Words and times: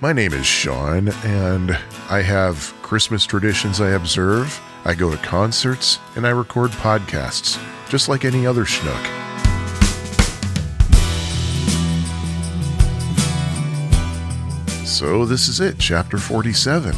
My 0.00 0.12
name 0.12 0.32
is 0.32 0.46
Sean, 0.46 1.08
and 1.24 1.76
I 2.08 2.22
have 2.22 2.72
Christmas 2.82 3.26
traditions 3.26 3.80
I 3.80 3.90
observe. 3.90 4.60
I 4.84 4.94
go 4.94 5.10
to 5.10 5.16
concerts, 5.16 5.98
and 6.14 6.24
I 6.24 6.30
record 6.30 6.70
podcasts, 6.70 7.60
just 7.88 8.08
like 8.08 8.24
any 8.24 8.46
other 8.46 8.64
schnook. 8.64 9.04
So, 14.86 15.24
this 15.24 15.48
is 15.48 15.58
it, 15.58 15.80
chapter 15.80 16.18
47 16.18 16.94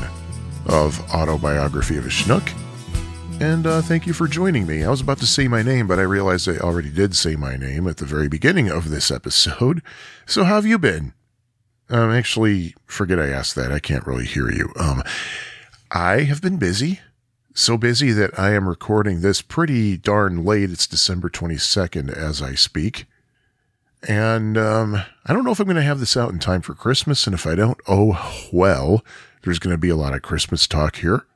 of 0.67 1.01
Autobiography 1.15 1.97
of 1.97 2.05
a 2.05 2.11
Schnook. 2.11 2.53
And 3.41 3.67
uh, 3.67 3.81
thank 3.81 4.07
you 4.07 4.13
for 4.13 4.29
joining 4.29 4.67
me. 4.67 4.85
I 4.85 4.91
was 4.91 5.01
about 5.01 5.19
to 5.19 5.27
say 5.27 5.49
my 5.49 5.63
name, 5.63 5.87
but 5.87 5.99
I 5.99 6.03
realized 6.03 6.51
I 6.51 6.59
already 6.59 6.91
did 6.91 7.17
say 7.17 7.35
my 7.35 7.57
name 7.57 7.89
at 7.89 7.97
the 7.97 8.05
very 8.05 8.29
beginning 8.29 8.71
of 8.71 8.91
this 8.91 9.11
episode. 9.11 9.81
So, 10.27 10.45
how 10.45 10.57
have 10.57 10.67
you 10.67 10.79
been? 10.79 11.15
Um, 11.91 12.13
actually, 12.13 12.75
forget 12.87 13.19
I 13.19 13.29
asked 13.29 13.57
that. 13.57 13.73
I 13.73 13.81
can't 13.81 14.07
really 14.07 14.25
hear 14.25 14.51
you. 14.51 14.73
Um, 14.79 15.03
I 15.91 16.21
have 16.21 16.41
been 16.41 16.57
busy. 16.57 17.01
So 17.53 17.77
busy 17.77 18.13
that 18.13 18.39
I 18.39 18.53
am 18.53 18.69
recording 18.69 19.21
this 19.21 19.43
pretty 19.43 19.97
darn 19.97 20.45
late. 20.45 20.71
It's 20.71 20.87
December 20.87 21.29
22nd 21.29 22.09
as 22.13 22.41
I 22.41 22.55
speak. 22.55 23.07
And 24.07 24.57
um, 24.57 25.03
I 25.27 25.33
don't 25.33 25.45
know 25.45 25.51
if 25.51 25.59
I'm 25.59 25.67
going 25.67 25.75
to 25.77 25.83
have 25.83 25.99
this 25.99 26.17
out 26.17 26.31
in 26.31 26.39
time 26.39 26.63
for 26.63 26.75
Christmas. 26.75 27.27
And 27.27 27.35
if 27.35 27.45
I 27.45 27.57
don't, 27.57 27.79
oh, 27.89 28.49
well, 28.53 29.05
there's 29.43 29.59
going 29.59 29.75
to 29.75 29.79
be 29.79 29.89
a 29.89 29.97
lot 29.97 30.15
of 30.15 30.23
Christmas 30.23 30.69
talk 30.69 30.97
here. 30.97 31.27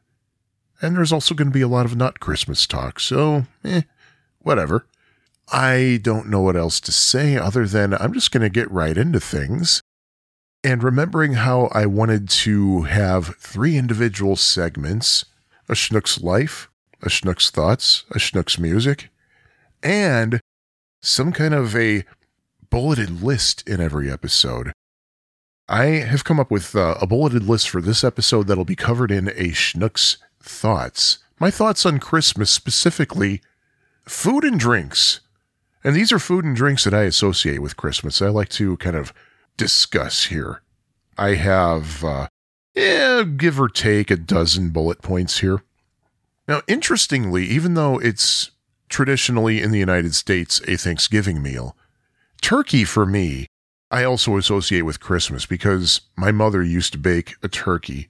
And 0.80 0.96
there's 0.96 1.12
also 1.12 1.34
going 1.34 1.48
to 1.48 1.54
be 1.54 1.62
a 1.62 1.68
lot 1.68 1.84
of 1.84 1.96
not 1.96 2.20
Christmas 2.20 2.64
talk. 2.66 3.00
So, 3.00 3.46
eh, 3.64 3.82
whatever. 4.38 4.86
I 5.52 5.98
don't 6.00 6.28
know 6.28 6.40
what 6.40 6.56
else 6.56 6.80
to 6.80 6.92
say 6.92 7.36
other 7.36 7.66
than 7.66 7.92
I'm 7.94 8.14
just 8.14 8.30
going 8.30 8.42
to 8.42 8.48
get 8.48 8.70
right 8.70 8.96
into 8.96 9.20
things. 9.20 9.82
And 10.64 10.82
remembering 10.82 11.34
how 11.34 11.68
I 11.72 11.84
wanted 11.84 12.26
to 12.30 12.82
have 12.84 13.36
three 13.36 13.76
individual 13.76 14.34
segments 14.34 15.26
a 15.68 15.74
Schnook's 15.74 16.22
life, 16.22 16.70
a 17.02 17.08
Schnook's 17.08 17.50
thoughts, 17.50 18.04
a 18.10 18.18
Schnook's 18.18 18.58
music, 18.58 19.10
and 19.82 20.40
some 21.02 21.32
kind 21.32 21.52
of 21.52 21.76
a 21.76 22.04
bulleted 22.70 23.22
list 23.22 23.66
in 23.68 23.80
every 23.80 24.10
episode. 24.10 24.72
I 25.68 25.84
have 25.84 26.24
come 26.24 26.40
up 26.40 26.50
with 26.50 26.74
uh, 26.74 26.96
a 27.00 27.06
bulleted 27.06 27.44
list 27.44 27.68
for 27.68 27.82
this 27.82 28.02
episode 28.02 28.46
that'll 28.46 28.64
be 28.64 28.76
covered 28.76 29.10
in 29.10 29.28
a 29.28 29.52
Schnook's 29.52 30.16
thoughts. 30.42 31.18
My 31.38 31.50
thoughts 31.50 31.84
on 31.84 31.98
Christmas, 31.98 32.50
specifically 32.50 33.42
food 34.06 34.44
and 34.44 34.58
drinks. 34.58 35.20
And 35.82 35.94
these 35.94 36.12
are 36.12 36.18
food 36.18 36.44
and 36.44 36.56
drinks 36.56 36.84
that 36.84 36.94
I 36.94 37.02
associate 37.02 37.60
with 37.60 37.76
Christmas. 37.76 38.22
I 38.22 38.28
like 38.28 38.48
to 38.50 38.78
kind 38.78 38.96
of 38.96 39.12
discuss 39.56 40.24
here. 40.24 40.62
I 41.16 41.34
have, 41.34 42.04
uh, 42.04 42.28
yeah, 42.74 43.22
give 43.22 43.60
or 43.60 43.68
take 43.68 44.10
a 44.10 44.16
dozen 44.16 44.70
bullet 44.70 45.02
points 45.02 45.38
here. 45.38 45.62
Now, 46.48 46.62
interestingly, 46.66 47.46
even 47.46 47.74
though 47.74 47.98
it's 47.98 48.50
traditionally 48.88 49.62
in 49.62 49.70
the 49.70 49.78
United 49.78 50.14
States 50.14 50.60
a 50.66 50.76
Thanksgiving 50.76 51.42
meal, 51.42 51.76
turkey 52.42 52.84
for 52.84 53.06
me, 53.06 53.46
I 53.90 54.04
also 54.04 54.36
associate 54.36 54.82
with 54.82 55.00
Christmas 55.00 55.46
because 55.46 56.02
my 56.16 56.32
mother 56.32 56.62
used 56.62 56.92
to 56.92 56.98
bake 56.98 57.36
a 57.42 57.48
turkey 57.48 58.08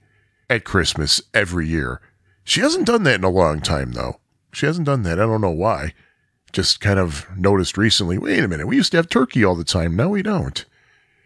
at 0.49 0.63
Christmas 0.63 1.21
every 1.33 1.67
year. 1.67 2.01
She 2.43 2.61
hasn't 2.61 2.87
done 2.87 3.03
that 3.03 3.15
in 3.15 3.23
a 3.23 3.29
long 3.29 3.61
time, 3.61 3.93
though. 3.93 4.19
She 4.51 4.65
hasn't 4.65 4.85
done 4.85 5.03
that. 5.03 5.19
I 5.19 5.25
don't 5.25 5.41
know 5.41 5.49
why. 5.49 5.93
Just 6.51 6.79
kind 6.79 6.99
of 6.99 7.27
noticed 7.37 7.77
recently 7.77 8.17
wait 8.17 8.43
a 8.43 8.47
minute, 8.47 8.67
we 8.67 8.77
used 8.77 8.91
to 8.91 8.97
have 8.97 9.09
turkey 9.09 9.43
all 9.43 9.55
the 9.55 9.63
time. 9.63 9.95
Now 9.95 10.09
we 10.09 10.21
don't 10.21 10.65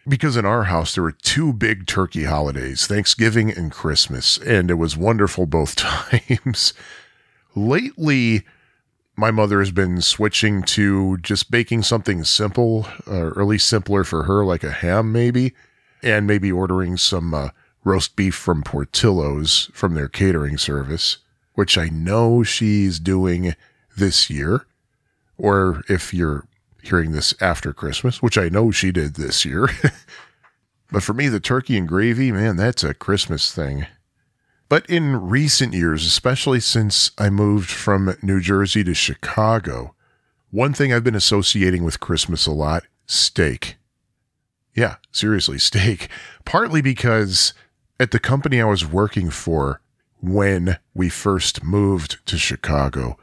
because 0.07 0.37
in 0.37 0.45
our 0.45 0.65
house 0.65 0.95
there 0.95 1.03
were 1.03 1.11
two 1.11 1.53
big 1.53 1.85
turkey 1.87 2.23
holidays, 2.23 2.87
Thanksgiving 2.87 3.51
and 3.51 3.71
Christmas, 3.71 4.37
and 4.37 4.71
it 4.71 4.75
was 4.75 4.97
wonderful 4.97 5.45
both 5.45 5.75
times. 5.77 6.73
Lately, 7.55 8.43
my 9.15 9.31
mother 9.31 9.59
has 9.59 9.71
been 9.71 10.01
switching 10.01 10.63
to 10.63 11.17
just 11.17 11.51
baking 11.51 11.83
something 11.83 12.23
simple, 12.23 12.87
uh, 13.05 13.31
or 13.33 13.41
at 13.41 13.47
least 13.47 13.67
simpler 13.67 14.03
for 14.03 14.23
her, 14.23 14.45
like 14.45 14.63
a 14.63 14.71
ham 14.71 15.11
maybe, 15.11 15.53
and 16.01 16.25
maybe 16.25 16.51
ordering 16.51 16.95
some 16.95 17.33
uh, 17.33 17.49
roast 17.83 18.15
beef 18.15 18.35
from 18.35 18.63
Portillo's 18.63 19.69
from 19.73 19.93
their 19.93 20.07
catering 20.07 20.57
service, 20.57 21.17
which 21.55 21.77
I 21.77 21.89
know 21.89 22.43
she's 22.43 22.99
doing 22.99 23.55
this 23.97 24.29
year. 24.29 24.65
Or 25.37 25.83
if 25.89 26.13
you're 26.13 26.45
hearing 26.81 27.11
this 27.11 27.33
after 27.41 27.73
Christmas, 27.73 28.21
which 28.21 28.37
I 28.37 28.49
know 28.49 28.71
she 28.71 28.91
did 28.91 29.15
this 29.15 29.45
year. 29.45 29.69
but 30.91 31.03
for 31.03 31.13
me, 31.13 31.27
the 31.27 31.39
turkey 31.39 31.77
and 31.77 31.87
gravy, 31.87 32.31
man, 32.31 32.55
that's 32.55 32.83
a 32.83 32.93
Christmas 32.93 33.53
thing. 33.53 33.85
But 34.69 34.85
in 34.87 35.29
recent 35.29 35.73
years, 35.73 36.05
especially 36.05 36.59
since 36.59 37.11
I 37.17 37.29
moved 37.29 37.71
from 37.71 38.15
New 38.21 38.39
Jersey 38.39 38.83
to 38.83 38.93
Chicago, 38.93 39.95
one 40.51 40.73
thing 40.73 40.93
I've 40.93 41.03
been 41.03 41.15
associating 41.15 41.83
with 41.83 41.99
Christmas 41.99 42.45
a 42.45 42.51
lot 42.51 42.83
steak. 43.07 43.77
Yeah, 44.75 44.95
seriously, 45.11 45.57
steak. 45.59 46.09
Partly 46.45 46.81
because 46.81 47.53
at 47.99 48.11
the 48.11 48.19
company 48.19 48.61
I 48.61 48.65
was 48.65 48.85
working 48.85 49.29
for 49.29 49.81
when 50.21 50.77
we 50.93 51.09
first 51.09 51.63
moved 51.63 52.25
to 52.27 52.37
Chicago, 52.37 53.17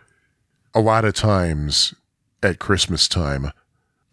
a 0.75 0.81
lot 0.81 1.05
of 1.05 1.15
times 1.15 1.95
at 2.47 2.59
Christmas 2.59 3.09
time, 3.09 3.51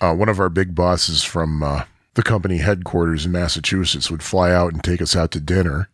uh, 0.01 0.13
one 0.13 0.29
of 0.29 0.39
our 0.39 0.49
big 0.49 0.75
bosses 0.75 1.23
from 1.23 1.63
uh, 1.63 1.83
the 2.15 2.23
company 2.23 2.57
headquarters 2.57 3.25
in 3.25 3.31
Massachusetts 3.31 4.09
would 4.11 4.23
fly 4.23 4.51
out 4.51 4.73
and 4.73 4.83
take 4.83 5.01
us 5.01 5.15
out 5.15 5.31
to 5.31 5.39
dinner. 5.39 5.89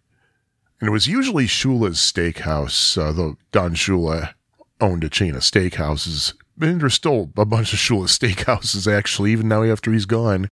And 0.80 0.88
it 0.88 0.92
was 0.92 1.08
usually 1.08 1.46
Shula's 1.46 1.98
Steakhouse, 1.98 2.98
uh, 2.98 3.12
though 3.12 3.38
Don 3.52 3.76
Shula 3.76 4.34
owned 4.80 5.04
a 5.04 5.10
chain 5.10 5.36
of 5.36 5.42
steakhouses. 5.42 6.34
And 6.60 6.80
there's 6.82 6.94
still 6.94 7.30
a 7.38 7.46
bunch 7.46 7.74
of 7.74 7.80
Shula 7.80 8.06
steakhouses, 8.08 8.92
actually, 8.92 9.32
even 9.32 9.48
now 9.48 9.64
after 9.64 9.92
he's 9.92 10.06
gone. 10.06 10.48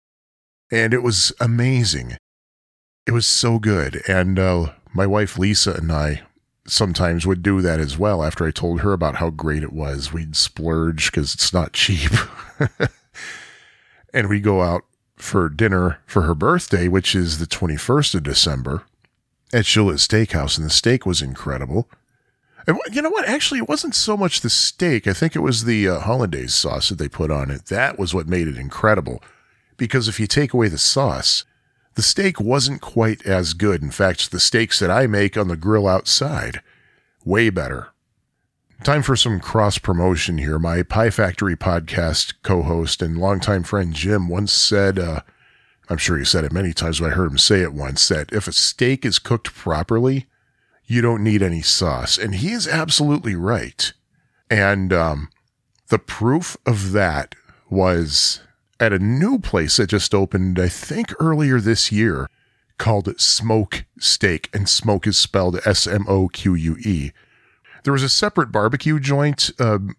And 0.69 0.93
it 0.93 1.01
was 1.01 1.31
amazing. 1.39 2.17
It 3.05 3.11
was 3.11 3.25
so 3.25 3.57
good. 3.57 4.01
And 4.07 4.37
uh, 4.37 4.73
my 4.93 5.07
wife 5.07 5.37
Lisa 5.37 5.73
and 5.73 5.91
I 5.91 6.23
sometimes 6.67 7.25
would 7.25 7.41
do 7.41 7.61
that 7.61 7.79
as 7.79 7.97
well 7.97 8.23
after 8.23 8.45
I 8.45 8.51
told 8.51 8.81
her 8.81 8.93
about 8.93 9.15
how 9.15 9.29
great 9.29 9.63
it 9.63 9.73
was. 9.73 10.13
We'd 10.13 10.35
splurge 10.35 11.11
because 11.11 11.33
it's 11.33 11.53
not 11.53 11.73
cheap. 11.73 12.11
and 14.13 14.29
we 14.29 14.39
go 14.39 14.61
out 14.61 14.83
for 15.15 15.49
dinner 15.49 15.99
for 16.05 16.23
her 16.23 16.35
birthday, 16.35 16.87
which 16.87 17.15
is 17.15 17.39
the 17.39 17.47
21st 17.47 18.15
of 18.15 18.23
December 18.23 18.83
at 19.53 19.65
Shula's 19.65 20.07
Steakhouse. 20.07 20.57
And 20.57 20.65
the 20.65 20.71
steak 20.71 21.05
was 21.05 21.21
incredible. 21.21 21.89
And 22.67 22.77
you 22.91 23.01
know 23.01 23.09
what? 23.09 23.27
Actually, 23.27 23.59
it 23.59 23.69
wasn't 23.69 23.95
so 23.95 24.17
much 24.17 24.41
the 24.41 24.49
steak. 24.49 25.07
I 25.07 25.13
think 25.13 25.35
it 25.35 25.39
was 25.39 25.63
the 25.63 25.87
uh, 25.87 25.99
hollandaise 25.99 26.53
sauce 26.53 26.89
that 26.89 26.97
they 26.97 27.07
put 27.07 27.31
on 27.31 27.49
it. 27.49 27.67
That 27.67 27.97
was 27.97 28.13
what 28.13 28.27
made 28.27 28.47
it 28.47 28.57
incredible. 28.57 29.23
Because 29.77 30.07
if 30.07 30.19
you 30.19 30.27
take 30.27 30.53
away 30.53 30.67
the 30.67 30.77
sauce, 30.77 31.45
the 31.97 32.03
steak 32.03 32.39
wasn't 32.39 32.79
quite 32.79 33.25
as 33.25 33.55
good. 33.55 33.81
In 33.81 33.89
fact, 33.89 34.29
the 34.29 34.39
steaks 34.39 34.77
that 34.77 34.91
I 34.91 35.07
make 35.07 35.35
on 35.35 35.47
the 35.47 35.57
grill 35.57 35.87
outside, 35.87 36.61
way 37.25 37.49
better. 37.49 37.87
Time 38.83 39.01
for 39.01 39.15
some 39.15 39.39
cross 39.39 39.79
promotion 39.79 40.37
here. 40.37 40.59
My 40.59 40.83
Pie 40.83 41.09
Factory 41.09 41.55
podcast 41.55 42.35
co 42.43 42.61
host 42.61 43.01
and 43.01 43.17
longtime 43.17 43.63
friend 43.63 43.95
Jim 43.95 44.29
once 44.29 44.53
said, 44.53 44.99
uh, 44.99 45.21
I'm 45.89 45.97
sure 45.97 46.19
he 46.19 46.23
said 46.23 46.43
it 46.43 46.51
many 46.51 46.71
times, 46.71 46.99
but 46.99 47.09
I 47.09 47.15
heard 47.15 47.31
him 47.31 47.39
say 47.39 47.61
it 47.61 47.73
once 47.73 48.07
that 48.09 48.31
if 48.31 48.47
a 48.47 48.53
steak 48.53 49.03
is 49.03 49.17
cooked 49.17 49.55
properly, 49.55 50.27
you 50.85 51.01
don't 51.01 51.23
need 51.23 51.41
any 51.41 51.63
sauce. 51.63 52.19
And 52.19 52.35
he 52.35 52.51
is 52.51 52.67
absolutely 52.67 53.33
right. 53.33 53.91
And 54.51 54.93
um, 54.93 55.29
the 55.87 55.97
proof 55.97 56.57
of 56.63 56.91
that 56.91 57.33
was 57.71 58.41
at 58.79 58.93
a 58.93 58.99
new 58.99 59.39
place 59.39 59.77
that 59.77 59.87
just 59.87 60.13
opened, 60.13 60.59
I 60.59 60.69
think 60.69 61.13
earlier 61.19 61.59
this 61.59 61.91
year, 61.91 62.29
called 62.77 63.19
Smoque 63.19 63.85
Steak, 63.99 64.49
and 64.53 64.69
smoke 64.69 65.07
is 65.07 65.17
spelled 65.17 65.59
S 65.65 65.87
M 65.87 66.05
O 66.07 66.27
Q 66.27 66.53
U 66.53 66.77
E. 66.85 67.11
There 67.83 67.93
was 67.93 68.03
a 68.03 68.09
separate 68.09 68.51
barbecue 68.51 68.99
joint. 68.99 69.49
Um, 69.59 69.95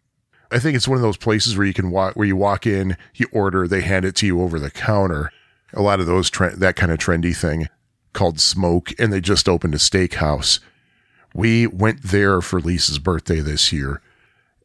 I 0.51 0.59
think 0.59 0.77
it's 0.77 0.89
one 0.89 0.97
of 0.97 1.03
those 1.03 1.17
places 1.17 1.57
where 1.57 1.67
you 1.67 1.75
can 1.75 1.91
walk, 1.91 2.15
where 2.15 2.27
you 2.27 2.37
walk 2.37 2.67
in, 2.67 2.97
you 3.15 3.27
order, 3.33 3.67
they 3.67 3.81
hand 3.81 4.05
it 4.05 4.15
to 4.17 4.27
you 4.27 4.41
over 4.41 4.59
the 4.59 4.71
counter. 4.71 5.31
A 5.75 5.83
lot 5.83 6.01
of 6.01 6.07
those 6.07 6.31
tre- 6.31 6.55
that 6.55 6.77
kind 6.77 6.93
of 6.93 6.99
trendy 6.99 7.37
thing 7.37 7.67
called 8.13 8.41
Smoke, 8.41 8.93
and 8.99 9.13
they 9.13 9.21
just 9.21 9.49
opened 9.49 9.75
a 9.75 9.79
steakhouse. 9.79 10.61
We 11.35 11.67
went 11.67 12.03
there 12.03 12.41
for 12.41 12.61
Lisa's 12.61 12.99
birthday 12.99 13.41
this 13.41 13.73
year, 13.73 14.01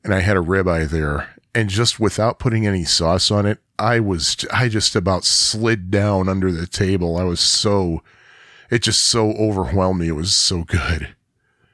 and 0.03 0.13
I 0.13 0.19
had 0.19 0.37
a 0.37 0.41
ribeye 0.41 0.89
there, 0.89 1.32
and 1.55 1.69
just 1.69 1.99
without 1.99 2.39
putting 2.39 2.65
any 2.65 2.83
sauce 2.83 3.29
on 3.31 3.45
it, 3.45 3.59
I 3.77 3.99
was 3.99 4.45
I 4.51 4.69
just 4.69 4.95
about 4.95 5.23
slid 5.25 5.91
down 5.91 6.29
under 6.29 6.51
the 6.51 6.67
table. 6.67 7.17
I 7.17 7.23
was 7.23 7.39
so 7.39 8.01
it 8.69 8.81
just 8.81 9.03
so 9.03 9.31
overwhelmed 9.33 9.99
me. 9.99 10.07
It 10.07 10.13
was 10.13 10.33
so 10.33 10.63
good. 10.63 11.15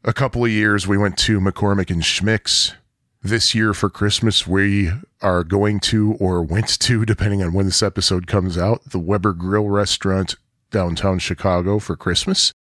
A 0.04 0.14
couple 0.14 0.44
of 0.44 0.52
years 0.52 0.88
we 0.88 0.98
went 0.98 1.18
to 1.20 1.40
McCormick 1.40 1.90
and 1.90 2.02
Schmick's. 2.02 2.74
This 3.22 3.54
year 3.54 3.74
for 3.74 3.90
Christmas 3.90 4.48
we 4.48 4.92
are 5.22 5.44
going 5.44 5.82
to 5.82 6.14
or 6.20 6.42
went 6.42 6.80
to 6.80 7.06
depending 7.06 7.44
on 7.44 7.54
when 7.54 7.66
this 7.66 7.84
episode 7.84 8.28
comes 8.28 8.58
out, 8.58 8.92
the 8.92 9.00
Weber 9.00 9.34
Grill 9.34 9.68
restaurant 9.68 10.36
downtown 10.72 11.20
Chicago 11.20 11.80
for 11.80 11.96
Christmas. 11.96 12.54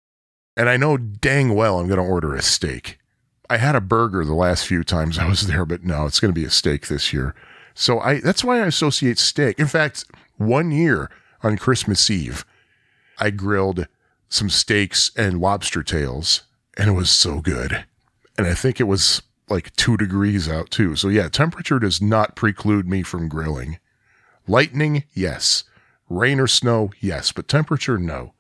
And 0.56 0.70
I 0.70 0.78
know 0.78 0.98
dang 0.98 1.54
well 1.54 1.80
I'm 1.80 1.88
going 1.88 2.00
to 2.00 2.06
order 2.06 2.34
a 2.34 2.42
steak. 2.42 2.98
I 3.50 3.58
had 3.58 3.76
a 3.76 3.82
burger 3.82 4.26
the 4.26 4.34
last 4.34 4.66
few 4.66 4.84
times 4.84 5.18
I 5.18 5.28
was 5.28 5.48
there, 5.48 5.66
but 5.66 5.84
no, 5.84 6.06
it's 6.06 6.20
going 6.20 6.34
to 6.34 6.40
be 6.40 6.46
a 6.46 6.50
steak 6.50 6.88
this 6.88 7.14
year. 7.14 7.34
So 7.74 8.00
I 8.00 8.20
that's 8.20 8.44
why 8.44 8.62
I 8.62 8.66
associate 8.66 9.20
steak. 9.20 9.60
In 9.60 9.68
fact, 9.68 10.06
one 10.38 10.72
year 10.72 11.10
on 11.44 11.58
Christmas 11.58 12.10
Eve, 12.10 12.46
I 13.20 13.30
grilled 13.30 13.88
some 14.30 14.50
steaks 14.50 15.12
and 15.16 15.40
lobster 15.40 15.84
tails, 15.84 16.44
and 16.78 16.90
it 16.90 16.94
was 16.94 17.10
so 17.10 17.40
good. 17.40 17.86
And 18.38 18.48
I 18.48 18.54
think 18.54 18.80
it 18.80 18.86
was 18.86 19.22
like 19.50 19.76
two 19.76 19.96
degrees 19.96 20.50
out 20.50 20.70
too. 20.70 20.96
So 20.96 21.08
yeah, 21.08 21.30
temperature 21.30 21.80
does 21.80 22.02
not 22.02 22.36
preclude 22.36 22.88
me 22.88 23.04
from 23.04 23.30
grilling. 23.30 23.80
Lightning, 24.48 25.04
yes. 25.14 25.64
Rain 26.10 26.40
or 26.40 26.48
snow, 26.48 26.92
yes, 27.00 27.32
but 27.32 27.48
temperature, 27.48 27.98
no. 27.98 28.34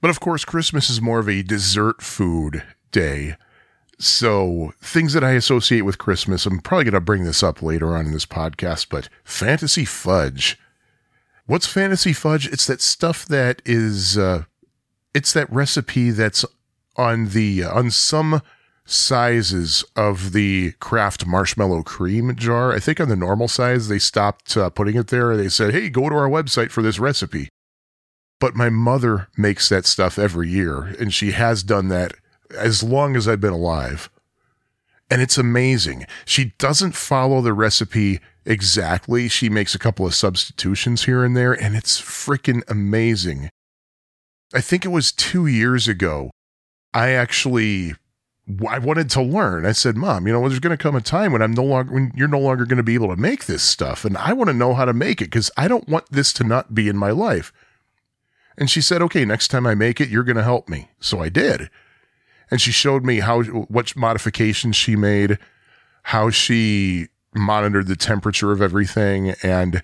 But 0.00 0.10
of 0.10 0.20
course, 0.20 0.44
Christmas 0.44 0.90
is 0.90 1.00
more 1.00 1.18
of 1.18 1.28
a 1.28 1.42
dessert 1.42 2.02
food 2.02 2.62
day. 2.92 3.36
So, 3.98 4.74
things 4.80 5.14
that 5.14 5.24
I 5.24 5.32
associate 5.32 5.80
with 5.82 5.96
Christmas, 5.96 6.44
I'm 6.44 6.60
probably 6.60 6.84
going 6.84 6.94
to 6.94 7.00
bring 7.00 7.24
this 7.24 7.42
up 7.42 7.62
later 7.62 7.96
on 7.96 8.06
in 8.06 8.12
this 8.12 8.26
podcast, 8.26 8.88
but 8.90 9.08
fantasy 9.24 9.86
fudge. 9.86 10.58
What's 11.46 11.66
fantasy 11.66 12.12
fudge? 12.12 12.46
It's 12.48 12.66
that 12.66 12.82
stuff 12.82 13.24
that 13.26 13.62
is, 13.64 14.18
uh, 14.18 14.44
it's 15.14 15.32
that 15.32 15.50
recipe 15.50 16.10
that's 16.10 16.44
on 16.96 17.28
the, 17.30 17.64
uh, 17.64 17.74
on 17.74 17.90
some 17.90 18.42
sizes 18.84 19.82
of 19.96 20.32
the 20.32 20.72
Kraft 20.72 21.26
marshmallow 21.26 21.82
cream 21.82 22.36
jar. 22.36 22.72
I 22.72 22.78
think 22.78 23.00
on 23.00 23.08
the 23.08 23.16
normal 23.16 23.48
size, 23.48 23.88
they 23.88 23.98
stopped 23.98 24.56
uh, 24.58 24.68
putting 24.68 24.96
it 24.96 25.08
there. 25.08 25.36
They 25.36 25.48
said, 25.48 25.72
hey, 25.72 25.88
go 25.88 26.08
to 26.10 26.14
our 26.14 26.28
website 26.28 26.70
for 26.70 26.82
this 26.82 26.98
recipe. 26.98 27.48
But 28.40 28.54
my 28.54 28.68
mother 28.68 29.28
makes 29.38 29.70
that 29.70 29.86
stuff 29.86 30.18
every 30.18 30.50
year, 30.50 30.94
and 31.00 31.14
she 31.14 31.32
has 31.32 31.62
done 31.62 31.88
that 31.88 32.12
as 32.54 32.82
long 32.82 33.16
as 33.16 33.26
I've 33.26 33.40
been 33.40 33.52
alive. 33.52 34.10
And 35.10 35.22
it's 35.22 35.38
amazing. 35.38 36.06
She 36.24 36.52
doesn't 36.58 36.96
follow 36.96 37.40
the 37.40 37.52
recipe 37.52 38.20
exactly. 38.44 39.28
She 39.28 39.48
makes 39.48 39.74
a 39.74 39.78
couple 39.78 40.06
of 40.06 40.14
substitutions 40.14 41.04
here 41.04 41.24
and 41.24 41.36
there, 41.36 41.52
and 41.52 41.76
it's 41.76 42.00
freaking 42.00 42.62
amazing. 42.68 43.50
I 44.52 44.60
think 44.60 44.84
it 44.84 44.88
was 44.88 45.12
two 45.12 45.46
years 45.46 45.86
ago. 45.86 46.30
I 46.92 47.10
actually 47.10 47.94
I 48.68 48.78
wanted 48.78 49.10
to 49.10 49.22
learn. 49.22 49.66
I 49.66 49.72
said, 49.72 49.96
"Mom, 49.96 50.26
you 50.26 50.32
know, 50.32 50.48
there's 50.48 50.60
going 50.60 50.76
to 50.76 50.82
come 50.82 50.94
a 50.94 51.00
time 51.00 51.32
when 51.32 51.42
I'm 51.42 51.52
no 51.52 51.64
longer 51.64 51.92
when 51.92 52.12
you're 52.14 52.28
no 52.28 52.38
longer 52.38 52.64
going 52.64 52.76
to 52.76 52.84
be 52.84 52.94
able 52.94 53.08
to 53.08 53.20
make 53.20 53.46
this 53.46 53.62
stuff, 53.62 54.04
and 54.04 54.16
I 54.16 54.32
want 54.32 54.48
to 54.48 54.54
know 54.54 54.72
how 54.74 54.84
to 54.84 54.92
make 54.92 55.20
it 55.20 55.26
because 55.26 55.50
I 55.56 55.66
don't 55.66 55.88
want 55.88 56.10
this 56.10 56.32
to 56.34 56.44
not 56.44 56.74
be 56.74 56.88
in 56.88 56.96
my 56.96 57.10
life." 57.10 57.52
And 58.56 58.70
she 58.70 58.80
said, 58.80 59.02
"Okay, 59.02 59.24
next 59.24 59.48
time 59.48 59.66
I 59.66 59.74
make 59.74 60.00
it, 60.00 60.08
you're 60.08 60.24
going 60.24 60.36
to 60.36 60.44
help 60.44 60.68
me." 60.68 60.90
So 61.00 61.20
I 61.20 61.28
did, 61.28 61.70
and 62.50 62.60
she 62.60 62.72
showed 62.72 63.04
me 63.04 63.20
how 63.20 63.42
what 63.42 63.96
modifications 63.96 64.76
she 64.76 64.96
made, 64.96 65.38
how 66.04 66.30
she 66.30 67.08
monitored 67.34 67.86
the 67.86 67.96
temperature 67.96 68.52
of 68.52 68.62
everything, 68.62 69.34
and 69.42 69.82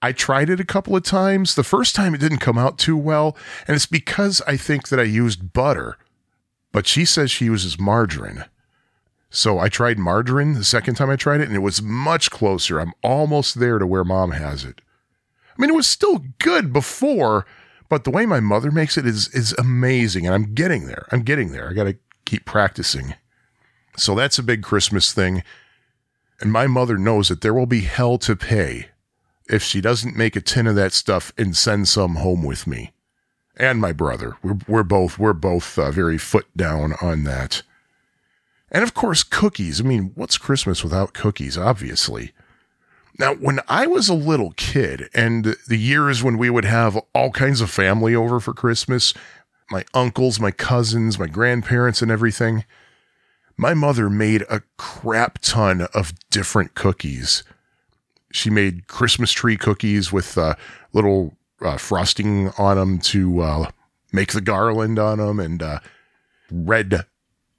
I 0.00 0.12
tried 0.12 0.50
it 0.50 0.60
a 0.60 0.64
couple 0.64 0.96
of 0.96 1.02
times. 1.04 1.54
The 1.54 1.62
first 1.62 1.94
time 1.94 2.14
it 2.14 2.18
didn't 2.18 2.38
come 2.38 2.58
out 2.58 2.78
too 2.78 2.96
well, 2.96 3.36
and 3.66 3.76
it's 3.76 3.86
because 3.86 4.42
I 4.46 4.56
think 4.56 4.88
that 4.88 4.98
I 4.98 5.04
used 5.04 5.52
butter 5.52 5.96
but 6.72 6.86
she 6.86 7.04
says 7.04 7.30
she 7.30 7.44
uses 7.44 7.78
margarine. 7.78 8.46
So 9.30 9.58
I 9.58 9.68
tried 9.68 9.98
margarine 9.98 10.54
the 10.54 10.64
second 10.64 10.96
time 10.96 11.10
I 11.10 11.16
tried 11.16 11.40
it, 11.40 11.46
and 11.46 11.56
it 11.56 11.60
was 11.60 11.80
much 11.80 12.30
closer. 12.30 12.80
I'm 12.80 12.92
almost 13.02 13.60
there 13.60 13.78
to 13.78 13.86
where 13.86 14.04
mom 14.04 14.32
has 14.32 14.64
it. 14.64 14.80
I 15.56 15.60
mean, 15.60 15.70
it 15.70 15.76
was 15.76 15.86
still 15.86 16.24
good 16.38 16.72
before, 16.72 17.46
but 17.92 18.04
the 18.04 18.10
way 18.10 18.24
my 18.24 18.40
mother 18.40 18.70
makes 18.70 18.96
it 18.96 19.04
is 19.04 19.28
is 19.34 19.54
amazing, 19.58 20.24
and 20.24 20.34
I'm 20.34 20.54
getting 20.54 20.86
there. 20.86 21.06
I'm 21.12 21.20
getting 21.20 21.52
there. 21.52 21.68
I 21.68 21.74
got 21.74 21.84
to 21.84 21.98
keep 22.24 22.46
practicing. 22.46 23.16
So 23.98 24.14
that's 24.14 24.38
a 24.38 24.42
big 24.42 24.62
Christmas 24.62 25.12
thing. 25.12 25.42
And 26.40 26.50
my 26.50 26.66
mother 26.66 26.96
knows 26.96 27.28
that 27.28 27.42
there 27.42 27.52
will 27.52 27.66
be 27.66 27.82
hell 27.82 28.16
to 28.16 28.34
pay 28.34 28.86
if 29.46 29.62
she 29.62 29.82
doesn't 29.82 30.16
make 30.16 30.36
a 30.36 30.40
tin 30.40 30.66
of 30.66 30.74
that 30.76 30.94
stuff 30.94 31.34
and 31.36 31.54
send 31.54 31.86
some 31.86 32.14
home 32.14 32.42
with 32.42 32.66
me 32.66 32.92
and 33.58 33.78
my 33.78 33.92
brother. 33.92 34.38
We're, 34.42 34.56
we're 34.66 34.84
both 34.84 35.18
we're 35.18 35.34
both 35.34 35.78
uh, 35.78 35.90
very 35.90 36.16
foot 36.16 36.46
down 36.56 36.94
on 37.02 37.24
that. 37.24 37.60
And 38.70 38.82
of 38.82 38.94
course, 38.94 39.22
cookies. 39.22 39.82
I 39.82 39.84
mean, 39.84 40.12
what's 40.14 40.38
Christmas 40.38 40.82
without 40.82 41.12
cookies? 41.12 41.58
Obviously. 41.58 42.32
Now, 43.18 43.34
when 43.34 43.60
I 43.68 43.86
was 43.86 44.08
a 44.08 44.14
little 44.14 44.52
kid, 44.52 45.08
and 45.14 45.56
the 45.68 45.76
years 45.76 46.22
when 46.22 46.38
we 46.38 46.50
would 46.50 46.64
have 46.64 46.98
all 47.14 47.30
kinds 47.30 47.60
of 47.60 47.70
family 47.70 48.14
over 48.14 48.40
for 48.40 48.54
Christmas, 48.54 49.12
my 49.70 49.84
uncles, 49.94 50.40
my 50.40 50.50
cousins, 50.50 51.18
my 51.18 51.26
grandparents, 51.26 52.02
and 52.02 52.10
everything, 52.10 52.64
my 53.56 53.74
mother 53.74 54.08
made 54.08 54.42
a 54.48 54.62
crap 54.76 55.38
ton 55.40 55.82
of 55.94 56.12
different 56.30 56.74
cookies. 56.74 57.44
She 58.32 58.50
made 58.50 58.86
Christmas 58.86 59.32
tree 59.32 59.56
cookies 59.56 60.10
with 60.10 60.38
uh, 60.38 60.54
little 60.92 61.36
uh, 61.60 61.76
frosting 61.76 62.48
on 62.58 62.76
them 62.76 62.98
to 62.98 63.40
uh, 63.40 63.70
make 64.12 64.32
the 64.32 64.40
garland 64.40 64.98
on 64.98 65.18
them 65.18 65.38
and 65.38 65.62
uh, 65.62 65.80
red 66.50 67.06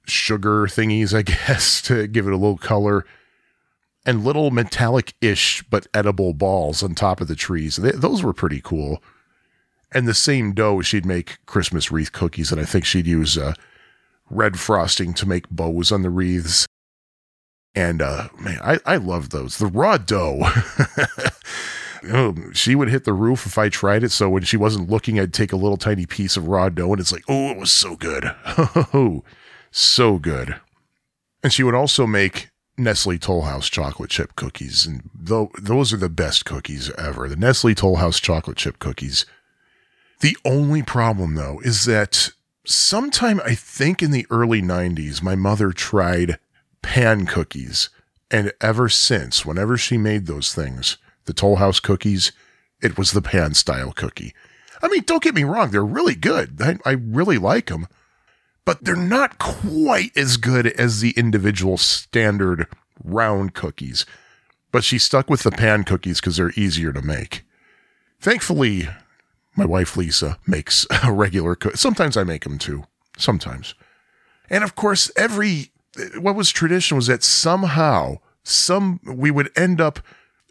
sugar 0.06 0.66
thingies, 0.66 1.16
I 1.16 1.22
guess, 1.48 1.80
to 1.82 2.06
give 2.06 2.26
it 2.26 2.32
a 2.32 2.36
little 2.36 2.58
color. 2.58 3.04
And 4.06 4.24
little 4.24 4.50
metallic 4.50 5.14
ish 5.20 5.62
but 5.70 5.86
edible 5.94 6.34
balls 6.34 6.82
on 6.82 6.94
top 6.94 7.20
of 7.20 7.28
the 7.28 7.34
trees. 7.34 7.76
They, 7.76 7.92
those 7.92 8.22
were 8.22 8.34
pretty 8.34 8.60
cool. 8.62 9.02
And 9.92 10.06
the 10.06 10.14
same 10.14 10.52
dough, 10.52 10.82
she'd 10.82 11.06
make 11.06 11.38
Christmas 11.46 11.90
wreath 11.90 12.12
cookies, 12.12 12.50
and 12.50 12.60
I 12.60 12.64
think 12.64 12.84
she'd 12.84 13.06
use 13.06 13.38
uh, 13.38 13.54
red 14.28 14.58
frosting 14.58 15.14
to 15.14 15.28
make 15.28 15.48
bows 15.48 15.92
on 15.92 16.02
the 16.02 16.10
wreaths. 16.10 16.66
And 17.74 18.02
uh, 18.02 18.28
man, 18.38 18.58
I, 18.62 18.78
I 18.84 18.96
love 18.96 19.30
those. 19.30 19.58
The 19.58 19.66
raw 19.66 19.96
dough. 19.96 20.42
oh, 22.12 22.34
she 22.52 22.74
would 22.74 22.88
hit 22.88 23.04
the 23.04 23.12
roof 23.12 23.46
if 23.46 23.58
I 23.58 23.68
tried 23.68 24.04
it. 24.04 24.10
So 24.10 24.28
when 24.28 24.44
she 24.44 24.56
wasn't 24.56 24.90
looking, 24.90 25.18
I'd 25.18 25.32
take 25.32 25.52
a 25.52 25.56
little 25.56 25.76
tiny 25.76 26.06
piece 26.06 26.36
of 26.36 26.48
raw 26.48 26.68
dough 26.68 26.92
and 26.92 27.00
it's 27.00 27.12
like, 27.12 27.24
oh, 27.28 27.50
it 27.50 27.56
was 27.56 27.72
so 27.72 27.96
good. 27.96 28.34
Oh, 28.92 29.24
so 29.70 30.18
good. 30.18 30.60
And 31.42 31.52
she 31.52 31.64
would 31.64 31.74
also 31.74 32.06
make 32.06 32.48
Nestle 32.76 33.18
Toll 33.18 33.42
House 33.42 33.68
chocolate 33.68 34.10
chip 34.10 34.36
cookies. 34.36 34.86
And 34.86 35.08
th- 35.26 35.50
those 35.60 35.92
are 35.92 35.98
the 35.98 36.08
best 36.08 36.44
cookies 36.44 36.90
ever. 36.92 37.28
The 37.28 37.36
Nestle 37.36 37.74
Toll 37.74 37.96
House 37.96 38.20
chocolate 38.20 38.56
chip 38.56 38.78
cookies. 38.78 39.26
The 40.20 40.36
only 40.44 40.82
problem, 40.82 41.34
though, 41.34 41.60
is 41.64 41.84
that 41.84 42.30
sometime 42.64 43.40
I 43.44 43.54
think 43.54 44.02
in 44.02 44.10
the 44.10 44.26
early 44.30 44.62
90s, 44.62 45.22
my 45.22 45.34
mother 45.34 45.70
tried 45.70 46.38
pan 46.82 47.26
cookies. 47.26 47.90
And 48.30 48.52
ever 48.60 48.88
since, 48.88 49.44
whenever 49.44 49.76
she 49.76 49.98
made 49.98 50.26
those 50.26 50.54
things, 50.54 50.96
the 51.26 51.32
Toll 51.32 51.56
House 51.56 51.80
cookies, 51.80 52.32
it 52.82 52.98
was 52.98 53.12
the 53.12 53.22
pan 53.22 53.54
style 53.54 53.92
cookie. 53.92 54.34
I 54.82 54.88
mean, 54.88 55.02
don't 55.06 55.22
get 55.22 55.34
me 55.34 55.44
wrong, 55.44 55.70
they're 55.70 55.84
really 55.84 56.14
good. 56.14 56.60
I, 56.60 56.78
I 56.84 56.92
really 56.92 57.38
like 57.38 57.66
them, 57.66 57.86
but 58.64 58.84
they're 58.84 58.96
not 58.96 59.38
quite 59.38 60.16
as 60.16 60.36
good 60.36 60.66
as 60.66 61.00
the 61.00 61.10
individual 61.12 61.76
standard 61.76 62.66
round 63.02 63.54
cookies. 63.54 64.06
But 64.72 64.84
she 64.84 64.98
stuck 64.98 65.30
with 65.30 65.42
the 65.42 65.50
pan 65.50 65.84
cookies 65.84 66.20
because 66.20 66.36
they're 66.36 66.52
easier 66.56 66.92
to 66.92 67.02
make. 67.02 67.44
Thankfully, 68.20 68.88
my 69.54 69.64
wife 69.64 69.96
Lisa 69.96 70.38
makes 70.46 70.86
a 71.04 71.12
regular 71.12 71.54
cook. 71.54 71.76
Sometimes 71.76 72.16
I 72.16 72.24
make 72.24 72.44
them 72.44 72.58
too. 72.58 72.84
Sometimes. 73.16 73.74
And 74.50 74.64
of 74.64 74.74
course, 74.74 75.10
every 75.16 75.70
what 76.18 76.34
was 76.34 76.50
tradition 76.50 76.96
was 76.96 77.06
that 77.06 77.22
somehow 77.22 78.16
some 78.42 79.00
we 79.04 79.30
would 79.30 79.50
end 79.56 79.80
up 79.80 80.00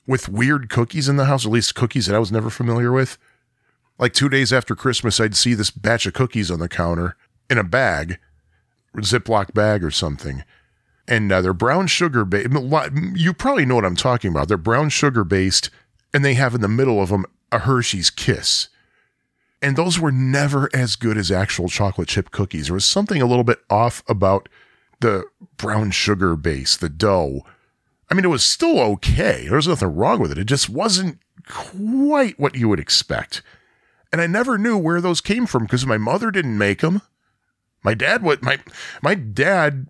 with 0.08 0.29
weird 0.29 0.70
cookies 0.70 1.10
in 1.10 1.17
the 1.17 1.25
house, 1.25 1.46
or 1.46 1.50
at 1.50 1.53
least 1.53 1.75
cookies 1.75 2.05
that 2.05 2.15
I 2.15 2.20
was 2.20 2.32
never 2.32 2.50
familiar 2.50 2.91
with. 2.91 3.17
Like 4.00 4.13
two 4.13 4.29
days 4.29 4.51
after 4.51 4.75
Christmas, 4.75 5.20
I'd 5.20 5.36
see 5.36 5.53
this 5.53 5.72
batch 5.72 6.05
of 6.05 6.13
cookies 6.13 6.50
on 6.50 6.60
the 6.60 6.70
counter 6.70 7.15
in 7.50 7.58
a 7.58 7.64
bag, 7.64 8.20
Ziploc 8.98 9.54
bag 9.54 9.84
or 9.84 9.92
something. 9.92 10.44
And 11.08 11.32
uh, 11.32 11.42
they're 11.42 11.54
brown 11.54 11.88
sugar 11.88 12.24
based. 12.26 12.50
You 13.16 13.34
probably 13.34 13.66
know 13.66 13.76
what 13.76 13.86
I'm 13.86 13.96
talking 13.96 14.32
about. 14.32 14.48
They're 14.48 14.58
brown 14.58 14.90
sugar 14.90 15.24
based, 15.24 15.70
and 16.14 16.24
they 16.24 16.36
have 16.36 16.56
in 16.56 16.62
the 16.62 16.68
middle 16.68 17.02
of 17.02 17.10
them 17.10 17.26
a 17.52 17.60
Hershey's 17.60 18.10
Kiss. 18.10 18.70
And 19.62 19.76
those 19.76 20.00
were 20.00 20.12
never 20.12 20.70
as 20.74 20.96
good 20.96 21.18
as 21.18 21.32
actual 21.32 21.70
chocolate 21.70 22.10
chip 22.10 22.32
cookies. 22.32 22.68
There 22.68 22.74
was 22.74 22.86
something 22.86 23.22
a 23.22 23.26
little 23.26 23.44
bit 23.44 23.60
off 23.70 24.04
about 24.08 24.50
the 25.00 25.26
brown 25.58 25.92
sugar 25.92 26.36
base, 26.36 26.78
the 26.78 26.90
dough 26.90 27.44
I 28.14 28.16
mean, 28.16 28.26
it 28.26 28.30
was 28.30 28.44
still 28.44 28.80
okay. 28.80 29.46
There 29.48 29.56
was 29.56 29.68
nothing 29.68 29.96
wrong 29.96 30.20
with 30.20 30.32
it. 30.32 30.38
It 30.38 30.46
just 30.46 30.70
wasn't 30.70 31.18
quite 31.48 32.40
what 32.40 32.56
you 32.56 32.70
would 32.70 32.80
expect. 32.80 33.42
And 34.12 34.22
I 34.22 34.28
never 34.28 34.60
knew 34.60 34.78
where 34.78 35.02
those 35.02 35.20
came 35.20 35.48
from 35.48 35.64
because 35.64 35.88
my 35.88 35.98
mother 35.98 36.30
didn't 36.30 36.56
make 36.56 36.82
them. 36.82 37.02
My 37.84 37.94
dad 37.94 38.24
would 38.24 38.42
my 38.42 38.60
my 39.02 39.16
dad. 39.16 39.88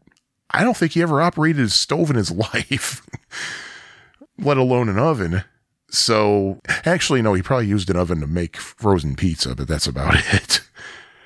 I 0.52 0.64
don't 0.64 0.78
think 0.78 0.92
he 0.92 1.02
ever 1.02 1.22
operated 1.22 1.66
a 1.66 1.70
stove 1.70 2.10
in 2.10 2.16
his 2.16 2.32
life, 2.54 3.06
let 4.38 4.58
alone 4.58 4.90
an 4.90 5.00
oven. 5.00 5.44
So, 5.90 6.60
actually, 6.86 7.22
no, 7.22 7.34
he 7.34 7.44
probably 7.44 7.68
used 7.68 7.90
an 7.90 7.98
oven 7.98 8.20
to 8.22 8.28
make 8.28 8.58
frozen 8.58 9.16
pizza, 9.16 9.54
but 9.56 9.68
that's 9.68 9.86
about 9.86 10.16
it. 10.34 10.62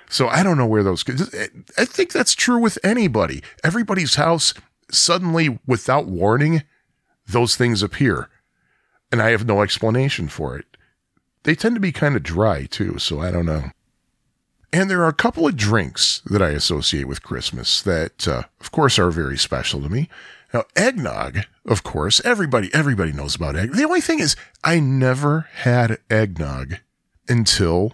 So 0.10 0.28
I 0.28 0.44
don't 0.44 0.58
know 0.58 0.66
where 0.66 0.84
those. 0.84 1.04
I 1.78 1.86
think 1.86 2.12
that's 2.12 2.36
true 2.36 2.60
with 2.60 2.78
anybody. 2.84 3.44
Everybody's 3.64 4.16
house 4.16 4.54
suddenly, 4.90 5.60
without 5.66 6.06
warning, 6.06 6.64
those 7.28 7.56
things 7.56 7.84
appear, 7.84 8.30
and 9.12 9.22
I 9.22 9.32
have 9.32 9.46
no 9.46 9.62
explanation 9.62 10.28
for 10.30 10.58
it. 10.58 10.66
They 11.44 11.56
tend 11.56 11.76
to 11.76 11.82
be 11.82 11.92
kind 11.92 12.16
of 12.16 12.24
dry 12.24 12.66
too, 12.66 13.00
so 13.00 13.20
I 13.20 13.32
don't 13.32 13.46
know. 13.46 13.72
And 14.74 14.90
there 14.90 15.02
are 15.02 15.08
a 15.08 15.14
couple 15.14 15.48
of 15.48 15.56
drinks 15.56 16.22
that 16.26 16.42
I 16.42 16.50
associate 16.50 17.08
with 17.08 17.24
Christmas 17.24 17.82
that, 17.84 18.28
uh, 18.28 18.44
of 18.60 18.72
course, 18.72 19.00
are 19.00 19.12
very 19.12 19.38
special 19.38 19.82
to 19.82 19.90
me. 19.90 20.10
Now, 20.54 20.66
eggnog, 20.76 21.40
of 21.66 21.84
course, 21.84 22.22
everybody 22.24 22.70
everybody 22.74 23.12
knows 23.12 23.36
about 23.36 23.56
egg. 23.56 23.74
The 23.74 23.84
only 23.84 24.02
thing 24.02 24.20
is, 24.20 24.36
I 24.64 24.80
never 24.80 25.48
had 25.54 26.00
eggnog 26.10 26.76
until 27.28 27.94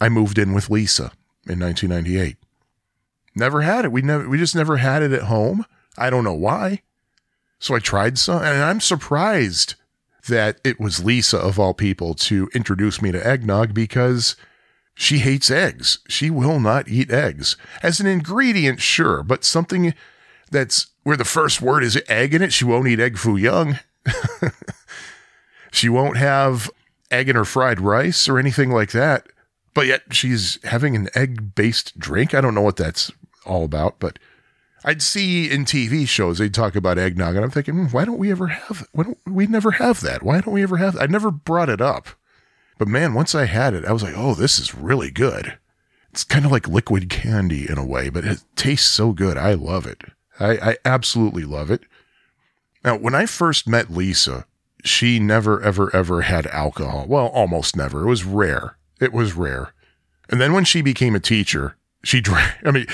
I 0.00 0.08
moved 0.08 0.38
in 0.38 0.52
with 0.52 0.70
Lisa 0.70 1.12
in 1.46 1.58
1998. 1.60 2.36
Never 3.34 3.62
had 3.62 3.84
it. 3.84 3.92
We 3.92 4.02
never 4.02 4.28
we 4.28 4.38
just 4.38 4.54
never 4.54 4.78
had 4.78 5.02
it 5.02 5.12
at 5.12 5.22
home. 5.22 5.64
I 5.96 6.10
don't 6.10 6.24
know 6.24 6.34
why. 6.34 6.82
So 7.58 7.74
I 7.74 7.80
tried 7.80 8.18
some, 8.18 8.42
and 8.42 8.62
I'm 8.62 8.80
surprised 8.80 9.74
that 10.28 10.60
it 10.62 10.78
was 10.78 11.04
Lisa 11.04 11.38
of 11.38 11.58
all 11.58 11.74
people 11.74 12.14
to 12.14 12.48
introduce 12.54 13.02
me 13.02 13.10
to 13.12 13.26
eggnog 13.26 13.74
because 13.74 14.36
she 15.00 15.18
hates 15.18 15.48
eggs. 15.48 16.00
She 16.08 16.28
will 16.28 16.58
not 16.58 16.88
eat 16.88 17.12
eggs. 17.12 17.56
As 17.84 18.00
an 18.00 18.08
ingredient, 18.08 18.80
sure, 18.80 19.22
but 19.22 19.44
something 19.44 19.94
that's 20.50 20.88
where 21.04 21.16
the 21.16 21.24
first 21.24 21.62
word 21.62 21.84
is 21.84 22.02
egg 22.08 22.34
in 22.34 22.42
it, 22.42 22.52
she 22.52 22.64
won't 22.64 22.88
eat 22.88 22.98
egg 22.98 23.16
foo 23.16 23.36
young. 23.36 23.78
she 25.70 25.88
won't 25.88 26.16
have 26.16 26.68
egg 27.12 27.28
in 27.28 27.36
her 27.36 27.44
fried 27.44 27.80
rice 27.80 28.28
or 28.28 28.40
anything 28.40 28.72
like 28.72 28.90
that. 28.90 29.28
But 29.72 29.86
yet 29.86 30.02
she's 30.10 30.58
having 30.64 30.96
an 30.96 31.08
egg 31.14 31.54
based 31.54 31.96
drink. 31.96 32.34
I 32.34 32.40
don't 32.40 32.56
know 32.56 32.60
what 32.60 32.76
that's 32.76 33.12
all 33.46 33.64
about, 33.64 34.00
but 34.00 34.18
I'd 34.84 35.00
see 35.00 35.48
in 35.48 35.64
TV 35.64 36.08
shows 36.08 36.38
they'd 36.38 36.52
talk 36.52 36.74
about 36.74 36.98
eggnog, 36.98 37.36
and 37.36 37.44
I'm 37.44 37.52
thinking, 37.52 37.74
hmm, 37.74 37.86
why 37.86 38.04
don't 38.04 38.18
we 38.18 38.32
ever 38.32 38.48
have? 38.48 38.88
Why 38.90 39.04
don't 39.04 39.18
we 39.28 39.46
never 39.46 39.70
have 39.70 40.00
that? 40.00 40.24
Why 40.24 40.40
don't 40.40 40.54
we 40.54 40.64
ever 40.64 40.78
have? 40.78 40.96
I 40.96 41.06
never 41.06 41.30
brought 41.30 41.68
it 41.68 41.80
up, 41.80 42.08
but 42.78 42.88
man, 42.88 43.14
once 43.14 43.34
I 43.34 43.44
had 43.44 43.74
it, 43.74 43.84
I 43.84 43.92
was 43.92 44.02
like, 44.02 44.14
oh, 44.16 44.34
this 44.34 44.58
is 44.58 44.74
really 44.74 45.10
good. 45.10 45.58
It's 46.10 46.24
kind 46.24 46.44
of 46.44 46.52
like 46.52 46.68
liquid 46.68 47.10
candy 47.10 47.68
in 47.68 47.76
a 47.76 47.84
way, 47.84 48.08
but 48.08 48.24
it 48.24 48.42
tastes 48.56 48.88
so 48.88 49.12
good. 49.12 49.36
I 49.36 49.54
love 49.54 49.86
it. 49.86 50.02
I, 50.40 50.70
I 50.70 50.76
absolutely 50.84 51.44
love 51.44 51.70
it. 51.70 51.82
Now, 52.84 52.96
when 52.96 53.14
I 53.14 53.26
first 53.26 53.68
met 53.68 53.90
Lisa, 53.90 54.46
she 54.84 55.18
never, 55.18 55.60
ever, 55.62 55.94
ever 55.94 56.22
had 56.22 56.46
alcohol. 56.46 57.06
Well, 57.08 57.26
almost 57.26 57.76
never. 57.76 58.04
It 58.04 58.08
was 58.08 58.24
rare. 58.24 58.76
It 59.00 59.12
was 59.12 59.34
rare. 59.34 59.74
And 60.30 60.40
then 60.40 60.52
when 60.52 60.64
she 60.64 60.82
became 60.82 61.14
a 61.14 61.20
teacher, 61.20 61.76
she 62.04 62.20
drank. 62.22 62.54
I 62.64 62.70
mean, 62.70 62.86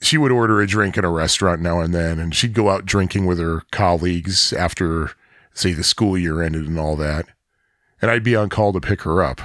she 0.00 0.18
would 0.18 0.32
order 0.32 0.60
a 0.60 0.66
drink 0.66 0.96
in 0.96 1.04
a 1.04 1.10
restaurant 1.10 1.62
now 1.62 1.80
and 1.80 1.94
then, 1.94 2.18
and 2.18 2.34
she'd 2.34 2.54
go 2.54 2.70
out 2.70 2.86
drinking 2.86 3.26
with 3.26 3.38
her 3.38 3.62
colleagues 3.72 4.52
after, 4.52 5.12
say, 5.52 5.72
the 5.72 5.84
school 5.84 6.18
year 6.18 6.42
ended 6.42 6.66
and 6.66 6.78
all 6.78 6.96
that. 6.96 7.26
And 8.04 8.10
I'd 8.10 8.22
be 8.22 8.36
on 8.36 8.50
call 8.50 8.74
to 8.74 8.82
pick 8.82 9.00
her 9.00 9.22
up. 9.22 9.40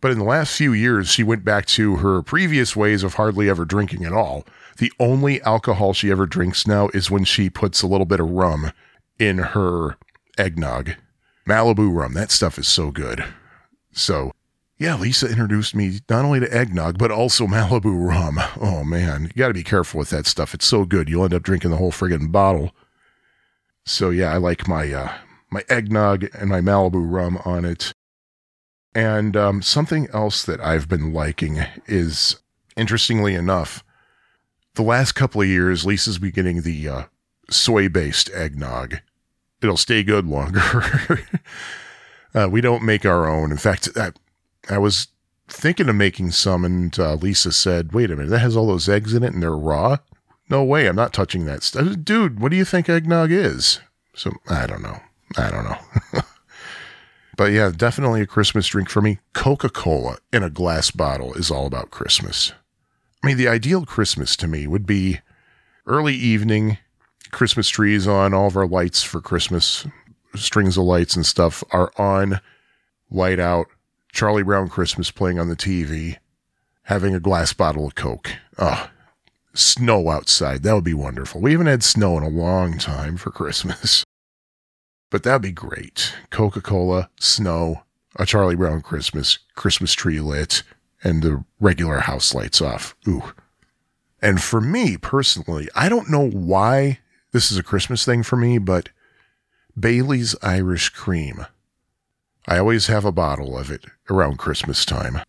But 0.00 0.12
in 0.12 0.20
the 0.20 0.24
last 0.24 0.56
few 0.56 0.72
years, 0.72 1.08
she 1.08 1.24
went 1.24 1.44
back 1.44 1.66
to 1.66 1.96
her 1.96 2.22
previous 2.22 2.76
ways 2.76 3.02
of 3.02 3.14
hardly 3.14 3.50
ever 3.50 3.64
drinking 3.64 4.04
at 4.04 4.12
all. 4.12 4.44
The 4.78 4.92
only 5.00 5.42
alcohol 5.42 5.92
she 5.92 6.12
ever 6.12 6.26
drinks 6.26 6.68
now 6.68 6.90
is 6.94 7.10
when 7.10 7.24
she 7.24 7.50
puts 7.50 7.82
a 7.82 7.88
little 7.88 8.06
bit 8.06 8.20
of 8.20 8.30
rum 8.30 8.70
in 9.18 9.38
her 9.38 9.96
eggnog. 10.38 10.92
Malibu 11.44 11.92
rum. 11.92 12.12
That 12.14 12.30
stuff 12.30 12.56
is 12.56 12.68
so 12.68 12.92
good. 12.92 13.24
So 13.90 14.30
yeah, 14.78 14.94
Lisa 14.94 15.28
introduced 15.28 15.74
me 15.74 15.98
not 16.08 16.24
only 16.24 16.38
to 16.38 16.56
eggnog, 16.56 16.98
but 16.98 17.10
also 17.10 17.46
Malibu 17.48 18.08
rum. 18.08 18.38
Oh 18.60 18.84
man, 18.84 19.24
you 19.34 19.40
got 19.40 19.48
to 19.48 19.54
be 19.54 19.64
careful 19.64 19.98
with 19.98 20.10
that 20.10 20.26
stuff. 20.26 20.54
It's 20.54 20.68
so 20.68 20.84
good. 20.84 21.08
You'll 21.08 21.24
end 21.24 21.34
up 21.34 21.42
drinking 21.42 21.72
the 21.72 21.78
whole 21.78 21.90
friggin' 21.90 22.30
bottle. 22.30 22.70
So 23.84 24.10
yeah, 24.10 24.32
I 24.32 24.36
like 24.36 24.68
my 24.68 24.92
uh, 24.92 25.12
my 25.56 25.64
eggnog 25.74 26.28
and 26.34 26.50
my 26.50 26.60
Malibu 26.60 27.02
rum 27.10 27.40
on 27.46 27.64
it. 27.64 27.94
And 28.94 29.34
um, 29.38 29.62
something 29.62 30.06
else 30.12 30.44
that 30.44 30.60
I've 30.60 30.86
been 30.86 31.14
liking 31.14 31.64
is, 31.86 32.36
interestingly 32.76 33.34
enough, 33.34 33.82
the 34.74 34.82
last 34.82 35.12
couple 35.12 35.40
of 35.40 35.48
years, 35.48 35.86
Lisa's 35.86 36.18
been 36.18 36.32
getting 36.32 36.60
the 36.60 36.88
uh, 36.88 37.02
soy 37.48 37.88
based 37.88 38.30
eggnog. 38.34 38.98
It'll 39.62 39.78
stay 39.78 40.02
good 40.02 40.26
longer. 40.26 40.60
uh, 42.34 42.48
we 42.50 42.60
don't 42.60 42.82
make 42.82 43.06
our 43.06 43.26
own. 43.26 43.50
In 43.50 43.56
fact, 43.56 43.88
I 44.68 44.76
was 44.76 45.08
thinking 45.48 45.88
of 45.88 45.96
making 45.96 46.32
some, 46.32 46.66
and 46.66 46.98
uh, 46.98 47.14
Lisa 47.14 47.50
said, 47.50 47.94
"Wait 47.94 48.10
a 48.10 48.16
minute, 48.16 48.28
that 48.28 48.40
has 48.40 48.56
all 48.56 48.66
those 48.66 48.90
eggs 48.90 49.14
in 49.14 49.22
it, 49.22 49.32
and 49.32 49.42
they're 49.42 49.56
raw." 49.56 49.96
No 50.50 50.62
way, 50.62 50.86
I'm 50.86 50.96
not 50.96 51.14
touching 51.14 51.46
that 51.46 51.62
stuff, 51.62 51.96
dude. 52.04 52.40
What 52.40 52.50
do 52.50 52.58
you 52.58 52.66
think 52.66 52.90
eggnog 52.90 53.32
is? 53.32 53.80
So 54.14 54.32
I 54.48 54.66
don't 54.66 54.82
know. 54.82 55.00
I 55.36 55.50
don't 55.50 55.64
know. 55.64 55.78
but 57.36 57.52
yeah, 57.52 57.70
definitely 57.74 58.20
a 58.22 58.26
Christmas 58.26 58.66
drink 58.66 58.88
for 58.88 59.02
me. 59.02 59.18
Coca 59.32 59.68
Cola 59.68 60.18
in 60.32 60.42
a 60.42 60.50
glass 60.50 60.90
bottle 60.90 61.34
is 61.34 61.50
all 61.50 61.66
about 61.66 61.90
Christmas. 61.90 62.52
I 63.22 63.26
mean, 63.26 63.36
the 63.36 63.48
ideal 63.48 63.84
Christmas 63.84 64.36
to 64.36 64.46
me 64.46 64.66
would 64.66 64.86
be 64.86 65.20
early 65.86 66.14
evening, 66.14 66.78
Christmas 67.30 67.68
trees 67.68 68.06
on, 68.06 68.34
all 68.34 68.46
of 68.46 68.56
our 68.56 68.66
lights 68.66 69.02
for 69.02 69.20
Christmas, 69.20 69.86
strings 70.34 70.76
of 70.76 70.84
lights 70.84 71.16
and 71.16 71.26
stuff 71.26 71.64
are 71.72 71.90
on, 71.96 72.40
light 73.10 73.40
out, 73.40 73.66
Charlie 74.12 74.42
Brown 74.42 74.68
Christmas 74.68 75.10
playing 75.10 75.38
on 75.38 75.48
the 75.48 75.56
TV, 75.56 76.16
having 76.84 77.14
a 77.14 77.20
glass 77.20 77.52
bottle 77.52 77.86
of 77.86 77.94
Coke. 77.94 78.30
Oh, 78.58 78.88
snow 79.52 80.08
outside. 80.08 80.62
That 80.62 80.74
would 80.74 80.84
be 80.84 80.94
wonderful. 80.94 81.40
We 81.40 81.52
haven't 81.52 81.66
had 81.66 81.82
snow 81.82 82.16
in 82.16 82.22
a 82.22 82.28
long 82.28 82.78
time 82.78 83.18
for 83.18 83.30
Christmas. 83.30 84.05
But 85.10 85.22
that'd 85.22 85.42
be 85.42 85.52
great. 85.52 86.14
Coca 86.30 86.60
Cola, 86.60 87.10
snow, 87.18 87.82
a 88.16 88.26
Charlie 88.26 88.56
Brown 88.56 88.80
Christmas, 88.82 89.38
Christmas 89.54 89.92
tree 89.92 90.20
lit, 90.20 90.62
and 91.04 91.22
the 91.22 91.44
regular 91.60 92.00
house 92.00 92.34
lights 92.34 92.60
off. 92.60 92.96
Ooh. 93.06 93.32
And 94.20 94.42
for 94.42 94.60
me 94.60 94.96
personally, 94.96 95.68
I 95.74 95.88
don't 95.88 96.10
know 96.10 96.28
why 96.28 97.00
this 97.32 97.52
is 97.52 97.58
a 97.58 97.62
Christmas 97.62 98.04
thing 98.04 98.22
for 98.22 98.36
me, 98.36 98.58
but 98.58 98.88
Bailey's 99.78 100.34
Irish 100.42 100.88
Cream. 100.88 101.46
I 102.48 102.58
always 102.58 102.86
have 102.86 103.04
a 103.04 103.12
bottle 103.12 103.58
of 103.58 103.70
it 103.70 103.84
around 104.08 104.38
Christmas 104.38 104.84
time. 104.84 105.20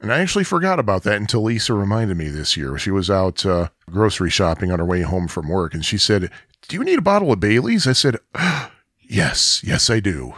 And 0.00 0.12
I 0.12 0.18
actually 0.20 0.44
forgot 0.44 0.80
about 0.80 1.04
that 1.04 1.20
until 1.20 1.42
Lisa 1.42 1.72
reminded 1.72 2.16
me 2.16 2.28
this 2.28 2.56
year. 2.56 2.76
She 2.76 2.90
was 2.90 3.08
out 3.08 3.46
uh, 3.46 3.68
grocery 3.88 4.30
shopping 4.30 4.72
on 4.72 4.80
her 4.80 4.84
way 4.84 5.02
home 5.02 5.28
from 5.28 5.48
work 5.48 5.74
and 5.74 5.84
she 5.84 5.96
said, 5.96 6.30
Do 6.68 6.76
you 6.76 6.84
need 6.84 6.98
a 6.98 7.02
bottle 7.02 7.32
of 7.32 7.40
Bailey's? 7.40 7.86
I 7.86 7.92
said, 7.92 8.18
Yes, 9.12 9.62
yes, 9.62 9.90
I 9.90 10.00
do. 10.00 10.32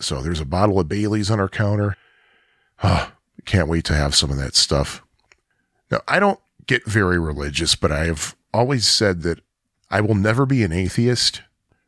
So 0.00 0.20
there's 0.20 0.40
a 0.40 0.44
bottle 0.44 0.80
of 0.80 0.88
Bailey's 0.88 1.30
on 1.30 1.38
our 1.38 1.48
counter. 1.48 1.96
Ah, 2.82 3.12
can't 3.44 3.68
wait 3.68 3.84
to 3.84 3.94
have 3.94 4.16
some 4.16 4.32
of 4.32 4.36
that 4.38 4.56
stuff. 4.56 5.04
Now, 5.88 6.00
I 6.08 6.18
don't 6.18 6.40
get 6.66 6.84
very 6.84 7.16
religious, 7.20 7.76
but 7.76 7.92
I 7.92 8.06
have 8.06 8.34
always 8.52 8.88
said 8.88 9.22
that 9.22 9.38
I 9.88 10.00
will 10.00 10.16
never 10.16 10.46
be 10.46 10.64
an 10.64 10.72
atheist. 10.72 11.42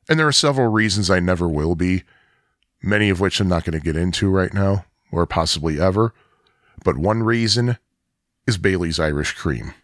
And 0.09 0.21
there 0.21 0.29
are 0.29 0.33
several 0.33 0.69
reasons 0.69 1.11
I 1.11 1.19
never 1.19 1.49
will 1.49 1.75
be 1.75 2.05
many 2.81 3.11
of 3.11 3.19
which 3.19 3.41
I'm 3.41 3.49
not 3.49 3.65
going 3.65 3.77
to 3.77 3.85
get 3.85 3.97
into 3.97 4.31
right 4.31 4.55
now 4.55 4.85
or 5.11 5.27
possibly 5.27 5.81
ever. 5.81 6.15
But 6.85 6.97
one 6.97 7.25
reason 7.25 7.77
is 8.47 8.57
Bailey's 8.57 9.01
Irish 9.01 9.33
Cream. 9.33 9.75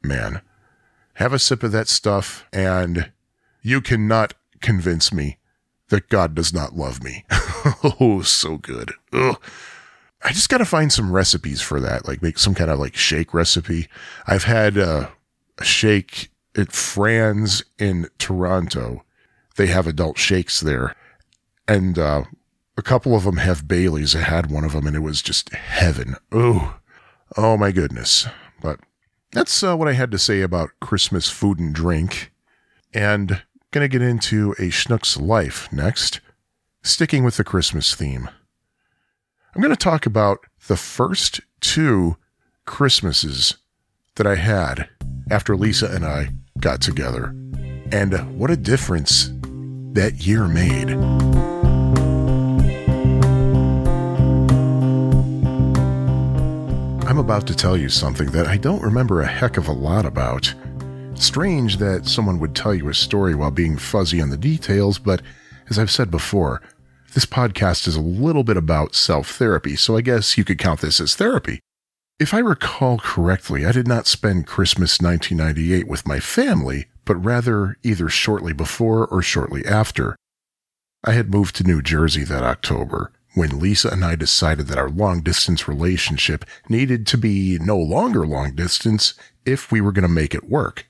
Man, 0.00 0.42
have 1.14 1.32
a 1.32 1.40
sip 1.40 1.64
of 1.64 1.72
that 1.72 1.88
stuff, 1.88 2.46
and 2.52 3.10
you 3.62 3.80
cannot 3.80 4.34
convince 4.60 5.12
me 5.12 5.38
that 5.92 6.08
God 6.08 6.34
does 6.34 6.52
not 6.52 6.74
love 6.74 7.02
me. 7.02 7.24
oh, 8.00 8.22
so 8.22 8.56
good. 8.56 8.92
Ugh. 9.12 9.40
I 10.24 10.32
just 10.32 10.48
got 10.48 10.58
to 10.58 10.64
find 10.64 10.92
some 10.92 11.12
recipes 11.12 11.60
for 11.60 11.80
that, 11.80 12.06
like 12.06 12.22
make 12.22 12.38
some 12.38 12.54
kind 12.54 12.70
of 12.70 12.78
like 12.78 12.96
shake 12.96 13.32
recipe. 13.32 13.88
I've 14.26 14.44
had 14.44 14.76
uh, 14.76 15.08
a 15.58 15.64
shake 15.64 16.30
at 16.56 16.72
Fran's 16.72 17.62
in 17.78 18.08
Toronto. 18.18 19.04
They 19.56 19.66
have 19.66 19.86
adult 19.86 20.18
shakes 20.18 20.60
there 20.60 20.96
and 21.68 21.98
uh, 21.98 22.24
a 22.76 22.82
couple 22.82 23.14
of 23.14 23.24
them 23.24 23.38
have 23.38 23.68
Bailey's. 23.68 24.16
I 24.16 24.20
had 24.20 24.50
one 24.50 24.64
of 24.64 24.72
them, 24.72 24.86
and 24.86 24.96
it 24.96 25.00
was 25.00 25.22
just 25.22 25.52
heaven. 25.54 26.16
Oh, 26.30 26.78
oh 27.36 27.56
my 27.56 27.72
goodness! 27.72 28.26
But 28.60 28.80
that's 29.32 29.62
uh, 29.62 29.76
what 29.76 29.88
I 29.88 29.92
had 29.92 30.10
to 30.12 30.18
say 30.18 30.42
about 30.42 30.70
Christmas 30.80 31.30
food 31.30 31.58
and 31.58 31.74
drink, 31.74 32.32
and 32.92 33.42
Going 33.72 33.88
to 33.88 33.88
get 33.88 34.06
into 34.06 34.52
a 34.58 34.68
schnook's 34.68 35.16
life 35.16 35.72
next, 35.72 36.20
sticking 36.82 37.24
with 37.24 37.38
the 37.38 37.42
Christmas 37.42 37.94
theme. 37.94 38.28
I'm 39.54 39.62
going 39.62 39.74
to 39.74 39.82
talk 39.82 40.04
about 40.04 40.40
the 40.68 40.76
first 40.76 41.40
two 41.62 42.18
Christmases 42.66 43.56
that 44.16 44.26
I 44.26 44.34
had 44.34 44.90
after 45.30 45.56
Lisa 45.56 45.86
and 45.86 46.04
I 46.04 46.34
got 46.60 46.82
together, 46.82 47.34
and 47.90 48.38
what 48.38 48.50
a 48.50 48.58
difference 48.58 49.30
that 49.94 50.16
year 50.26 50.46
made. 50.46 50.90
I'm 57.08 57.16
about 57.16 57.46
to 57.46 57.56
tell 57.56 57.78
you 57.78 57.88
something 57.88 58.32
that 58.32 58.46
I 58.46 58.58
don't 58.58 58.82
remember 58.82 59.22
a 59.22 59.26
heck 59.26 59.56
of 59.56 59.66
a 59.66 59.72
lot 59.72 60.04
about 60.04 60.52
Strange 61.22 61.76
that 61.76 62.08
someone 62.08 62.40
would 62.40 62.52
tell 62.52 62.74
you 62.74 62.88
a 62.88 62.94
story 62.94 63.32
while 63.32 63.52
being 63.52 63.78
fuzzy 63.78 64.20
on 64.20 64.30
the 64.30 64.36
details, 64.36 64.98
but 64.98 65.22
as 65.70 65.78
I've 65.78 65.90
said 65.90 66.10
before, 66.10 66.60
this 67.14 67.26
podcast 67.26 67.86
is 67.86 67.94
a 67.94 68.00
little 68.00 68.42
bit 68.42 68.56
about 68.56 68.96
self 68.96 69.30
therapy, 69.30 69.76
so 69.76 69.96
I 69.96 70.00
guess 70.00 70.36
you 70.36 70.44
could 70.44 70.58
count 70.58 70.80
this 70.80 71.00
as 71.00 71.14
therapy. 71.14 71.60
If 72.18 72.34
I 72.34 72.40
recall 72.40 72.98
correctly, 72.98 73.64
I 73.64 73.70
did 73.70 73.86
not 73.86 74.08
spend 74.08 74.48
Christmas 74.48 75.00
1998 75.00 75.86
with 75.86 76.08
my 76.08 76.18
family, 76.18 76.86
but 77.04 77.24
rather 77.24 77.76
either 77.84 78.08
shortly 78.08 78.52
before 78.52 79.06
or 79.06 79.22
shortly 79.22 79.64
after. 79.64 80.16
I 81.04 81.12
had 81.12 81.30
moved 81.30 81.54
to 81.56 81.64
New 81.64 81.82
Jersey 81.82 82.24
that 82.24 82.42
October 82.42 83.12
when 83.34 83.60
Lisa 83.60 83.90
and 83.90 84.04
I 84.04 84.16
decided 84.16 84.66
that 84.66 84.78
our 84.78 84.90
long 84.90 85.20
distance 85.20 85.68
relationship 85.68 86.44
needed 86.68 87.06
to 87.06 87.16
be 87.16 87.58
no 87.60 87.78
longer 87.78 88.26
long 88.26 88.56
distance 88.56 89.14
if 89.46 89.70
we 89.70 89.80
were 89.80 89.92
going 89.92 90.02
to 90.02 90.08
make 90.08 90.34
it 90.34 90.50
work. 90.50 90.88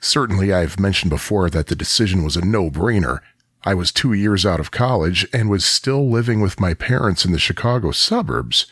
Certainly, 0.00 0.52
I've 0.52 0.80
mentioned 0.80 1.10
before 1.10 1.50
that 1.50 1.66
the 1.66 1.76
decision 1.76 2.24
was 2.24 2.36
a 2.36 2.44
no 2.44 2.70
brainer, 2.70 3.20
I 3.62 3.74
was 3.74 3.92
two 3.92 4.14
years 4.14 4.46
out 4.46 4.60
of 4.60 4.70
college 4.70 5.28
and 5.34 5.50
was 5.50 5.64
still 5.64 6.08
living 6.08 6.40
with 6.40 6.60
my 6.60 6.72
parents 6.72 7.26
in 7.26 7.32
the 7.32 7.38
Chicago 7.38 7.90
suburbs, 7.90 8.66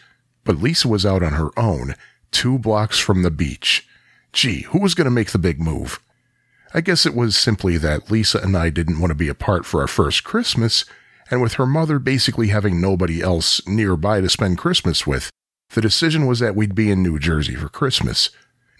but 0.44 0.62
Lisa 0.62 0.88
was 0.88 1.04
out 1.04 1.22
on 1.22 1.34
her 1.34 1.50
own, 1.58 1.94
two 2.30 2.58
blocks 2.58 2.98
from 2.98 3.22
the 3.22 3.30
beach. 3.30 3.86
Gee, 4.32 4.62
who 4.62 4.80
was 4.80 4.94
going 4.94 5.04
to 5.04 5.10
make 5.10 5.32
the 5.32 5.38
big 5.38 5.60
move? 5.60 6.00
I 6.72 6.80
guess 6.80 7.04
it 7.04 7.14
was 7.14 7.36
simply 7.36 7.76
that 7.76 8.10
Lisa 8.10 8.38
and 8.38 8.56
I 8.56 8.70
didn't 8.70 9.00
want 9.00 9.10
to 9.10 9.14
be 9.14 9.28
apart 9.28 9.66
for 9.66 9.82
our 9.82 9.86
first 9.86 10.24
Christmas, 10.24 10.86
and 11.30 11.42
with 11.42 11.54
her 11.54 11.66
mother 11.66 11.98
basically 11.98 12.48
having 12.48 12.80
nobody 12.80 13.20
else 13.20 13.66
nearby 13.66 14.22
to 14.22 14.28
spend 14.30 14.56
Christmas 14.56 15.06
with, 15.06 15.30
the 15.74 15.82
decision 15.82 16.26
was 16.26 16.38
that 16.38 16.56
we'd 16.56 16.74
be 16.74 16.90
in 16.90 17.02
New 17.02 17.18
Jersey 17.18 17.54
for 17.54 17.68
Christmas. 17.68 18.30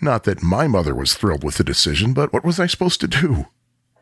Not 0.00 0.24
that 0.24 0.42
my 0.42 0.68
mother 0.68 0.94
was 0.94 1.14
thrilled 1.14 1.42
with 1.42 1.56
the 1.56 1.64
decision, 1.64 2.12
but 2.12 2.32
what 2.32 2.44
was 2.44 2.60
I 2.60 2.66
supposed 2.66 3.00
to 3.00 3.08
do? 3.08 3.46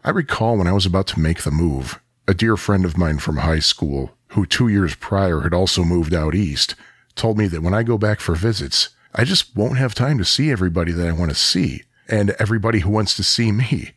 I 0.05 0.11
recall 0.11 0.59
when 0.59 0.67
I 0.67 0.73
was 0.73 0.85
about 0.85 1.07
to 1.09 1.21
make 1.21 1.43
the 1.43 1.51
move, 1.51 2.01
a 2.29 2.35
dear 2.35 2.59
friend 2.59 2.85
of 2.85 2.99
mine 2.99 3.19
from 3.19 3.39
high 3.39 3.61
school, 3.61 4.13
who 4.29 4.45
two 4.45 4.69
years 4.69 4.95
prior 4.95 5.41
had 5.41 5.55
also 5.55 5.85
moved 5.85 6.13
out 6.13 6.35
east, 6.35 6.75
told 7.15 7.39
me 7.39 7.47
that 7.49 7.63
when 7.63 7.73
I 7.73 7.83
go 7.83 7.97
back 7.97 8.21
for 8.21 8.35
visits, 8.35 8.91
I 9.15 9.25
just 9.25 9.57
won't 9.57 9.79
have 9.79 9.95
time 9.95 10.19
to 10.19 10.25
see 10.25 10.51
everybody 10.51 10.93
that 10.93 11.09
I 11.09 11.13
want 11.13 11.31
to 11.31 11.35
see, 11.35 11.85
and 12.09 12.37
everybody 12.39 12.81
who 12.81 12.91
wants 12.91 13.17
to 13.17 13.25
see 13.25 13.51
me. 13.51 13.93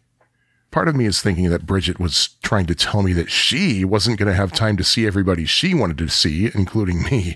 Part 0.71 0.87
of 0.87 0.95
me 0.95 1.05
is 1.05 1.21
thinking 1.21 1.49
that 1.49 1.65
Bridget 1.65 1.99
was 1.99 2.29
trying 2.43 2.67
to 2.67 2.75
tell 2.75 3.03
me 3.03 3.11
that 3.13 3.29
she 3.29 3.83
wasn't 3.83 4.19
going 4.19 4.29
to 4.29 4.35
have 4.35 4.53
time 4.53 4.77
to 4.77 4.83
see 4.85 5.05
everybody 5.05 5.43
she 5.43 5.73
wanted 5.73 5.97
to 5.97 6.07
see, 6.07 6.49
including 6.53 7.03
me, 7.03 7.35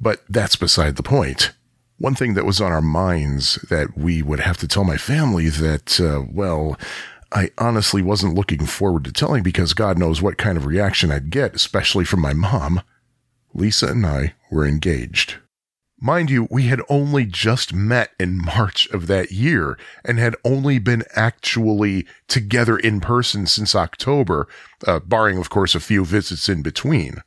but 0.00 0.22
that's 0.28 0.54
beside 0.54 0.94
the 0.94 1.02
point. 1.02 1.50
One 1.98 2.14
thing 2.14 2.34
that 2.34 2.44
was 2.44 2.60
on 2.60 2.72
our 2.72 2.82
minds 2.82 3.54
that 3.70 3.96
we 3.96 4.20
would 4.20 4.40
have 4.40 4.58
to 4.58 4.68
tell 4.68 4.84
my 4.84 4.96
family 4.96 5.48
that, 5.48 6.00
uh, 6.00 6.24
well, 6.30 6.76
I 7.32 7.50
honestly 7.58 8.02
wasn't 8.02 8.34
looking 8.34 8.66
forward 8.66 9.04
to 9.04 9.12
telling 9.12 9.42
because 9.42 9.74
God 9.74 9.98
knows 9.98 10.20
what 10.20 10.38
kind 10.38 10.56
of 10.56 10.66
reaction 10.66 11.10
I'd 11.10 11.30
get, 11.30 11.54
especially 11.54 12.04
from 12.04 12.20
my 12.20 12.32
mom. 12.32 12.82
Lisa 13.54 13.88
and 13.88 14.04
I 14.04 14.34
were 14.50 14.66
engaged. 14.66 15.36
Mind 16.00 16.30
you, 16.30 16.48
we 16.50 16.64
had 16.64 16.82
only 16.88 17.24
just 17.24 17.72
met 17.72 18.10
in 18.18 18.36
March 18.44 18.88
of 18.90 19.06
that 19.06 19.30
year 19.30 19.78
and 20.04 20.18
had 20.18 20.36
only 20.44 20.78
been 20.78 21.04
actually 21.14 22.06
together 22.28 22.76
in 22.76 23.00
person 23.00 23.46
since 23.46 23.74
October, 23.74 24.48
uh, 24.86 24.98
barring, 24.98 25.38
of 25.38 25.48
course, 25.48 25.74
a 25.74 25.80
few 25.80 26.04
visits 26.04 26.48
in 26.48 26.62
between. 26.62 27.22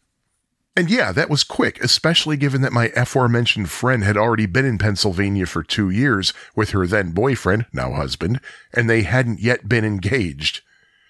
And 0.78 0.92
yeah, 0.92 1.12
that 1.12 1.32
was 1.32 1.44
quick, 1.44 1.84
especially 1.84 2.38
given 2.38 2.62
that 2.62 2.72
my 2.72 2.92
aforementioned 2.96 3.72
friend 3.72 4.04
had 4.04 4.16
already 4.16 4.46
been 4.46 4.64
in 4.64 4.78
Pennsylvania 4.78 5.48
for 5.48 5.64
two 5.64 5.90
years 5.90 6.34
with 6.56 6.70
her 6.70 6.86
then 6.86 7.14
boyfriend, 7.14 7.66
now 7.74 7.94
husband, 7.94 8.40
and 8.72 8.88
they 8.88 9.02
hadn't 9.02 9.40
yet 9.40 9.68
been 9.68 9.84
engaged. 9.84 10.62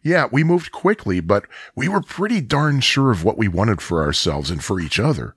Yeah, 0.02 0.28
we 0.32 0.46
moved 0.46 0.72
quickly, 0.72 1.20
but 1.20 1.48
we 1.76 1.90
were 1.90 2.00
pretty 2.00 2.40
darn 2.40 2.80
sure 2.80 3.12
of 3.12 3.26
what 3.26 3.38
we 3.38 3.50
wanted 3.50 3.82
for 3.82 4.02
ourselves 4.02 4.50
and 4.50 4.64
for 4.64 4.80
each 4.80 5.02
other. 5.02 5.36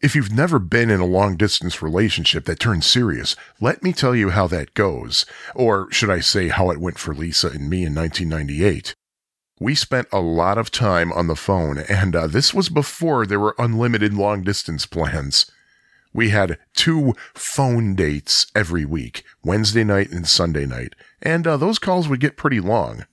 If 0.00 0.16
you've 0.16 0.32
never 0.32 0.58
been 0.58 0.90
in 0.90 0.98
a 0.98 1.06
long 1.06 1.36
distance 1.36 1.80
relationship 1.80 2.46
that 2.46 2.58
turned 2.58 2.82
serious, 2.82 3.36
let 3.60 3.84
me 3.84 3.92
tell 3.92 4.16
you 4.16 4.30
how 4.30 4.48
that 4.48 4.74
goes. 4.74 5.26
Or 5.54 5.88
should 5.92 6.10
I 6.10 6.18
say 6.18 6.48
how 6.48 6.70
it 6.70 6.80
went 6.80 6.98
for 6.98 7.14
Lisa 7.14 7.50
and 7.50 7.70
me 7.70 7.84
in 7.84 7.94
1998. 7.94 8.96
We 9.60 9.76
spent 9.76 10.08
a 10.12 10.20
lot 10.20 10.58
of 10.58 10.72
time 10.72 11.12
on 11.12 11.28
the 11.28 11.36
phone, 11.36 11.78
and 11.78 12.16
uh, 12.16 12.26
this 12.26 12.52
was 12.52 12.68
before 12.68 13.24
there 13.24 13.38
were 13.38 13.54
unlimited 13.56 14.12
long 14.12 14.42
distance 14.42 14.84
plans. 14.84 15.50
We 16.12 16.30
had 16.30 16.58
two 16.74 17.14
phone 17.34 17.94
dates 17.94 18.46
every 18.54 18.84
week, 18.84 19.24
Wednesday 19.44 19.84
night 19.84 20.10
and 20.10 20.26
Sunday 20.26 20.66
night, 20.66 20.94
and 21.22 21.46
uh, 21.46 21.56
those 21.56 21.78
calls 21.78 22.08
would 22.08 22.20
get 22.20 22.36
pretty 22.36 22.60
long. 22.60 23.06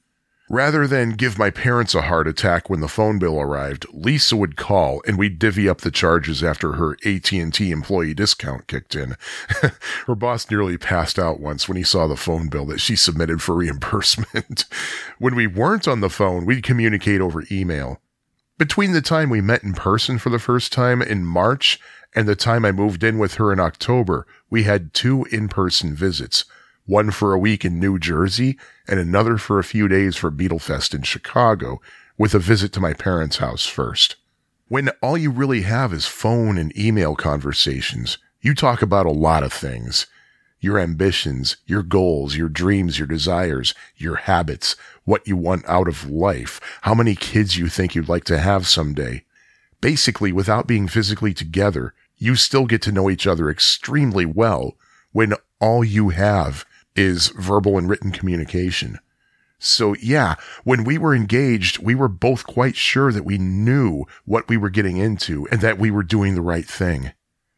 Rather 0.52 0.86
than 0.86 1.12
give 1.12 1.40
my 1.40 1.50
parents 1.50 1.96
a 1.96 2.02
heart 2.02 2.28
attack 2.28 2.70
when 2.70 2.82
the 2.82 2.90
phone 2.90 3.18
bill 3.18 3.40
arrived, 3.40 3.86
Lisa 3.94 4.36
would 4.36 4.58
call 4.58 5.02
and 5.08 5.18
we'd 5.18 5.40
divvy 5.40 5.70
up 5.70 5.80
the 5.80 5.90
charges 5.90 6.44
after 6.44 6.74
her 6.74 6.98
AT&T 7.06 7.72
employee 7.72 8.14
discount 8.14 8.68
kicked 8.68 8.94
in. 8.94 9.16
her 10.08 10.14
boss 10.14 10.52
nearly 10.52 10.78
passed 10.78 11.18
out 11.18 11.40
once 11.40 11.70
when 11.70 11.78
he 11.78 11.84
saw 11.84 12.06
the 12.06 12.18
phone 12.18 12.50
bill 12.50 12.66
that 12.66 12.82
she 12.82 12.98
submitted 12.98 13.42
for 13.42 13.56
reimbursement. 13.56 14.66
when 15.20 15.36
we 15.36 15.48
weren't 15.48 15.88
on 15.88 16.02
the 16.02 16.10
phone, 16.10 16.46
we'd 16.46 16.64
communicate 16.64 17.22
over 17.22 17.46
email. 17.50 18.02
Between 18.58 18.92
the 18.92 19.02
time 19.02 19.30
we 19.30 19.40
met 19.40 19.64
in 19.64 19.74
person 19.74 20.18
for 20.18 20.32
the 20.32 20.38
first 20.38 20.74
time 20.74 21.02
in 21.02 21.24
March 21.24 21.80
and 22.14 22.28
the 22.28 22.36
time 22.36 22.66
I 22.66 22.74
moved 22.74 23.06
in 23.06 23.18
with 23.18 23.36
her 23.36 23.54
in 23.54 23.62
October, 23.62 24.28
we 24.50 24.64
had 24.64 24.94
two 24.94 25.24
in-person 25.32 25.96
visits– 25.96 26.44
one 26.86 27.12
for 27.12 27.34
a 27.34 27.40
week 27.40 27.64
in 27.64 27.80
New 27.80 28.00
Jersey 28.00 28.58
and 28.88 29.00
another 29.00 29.38
for 29.38 29.60
a 29.60 29.64
few 29.64 29.88
days 29.88 30.16
for 30.16 30.32
Beatlefest 30.32 30.94
in 30.94 31.04
Chicago, 31.04 31.82
with 32.18 32.34
a 32.34 32.40
visit 32.40 32.72
to 32.74 32.80
my 32.80 32.94
parents' 32.94 33.38
house 33.38 33.66
first. 33.66 34.16
When 34.68 34.90
all 35.02 35.18
you 35.18 35.32
really 35.32 35.62
have 35.62 35.92
is 35.94 36.06
phone 36.06 36.58
and 36.58 36.78
email 36.78 37.16
conversations, 37.16 38.18
you 38.42 38.54
talk 38.54 38.82
about 38.82 39.06
a 39.06 39.12
lot 39.12 39.44
of 39.44 39.52
things. 39.52 40.08
Your 40.60 40.80
ambitions, 40.80 41.58
your 41.66 41.84
goals, 41.84 42.36
your 42.36 42.50
dreams, 42.50 43.00
your 43.00 43.08
desires, 43.08 43.74
your 43.98 44.16
habits, 44.16 44.76
what 45.04 45.28
you 45.28 45.36
want 45.36 45.68
out 45.68 45.88
of 45.88 46.10
life, 46.10 46.62
how 46.82 46.94
many 46.94 47.16
kids 47.16 47.58
you 47.58 47.68
think 47.68 47.96
you'd 47.96 48.10
like 48.10 48.24
to 48.26 48.40
have 48.40 48.68
someday. 48.68 49.24
Basically, 49.82 50.32
without 50.32 50.68
being 50.68 50.88
physically 50.88 51.34
together, 51.34 51.94
you 52.18 52.36
still 52.36 52.66
get 52.68 52.82
to 52.84 52.92
know 52.92 53.10
each 53.10 53.26
other 53.26 53.50
extremely 53.50 54.26
well 54.26 54.78
when 55.12 55.34
all 55.60 55.84
you 55.84 56.10
have 56.10 56.66
is 56.96 57.30
verbal 57.30 57.78
and 57.78 57.90
written 57.90 58.12
communication. 58.12 59.00
So 59.60 59.96
yeah, 60.02 60.36
when 60.64 60.84
we 60.84 60.98
were 60.98 61.14
engaged, 61.14 61.78
we 61.78 61.94
were 61.94 62.08
both 62.08 62.48
quite 62.48 62.76
sure 62.76 63.12
that 63.12 63.26
we 63.26 63.38
knew 63.38 64.06
what 64.26 64.50
we 64.50 64.58
were 64.58 64.72
getting 64.72 64.98
into 64.98 65.48
and 65.52 65.62
that 65.62 65.78
we 65.78 65.92
were 65.92 66.04
doing 66.04 66.34
the 66.34 66.42
right 66.42 66.66
thing. 66.66 67.12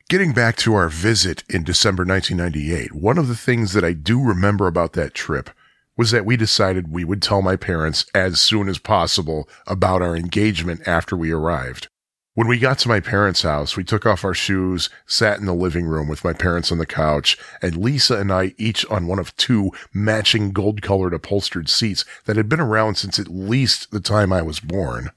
Getting 0.09 0.33
back 0.33 0.57
to 0.57 0.75
our 0.75 0.89
visit 0.89 1.45
in 1.49 1.63
December 1.63 2.03
1998, 2.03 2.93
one 2.93 3.17
of 3.17 3.29
the 3.29 3.37
things 3.37 3.71
that 3.71 3.85
I 3.85 3.93
do 3.93 4.21
remember 4.21 4.67
about 4.67 4.93
that 4.93 5.13
trip 5.13 5.49
was 5.95 6.11
that 6.11 6.25
we 6.25 6.35
decided 6.35 6.91
we 6.91 7.05
would 7.05 7.21
tell 7.21 7.41
my 7.41 7.55
parents 7.55 8.05
as 8.13 8.41
soon 8.41 8.67
as 8.67 8.79
possible 8.79 9.47
about 9.65 10.01
our 10.01 10.15
engagement 10.15 10.85
after 10.85 11.15
we 11.15 11.31
arrived. 11.31 11.87
When 12.35 12.47
we 12.47 12.57
got 12.57 12.79
to 12.79 12.89
my 12.89 12.99
parents' 12.99 13.43
house, 13.43 13.77
we 13.77 13.83
took 13.83 14.07
off 14.07 14.25
our 14.25 14.33
shoes, 14.33 14.89
sat 15.05 15.39
in 15.39 15.45
the 15.45 15.53
living 15.53 15.85
room 15.85 16.07
with 16.07 16.23
my 16.23 16.33
parents 16.33 16.71
on 16.71 16.79
the 16.79 16.85
couch, 16.87 17.37
and 17.61 17.77
Lisa 17.77 18.17
and 18.17 18.33
I 18.33 18.55
each 18.57 18.83
on 18.87 19.05
one 19.05 19.19
of 19.19 19.35
two 19.35 19.69
matching 19.93 20.51
gold 20.51 20.81
colored 20.81 21.13
upholstered 21.13 21.69
seats 21.69 22.05
that 22.25 22.35
had 22.35 22.49
been 22.49 22.59
around 22.59 22.95
since 22.95 23.19
at 23.19 23.27
least 23.27 23.91
the 23.91 23.99
time 23.99 24.33
I 24.33 24.41
was 24.41 24.59
born. 24.59 25.11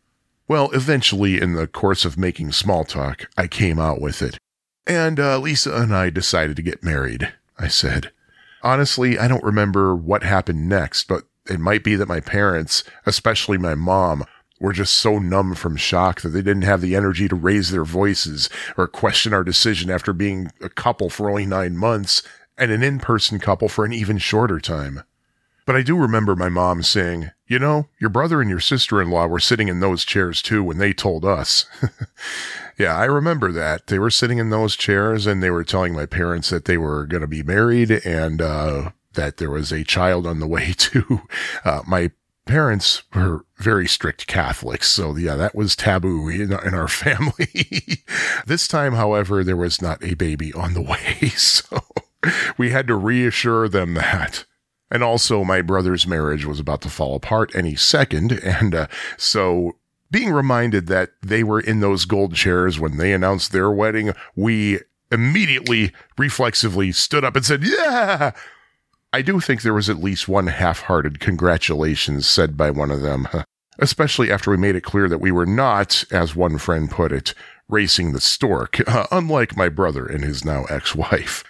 Well, 0.46 0.70
eventually, 0.72 1.40
in 1.40 1.54
the 1.54 1.66
course 1.66 2.04
of 2.04 2.18
making 2.18 2.52
small 2.52 2.84
talk, 2.84 3.30
I 3.34 3.46
came 3.46 3.78
out 3.78 3.98
with 3.98 4.20
it. 4.20 4.38
And 4.86 5.18
uh, 5.18 5.38
Lisa 5.38 5.74
and 5.74 5.96
I 5.96 6.10
decided 6.10 6.54
to 6.56 6.62
get 6.62 6.84
married, 6.84 7.32
I 7.58 7.68
said. 7.68 8.12
Honestly, 8.62 9.18
I 9.18 9.26
don't 9.26 9.42
remember 9.42 9.96
what 9.96 10.22
happened 10.22 10.68
next, 10.68 11.08
but 11.08 11.24
it 11.48 11.60
might 11.60 11.82
be 11.82 11.96
that 11.96 12.08
my 12.08 12.20
parents, 12.20 12.84
especially 13.06 13.56
my 13.56 13.74
mom, 13.74 14.26
were 14.60 14.72
just 14.72 14.96
so 14.96 15.18
numb 15.18 15.54
from 15.54 15.76
shock 15.76 16.20
that 16.20 16.30
they 16.30 16.42
didn't 16.42 16.62
have 16.62 16.80
the 16.80 16.96
energy 16.96 17.28
to 17.28 17.34
raise 17.34 17.70
their 17.70 17.84
voices 17.84 18.48
or 18.76 18.86
question 18.86 19.34
our 19.34 19.44
decision 19.44 19.90
after 19.90 20.12
being 20.12 20.50
a 20.60 20.68
couple 20.68 21.10
for 21.10 21.28
only 21.28 21.46
nine 21.46 21.76
months 21.76 22.22
and 22.58 22.70
an 22.70 22.82
in-person 22.82 23.38
couple 23.38 23.68
for 23.68 23.84
an 23.84 23.92
even 23.92 24.18
shorter 24.18 24.58
time. 24.58 25.02
But 25.66 25.76
I 25.76 25.82
do 25.82 25.96
remember 25.96 26.36
my 26.36 26.48
mom 26.48 26.82
saying, 26.84 27.32
you 27.48 27.58
know, 27.58 27.88
your 27.98 28.08
brother 28.08 28.40
and 28.40 28.48
your 28.48 28.60
sister-in-law 28.60 29.26
were 29.26 29.40
sitting 29.40 29.68
in 29.68 29.80
those 29.80 30.04
chairs 30.04 30.40
too 30.40 30.62
when 30.62 30.78
they 30.78 30.92
told 30.92 31.24
us. 31.24 31.66
yeah, 32.78 32.96
I 32.96 33.04
remember 33.04 33.50
that. 33.52 33.88
They 33.88 33.98
were 33.98 34.10
sitting 34.10 34.38
in 34.38 34.50
those 34.50 34.76
chairs 34.76 35.26
and 35.26 35.42
they 35.42 35.50
were 35.50 35.64
telling 35.64 35.92
my 35.92 36.06
parents 36.06 36.50
that 36.50 36.66
they 36.66 36.78
were 36.78 37.04
going 37.04 37.20
to 37.20 37.26
be 37.26 37.42
married 37.42 37.90
and, 37.90 38.40
uh, 38.40 38.90
that 39.14 39.38
there 39.38 39.50
was 39.50 39.72
a 39.72 39.82
child 39.82 40.26
on 40.26 40.38
the 40.38 40.46
way 40.46 40.72
too. 40.76 41.22
Uh, 41.64 41.82
my 41.86 42.12
parents 42.46 43.02
were 43.14 43.44
very 43.58 43.86
strict 43.86 44.26
Catholics. 44.26 44.90
So, 44.90 45.16
yeah, 45.16 45.36
that 45.36 45.54
was 45.54 45.76
taboo 45.76 46.28
in, 46.28 46.52
in 46.52 46.74
our 46.74 46.88
family. 46.88 48.02
this 48.46 48.66
time, 48.66 48.94
however, 48.94 49.44
there 49.44 49.56
was 49.56 49.82
not 49.82 50.02
a 50.02 50.14
baby 50.14 50.52
on 50.52 50.74
the 50.74 50.82
way. 50.82 51.32
So, 51.36 51.80
we 52.56 52.70
had 52.70 52.86
to 52.86 52.96
reassure 52.96 53.68
them 53.68 53.94
that. 53.94 54.46
And 54.90 55.02
also, 55.02 55.44
my 55.44 55.62
brother's 55.62 56.06
marriage 56.06 56.44
was 56.44 56.58
about 56.58 56.80
to 56.82 56.88
fall 56.88 57.14
apart 57.14 57.54
any 57.54 57.74
second. 57.74 58.32
And 58.32 58.74
uh, 58.74 58.86
so, 59.16 59.76
being 60.10 60.32
reminded 60.32 60.86
that 60.86 61.10
they 61.22 61.42
were 61.42 61.60
in 61.60 61.80
those 61.80 62.04
gold 62.04 62.34
chairs 62.34 62.80
when 62.80 62.96
they 62.96 63.12
announced 63.12 63.52
their 63.52 63.70
wedding, 63.70 64.12
we 64.34 64.80
immediately, 65.10 65.92
reflexively 66.18 66.92
stood 66.92 67.24
up 67.24 67.36
and 67.36 67.44
said, 67.44 67.64
Yeah! 67.64 68.32
I 69.12 69.22
do 69.22 69.40
think 69.40 69.62
there 69.62 69.74
was 69.74 69.88
at 69.88 70.02
least 70.02 70.28
one 70.28 70.48
half 70.48 70.82
hearted 70.82 71.20
congratulations 71.20 72.28
said 72.28 72.56
by 72.56 72.70
one 72.70 72.90
of 72.90 73.02
them, 73.02 73.28
especially 73.78 74.30
after 74.30 74.50
we 74.50 74.56
made 74.56 74.76
it 74.76 74.82
clear 74.82 75.08
that 75.08 75.20
we 75.20 75.30
were 75.30 75.46
not, 75.46 76.04
as 76.10 76.36
one 76.36 76.58
friend 76.58 76.90
put 76.90 77.12
it, 77.12 77.34
racing 77.68 78.12
the 78.12 78.20
stork, 78.20 78.78
unlike 79.10 79.56
my 79.56 79.68
brother 79.68 80.06
and 80.06 80.22
his 80.24 80.44
now 80.44 80.64
ex 80.64 80.94
wife. 80.94 81.44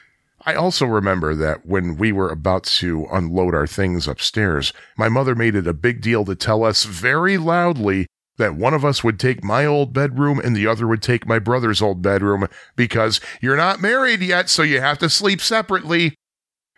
I 0.49 0.55
also 0.55 0.87
remember 0.87 1.35
that 1.35 1.67
when 1.67 1.97
we 1.97 2.13
were 2.13 2.31
about 2.31 2.63
to 2.65 3.09
unload 3.11 3.53
our 3.53 3.67
things 3.67 4.07
upstairs, 4.07 4.73
my 4.97 5.09
mother 5.09 5.35
made 5.35 5.57
it 5.57 5.67
a 5.67 5.73
big 5.73 6.01
deal 6.01 6.25
to 6.25 6.37
tell 6.37 6.63
us 6.63 6.85
very 6.85 7.37
loudly 7.37 8.07
that 8.39 8.55
one 8.55 8.75
of 8.75 8.85
us 8.85 9.03
would 9.03 9.19
take 9.19 9.43
my 9.43 9.67
old 9.67 9.93
bedroom 9.93 10.39
and 10.39 10.55
the 10.55 10.67
other 10.67 10.87
would 10.87 11.03
take 11.03 11.27
my 11.27 11.41
brother's 11.41 11.83
old 11.83 12.01
bedroom 12.01 12.47
because 12.77 13.21
you're 13.41 13.57
not 13.57 13.81
married 13.81 14.21
yet, 14.21 14.49
so 14.49 14.63
you 14.63 14.81
have 14.81 14.99
to 14.99 15.11
sleep 15.11 15.41
separately. 15.41 16.15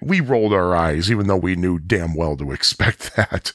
We 0.01 0.21
rolled 0.21 0.53
our 0.53 0.77
eyes, 0.77 1.11
even 1.11 1.27
though 1.27 1.37
we 1.37 1.57
knew 1.57 1.79
damn 1.79 2.15
well 2.15 2.37
to 2.37 2.53
expect 2.53 3.17
that. 3.17 3.53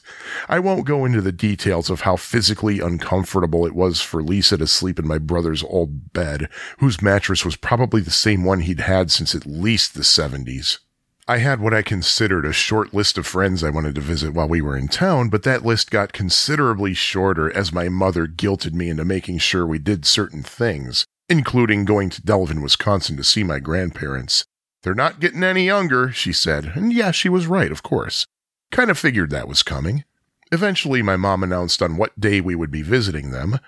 I 0.48 0.58
won't 0.58 0.86
go 0.86 1.04
into 1.04 1.22
the 1.22 1.32
details 1.32 1.88
of 1.88 2.02
how 2.02 2.16
physically 2.16 2.80
uncomfortable 2.80 3.64
it 3.66 3.74
was 3.74 4.02
for 4.02 4.22
Lisa 4.22 4.58
to 4.58 4.66
sleep 4.66 4.98
in 4.98 5.06
my 5.06 5.18
brother's 5.18 5.62
old 5.62 6.12
bed, 6.12 6.48
whose 6.78 7.00
mattress 7.00 7.44
was 7.44 7.56
probably 7.56 8.02
the 8.02 8.10
same 8.10 8.44
one 8.44 8.60
he'd 8.60 8.80
had 8.80 9.10
since 9.10 9.34
at 9.34 9.46
least 9.46 9.94
the 9.94 10.02
70s. 10.02 10.78
I 11.26 11.38
had 11.38 11.60
what 11.60 11.72
I 11.72 11.80
considered 11.80 12.44
a 12.44 12.52
short 12.52 12.92
list 12.92 13.16
of 13.16 13.26
friends 13.26 13.64
I 13.64 13.70
wanted 13.70 13.94
to 13.94 14.02
visit 14.02 14.34
while 14.34 14.48
we 14.48 14.60
were 14.60 14.76
in 14.76 14.88
town, 14.88 15.30
but 15.30 15.42
that 15.44 15.64
list 15.64 15.90
got 15.90 16.12
considerably 16.12 16.92
shorter 16.92 17.50
as 17.56 17.72
my 17.72 17.88
mother 17.88 18.26
guilted 18.26 18.74
me 18.74 18.90
into 18.90 19.06
making 19.06 19.38
sure 19.38 19.66
we 19.66 19.78
did 19.78 20.04
certain 20.04 20.42
things, 20.42 21.06
including 21.30 21.86
going 21.86 22.10
to 22.10 22.20
Delavan, 22.20 22.62
Wisconsin 22.62 23.16
to 23.16 23.24
see 23.24 23.42
my 23.42 23.58
grandparents. 23.58 24.44
They're 24.84 24.94
not 24.94 25.18
getting 25.18 25.42
any 25.42 25.64
younger, 25.64 26.12
she 26.12 26.34
said, 26.34 26.72
and 26.74 26.92
yeah, 26.92 27.10
she 27.10 27.30
was 27.30 27.46
right, 27.46 27.72
of 27.72 27.82
course. 27.82 28.26
Kind 28.70 28.90
of 28.90 28.98
figured 28.98 29.30
that 29.30 29.48
was 29.48 29.62
coming. 29.62 30.04
Eventually, 30.52 31.00
my 31.00 31.16
mom 31.16 31.42
announced 31.42 31.80
on 31.80 31.96
what 31.96 32.20
day 32.20 32.42
we 32.42 32.54
would 32.54 32.70
be 32.70 32.82
visiting 32.82 33.30
them. 33.30 33.58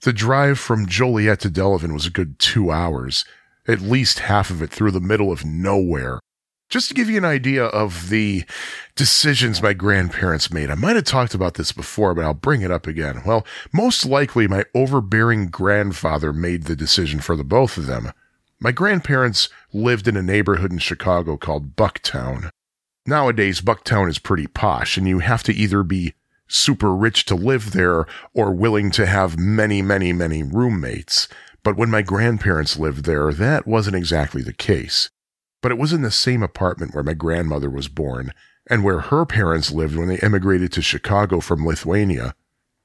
The 0.00 0.12
drive 0.12 0.58
from 0.58 0.88
Joliet 0.88 1.38
to 1.40 1.48
Delavan 1.48 1.94
was 1.94 2.06
a 2.06 2.10
good 2.10 2.40
two 2.40 2.72
hours, 2.72 3.24
at 3.68 3.82
least 3.82 4.18
half 4.18 4.50
of 4.50 4.62
it 4.62 4.70
through 4.70 4.90
the 4.90 5.00
middle 5.00 5.30
of 5.30 5.44
nowhere. 5.44 6.18
Just 6.68 6.88
to 6.88 6.94
give 6.94 7.08
you 7.08 7.18
an 7.18 7.24
idea 7.24 7.66
of 7.66 8.08
the 8.08 8.42
decisions 8.96 9.62
my 9.62 9.74
grandparents 9.74 10.52
made, 10.52 10.70
I 10.70 10.74
might 10.74 10.96
have 10.96 11.04
talked 11.04 11.34
about 11.34 11.54
this 11.54 11.70
before, 11.70 12.14
but 12.14 12.24
I'll 12.24 12.34
bring 12.34 12.62
it 12.62 12.72
up 12.72 12.88
again. 12.88 13.22
Well, 13.24 13.46
most 13.72 14.04
likely 14.04 14.48
my 14.48 14.64
overbearing 14.74 15.50
grandfather 15.50 16.32
made 16.32 16.64
the 16.64 16.74
decision 16.74 17.20
for 17.20 17.36
the 17.36 17.44
both 17.44 17.76
of 17.76 17.86
them. 17.86 18.10
My 18.64 18.72
grandparents 18.72 19.50
lived 19.74 20.08
in 20.08 20.16
a 20.16 20.22
neighborhood 20.22 20.72
in 20.72 20.78
Chicago 20.78 21.36
called 21.36 21.76
Bucktown. 21.76 22.48
Nowadays, 23.04 23.60
Bucktown 23.60 24.08
is 24.08 24.18
pretty 24.18 24.46
posh, 24.46 24.96
and 24.96 25.06
you 25.06 25.18
have 25.18 25.42
to 25.42 25.52
either 25.52 25.82
be 25.82 26.14
super 26.48 26.96
rich 26.96 27.26
to 27.26 27.34
live 27.34 27.72
there 27.72 28.06
or 28.32 28.54
willing 28.54 28.90
to 28.92 29.04
have 29.04 29.38
many, 29.38 29.82
many, 29.82 30.14
many 30.14 30.42
roommates. 30.42 31.28
But 31.62 31.76
when 31.76 31.90
my 31.90 32.00
grandparents 32.00 32.78
lived 32.78 33.04
there, 33.04 33.34
that 33.34 33.66
wasn't 33.66 33.96
exactly 33.96 34.40
the 34.40 34.54
case. 34.54 35.10
But 35.60 35.70
it 35.70 35.76
was 35.76 35.92
in 35.92 36.00
the 36.00 36.10
same 36.10 36.42
apartment 36.42 36.94
where 36.94 37.04
my 37.04 37.12
grandmother 37.12 37.68
was 37.68 37.88
born 37.88 38.32
and 38.70 38.82
where 38.82 39.00
her 39.00 39.26
parents 39.26 39.72
lived 39.72 39.94
when 39.94 40.08
they 40.08 40.20
emigrated 40.20 40.72
to 40.72 40.80
Chicago 40.80 41.40
from 41.40 41.66
Lithuania. 41.66 42.34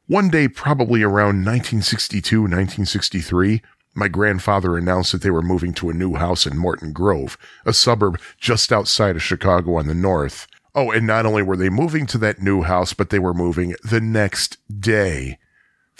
One 0.08 0.30
day, 0.30 0.50
probably 0.50 1.04
around 1.04 1.46
1962, 1.46 2.42
1963, 2.42 3.62
my 4.00 4.08
grandfather 4.08 4.78
announced 4.78 5.12
that 5.12 5.22
they 5.22 5.30
were 5.30 5.42
moving 5.42 5.74
to 5.74 5.90
a 5.90 5.94
new 5.94 6.16
house 6.16 6.48
in 6.48 6.58
Morton 6.58 6.94
Grove, 6.94 7.38
a 7.66 7.74
suburb 7.74 8.20
just 8.40 8.72
outside 8.72 9.16
of 9.16 9.22
Chicago 9.22 9.76
on 9.76 9.88
the 9.88 9.94
north. 9.94 10.48
Oh, 10.74 10.92
and 10.92 11.06
not 11.06 11.26
only 11.26 11.44
were 11.44 11.58
they 11.58 11.70
moving 11.70 12.06
to 12.08 12.18
that 12.20 12.42
new 12.42 12.62
house, 12.62 12.94
but 12.94 13.10
they 13.10 13.20
were 13.20 13.34
moving 13.34 13.76
the 13.84 14.00
next 14.00 14.58
day. 14.80 15.38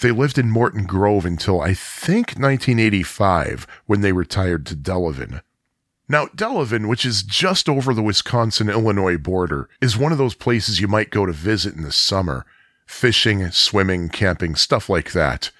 They 0.00 0.10
lived 0.10 0.38
in 0.38 0.50
Morton 0.50 0.86
Grove 0.86 1.26
until 1.26 1.60
I 1.60 1.74
think 1.74 2.28
1985 2.38 3.66
when 3.84 4.00
they 4.00 4.12
retired 4.12 4.64
to 4.66 4.76
Delavan. 4.76 5.42
Now, 6.08 6.26
Delavan, 6.26 6.88
which 6.88 7.04
is 7.04 7.22
just 7.22 7.68
over 7.68 7.92
the 7.92 8.02
Wisconsin 8.02 8.70
Illinois 8.70 9.18
border, 9.18 9.68
is 9.80 9.96
one 9.96 10.10
of 10.10 10.18
those 10.18 10.34
places 10.34 10.80
you 10.80 10.88
might 10.88 11.10
go 11.10 11.26
to 11.26 11.32
visit 11.32 11.74
in 11.74 11.82
the 11.82 11.92
summer. 11.92 12.46
Fishing, 12.86 13.50
swimming, 13.50 14.08
camping, 14.08 14.56
stuff 14.56 14.88
like 14.88 15.12
that. 15.12 15.50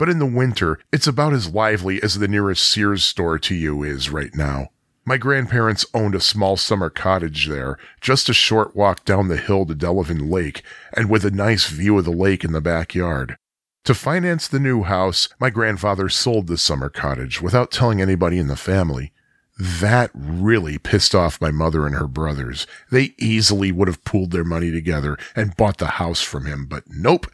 But 0.00 0.08
in 0.08 0.18
the 0.18 0.24
winter, 0.24 0.78
it's 0.90 1.06
about 1.06 1.34
as 1.34 1.52
lively 1.52 2.02
as 2.02 2.14
the 2.14 2.26
nearest 2.26 2.66
Sears 2.66 3.04
store 3.04 3.38
to 3.40 3.54
you 3.54 3.82
is 3.82 4.08
right 4.08 4.34
now. 4.34 4.70
My 5.04 5.18
grandparents 5.18 5.84
owned 5.92 6.14
a 6.14 6.22
small 6.22 6.56
summer 6.56 6.88
cottage 6.88 7.48
there, 7.48 7.76
just 8.00 8.30
a 8.30 8.32
short 8.32 8.74
walk 8.74 9.04
down 9.04 9.28
the 9.28 9.36
hill 9.36 9.66
to 9.66 9.74
Delavan 9.74 10.30
Lake, 10.30 10.62
and 10.94 11.10
with 11.10 11.26
a 11.26 11.30
nice 11.30 11.66
view 11.66 11.98
of 11.98 12.06
the 12.06 12.12
lake 12.12 12.44
in 12.44 12.52
the 12.52 12.62
backyard. 12.62 13.36
To 13.84 13.92
finance 13.92 14.48
the 14.48 14.58
new 14.58 14.84
house, 14.84 15.28
my 15.38 15.50
grandfather 15.50 16.08
sold 16.08 16.46
the 16.46 16.56
summer 16.56 16.88
cottage 16.88 17.42
without 17.42 17.70
telling 17.70 18.00
anybody 18.00 18.38
in 18.38 18.46
the 18.46 18.56
family. 18.56 19.12
That 19.58 20.10
really 20.14 20.78
pissed 20.78 21.14
off 21.14 21.42
my 21.42 21.50
mother 21.50 21.84
and 21.84 21.94
her 21.94 22.08
brothers. 22.08 22.66
They 22.90 23.12
easily 23.18 23.70
would 23.70 23.88
have 23.88 24.02
pooled 24.04 24.30
their 24.30 24.44
money 24.44 24.70
together 24.70 25.18
and 25.36 25.54
bought 25.58 25.76
the 25.76 25.88
house 25.88 26.22
from 26.22 26.46
him, 26.46 26.64
but 26.64 26.84
nope. 26.88 27.26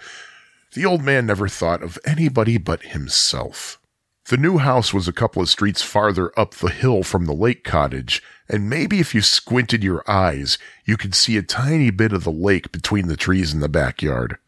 The 0.75 0.85
old 0.85 1.03
man 1.03 1.27
never 1.27 1.49
thought 1.49 1.83
of 1.83 1.99
anybody 2.05 2.59
but 2.59 2.83
himself. 2.83 3.81
The 4.29 4.37
new 4.37 4.59
house 4.59 4.93
was 4.93 5.07
a 5.07 5.13
couple 5.13 5.41
of 5.41 5.49
streets 5.49 5.83
farther 5.83 6.37
up 6.39 6.55
the 6.55 6.71
hill 6.71 7.05
from 7.05 7.27
the 7.27 7.33
lake 7.33 7.63
cottage, 7.63 8.23
and 8.49 8.69
maybe 8.69 8.99
if 8.99 9.15
you 9.15 9.23
squinted 9.23 9.85
your 9.85 10.03
eyes, 10.11 10.59
you 10.85 10.97
could 10.97 11.15
see 11.15 11.37
a 11.37 11.43
tiny 11.43 11.91
bit 11.91 12.13
of 12.13 12.25
the 12.25 12.33
lake 12.33 12.73
between 12.73 13.07
the 13.07 13.17
trees 13.17 13.55
in 13.55 13.61
the 13.61 13.69
backyard. 13.69 14.39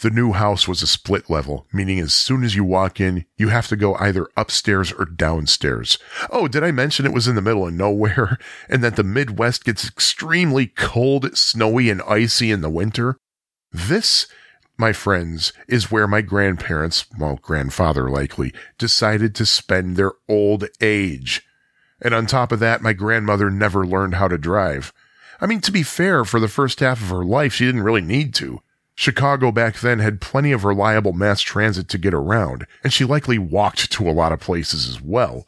The 0.00 0.10
new 0.10 0.32
house 0.32 0.68
was 0.68 0.82
a 0.82 0.86
split 0.86 1.30
level, 1.30 1.66
meaning 1.72 1.98
as 1.98 2.12
soon 2.12 2.44
as 2.44 2.54
you 2.54 2.62
walk 2.62 3.00
in, 3.00 3.24
you 3.36 3.48
have 3.48 3.68
to 3.68 3.76
go 3.76 3.94
either 3.96 4.28
upstairs 4.36 4.92
or 4.92 5.04
downstairs. 5.04 5.98
Oh, 6.30 6.46
did 6.46 6.62
I 6.62 6.72
mention 6.72 7.06
it 7.06 7.12
was 7.12 7.26
in 7.26 7.34
the 7.34 7.42
middle 7.42 7.66
of 7.66 7.74
nowhere 7.74 8.38
and 8.68 8.84
that 8.84 8.96
the 8.96 9.02
Midwest 9.02 9.64
gets 9.64 9.88
extremely 9.88 10.66
cold, 10.66 11.36
snowy, 11.36 11.90
and 11.90 12.02
icy 12.02 12.50
in 12.50 12.60
the 12.60 12.70
winter? 12.70 13.16
This 13.72 14.26
my 14.76 14.92
friends, 14.92 15.52
is 15.68 15.90
where 15.90 16.08
my 16.08 16.20
grandparents, 16.20 17.06
well, 17.18 17.38
grandfather 17.42 18.10
likely, 18.10 18.52
decided 18.78 19.34
to 19.34 19.46
spend 19.46 19.96
their 19.96 20.12
old 20.28 20.64
age. 20.80 21.46
And 22.00 22.14
on 22.14 22.26
top 22.26 22.52
of 22.52 22.60
that, 22.60 22.82
my 22.82 22.92
grandmother 22.92 23.50
never 23.50 23.86
learned 23.86 24.16
how 24.16 24.28
to 24.28 24.38
drive. 24.38 24.92
I 25.40 25.46
mean, 25.46 25.60
to 25.62 25.72
be 25.72 25.82
fair, 25.82 26.24
for 26.24 26.40
the 26.40 26.48
first 26.48 26.80
half 26.80 27.00
of 27.00 27.08
her 27.08 27.24
life, 27.24 27.54
she 27.54 27.66
didn't 27.66 27.82
really 27.82 28.02
need 28.02 28.34
to. 28.34 28.60
Chicago 28.94 29.50
back 29.50 29.80
then 29.80 29.98
had 29.98 30.20
plenty 30.20 30.52
of 30.52 30.64
reliable 30.64 31.12
mass 31.12 31.40
transit 31.40 31.88
to 31.88 31.98
get 31.98 32.14
around, 32.14 32.66
and 32.82 32.92
she 32.92 33.04
likely 33.04 33.38
walked 33.38 33.90
to 33.90 34.08
a 34.08 34.12
lot 34.12 34.32
of 34.32 34.40
places 34.40 34.88
as 34.88 35.00
well. 35.00 35.46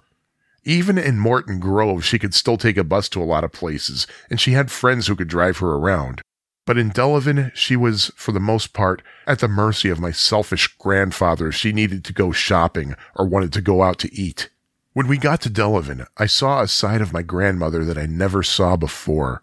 Even 0.64 0.98
in 0.98 1.20
Morton 1.20 1.60
Grove, 1.60 2.04
she 2.04 2.18
could 2.18 2.34
still 2.34 2.56
take 2.56 2.76
a 2.76 2.82
bus 2.82 3.08
to 3.10 3.22
a 3.22 3.24
lot 3.24 3.44
of 3.44 3.52
places, 3.52 4.06
and 4.28 4.40
she 4.40 4.52
had 4.52 4.70
friends 4.70 5.06
who 5.06 5.14
could 5.14 5.28
drive 5.28 5.58
her 5.58 5.74
around. 5.74 6.22
But 6.66 6.76
in 6.76 6.90
Delavan, 6.90 7.54
she 7.54 7.76
was, 7.76 8.12
for 8.16 8.32
the 8.32 8.40
most 8.40 8.72
part, 8.72 9.00
at 9.26 9.38
the 9.38 9.48
mercy 9.48 9.88
of 9.88 10.00
my 10.00 10.10
selfish 10.10 10.66
grandfather 10.76 11.48
if 11.48 11.54
she 11.54 11.72
needed 11.72 12.04
to 12.04 12.12
go 12.12 12.32
shopping 12.32 12.96
or 13.14 13.24
wanted 13.24 13.52
to 13.54 13.60
go 13.60 13.84
out 13.84 14.00
to 14.00 14.12
eat. 14.14 14.50
When 14.92 15.06
we 15.06 15.16
got 15.16 15.40
to 15.42 15.50
Delavan, 15.50 16.06
I 16.16 16.26
saw 16.26 16.60
a 16.60 16.68
side 16.68 17.00
of 17.00 17.12
my 17.12 17.22
grandmother 17.22 17.84
that 17.84 17.96
I 17.96 18.06
never 18.06 18.42
saw 18.42 18.76
before. 18.76 19.42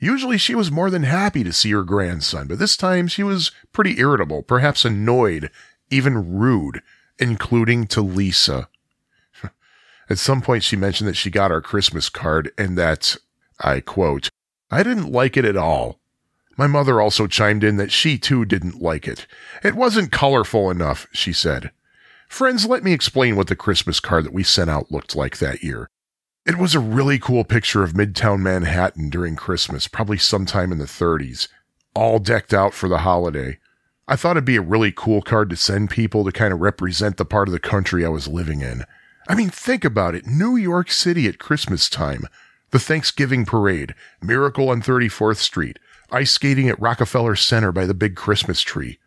Usually 0.00 0.36
she 0.36 0.56
was 0.56 0.72
more 0.72 0.90
than 0.90 1.04
happy 1.04 1.44
to 1.44 1.52
see 1.52 1.70
her 1.70 1.84
grandson, 1.84 2.48
but 2.48 2.58
this 2.58 2.76
time 2.76 3.06
she 3.06 3.22
was 3.22 3.52
pretty 3.72 3.98
irritable, 4.00 4.42
perhaps 4.42 4.84
annoyed, 4.84 5.50
even 5.90 6.34
rude, 6.34 6.82
including 7.18 7.86
to 7.86 8.02
Lisa. 8.02 8.68
At 10.10 10.18
some 10.18 10.42
point 10.42 10.64
she 10.64 10.74
mentioned 10.74 11.08
that 11.08 11.16
she 11.16 11.30
got 11.30 11.52
our 11.52 11.60
Christmas 11.60 12.08
card 12.08 12.50
and 12.58 12.76
that, 12.76 13.16
I 13.60 13.78
quote, 13.78 14.28
I 14.70 14.82
didn't 14.82 15.12
like 15.12 15.36
it 15.36 15.44
at 15.44 15.56
all. 15.56 16.00
My 16.56 16.66
mother 16.66 17.00
also 17.00 17.26
chimed 17.26 17.64
in 17.64 17.76
that 17.76 17.92
she 17.92 18.18
too 18.18 18.44
didn't 18.44 18.80
like 18.80 19.08
it. 19.08 19.26
It 19.62 19.74
wasn't 19.74 20.12
colorful 20.12 20.70
enough, 20.70 21.06
she 21.12 21.32
said. 21.32 21.70
Friends, 22.28 22.66
let 22.66 22.82
me 22.82 22.92
explain 22.92 23.36
what 23.36 23.48
the 23.48 23.56
Christmas 23.56 24.00
card 24.00 24.24
that 24.24 24.32
we 24.32 24.42
sent 24.42 24.70
out 24.70 24.90
looked 24.90 25.14
like 25.14 25.38
that 25.38 25.62
year. 25.62 25.88
It 26.46 26.58
was 26.58 26.74
a 26.74 26.80
really 26.80 27.18
cool 27.18 27.44
picture 27.44 27.82
of 27.82 27.92
Midtown 27.92 28.40
Manhattan 28.40 29.08
during 29.08 29.34
Christmas, 29.34 29.88
probably 29.88 30.18
sometime 30.18 30.72
in 30.72 30.78
the 30.78 30.84
30s, 30.84 31.48
all 31.94 32.18
decked 32.18 32.52
out 32.52 32.74
for 32.74 32.88
the 32.88 32.98
holiday. 32.98 33.58
I 34.06 34.16
thought 34.16 34.32
it'd 34.32 34.44
be 34.44 34.56
a 34.56 34.62
really 34.62 34.92
cool 34.92 35.22
card 35.22 35.48
to 35.50 35.56
send 35.56 35.88
people 35.88 36.24
to 36.24 36.32
kind 36.32 36.52
of 36.52 36.60
represent 36.60 37.16
the 37.16 37.24
part 37.24 37.48
of 37.48 37.52
the 37.52 37.58
country 37.58 38.04
I 38.04 38.10
was 38.10 38.28
living 38.28 38.60
in. 38.60 38.84
I 39.26 39.34
mean, 39.34 39.48
think 39.48 39.84
about 39.84 40.14
it. 40.14 40.26
New 40.26 40.56
York 40.56 40.90
City 40.90 41.26
at 41.26 41.38
Christmas 41.38 41.88
time, 41.88 42.26
the 42.72 42.78
Thanksgiving 42.78 43.46
parade, 43.46 43.94
Miracle 44.20 44.68
on 44.68 44.82
34th 44.82 45.38
Street, 45.38 45.78
ice 46.14 46.30
skating 46.30 46.68
at 46.68 46.80
Rockefeller 46.80 47.34
Center 47.34 47.72
by 47.72 47.86
the 47.86 47.92
big 47.92 48.14
Christmas 48.14 48.62
tree, 48.62 48.98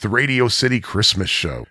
the 0.00 0.08
Radio 0.08 0.48
City 0.48 0.80
Christmas 0.80 1.30
show. 1.30 1.66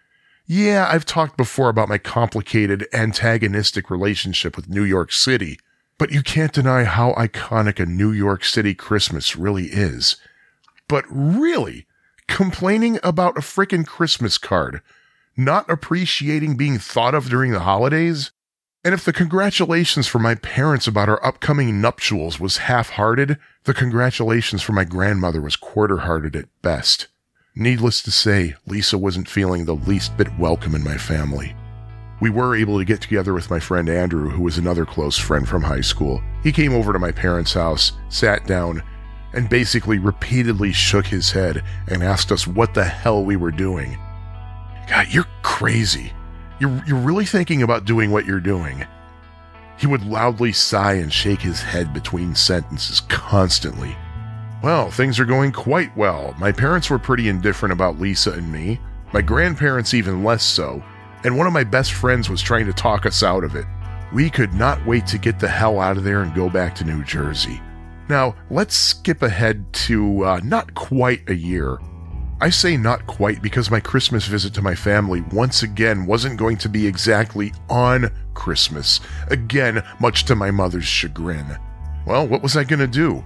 Yeah, 0.47 0.87
I've 0.89 1.05
talked 1.05 1.35
before 1.35 1.67
about 1.67 1.89
my 1.89 1.97
complicated, 1.97 2.87
antagonistic 2.93 3.89
relationship 3.89 4.55
with 4.55 4.69
New 4.69 4.83
York 4.83 5.11
City, 5.11 5.59
but 5.97 6.11
you 6.11 6.23
can't 6.23 6.53
deny 6.53 6.85
how 6.85 7.11
iconic 7.13 7.77
a 7.79 7.85
New 7.85 8.11
York 8.11 8.45
City 8.45 8.73
Christmas 8.73 9.35
really 9.35 9.65
is. 9.65 10.15
But 10.87 11.03
really, 11.09 11.87
complaining 12.29 12.97
about 13.03 13.37
a 13.37 13.41
frickin' 13.41 13.85
Christmas 13.85 14.37
card, 14.37 14.81
not 15.35 15.69
appreciating 15.69 16.55
being 16.55 16.79
thought 16.79 17.15
of 17.15 17.29
during 17.29 17.51
the 17.51 17.61
holidays? 17.61 18.31
And 18.85 18.93
if 18.93 19.03
the 19.03 19.13
congratulations 19.13 20.05
for 20.05 20.19
my 20.19 20.35
parents 20.35 20.85
about 20.85 21.09
our 21.09 21.25
upcoming 21.25 21.81
nuptials 21.81 22.39
was 22.39 22.57
half 22.57 22.91
hearted, 22.91 23.39
the 23.63 23.73
congratulations 23.73 24.61
for 24.61 24.73
my 24.73 24.83
grandmother 24.83 25.41
was 25.41 25.55
quarter 25.55 25.97
hearted 25.97 26.35
at 26.35 26.45
best. 26.61 27.07
Needless 27.55 28.03
to 28.03 28.11
say, 28.11 28.53
Lisa 28.67 28.99
wasn't 28.99 29.27
feeling 29.27 29.65
the 29.65 29.73
least 29.73 30.15
bit 30.17 30.27
welcome 30.37 30.75
in 30.75 30.83
my 30.83 30.97
family. 30.97 31.55
We 32.21 32.29
were 32.29 32.55
able 32.55 32.77
to 32.77 32.85
get 32.85 33.01
together 33.01 33.33
with 33.33 33.49
my 33.49 33.59
friend 33.59 33.89
Andrew, 33.89 34.29
who 34.29 34.43
was 34.43 34.59
another 34.59 34.85
close 34.85 35.17
friend 35.17 35.49
from 35.49 35.63
high 35.63 35.81
school. 35.81 36.21
He 36.43 36.51
came 36.51 36.73
over 36.73 36.93
to 36.93 36.99
my 36.99 37.11
parents' 37.11 37.55
house, 37.55 37.91
sat 38.09 38.45
down, 38.45 38.83
and 39.33 39.49
basically 39.49 39.97
repeatedly 39.97 40.71
shook 40.71 41.07
his 41.07 41.31
head 41.31 41.63
and 41.87 42.03
asked 42.03 42.31
us 42.31 42.45
what 42.45 42.75
the 42.75 42.85
hell 42.85 43.25
we 43.25 43.35
were 43.35 43.49
doing. 43.49 43.97
God, 44.87 45.07
you're 45.09 45.25
crazy. 45.41 46.13
You're, 46.59 46.83
you're 46.87 46.99
really 46.99 47.25
thinking 47.25 47.63
about 47.63 47.85
doing 47.85 48.11
what 48.11 48.25
you're 48.25 48.39
doing. 48.39 48.85
He 49.77 49.87
would 49.87 50.05
loudly 50.05 50.53
sigh 50.53 50.93
and 50.93 51.11
shake 51.11 51.41
his 51.41 51.61
head 51.61 51.93
between 51.93 52.33
sentences 52.33 53.01
constantly. 53.01 53.95
Well, 54.63 54.89
things 54.89 55.19
are 55.19 55.25
going 55.25 55.51
quite 55.51 55.95
well. 55.97 56.33
My 56.39 56.51
parents 56.51 56.89
were 56.89 56.97
pretty 56.97 57.27
indifferent 57.27 57.73
about 57.73 57.99
Lisa 57.99 58.31
and 58.31 58.51
me, 58.51 58.79
my 59.13 59.21
grandparents 59.21 59.93
even 59.93 60.23
less 60.23 60.43
so, 60.43 60.83
and 61.23 61.37
one 61.37 61.47
of 61.47 61.53
my 61.53 61.63
best 61.63 61.93
friends 61.93 62.29
was 62.29 62.41
trying 62.41 62.65
to 62.65 62.73
talk 62.73 63.05
us 63.05 63.21
out 63.21 63.43
of 63.43 63.55
it. 63.55 63.65
We 64.13 64.29
could 64.29 64.53
not 64.53 64.85
wait 64.85 65.05
to 65.07 65.17
get 65.17 65.39
the 65.39 65.47
hell 65.47 65.79
out 65.79 65.97
of 65.97 66.03
there 66.03 66.21
and 66.21 66.33
go 66.33 66.49
back 66.49 66.73
to 66.75 66.85
New 66.85 67.03
Jersey. 67.03 67.61
Now, 68.07 68.35
let's 68.49 68.75
skip 68.75 69.23
ahead 69.23 69.71
to 69.73 70.23
uh, 70.23 70.39
not 70.43 70.73
quite 70.75 71.29
a 71.29 71.35
year. 71.35 71.79
I 72.41 72.49
say 72.49 72.75
not 72.75 73.07
quite 73.07 73.41
because 73.41 73.71
my 73.71 73.79
Christmas 73.79 74.27
visit 74.27 74.53
to 74.55 74.61
my 74.61 74.75
family 74.75 75.21
once 75.31 75.63
again 75.63 76.05
wasn't 76.05 76.37
going 76.37 76.57
to 76.57 76.69
be 76.69 76.85
exactly 76.85 77.53
on 77.69 78.11
Christmas, 78.33 78.99
again, 79.29 79.81
much 80.01 80.25
to 80.25 80.35
my 80.35 80.51
mother's 80.51 80.85
chagrin. 80.85 81.57
Well, 82.05 82.27
what 82.27 82.43
was 82.43 82.57
I 82.57 82.65
going 82.65 82.81
to 82.81 82.87
do? 82.87 83.23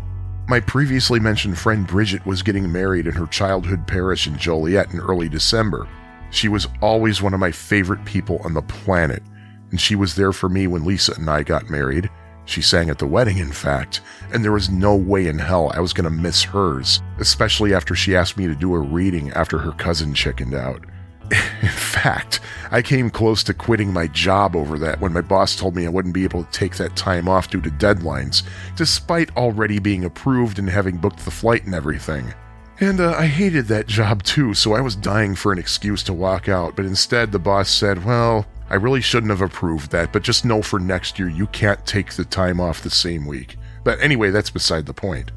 My 0.48 0.60
previously 0.60 1.20
mentioned 1.20 1.58
friend 1.58 1.88
Bridget 1.88 2.24
was 2.26 2.44
getting 2.44 2.72
married 2.72 3.08
in 3.08 3.14
her 3.14 3.26
childhood 3.26 3.88
parish 3.88 4.28
in 4.28 4.38
Joliet 4.38 4.94
in 4.94 5.00
early 5.00 5.28
December. 5.28 5.88
She 6.30 6.48
was 6.48 6.68
always 6.80 7.20
one 7.20 7.34
of 7.34 7.40
my 7.40 7.52
favorite 7.52 8.06
people 8.06 8.40
on 8.44 8.54
the 8.54 8.62
planet, 8.62 9.24
and 9.72 9.82
she 9.82 9.96
was 9.96 10.14
there 10.14 10.32
for 10.32 10.50
me 10.50 10.68
when 10.68 10.86
Lisa 10.86 11.14
and 11.16 11.28
I 11.30 11.42
got 11.42 11.70
married, 11.70 12.12
she 12.50 12.62
sang 12.62 12.90
at 12.90 12.98
the 12.98 13.08
wedding, 13.08 13.38
in 13.38 13.52
fact, 13.52 14.02
and 14.34 14.44
there 14.44 14.52
was 14.52 14.70
no 14.70 14.96
way 14.96 15.28
in 15.28 15.40
hell 15.40 15.72
I 15.74 15.80
was 15.80 15.94
going 15.94 16.06
to 16.06 16.10
miss 16.10 16.44
hers, 16.44 17.02
especially 17.20 17.74
after 17.74 17.96
she 17.96 18.16
asked 18.16 18.38
me 18.38 18.48
to 18.48 18.56
do 18.56 18.74
a 18.74 18.80
reading 18.80 19.32
after 19.32 19.60
her 19.60 19.72
cousin 19.74 20.14
chickened 20.14 20.56
out. 20.56 20.84
In 21.62 21.70
fact, 21.70 22.40
I 22.72 22.82
came 22.82 23.12
close 23.12 23.44
to 23.44 23.54
quitting 23.54 23.94
my 23.94 24.08
job 24.08 24.56
over 24.56 24.80
that 24.80 25.00
when 25.00 25.14
my 25.14 25.22
boss 25.22 25.56
told 25.56 25.76
me 25.76 25.86
I 25.86 25.90
wouldn't 25.90 26.14
be 26.14 26.24
able 26.24 26.44
to 26.44 26.52
take 26.52 26.76
that 26.78 26.96
time 26.96 27.28
off 27.30 27.50
due 27.50 27.62
to 27.62 27.70
deadlines, 27.70 28.42
despite 28.76 29.36
already 29.38 29.78
being 29.78 30.06
approved 30.06 30.58
and 30.58 30.68
having 30.68 30.98
booked 30.98 31.24
the 31.24 31.32
flight 31.32 31.66
and 31.66 31.76
everything. 31.76 32.34
And 32.80 33.00
uh, 33.02 33.12
I 33.12 33.28
hated 33.28 33.68
that 33.68 33.88
job 33.88 34.24
too, 34.24 34.54
so 34.54 34.74
I 34.74 34.82
was 34.82 34.96
dying 34.96 35.36
for 35.36 35.52
an 35.52 35.60
excuse 35.60 36.02
to 36.04 36.14
walk 36.14 36.48
out, 36.50 36.76
but 36.76 36.86
instead 36.86 37.32
the 37.32 37.38
boss 37.38 37.70
said, 37.70 38.06
Well, 38.06 38.48
I 38.70 38.76
really 38.76 39.02
shouldn't 39.02 39.32
have 39.32 39.42
approved 39.42 39.92
that, 39.92 40.14
but 40.14 40.24
just 40.24 40.46
know 40.46 40.62
for 40.62 40.80
next 40.80 41.18
year 41.18 41.30
you 41.30 41.48
can't 41.48 41.84
take 41.86 42.14
the 42.14 42.26
time 42.26 42.60
off 42.60 42.84
the 42.84 42.90
same 42.90 43.26
week. 43.26 43.58
But 43.84 44.00
anyway, 44.00 44.30
that's 44.30 44.52
beside 44.52 44.86
the 44.86 44.94
point. 44.94 45.32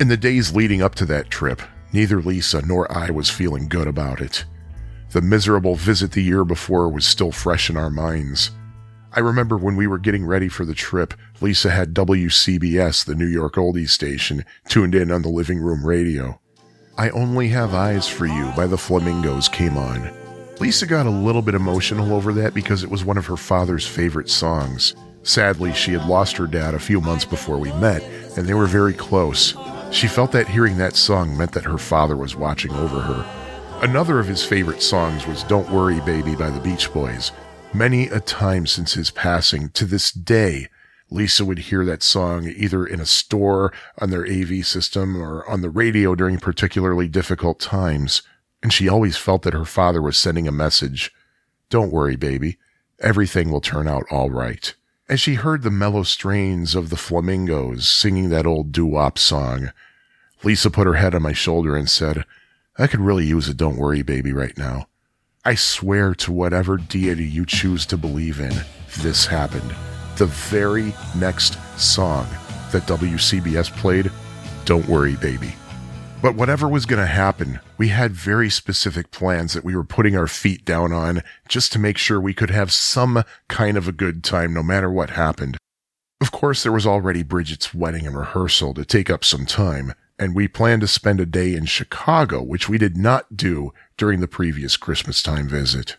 In 0.00 0.08
the 0.08 0.16
days 0.16 0.54
leading 0.54 0.80
up 0.80 0.94
to 0.96 1.06
that 1.06 1.30
trip, 1.30 1.60
neither 1.92 2.22
Lisa 2.22 2.64
nor 2.66 2.90
I 2.90 3.10
was 3.10 3.28
feeling 3.28 3.68
good 3.68 3.86
about 3.86 4.20
it. 4.20 4.44
The 5.10 5.20
miserable 5.20 5.74
visit 5.74 6.12
the 6.12 6.22
year 6.22 6.44
before 6.44 6.88
was 6.88 7.04
still 7.04 7.32
fresh 7.32 7.68
in 7.68 7.76
our 7.76 7.90
minds. 7.90 8.52
I 9.12 9.20
remember 9.20 9.56
when 9.56 9.76
we 9.76 9.86
were 9.86 9.98
getting 9.98 10.24
ready 10.24 10.48
for 10.48 10.64
the 10.64 10.74
trip, 10.74 11.14
Lisa 11.40 11.70
had 11.70 11.94
WCBS, 11.94 13.04
the 13.04 13.14
New 13.14 13.26
York 13.26 13.54
oldies 13.54 13.90
station, 13.90 14.44
tuned 14.68 14.94
in 14.94 15.10
on 15.10 15.22
the 15.22 15.28
living 15.28 15.58
room 15.58 15.84
radio. 15.84 16.40
I 16.96 17.10
Only 17.10 17.48
Have 17.48 17.74
Eyes 17.74 18.06
for 18.06 18.26
You 18.26 18.52
by 18.56 18.66
the 18.66 18.78
Flamingos 18.78 19.48
came 19.48 19.76
on. 19.76 20.27
Lisa 20.60 20.86
got 20.86 21.06
a 21.06 21.10
little 21.10 21.40
bit 21.40 21.54
emotional 21.54 22.12
over 22.12 22.32
that 22.32 22.52
because 22.52 22.82
it 22.82 22.90
was 22.90 23.04
one 23.04 23.16
of 23.16 23.26
her 23.26 23.36
father's 23.36 23.86
favorite 23.86 24.28
songs. 24.28 24.96
Sadly, 25.22 25.72
she 25.72 25.92
had 25.92 26.08
lost 26.08 26.36
her 26.36 26.48
dad 26.48 26.74
a 26.74 26.80
few 26.80 27.00
months 27.00 27.24
before 27.24 27.58
we 27.58 27.70
met, 27.74 28.02
and 28.36 28.44
they 28.44 28.54
were 28.54 28.66
very 28.66 28.92
close. 28.92 29.54
She 29.92 30.08
felt 30.08 30.32
that 30.32 30.48
hearing 30.48 30.76
that 30.78 30.96
song 30.96 31.36
meant 31.36 31.52
that 31.52 31.64
her 31.64 31.78
father 31.78 32.16
was 32.16 32.34
watching 32.34 32.72
over 32.72 33.00
her. 33.00 33.80
Another 33.82 34.18
of 34.18 34.26
his 34.26 34.44
favorite 34.44 34.82
songs 34.82 35.28
was 35.28 35.44
Don't 35.44 35.70
Worry 35.70 36.00
Baby 36.00 36.34
by 36.34 36.50
the 36.50 36.60
Beach 36.60 36.92
Boys. 36.92 37.30
Many 37.72 38.08
a 38.08 38.18
time 38.18 38.66
since 38.66 38.94
his 38.94 39.12
passing, 39.12 39.68
to 39.70 39.84
this 39.84 40.10
day, 40.10 40.68
Lisa 41.08 41.44
would 41.44 41.58
hear 41.58 41.84
that 41.84 42.02
song 42.02 42.48
either 42.48 42.84
in 42.84 43.00
a 43.00 43.06
store, 43.06 43.72
on 43.98 44.10
their 44.10 44.26
AV 44.26 44.66
system, 44.66 45.22
or 45.22 45.48
on 45.48 45.60
the 45.60 45.70
radio 45.70 46.16
during 46.16 46.38
particularly 46.38 47.06
difficult 47.06 47.60
times 47.60 48.22
and 48.62 48.72
she 48.72 48.88
always 48.88 49.16
felt 49.16 49.42
that 49.42 49.54
her 49.54 49.64
father 49.64 50.02
was 50.02 50.16
sending 50.16 50.48
a 50.48 50.52
message. 50.52 51.12
Don't 51.70 51.92
worry, 51.92 52.16
baby. 52.16 52.58
Everything 53.00 53.50
will 53.50 53.60
turn 53.60 53.86
out 53.86 54.04
all 54.10 54.30
right. 54.30 54.74
As 55.08 55.20
she 55.20 55.34
heard 55.34 55.62
the 55.62 55.70
mellow 55.70 56.02
strains 56.02 56.74
of 56.74 56.90
the 56.90 56.96
flamingos 56.96 57.88
singing 57.88 58.28
that 58.30 58.46
old 58.46 58.72
doo-wop 58.72 59.18
song, 59.18 59.72
Lisa 60.42 60.70
put 60.70 60.86
her 60.86 60.94
head 60.94 61.14
on 61.14 61.22
my 61.22 61.32
shoulder 61.32 61.76
and 61.76 61.88
said, 61.88 62.24
I 62.76 62.86
could 62.86 63.00
really 63.00 63.26
use 63.26 63.48
a 63.48 63.54
don't 63.54 63.78
worry 63.78 64.02
baby 64.02 64.32
right 64.32 64.56
now. 64.56 64.86
I 65.44 65.54
swear 65.54 66.14
to 66.16 66.32
whatever 66.32 66.76
deity 66.76 67.24
you 67.24 67.46
choose 67.46 67.86
to 67.86 67.96
believe 67.96 68.38
in, 68.38 68.52
this 68.98 69.26
happened. 69.26 69.74
The 70.16 70.26
very 70.26 70.94
next 71.16 71.58
song 71.80 72.26
that 72.70 72.82
WCBS 72.82 73.72
played, 73.76 74.10
Don't 74.64 74.86
Worry 74.88 75.16
Baby. 75.16 75.54
But 76.20 76.34
whatever 76.34 76.66
was 76.66 76.84
going 76.84 77.00
to 77.00 77.06
happen, 77.06 77.60
we 77.76 77.88
had 77.88 78.10
very 78.10 78.50
specific 78.50 79.12
plans 79.12 79.52
that 79.52 79.64
we 79.64 79.76
were 79.76 79.84
putting 79.84 80.16
our 80.16 80.26
feet 80.26 80.64
down 80.64 80.92
on 80.92 81.22
just 81.48 81.72
to 81.72 81.78
make 81.78 81.96
sure 81.96 82.20
we 82.20 82.34
could 82.34 82.50
have 82.50 82.72
some 82.72 83.22
kind 83.46 83.76
of 83.76 83.86
a 83.86 83.92
good 83.92 84.24
time 84.24 84.52
no 84.52 84.64
matter 84.64 84.90
what 84.90 85.10
happened. 85.10 85.56
Of 86.20 86.32
course, 86.32 86.64
there 86.64 86.72
was 86.72 86.86
already 86.86 87.22
Bridget's 87.22 87.72
wedding 87.72 88.04
and 88.04 88.18
rehearsal 88.18 88.74
to 88.74 88.84
take 88.84 89.08
up 89.08 89.24
some 89.24 89.46
time, 89.46 89.94
and 90.18 90.34
we 90.34 90.48
planned 90.48 90.80
to 90.80 90.88
spend 90.88 91.20
a 91.20 91.26
day 91.26 91.54
in 91.54 91.66
Chicago, 91.66 92.42
which 92.42 92.68
we 92.68 92.78
did 92.78 92.96
not 92.96 93.36
do 93.36 93.72
during 93.96 94.18
the 94.18 94.26
previous 94.26 94.76
Christmas 94.76 95.22
time 95.22 95.48
visit. 95.48 95.96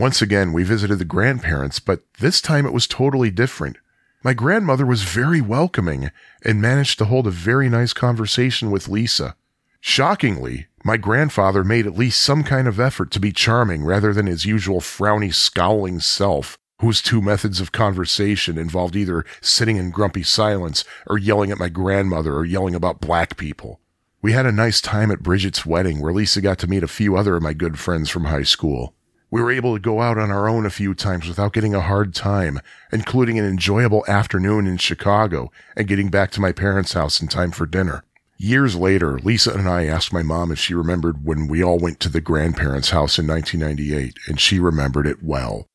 Once 0.00 0.20
again, 0.20 0.52
we 0.52 0.64
visited 0.64 0.98
the 0.98 1.04
grandparents, 1.04 1.78
but 1.78 2.02
this 2.18 2.40
time 2.40 2.66
it 2.66 2.72
was 2.72 2.88
totally 2.88 3.30
different. 3.30 3.76
My 4.24 4.34
grandmother 4.34 4.84
was 4.84 5.04
very 5.04 5.40
welcoming 5.40 6.10
and 6.44 6.60
managed 6.60 6.98
to 6.98 7.04
hold 7.04 7.28
a 7.28 7.30
very 7.30 7.68
nice 7.68 7.92
conversation 7.92 8.72
with 8.72 8.88
Lisa. 8.88 9.36
Shockingly, 9.80 10.66
my 10.84 10.96
grandfather 10.96 11.64
made 11.64 11.86
at 11.86 11.96
least 11.96 12.20
some 12.20 12.44
kind 12.44 12.68
of 12.68 12.78
effort 12.78 13.10
to 13.12 13.20
be 13.20 13.32
charming 13.32 13.84
rather 13.84 14.12
than 14.12 14.26
his 14.26 14.44
usual 14.44 14.80
frowny, 14.80 15.32
scowling 15.32 16.00
self, 16.00 16.58
whose 16.80 17.02
two 17.02 17.20
methods 17.20 17.60
of 17.60 17.72
conversation 17.72 18.58
involved 18.58 18.94
either 18.94 19.24
sitting 19.40 19.76
in 19.76 19.90
grumpy 19.90 20.22
silence 20.22 20.84
or 21.06 21.18
yelling 21.18 21.50
at 21.50 21.58
my 21.58 21.68
grandmother 21.68 22.34
or 22.34 22.44
yelling 22.44 22.74
about 22.74 23.00
black 23.00 23.36
people. 23.36 23.80
We 24.22 24.32
had 24.32 24.46
a 24.46 24.52
nice 24.52 24.82
time 24.82 25.10
at 25.10 25.22
Bridget's 25.22 25.64
wedding 25.64 26.00
where 26.00 26.12
Lisa 26.12 26.42
got 26.42 26.58
to 26.58 26.66
meet 26.66 26.82
a 26.82 26.88
few 26.88 27.16
other 27.16 27.36
of 27.36 27.42
my 27.42 27.54
good 27.54 27.78
friends 27.78 28.10
from 28.10 28.24
high 28.24 28.42
school. 28.42 28.94
We 29.30 29.40
were 29.40 29.52
able 29.52 29.74
to 29.74 29.80
go 29.80 30.00
out 30.00 30.18
on 30.18 30.30
our 30.30 30.48
own 30.48 30.66
a 30.66 30.70
few 30.70 30.92
times 30.92 31.26
without 31.26 31.52
getting 31.52 31.74
a 31.74 31.80
hard 31.80 32.14
time, 32.14 32.60
including 32.92 33.38
an 33.38 33.44
enjoyable 33.46 34.04
afternoon 34.08 34.66
in 34.66 34.76
Chicago 34.76 35.50
and 35.76 35.88
getting 35.88 36.10
back 36.10 36.30
to 36.32 36.40
my 36.40 36.52
parents' 36.52 36.92
house 36.92 37.20
in 37.20 37.28
time 37.28 37.50
for 37.50 37.64
dinner. 37.64 38.04
Years 38.42 38.74
later, 38.74 39.18
Lisa 39.18 39.52
and 39.52 39.68
I 39.68 39.84
asked 39.84 40.14
my 40.14 40.22
mom 40.22 40.50
if 40.50 40.58
she 40.58 40.72
remembered 40.72 41.26
when 41.26 41.46
we 41.46 41.62
all 41.62 41.78
went 41.78 42.00
to 42.00 42.08
the 42.08 42.22
grandparents' 42.22 42.88
house 42.88 43.18
in 43.18 43.26
1998, 43.26 44.16
and 44.26 44.40
she 44.40 44.58
remembered 44.58 45.06
it 45.06 45.22
well. 45.22 45.66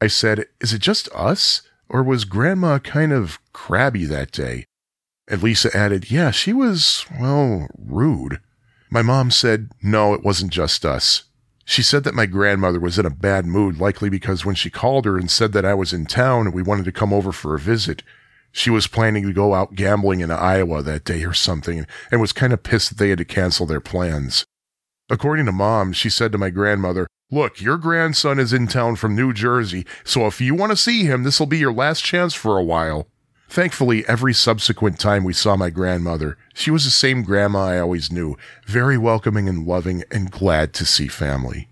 I 0.00 0.06
said, 0.06 0.46
Is 0.58 0.72
it 0.72 0.78
just 0.78 1.06
us? 1.14 1.60
Or 1.86 2.02
was 2.02 2.24
Grandma 2.24 2.78
kind 2.78 3.12
of 3.12 3.38
crabby 3.52 4.06
that 4.06 4.32
day? 4.32 4.64
And 5.28 5.42
Lisa 5.42 5.76
added, 5.76 6.10
Yeah, 6.10 6.30
she 6.30 6.54
was, 6.54 7.04
well, 7.20 7.68
rude. 7.78 8.40
My 8.90 9.02
mom 9.02 9.30
said, 9.30 9.68
no, 9.82 10.14
it 10.14 10.22
wasn't 10.22 10.50
just 10.50 10.86
us. 10.86 11.24
She 11.66 11.82
said 11.82 12.04
that 12.04 12.14
my 12.14 12.24
grandmother 12.24 12.80
was 12.80 12.98
in 12.98 13.04
a 13.04 13.10
bad 13.10 13.44
mood, 13.44 13.78
likely 13.78 14.08
because 14.08 14.46
when 14.46 14.54
she 14.54 14.70
called 14.70 15.04
her 15.04 15.18
and 15.18 15.30
said 15.30 15.52
that 15.52 15.66
I 15.66 15.74
was 15.74 15.92
in 15.92 16.06
town 16.06 16.46
and 16.46 16.54
we 16.54 16.62
wanted 16.62 16.86
to 16.86 16.92
come 16.92 17.12
over 17.12 17.32
for 17.32 17.54
a 17.54 17.60
visit, 17.60 18.02
she 18.56 18.70
was 18.70 18.86
planning 18.86 19.26
to 19.26 19.32
go 19.32 19.52
out 19.52 19.74
gambling 19.74 20.20
in 20.20 20.30
Iowa 20.30 20.80
that 20.80 21.02
day 21.02 21.24
or 21.24 21.34
something 21.34 21.84
and 22.12 22.20
was 22.20 22.32
kind 22.32 22.52
of 22.52 22.62
pissed 22.62 22.90
that 22.90 22.98
they 22.98 23.08
had 23.08 23.18
to 23.18 23.24
cancel 23.24 23.66
their 23.66 23.80
plans. 23.80 24.44
According 25.10 25.46
to 25.46 25.52
mom, 25.52 25.92
she 25.92 26.08
said 26.08 26.30
to 26.30 26.38
my 26.38 26.50
grandmother, 26.50 27.08
Look, 27.32 27.60
your 27.60 27.76
grandson 27.76 28.38
is 28.38 28.52
in 28.52 28.68
town 28.68 28.94
from 28.94 29.16
New 29.16 29.32
Jersey, 29.32 29.84
so 30.04 30.28
if 30.28 30.40
you 30.40 30.54
want 30.54 30.70
to 30.70 30.76
see 30.76 31.02
him, 31.02 31.24
this'll 31.24 31.46
be 31.46 31.58
your 31.58 31.72
last 31.72 32.04
chance 32.04 32.32
for 32.32 32.56
a 32.56 32.62
while. 32.62 33.08
Thankfully, 33.48 34.06
every 34.06 34.32
subsequent 34.32 35.00
time 35.00 35.24
we 35.24 35.32
saw 35.32 35.56
my 35.56 35.70
grandmother, 35.70 36.38
she 36.54 36.70
was 36.70 36.84
the 36.84 36.92
same 36.92 37.24
grandma 37.24 37.64
I 37.64 37.80
always 37.80 38.12
knew, 38.12 38.36
very 38.66 38.96
welcoming 38.96 39.48
and 39.48 39.66
loving 39.66 40.04
and 40.12 40.30
glad 40.30 40.72
to 40.74 40.84
see 40.84 41.08
family. 41.08 41.70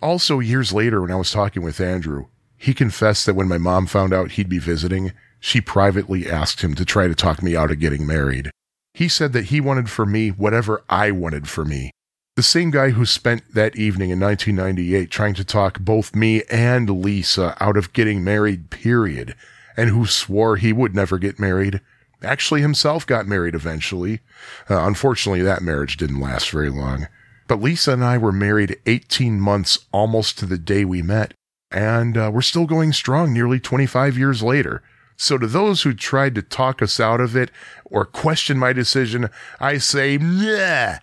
Also, 0.00 0.38
years 0.38 0.72
later, 0.72 1.02
when 1.02 1.10
I 1.10 1.16
was 1.16 1.32
talking 1.32 1.62
with 1.64 1.80
Andrew, 1.80 2.26
he 2.56 2.72
confessed 2.72 3.26
that 3.26 3.34
when 3.34 3.48
my 3.48 3.58
mom 3.58 3.86
found 3.86 4.12
out 4.12 4.32
he'd 4.32 4.48
be 4.48 4.60
visiting, 4.60 5.12
she 5.40 5.60
privately 5.60 6.30
asked 6.30 6.60
him 6.60 6.74
to 6.74 6.84
try 6.84 7.08
to 7.08 7.14
talk 7.14 7.42
me 7.42 7.56
out 7.56 7.70
of 7.70 7.80
getting 7.80 8.06
married. 8.06 8.50
He 8.94 9.08
said 9.08 9.32
that 9.32 9.46
he 9.46 9.60
wanted 9.60 9.88
for 9.90 10.04
me 10.04 10.28
whatever 10.28 10.84
I 10.88 11.10
wanted 11.10 11.48
for 11.48 11.64
me. 11.64 11.90
The 12.36 12.42
same 12.42 12.70
guy 12.70 12.90
who 12.90 13.04
spent 13.04 13.54
that 13.54 13.76
evening 13.76 14.10
in 14.10 14.20
1998 14.20 15.10
trying 15.10 15.34
to 15.34 15.44
talk 15.44 15.80
both 15.80 16.14
me 16.14 16.42
and 16.50 16.88
Lisa 17.02 17.56
out 17.60 17.76
of 17.76 17.92
getting 17.92 18.22
married, 18.22 18.70
period, 18.70 19.34
and 19.76 19.90
who 19.90 20.06
swore 20.06 20.56
he 20.56 20.72
would 20.72 20.94
never 20.94 21.18
get 21.18 21.38
married, 21.38 21.80
actually 22.22 22.60
himself 22.60 23.06
got 23.06 23.26
married 23.26 23.54
eventually. 23.54 24.20
Uh, 24.68 24.86
unfortunately, 24.86 25.42
that 25.42 25.62
marriage 25.62 25.96
didn't 25.96 26.20
last 26.20 26.50
very 26.50 26.70
long. 26.70 27.08
But 27.48 27.60
Lisa 27.60 27.92
and 27.92 28.04
I 28.04 28.16
were 28.16 28.32
married 28.32 28.78
18 28.86 29.40
months 29.40 29.78
almost 29.92 30.38
to 30.38 30.46
the 30.46 30.58
day 30.58 30.84
we 30.84 31.02
met, 31.02 31.34
and 31.72 32.16
uh, 32.16 32.30
we're 32.32 32.42
still 32.42 32.66
going 32.66 32.92
strong 32.92 33.32
nearly 33.32 33.58
25 33.58 34.16
years 34.16 34.42
later. 34.42 34.82
So 35.20 35.36
to 35.36 35.46
those 35.46 35.82
who 35.82 35.92
tried 35.92 36.34
to 36.36 36.42
talk 36.42 36.80
us 36.80 36.98
out 36.98 37.20
of 37.20 37.36
it 37.36 37.50
or 37.84 38.06
question 38.06 38.56
my 38.56 38.72
decision, 38.72 39.28
I 39.60 39.76
say, 39.76 40.16
nah. 40.16 40.94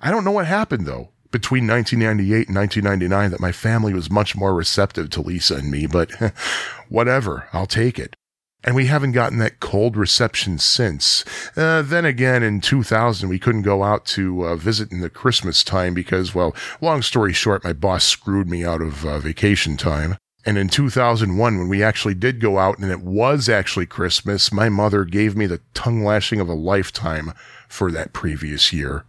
I 0.00 0.10
don't 0.10 0.24
know 0.24 0.30
what 0.30 0.46
happened 0.46 0.86
though 0.86 1.10
between 1.30 1.66
1998 1.66 2.48
and 2.48 2.56
1999 2.56 3.30
that 3.30 3.40
my 3.40 3.52
family 3.52 3.92
was 3.92 4.10
much 4.10 4.34
more 4.34 4.54
receptive 4.54 5.10
to 5.10 5.20
Lisa 5.20 5.56
and 5.56 5.70
me, 5.70 5.86
but 5.86 6.10
whatever, 6.88 7.50
I'll 7.52 7.66
take 7.66 7.98
it. 7.98 8.16
And 8.64 8.74
we 8.74 8.86
haven't 8.86 9.12
gotten 9.12 9.36
that 9.38 9.60
cold 9.60 9.98
reception 9.98 10.58
since. 10.58 11.22
Uh, 11.54 11.82
then 11.82 12.06
again, 12.06 12.42
in 12.42 12.62
2000, 12.62 13.28
we 13.28 13.38
couldn't 13.38 13.62
go 13.62 13.82
out 13.82 14.06
to 14.06 14.46
uh, 14.46 14.56
visit 14.56 14.90
in 14.90 15.00
the 15.00 15.10
Christmas 15.10 15.62
time 15.62 15.92
because, 15.92 16.34
well, 16.34 16.56
long 16.80 17.02
story 17.02 17.34
short, 17.34 17.64
my 17.64 17.74
boss 17.74 18.04
screwed 18.04 18.48
me 18.48 18.64
out 18.64 18.80
of 18.80 19.04
uh, 19.04 19.18
vacation 19.18 19.76
time. 19.76 20.16
And 20.44 20.56
in 20.56 20.68
2001, 20.68 21.58
when 21.58 21.68
we 21.68 21.82
actually 21.82 22.14
did 22.14 22.40
go 22.40 22.58
out 22.58 22.78
and 22.78 22.90
it 22.90 23.02
was 23.02 23.48
actually 23.48 23.86
Christmas, 23.86 24.52
my 24.52 24.68
mother 24.68 25.04
gave 25.04 25.36
me 25.36 25.46
the 25.46 25.60
tongue 25.74 26.04
lashing 26.04 26.40
of 26.40 26.48
a 26.48 26.54
lifetime 26.54 27.32
for 27.68 27.90
that 27.90 28.12
previous 28.12 28.72
year. 28.72 29.04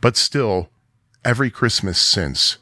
But 0.00 0.16
still, 0.16 0.68
every 1.24 1.50
Christmas 1.50 1.98
since 1.98 2.58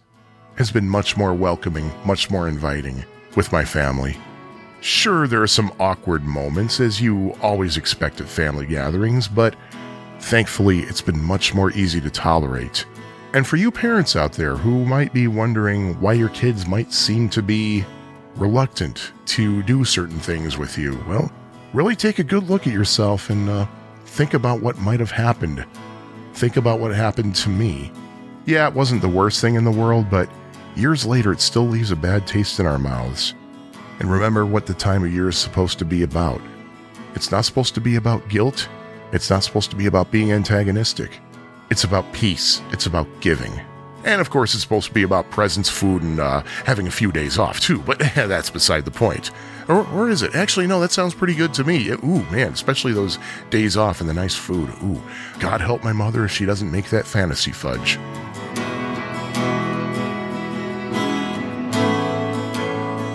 has 0.57 0.71
been 0.71 0.89
much 0.89 1.17
more 1.17 1.35
welcoming, 1.35 1.91
much 2.05 2.31
more 2.31 2.47
inviting 2.47 3.05
with 3.35 3.53
my 3.53 3.65
family. 3.65 4.17
Sure, 4.81 5.27
there 5.27 5.43
are 5.43 5.49
some 5.49 5.73
awkward 5.79 6.25
moments, 6.25 6.81
as 6.81 7.01
you 7.01 7.33
always 7.43 7.77
expect 7.77 8.21
at 8.21 8.29
family 8.29 8.67
gatherings, 8.67 9.29
but 9.29 9.55
thankfully 10.21 10.81
it's 10.81 11.01
been 11.01 11.23
much 11.23 11.55
more 11.55 11.73
easy 11.73 12.01
to 12.01 12.11
tolerate. 12.11 12.85
And 13.33 13.47
for 13.47 13.57
you 13.57 13.71
parents 13.71 14.15
out 14.15 14.33
there 14.33 14.57
who 14.57 14.85
might 14.85 15.13
be 15.13 15.27
wondering 15.27 16.01
why 16.01 16.13
your 16.15 16.29
kids 16.31 16.67
might 16.67 16.93
seem 16.93 17.29
to 17.31 17.43
be 17.43 17.85
reluctant 18.37 19.13
to 19.27 19.63
do 19.63 19.85
certain 19.85 20.19
things 20.19 20.59
with 20.59 20.79
you, 20.79 21.03
well, 21.09 21.31
really 21.73 21.97
take 21.97 22.19
a 22.19 22.25
good 22.25 22.49
look 22.49 22.67
at 22.67 22.73
yourself 22.73 23.31
and 23.31 23.49
uh, 23.49 23.67
think 24.07 24.35
about 24.35 24.61
what 24.61 24.79
might 24.79 25.01
have 25.01 25.11
happened. 25.11 25.65
Think 26.35 26.57
about 26.57 26.81
what 26.81 26.95
happened 26.95 27.35
to 27.37 27.49
me. 27.49 27.93
Yeah, 28.45 28.67
it 28.69 28.75
wasn't 28.75 29.03
the 29.03 29.09
worst 29.09 29.41
thing 29.41 29.55
in 29.55 29.65
the 29.65 29.71
world, 29.71 30.11
but 30.11 30.29
years 30.77 31.07
later 31.07 31.33
it 31.33 31.41
still 31.41 31.67
leaves 31.67 31.91
a 31.91 31.97
bad 31.97 32.27
taste 32.27 32.59
in 32.59 32.67
our 32.67 32.79
mouths. 32.79 33.35
And 34.01 34.11
remember 34.11 34.45
what 34.45 34.67
the 34.67 34.75
time 34.75 35.05
of 35.05 35.13
year 35.13 35.29
is 35.29 35.39
supposed 35.39 35.79
to 35.79 35.85
be 35.85 36.03
about. 36.03 36.41
It's 37.15 37.31
not 37.31 37.45
supposed 37.45 37.75
to 37.75 37.81
be 37.81 37.97
about 37.97 38.29
guilt. 38.29 38.69
It's 39.13 39.31
not 39.31 39.45
supposed 39.45 39.71
to 39.71 39.77
be 39.77 39.87
about 39.87 40.11
being 40.11 40.33
antagonistic. 40.33 41.21
It's 41.71 41.85
about 41.85 42.13
peace. 42.13 42.63
It's 42.73 42.87
about 42.87 43.07
giving. 43.21 43.61
And 44.05 44.21
of 44.21 44.31
course, 44.31 44.55
it's 44.55 44.63
supposed 44.63 44.89
to 44.89 44.95
be 44.95 45.03
about 45.03 45.31
presents, 45.31 45.69
food, 45.69 46.03
and 46.03 46.19
uh, 46.19 46.43
having 46.65 46.87
a 46.87 46.91
few 46.91 47.13
days 47.13 47.39
off 47.39 47.61
too, 47.61 47.81
but 47.81 47.99
that's 48.15 48.51
beside 48.51 48.85
the 48.85 48.91
point. 48.91 49.31
Or, 49.69 49.87
or 49.89 50.09
is 50.11 50.23
it? 50.23 50.35
Actually, 50.35 50.67
no, 50.67 50.81
that 50.81 50.91
sounds 50.91 51.15
pretty 51.15 51.35
good 51.35 51.55
to 51.55 51.65
me. 51.65 51.89
Ooh, 51.91 52.25
man, 52.31 52.53
especially 52.53 52.93
those 52.93 53.19
days 53.51 53.77
off 53.77 54.01
and 54.01 54.11
the 54.11 54.15
nice 54.15 54.35
food. 54.35 54.69
Ooh, 54.83 55.01
God 55.39 55.61
help 55.61 55.85
my 55.85 55.93
mother 55.93 56.25
if 56.25 56.33
she 56.33 56.45
doesn't 56.45 56.71
make 56.71 56.91
that 56.91 57.07
fantasy 57.07 57.53
fudge. 57.53 57.99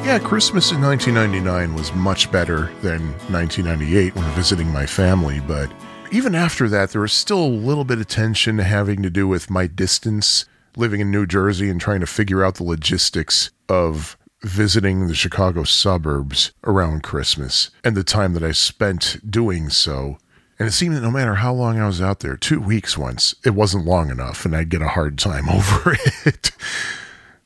Yeah, 0.08 0.20
Christmas 0.20 0.72
in 0.72 0.82
1999 0.82 1.74
was 1.74 1.94
much 1.94 2.32
better 2.32 2.72
than 2.82 3.12
1998 3.30 4.16
when 4.16 4.24
visiting 4.32 4.72
my 4.72 4.86
family, 4.86 5.42
but 5.42 5.70
even 6.12 6.34
after 6.34 6.70
that, 6.70 6.92
there 6.92 7.02
was 7.02 7.12
still 7.12 7.44
a 7.44 7.46
little 7.46 7.84
bit 7.84 8.00
of 8.00 8.08
tension 8.08 8.58
having 8.60 9.04
to 9.04 9.10
do 9.10 9.28
with 9.28 9.50
my 9.50 9.68
distance 9.68 10.46
living 10.78 11.02
in 11.02 11.12
New 11.12 11.26
Jersey 11.26 11.70
and 11.70 11.82
trying 11.82 12.00
to 12.00 12.06
figure 12.06 12.44
out 12.44 12.56
the 12.56 12.64
logistics 12.64 13.52
of 13.68 14.18
visiting 14.44 15.08
the 15.08 15.16
Chicago 15.16 15.64
suburbs 15.64 16.52
around 16.64 17.04
Christmas 17.04 17.72
and 17.84 17.98
the 17.98 18.04
time 18.04 18.34
that 18.34 18.44
I 18.44 18.52
spent 18.52 19.18
doing 19.30 19.70
so. 19.70 20.20
And 20.60 20.68
it 20.68 20.72
seemed 20.72 20.96
that 20.96 21.02
no 21.02 21.12
matter 21.12 21.36
how 21.36 21.54
long 21.54 21.80
I 21.80 21.88
was 21.88 22.02
out 22.02 22.20
there, 22.20 22.38
two 22.38 22.60
weeks 22.60 22.98
once, 22.98 23.36
it 23.44 23.52
wasn't 23.52 23.86
long 23.86 24.10
enough 24.10 24.46
and 24.46 24.56
I'd 24.56 24.70
get 24.70 24.82
a 24.82 24.90
hard 24.90 25.18
time 25.18 25.50
over 25.50 25.98
it. 26.26 26.52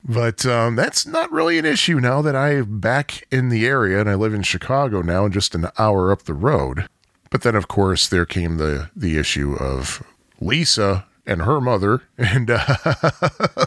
but 0.04 0.46
um, 0.46 0.76
that's 0.76 1.06
not 1.06 1.32
really 1.32 1.58
an 1.58 1.66
issue 1.66 2.00
now 2.00 2.22
that 2.22 2.36
I'm 2.36 2.80
back 2.80 3.26
in 3.32 3.50
the 3.50 3.66
area 3.66 4.00
and 4.00 4.10
I 4.10 4.16
live 4.16 4.34
in 4.34 4.44
Chicago 4.44 5.02
now 5.02 5.30
just 5.30 5.56
an 5.56 5.68
hour 5.80 6.12
up 6.12 6.24
the 6.24 6.34
road. 6.34 6.88
But 7.30 7.44
then, 7.44 7.56
of 7.56 7.70
course, 7.70 8.10
there 8.10 8.26
came 8.26 8.58
the, 8.58 8.90
the 8.94 9.18
issue 9.18 9.56
of 9.56 10.04
Lisa 10.42 11.06
and 11.26 11.44
her 11.44 11.62
mother, 11.62 12.02
and 12.18 12.50
uh, 12.52 12.76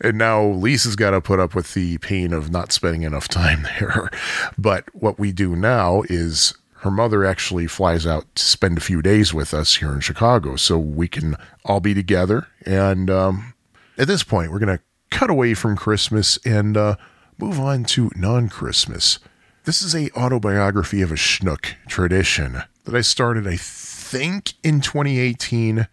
and 0.00 0.18
now 0.18 0.44
Lisa's 0.44 0.96
got 0.96 1.10
to 1.10 1.20
put 1.20 1.40
up 1.40 1.54
with 1.54 1.74
the 1.74 1.98
pain 1.98 2.32
of 2.32 2.50
not 2.50 2.72
spending 2.72 3.02
enough 3.02 3.28
time 3.28 3.62
there. 3.78 4.10
But 4.56 4.84
what 4.94 5.18
we 5.18 5.32
do 5.32 5.56
now 5.56 6.02
is 6.08 6.54
her 6.80 6.90
mother 6.90 7.24
actually 7.24 7.66
flies 7.66 8.06
out 8.06 8.32
to 8.36 8.42
spend 8.42 8.78
a 8.78 8.82
few 8.82 9.02
days 9.02 9.34
with 9.34 9.52
us 9.52 9.76
here 9.76 9.92
in 9.92 10.00
Chicago, 10.00 10.56
so 10.56 10.78
we 10.78 11.08
can 11.08 11.36
all 11.64 11.80
be 11.80 11.94
together. 11.94 12.46
And 12.64 13.10
um, 13.10 13.54
at 13.96 14.06
this 14.06 14.22
point, 14.22 14.52
we're 14.52 14.60
gonna 14.60 14.80
cut 15.10 15.30
away 15.30 15.54
from 15.54 15.76
Christmas 15.76 16.38
and 16.44 16.76
uh, 16.76 16.96
move 17.38 17.58
on 17.58 17.84
to 17.84 18.10
non-Christmas. 18.14 19.18
This 19.64 19.82
is 19.82 19.94
a 19.94 20.10
autobiography 20.12 21.02
of 21.02 21.12
a 21.12 21.16
schnook 21.16 21.74
tradition 21.88 22.62
that 22.84 22.94
I 22.94 23.02
started, 23.02 23.46
I 23.46 23.56
think, 23.56 24.54
in 24.62 24.80
2018 24.80 25.86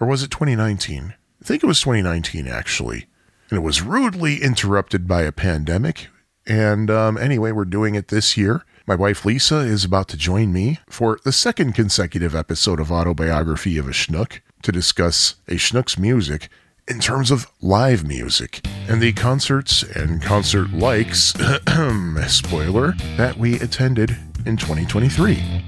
or 0.00 0.06
was 0.06 0.22
it 0.22 0.30
2019? 0.30 1.14
I 1.40 1.44
think 1.44 1.62
it 1.62 1.66
was 1.66 1.80
2019, 1.80 2.48
actually. 2.48 3.06
And 3.50 3.58
it 3.58 3.62
was 3.62 3.82
rudely 3.82 4.42
interrupted 4.42 5.06
by 5.06 5.22
a 5.22 5.32
pandemic. 5.32 6.08
And 6.46 6.90
um, 6.90 7.18
anyway, 7.18 7.52
we're 7.52 7.64
doing 7.64 7.94
it 7.94 8.08
this 8.08 8.36
year. 8.36 8.64
My 8.86 8.94
wife 8.94 9.24
Lisa 9.24 9.58
is 9.58 9.84
about 9.84 10.08
to 10.08 10.16
join 10.16 10.52
me 10.52 10.80
for 10.88 11.20
the 11.24 11.32
second 11.32 11.74
consecutive 11.74 12.34
episode 12.34 12.80
of 12.80 12.90
Autobiography 12.90 13.78
of 13.78 13.86
a 13.86 13.92
Schnook 13.92 14.40
to 14.62 14.72
discuss 14.72 15.36
a 15.46 15.54
Schnook's 15.54 15.98
music 15.98 16.48
in 16.88 16.98
terms 16.98 17.30
of 17.30 17.50
live 17.60 18.04
music 18.04 18.66
and 18.88 19.00
the 19.00 19.12
concerts 19.12 19.82
and 19.82 20.20
concert 20.22 20.72
likes, 20.72 21.34
spoiler, 22.26 22.92
that 23.16 23.36
we 23.38 23.60
attended 23.60 24.16
in 24.44 24.56
2023. 24.56 25.62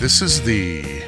This 0.00 0.22
is 0.22 0.42
the 0.42 1.02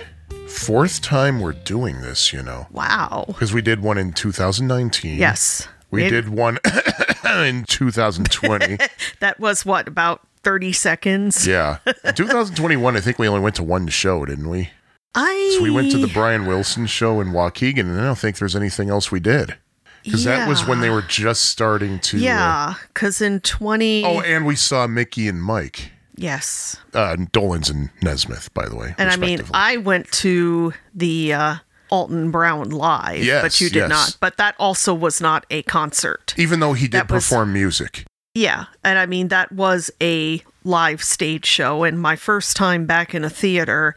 fourth 0.49 1.01
time 1.01 1.41
we're 1.41 1.53
doing 1.53 2.01
this, 2.01 2.33
you 2.33 2.43
know. 2.43 2.67
Wow. 2.73 3.25
Because 3.29 3.55
we 3.55 3.63
did 3.63 3.83
one 3.83 3.99
in 3.99 4.13
2019. 4.13 5.17
Yes. 5.17 5.69
We 5.93 6.09
did 6.09 6.29
one 6.29 6.59
in 7.25 7.63
2020. 7.65 8.79
that 9.21 9.39
was 9.39 9.65
what, 9.65 9.87
about 9.87 10.27
30 10.43 10.73
seconds? 10.73 11.47
Yeah. 11.47 11.79
In 12.05 12.15
2021, 12.15 12.97
I 12.97 13.01
think 13.01 13.19
we 13.19 13.29
only 13.29 13.41
went 13.41 13.55
to 13.57 13.63
one 13.63 13.87
show, 13.89 14.25
didn't 14.25 14.49
we? 14.49 14.71
I. 15.15 15.55
So 15.57 15.63
we 15.63 15.71
went 15.71 15.93
to 15.93 15.99
the 15.99 16.09
Brian 16.09 16.47
Wilson 16.47 16.87
show 16.87 17.21
in 17.21 17.29
Waukegan, 17.29 17.81
and 17.81 18.01
I 18.01 18.05
don't 18.05 18.19
think 18.19 18.39
there's 18.39 18.57
anything 18.57 18.91
else 18.91 19.13
we 19.13 19.21
did. 19.21 19.57
Because 20.03 20.25
that 20.25 20.49
was 20.49 20.67
when 20.67 20.81
they 20.81 20.91
were 20.91 21.03
just 21.03 21.45
starting 21.47 22.01
to. 22.01 22.19
Yeah. 22.19 22.75
Because 22.89 23.23
uh, 23.23 23.27
in 23.27 23.41
20. 23.41 24.05
Oh, 24.05 24.21
and 24.21 24.47
we 24.47 24.57
saw 24.57 24.87
Mickey 24.87 25.29
and 25.29 25.43
Mike. 25.43 25.93
Yes. 26.21 26.77
Uh, 26.95 27.17
Dolenz 27.33 27.71
and 27.71 27.91
Nesmith, 28.03 28.53
by 28.55 28.69
the 28.69 28.77
way. 28.77 28.95
And 28.99 29.11
I 29.11 29.17
mean. 29.17 29.41
I 29.55 29.79
went 29.79 30.11
to 30.13 30.73
the 30.95 31.33
uh, 31.33 31.55
Alton 31.91 32.31
Brown 32.31 32.71
live, 32.71 33.25
Yes, 33.25 33.43
but 33.43 33.61
you 33.61 33.69
did 33.69 33.77
yes. 33.81 33.89
not. 33.89 34.17
But 34.21 34.37
that 34.37 34.55
also 34.59 34.95
was 34.95 35.21
not 35.21 35.47
a 35.51 35.63
concert. 35.63 36.35
even 36.37 36.61
though 36.61 36.73
he 36.75 36.87
did 36.87 36.93
that 36.93 37.11
was- 37.11 37.25
perform 37.27 37.53
music. 37.53 38.05
Yeah. 38.35 38.67
And 38.85 38.99
I 38.99 39.07
mean, 39.07 39.29
that 39.29 39.51
was 39.51 39.91
a 40.01 40.43
live 40.63 41.03
stage 41.03 41.47
show 41.47 41.83
and 41.83 42.01
my 42.01 42.15
first 42.15 42.57
time 42.57 42.87
back 42.87 43.13
in 43.15 43.25
a 43.25 43.31
theater 43.31 43.95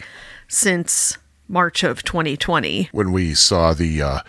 since 0.48 1.18
March 1.48 1.84
of 1.84 2.04
2020. 2.04 2.90
when 2.94 3.12
we 3.12 3.34
saw 3.36 3.74
the 3.74 4.02
uh, 4.02 4.20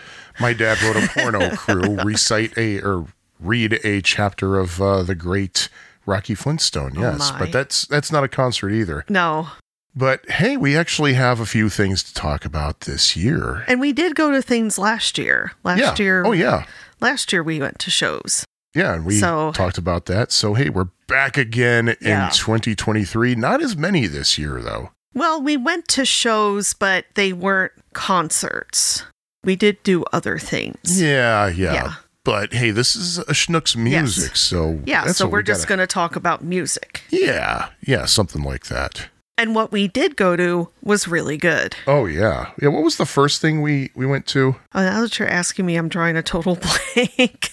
my 0.40 0.52
dad 0.52 0.82
wrote 0.82 0.96
a 0.96 1.08
porno 1.08 1.50
crew 1.56 1.96
recite 2.04 2.56
a 2.58 2.80
or 2.80 3.06
read 3.40 3.78
a 3.84 4.02
chapter 4.02 4.58
of 4.58 4.80
uh, 4.82 5.02
the 5.02 5.14
great 5.14 5.68
Rocky 6.06 6.34
Flintstone. 6.34 6.92
Oh 6.96 7.00
yes, 7.02 7.32
my. 7.32 7.38
but 7.38 7.52
that's 7.52 7.86
that's 7.86 8.10
not 8.12 8.24
a 8.24 8.28
concert 8.28 8.70
either. 8.70 9.04
No. 9.08 9.48
But 9.96 10.28
hey, 10.28 10.56
we 10.56 10.76
actually 10.76 11.14
have 11.14 11.38
a 11.38 11.46
few 11.46 11.68
things 11.68 12.02
to 12.02 12.12
talk 12.14 12.44
about 12.44 12.80
this 12.80 13.16
year. 13.16 13.64
And 13.68 13.80
we 13.80 13.92
did 13.92 14.16
go 14.16 14.32
to 14.32 14.42
things 14.42 14.76
last 14.78 15.18
year. 15.18 15.52
Last 15.62 15.78
yeah. 15.78 15.94
year. 15.98 16.24
Oh 16.26 16.32
yeah. 16.32 16.64
Last 17.00 17.32
year 17.32 17.42
we 17.42 17.60
went 17.60 17.78
to 17.80 17.90
shows. 17.90 18.44
Yeah, 18.74 18.94
and 18.94 19.04
we 19.04 19.18
So- 19.20 19.52
talked 19.52 19.78
about 19.78 20.06
that. 20.06 20.32
So 20.32 20.54
hey, 20.54 20.68
we're 20.68 20.88
back 21.06 21.36
again 21.36 21.94
Yeah. 22.00 22.26
in 22.26 22.32
2023. 22.32 23.36
Not 23.36 23.62
as 23.62 23.76
many 23.76 24.06
this 24.08 24.36
year 24.36 24.60
though. 24.60 24.90
Well, 25.14 25.40
we 25.40 25.56
went 25.56 25.86
to 25.88 26.04
shows, 26.04 26.74
but 26.74 27.04
they 27.14 27.32
weren't 27.32 27.70
concerts. 27.92 29.04
We 29.44 29.54
did 29.54 29.80
do 29.84 30.02
other 30.12 30.38
things. 30.38 31.00
Yeah, 31.00 31.46
yeah. 31.48 31.72
Yeah. 31.74 31.94
But 32.24 32.54
hey, 32.54 32.70
this 32.70 32.96
is 32.96 33.18
a 33.18 33.34
Schnook's 33.34 33.76
music, 33.76 34.34
so 34.36 34.80
Yeah, 34.86 35.04
that's 35.04 35.18
so 35.18 35.26
what 35.26 35.32
we're 35.32 35.38
we 35.40 35.44
just 35.44 35.68
gotta- 35.68 35.76
going 35.76 35.86
to 35.86 35.92
talk 35.92 36.16
about 36.16 36.42
music. 36.42 37.02
Yeah, 37.10 37.68
yeah, 37.82 38.06
something 38.06 38.42
like 38.42 38.66
that. 38.66 39.08
And 39.36 39.54
what 39.54 39.72
we 39.72 39.88
did 39.88 40.16
go 40.16 40.36
to 40.36 40.68
was 40.82 41.06
really 41.08 41.36
good. 41.36 41.74
Oh 41.86 42.06
yeah, 42.06 42.52
yeah. 42.62 42.68
What 42.68 42.82
was 42.84 42.96
the 42.96 43.04
first 43.06 43.40
thing 43.42 43.60
we 43.62 43.90
we 43.94 44.06
went 44.06 44.26
to? 44.28 44.56
Oh, 44.74 44.82
now 44.82 45.02
that 45.02 45.18
you're 45.18 45.28
asking 45.28 45.66
me, 45.66 45.76
I'm 45.76 45.88
drawing 45.88 46.16
a 46.16 46.22
total 46.22 46.56
blank. 46.96 47.50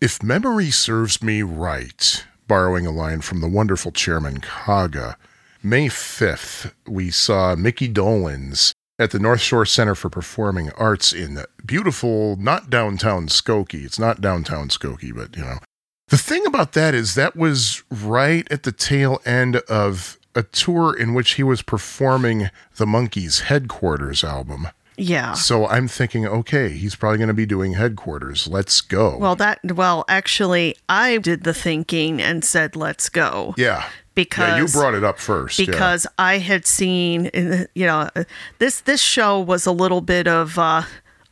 If 0.00 0.22
memory 0.22 0.70
serves 0.70 1.22
me 1.22 1.42
right, 1.42 2.24
borrowing 2.48 2.86
a 2.86 2.90
line 2.90 3.20
from 3.22 3.40
the 3.40 3.48
wonderful 3.48 3.92
chairman 3.92 4.40
Kaga, 4.40 5.16
May 5.62 5.88
fifth 5.88 6.74
we 6.88 7.10
saw 7.12 7.54
Mickey 7.54 7.88
Dolenz 7.88 8.72
at 8.98 9.10
the 9.10 9.18
North 9.18 9.40
Shore 9.40 9.66
Center 9.66 9.94
for 9.94 10.08
Performing 10.10 10.70
Arts 10.72 11.12
in 11.12 11.44
beautiful, 11.64 12.36
not 12.36 12.70
downtown 12.70 13.26
Skokie. 13.28 13.84
It's 13.84 13.98
not 13.98 14.20
downtown 14.20 14.68
Skokie, 14.68 15.14
but 15.14 15.36
you 15.36 15.42
know. 15.42 15.58
The 16.08 16.18
thing 16.18 16.44
about 16.46 16.72
that 16.72 16.94
is 16.94 17.14
that 17.14 17.36
was 17.36 17.82
right 17.90 18.46
at 18.50 18.64
the 18.64 18.72
tail 18.72 19.20
end 19.24 19.56
of 19.68 20.18
a 20.34 20.42
tour 20.42 20.94
in 20.94 21.14
which 21.14 21.32
he 21.32 21.42
was 21.42 21.62
performing 21.62 22.50
the 22.76 22.84
Monkees 22.86 23.42
Headquarters 23.42 24.22
album. 24.22 24.68
yeah. 24.96 25.32
So 25.34 25.66
I'm 25.66 25.88
thinking, 25.88 26.26
okay, 26.26 26.70
he's 26.70 26.94
probably 26.94 27.18
going 27.18 27.28
to 27.28 27.34
be 27.34 27.46
doing 27.46 27.74
headquarters. 27.74 28.46
Let's 28.46 28.80
go. 28.82 29.16
Well, 29.16 29.36
that, 29.36 29.58
well, 29.74 30.04
actually, 30.08 30.76
I 30.88 31.16
did 31.18 31.44
the 31.44 31.54
thinking 31.54 32.20
and 32.20 32.44
said, 32.44 32.76
let's 32.76 33.08
go. 33.08 33.54
yeah. 33.56 33.88
Because 34.14 34.48
yeah, 34.48 34.58
you 34.58 34.68
brought 34.68 34.94
it 34.94 35.04
up 35.04 35.18
first. 35.18 35.58
yeah. 35.58 35.66
because 35.66 36.06
I 36.18 36.38
had 36.38 36.66
seen, 36.66 37.30
you 37.74 37.86
know, 37.86 38.10
this 38.58 38.80
this 38.80 39.00
show 39.00 39.40
was 39.40 39.64
a 39.66 39.72
little 39.72 40.00
bit 40.02 40.28
of 40.28 40.58
uh, 40.58 40.82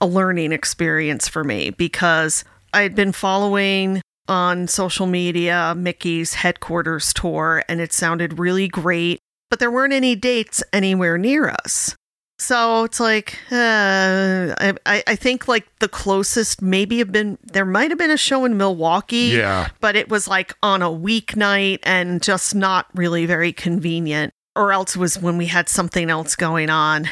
a 0.00 0.06
learning 0.06 0.52
experience 0.52 1.28
for 1.28 1.44
me 1.44 1.70
because 1.70 2.44
I 2.72 2.82
had 2.82 2.94
been 2.94 3.12
following 3.12 4.00
on 4.28 4.68
social 4.68 5.06
media 5.06 5.74
Mickey's 5.76 6.34
headquarters 6.34 7.12
tour, 7.12 7.62
and 7.68 7.80
it 7.80 7.92
sounded 7.92 8.38
really 8.38 8.68
great, 8.68 9.18
but 9.50 9.58
there 9.58 9.70
weren't 9.70 9.92
any 9.92 10.14
dates 10.14 10.62
anywhere 10.72 11.18
near 11.18 11.48
us. 11.48 11.96
So 12.40 12.84
it's 12.84 12.98
like, 12.98 13.36
uh, 13.52 14.54
I, 14.58 15.02
I 15.06 15.14
think 15.14 15.46
like 15.46 15.66
the 15.78 15.88
closest 15.88 16.62
maybe 16.62 16.98
have 16.98 17.12
been 17.12 17.36
there 17.42 17.66
might 17.66 17.90
have 17.90 17.98
been 17.98 18.10
a 18.10 18.16
show 18.16 18.46
in 18.46 18.56
Milwaukee, 18.56 19.32
Yeah. 19.36 19.68
but 19.80 19.94
it 19.94 20.08
was 20.08 20.26
like 20.26 20.54
on 20.62 20.80
a 20.80 20.88
weeknight 20.88 21.80
and 21.82 22.22
just 22.22 22.54
not 22.54 22.86
really 22.94 23.26
very 23.26 23.52
convenient. 23.52 24.32
Or 24.56 24.72
else 24.72 24.96
it 24.96 24.98
was 24.98 25.18
when 25.20 25.36
we 25.36 25.46
had 25.46 25.68
something 25.68 26.08
else 26.10 26.34
going 26.34 26.70
on. 26.70 27.08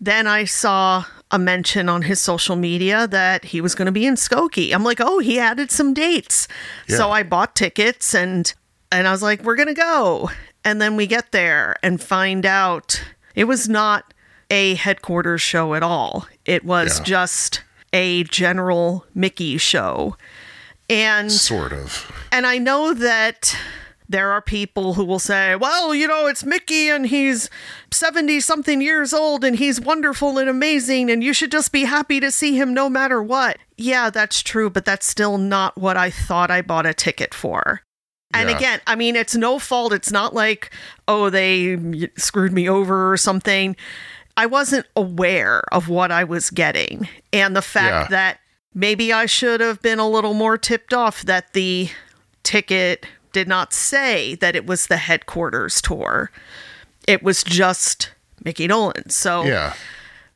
Then 0.00 0.26
I 0.26 0.44
saw 0.44 1.04
a 1.30 1.38
mention 1.38 1.88
on 1.88 2.02
his 2.02 2.20
social 2.20 2.56
media 2.56 3.06
that 3.06 3.44
he 3.44 3.60
was 3.60 3.74
going 3.76 3.86
to 3.86 3.92
be 3.92 4.06
in 4.06 4.16
Skokie. 4.16 4.72
I'm 4.72 4.82
like, 4.84 5.00
oh, 5.00 5.20
he 5.20 5.38
added 5.38 5.70
some 5.70 5.94
dates. 5.94 6.48
So 6.88 7.10
I 7.12 7.22
bought 7.22 7.54
tickets 7.54 8.12
and 8.14 8.52
and 8.90 9.06
I 9.06 9.12
was 9.12 9.22
like, 9.22 9.42
we're 9.44 9.56
going 9.56 9.68
to 9.68 9.74
go. 9.74 10.30
And 10.64 10.80
then 10.82 10.96
we 10.96 11.06
get 11.06 11.30
there 11.32 11.76
and 11.82 12.00
find 12.02 12.44
out 12.44 13.02
it 13.34 13.44
was 13.44 13.68
not 13.68 14.13
a 14.50 14.74
headquarters 14.74 15.40
show 15.42 15.74
at 15.74 15.82
all. 15.82 16.26
It 16.44 16.64
was 16.64 16.98
Yeah. 16.98 17.04
just 17.04 17.62
a 17.92 18.24
general 18.24 19.06
Mickey 19.14 19.56
show. 19.58 20.16
And 20.90 21.32
Sort 21.32 21.72
of. 21.72 22.10
and 22.30 22.46
I 22.46 22.58
know 22.58 22.92
that 22.92 23.56
there 24.06 24.30
are 24.32 24.42
people 24.42 24.94
who 24.94 25.04
will 25.04 25.18
say, 25.18 25.56
well, 25.56 25.94
you 25.94 26.06
know, 26.06 26.26
it's 26.26 26.44
Mickey 26.44 26.90
and 26.90 27.06
he's 27.06 27.48
70 27.90 28.40
something 28.40 28.82
years 28.82 29.14
old 29.14 29.44
and 29.44 29.56
he's 29.56 29.80
wonderful 29.80 30.36
and 30.38 30.48
amazing 30.48 31.10
and 31.10 31.24
you 31.24 31.32
should 31.32 31.50
just 31.50 31.72
be 31.72 31.84
happy 31.84 32.20
to 32.20 32.30
see 32.30 32.54
him 32.60 32.74
no 32.74 32.90
matter 32.90 33.22
what. 33.22 33.56
Yeah, 33.78 34.10
that's 34.10 34.42
true, 34.42 34.68
but 34.68 34.84
that's 34.84 35.06
still 35.06 35.38
not 35.38 35.78
what 35.78 35.96
I 35.96 36.10
thought 36.10 36.50
I 36.50 36.60
bought 36.60 36.84
a 36.84 36.92
ticket 36.92 37.32
for. 37.32 37.80
And 38.34 38.50
Yeah. 38.50 38.56
again, 38.56 38.80
I 38.86 38.94
mean, 38.94 39.16
it's 39.16 39.34
no 39.36 39.58
fault. 39.58 39.92
It's 39.92 40.10
not 40.12 40.34
like, 40.34 40.70
oh, 41.08 41.30
they 41.30 41.78
screwed 42.18 42.52
me 42.52 42.68
over 42.68 43.10
or 43.10 43.16
something. 43.16 43.74
I 44.36 44.46
wasn't 44.46 44.86
aware 44.96 45.62
of 45.72 45.88
what 45.88 46.10
I 46.10 46.24
was 46.24 46.50
getting. 46.50 47.08
And 47.32 47.54
the 47.54 47.62
fact 47.62 48.10
Yeah. 48.10 48.16
that 48.16 48.40
maybe 48.74 49.12
I 49.12 49.26
should 49.26 49.60
have 49.60 49.80
been 49.82 49.98
a 49.98 50.08
little 50.08 50.34
more 50.34 50.58
tipped 50.58 50.92
off 50.92 51.22
that 51.22 51.52
the 51.52 51.90
ticket 52.42 53.06
did 53.32 53.48
not 53.48 53.72
say 53.72 54.34
that 54.36 54.54
it 54.56 54.66
was 54.66 54.86
the 54.86 54.96
headquarters 54.96 55.80
tour. 55.80 56.30
It 57.06 57.22
was 57.22 57.42
just 57.44 58.10
Mickey 58.44 58.66
Dolenz. 58.68 59.12
So, 59.12 59.44
Yeah. 59.44 59.74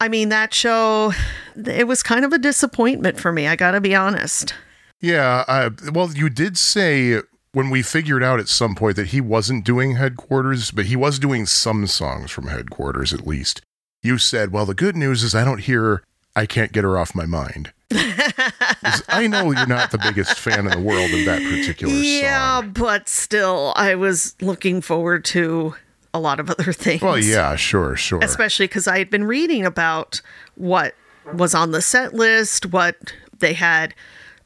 I 0.00 0.08
mean, 0.08 0.28
that 0.28 0.54
show, 0.54 1.12
it 1.56 1.88
was 1.88 2.04
kind 2.04 2.24
of 2.24 2.32
a 2.32 2.38
disappointment 2.38 3.18
for 3.18 3.32
me. 3.32 3.48
I 3.48 3.56
got 3.56 3.72
to 3.72 3.80
be 3.80 3.96
honest. 3.96 4.54
Yeah. 5.00 5.44
I, 5.48 5.70
well, 5.92 6.10
you 6.12 6.28
did 6.28 6.56
say 6.56 7.20
when 7.52 7.70
we 7.70 7.82
figured 7.82 8.22
out 8.22 8.38
at 8.38 8.48
some 8.48 8.76
point 8.76 8.94
that 8.96 9.08
he 9.08 9.20
wasn't 9.20 9.64
doing 9.64 9.96
headquarters, 9.96 10.70
but 10.70 10.86
he 10.86 10.94
was 10.94 11.18
doing 11.18 11.46
some 11.46 11.86
songs 11.88 12.30
from 12.30 12.46
headquarters 12.46 13.12
at 13.12 13.26
least. 13.26 13.60
You 14.02 14.18
said, 14.18 14.52
well, 14.52 14.64
the 14.66 14.74
good 14.74 14.96
news 14.96 15.22
is 15.22 15.34
I 15.34 15.44
don't 15.44 15.58
hear 15.60 16.02
I 16.36 16.46
Can't 16.46 16.72
Get 16.72 16.84
Her 16.84 16.98
Off 16.98 17.14
My 17.14 17.26
mind. 17.26 17.72
I 19.08 19.26
know 19.28 19.50
you're 19.50 19.66
not 19.66 19.90
the 19.90 19.98
biggest 19.98 20.38
fan 20.38 20.66
in 20.66 20.70
the 20.70 20.80
world 20.80 21.10
of 21.10 21.24
that 21.24 21.42
particular 21.42 21.92
Yeah, 21.94 22.58
song. 22.58 22.64
Yeah, 22.66 22.70
but 22.72 23.08
still, 23.08 23.72
I 23.76 23.94
was 23.94 24.34
looking 24.40 24.80
forward 24.80 25.24
to 25.26 25.74
a 26.14 26.20
lot 26.20 26.38
of 26.38 26.50
other 26.50 26.72
things. 26.72 27.02
Well, 27.02 27.18
yeah, 27.18 27.56
sure, 27.56 27.96
sure. 27.96 28.20
especially 28.22 28.66
because 28.66 28.86
I 28.86 28.98
had 28.98 29.10
been 29.10 29.24
reading 29.24 29.64
about 29.64 30.20
what 30.54 30.94
was 31.34 31.54
on 31.54 31.72
the 31.72 31.82
set 31.82 32.14
list, 32.14 32.66
what 32.66 33.14
they 33.38 33.52
had 33.54 33.94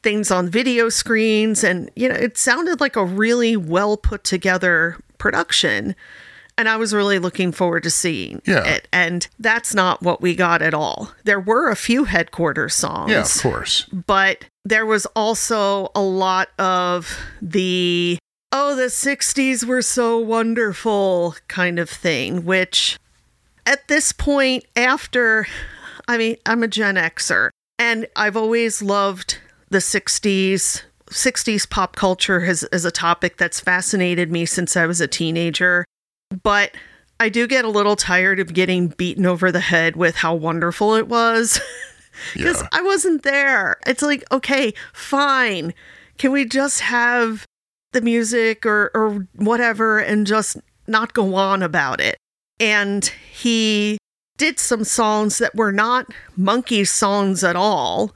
things 0.01 0.31
on 0.31 0.49
video 0.49 0.89
screens, 0.89 1.63
and 1.63 1.89
you 1.95 2.09
know, 2.09 2.15
it 2.15 2.37
sounded 2.37 2.81
like 2.81 2.95
a 2.95 3.05
really 3.05 3.55
well 3.55 3.97
put 3.97 4.23
together 4.23 4.97
production. 5.17 5.95
And 6.57 6.69
I 6.69 6.77
was 6.77 6.93
really 6.93 7.17
looking 7.19 7.51
forward 7.51 7.83
to 7.83 7.89
seeing 7.89 8.41
Yeah. 8.45 8.63
it. 8.63 8.87
And 8.93 9.27
that's 9.39 9.73
not 9.73 10.01
what 10.01 10.21
we 10.21 10.35
got 10.35 10.61
at 10.61 10.73
all. 10.73 11.11
There 11.23 11.39
were 11.39 11.69
a 11.69 11.75
few 11.75 12.03
headquarters 12.05 12.75
songs 12.75 13.11
yeah, 13.11 13.21
of 13.21 13.41
course. 13.41 13.85
but 14.05 14.45
there 14.65 14.85
was 14.85 15.05
also 15.15 15.89
a 15.95 16.01
lot 16.01 16.49
of 16.59 17.17
the 17.41 18.17
oh 18.51 18.75
the 18.75 18.83
60s 18.83 19.63
were 19.65 19.81
so 19.81 20.17
wonderful 20.19 21.35
kind 21.47 21.79
of 21.79 21.89
thing 21.89 22.45
which 22.45 22.97
at 23.65 23.87
this 23.87 24.11
point 24.11 24.63
after 24.75 25.47
i 26.07 26.17
mean 26.17 26.35
i'm 26.45 26.61
a 26.63 26.67
gen 26.67 26.95
xer 26.95 27.49
and 27.79 28.05
i've 28.15 28.37
always 28.37 28.81
loved 28.81 29.39
the 29.69 29.79
60s 29.79 30.83
60s 31.09 31.69
pop 31.69 31.95
culture 31.95 32.41
has, 32.41 32.63
is 32.71 32.85
a 32.85 32.91
topic 32.91 33.37
that's 33.37 33.59
fascinated 33.59 34.31
me 34.31 34.45
since 34.45 34.77
i 34.77 34.85
was 34.85 35.01
a 35.01 35.07
teenager 35.07 35.83
but 36.41 36.71
i 37.19 37.29
do 37.29 37.45
get 37.47 37.65
a 37.65 37.69
little 37.69 37.95
tired 37.95 38.39
of 38.39 38.53
getting 38.53 38.87
beaten 38.87 39.25
over 39.25 39.51
the 39.51 39.59
head 39.59 39.95
with 39.95 40.15
how 40.15 40.33
wonderful 40.33 40.95
it 40.95 41.07
was 41.07 41.59
because 42.33 42.61
Yeah. 42.61 42.67
I 42.71 42.81
wasn't 42.83 43.23
there. 43.23 43.77
It's 43.87 44.03
like, 44.03 44.23
okay, 44.31 44.73
fine. 44.93 45.73
Can 46.19 46.31
we 46.31 46.45
just 46.45 46.81
have 46.81 47.47
the 47.91 48.01
music 48.01 48.65
or, 48.67 48.91
or 48.93 49.27
whatever 49.35 49.97
and 49.99 50.27
just 50.27 50.57
not 50.85 51.13
go 51.13 51.33
on 51.33 51.63
about 51.63 51.99
it? 51.99 52.17
And 52.59 53.05
he 53.31 53.97
did 54.37 54.59
some 54.59 54.83
songs 54.83 55.39
that 55.39 55.55
were 55.55 55.71
not 55.71 56.05
Monkee 56.37 56.85
songs 56.85 57.43
at 57.43 57.55
all, 57.55 58.13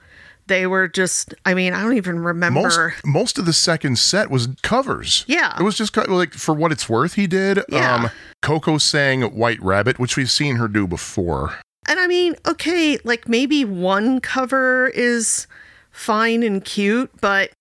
They 0.48 0.66
were 0.68 0.88
just, 0.88 1.34
I 1.46 1.54
mean, 1.54 1.74
I 1.74 1.82
don't 1.84 1.98
even 1.98 2.20
remember. 2.20 2.62
Most 2.62 3.06
most 3.06 3.38
of 3.38 3.46
the 3.46 3.54
second 3.54 4.00
set 4.00 4.30
was 4.30 4.48
covers. 4.64 5.26
Yeah. 5.28 5.56
It 5.60 5.64
was 5.64 5.78
just 5.78 5.94
co- 5.94 6.06
like 6.08 6.34
for 6.34 6.54
what 6.56 6.72
it's 6.72 6.88
worth, 6.90 7.14
he 7.14 7.28
did. 7.28 7.60
Yeah. 7.70 7.96
Um 7.96 8.10
Coco 8.42 8.78
sang 8.78 9.22
White 9.24 9.62
Rabbit, 9.62 10.00
which 10.00 10.16
we've 10.18 10.32
seen 10.32 10.56
her 10.58 10.68
do 10.68 10.88
before. 10.88 11.60
And 11.88 12.00
I 12.00 12.08
mean, 12.08 12.36
okay, 12.48 12.98
like 13.04 13.28
maybe 13.28 13.64
one 13.66 14.20
cover 14.20 14.88
is 14.90 15.48
fine 15.92 16.44
and 16.44 16.64
cute, 16.64 17.10
but 17.22 17.52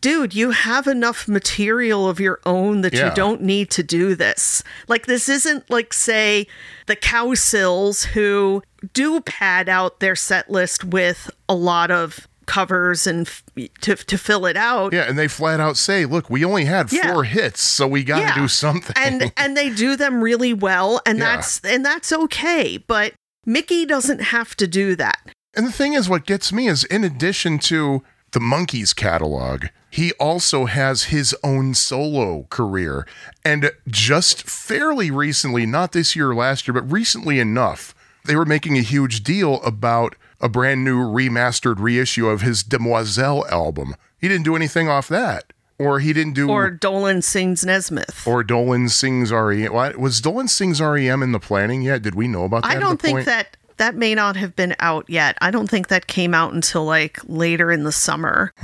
dude, 0.00 0.34
you 0.34 0.50
have 0.50 0.86
enough 0.86 1.26
material 1.28 2.08
of 2.08 2.20
your 2.20 2.38
own 2.46 2.82
that 2.82 2.92
Yeah. 2.94 3.08
you 3.08 3.14
don't 3.14 3.42
need 3.42 3.70
to 3.72 3.82
do 3.82 4.14
this. 4.14 4.62
Like, 4.88 5.06
this 5.06 5.28
isn't 5.28 5.68
like, 5.70 5.92
say, 5.92 6.46
the 6.86 6.96
cow 6.96 7.26
Cowsills 7.26 8.04
who 8.08 8.62
do 8.92 9.20
pad 9.20 9.68
out 9.68 10.00
their 10.00 10.14
set 10.16 10.50
list 10.50 10.84
with 10.84 11.30
a 11.48 11.54
lot 11.54 11.90
of 11.90 12.28
covers 12.46 13.06
and 13.08 13.26
f- 13.26 13.42
to, 13.80 13.96
to 13.96 14.16
fill 14.16 14.46
it 14.46 14.56
out. 14.56 14.92
Yeah, 14.92 15.08
and 15.08 15.18
they 15.18 15.26
flat 15.26 15.58
out 15.58 15.76
say, 15.76 16.04
"Look, 16.06 16.30
we 16.30 16.44
only 16.44 16.66
had 16.66 16.92
Yeah. 16.92 17.12
four 17.12 17.24
hits, 17.24 17.60
so 17.60 17.88
we 17.88 18.04
got 18.04 18.16
to 18.20 18.22
Yeah. 18.22 18.34
do 18.36 18.46
something." 18.46 18.94
and 18.96 19.32
and 19.36 19.56
they 19.56 19.68
do 19.70 19.96
them 19.96 20.22
really 20.22 20.52
well 20.52 21.00
and 21.04 21.20
that's 21.20 21.58
and 21.64 21.84
that's 21.84 22.12
okay 22.12 22.76
but 22.76 23.14
mickey 23.44 23.84
doesn't 23.84 24.20
have 24.20 24.54
to 24.56 24.68
do 24.68 24.94
that 24.94 25.18
And 25.54 25.66
the 25.66 25.72
thing 25.72 25.94
is, 25.94 26.08
what 26.08 26.24
gets 26.26 26.52
me 26.52 26.68
is 26.68 26.84
in 26.84 27.02
addition 27.02 27.58
to 27.60 28.02
the 28.32 28.38
Monkees 28.40 28.94
catalog, 28.94 29.64
he 29.96 30.12
also 30.20 30.66
has 30.66 31.04
his 31.04 31.34
own 31.42 31.72
solo 31.72 32.46
career. 32.50 33.06
And 33.42 33.70
just 33.88 34.42
fairly 34.42 35.10
recently, 35.10 35.64
not 35.64 35.92
this 35.92 36.14
year 36.14 36.32
or 36.32 36.34
last 36.34 36.68
year, 36.68 36.74
but 36.74 36.92
recently 36.92 37.40
enough, 37.40 37.94
they 38.26 38.36
were 38.36 38.44
making 38.44 38.76
a 38.76 38.82
huge 38.82 39.24
deal 39.24 39.54
about 39.62 40.14
a 40.38 40.50
brand 40.50 40.84
new 40.84 40.98
remastered 40.98 41.76
reissue 41.78 42.28
of 42.28 42.42
his 42.42 42.62
Demoiselle 42.62 43.46
album. 43.46 43.94
He 44.20 44.28
didn't 44.28 44.44
do 44.44 44.54
anything 44.54 44.86
off 44.86 45.08
that. 45.08 45.54
Or 45.78 46.00
he 46.00 46.12
didn't 46.12 46.34
do. 46.34 46.50
or 46.50 46.70
Dolenz 46.70 47.24
sings 47.24 47.64
nesmith 47.64 48.26
or 48.26 48.44
Dolenz 48.44 48.90
sings 48.90 49.32
REM. 49.32 49.98
Was 49.98 50.20
Dolenz 50.20 50.50
sings 50.50 50.78
REM 50.78 51.22
in 51.22 51.32
the 51.32 51.40
planning 51.40 51.80
yet? 51.80 52.02
Did 52.02 52.14
we 52.14 52.28
know 52.28 52.44
about 52.44 52.64
that? 52.64 52.76
i 52.76 52.78
don't 52.78 53.00
think 53.00 53.16
point? 53.16 53.26
that 53.26 53.56
that 53.78 53.94
may 53.94 54.14
not 54.14 54.36
have 54.36 54.56
been 54.56 54.74
out 54.80 55.04
yet 55.08 55.36
i 55.42 55.50
don't 55.50 55.68
think 55.68 55.88
that 55.88 56.06
came 56.06 56.32
out 56.32 56.54
until 56.54 56.84
like 56.84 57.18
later 57.26 57.70
in 57.70 57.84
the 57.84 57.92
summer 57.92 58.54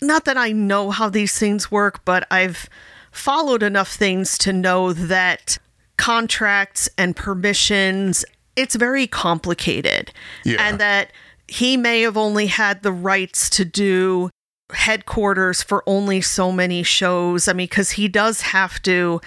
not 0.00 0.24
that 0.24 0.36
i 0.36 0.52
know 0.52 0.90
how 0.90 1.08
these 1.08 1.38
things 1.38 1.70
work 1.70 2.04
but 2.04 2.26
i've 2.30 2.68
followed 3.12 3.62
enough 3.62 3.92
things 3.94 4.36
to 4.38 4.52
know 4.52 4.92
that 4.92 5.58
contracts 5.96 6.88
and 6.98 7.16
permissions 7.16 8.24
it's 8.56 8.74
very 8.74 9.06
complicated 9.06 10.12
Yeah. 10.44 10.56
and 10.60 10.78
that 10.80 11.10
he 11.48 11.76
may 11.76 12.02
have 12.02 12.16
only 12.16 12.46
had 12.46 12.82
the 12.82 12.92
rights 12.92 13.48
to 13.50 13.64
do 13.64 14.30
headquarters 14.72 15.62
for 15.62 15.82
only 15.86 16.20
so 16.20 16.50
many 16.52 16.82
shows 16.82 17.48
i 17.48 17.52
mean 17.52 17.66
because 17.68 17.92
he 17.92 18.08
does 18.08 18.40
have 18.42 18.80
to 18.82 19.20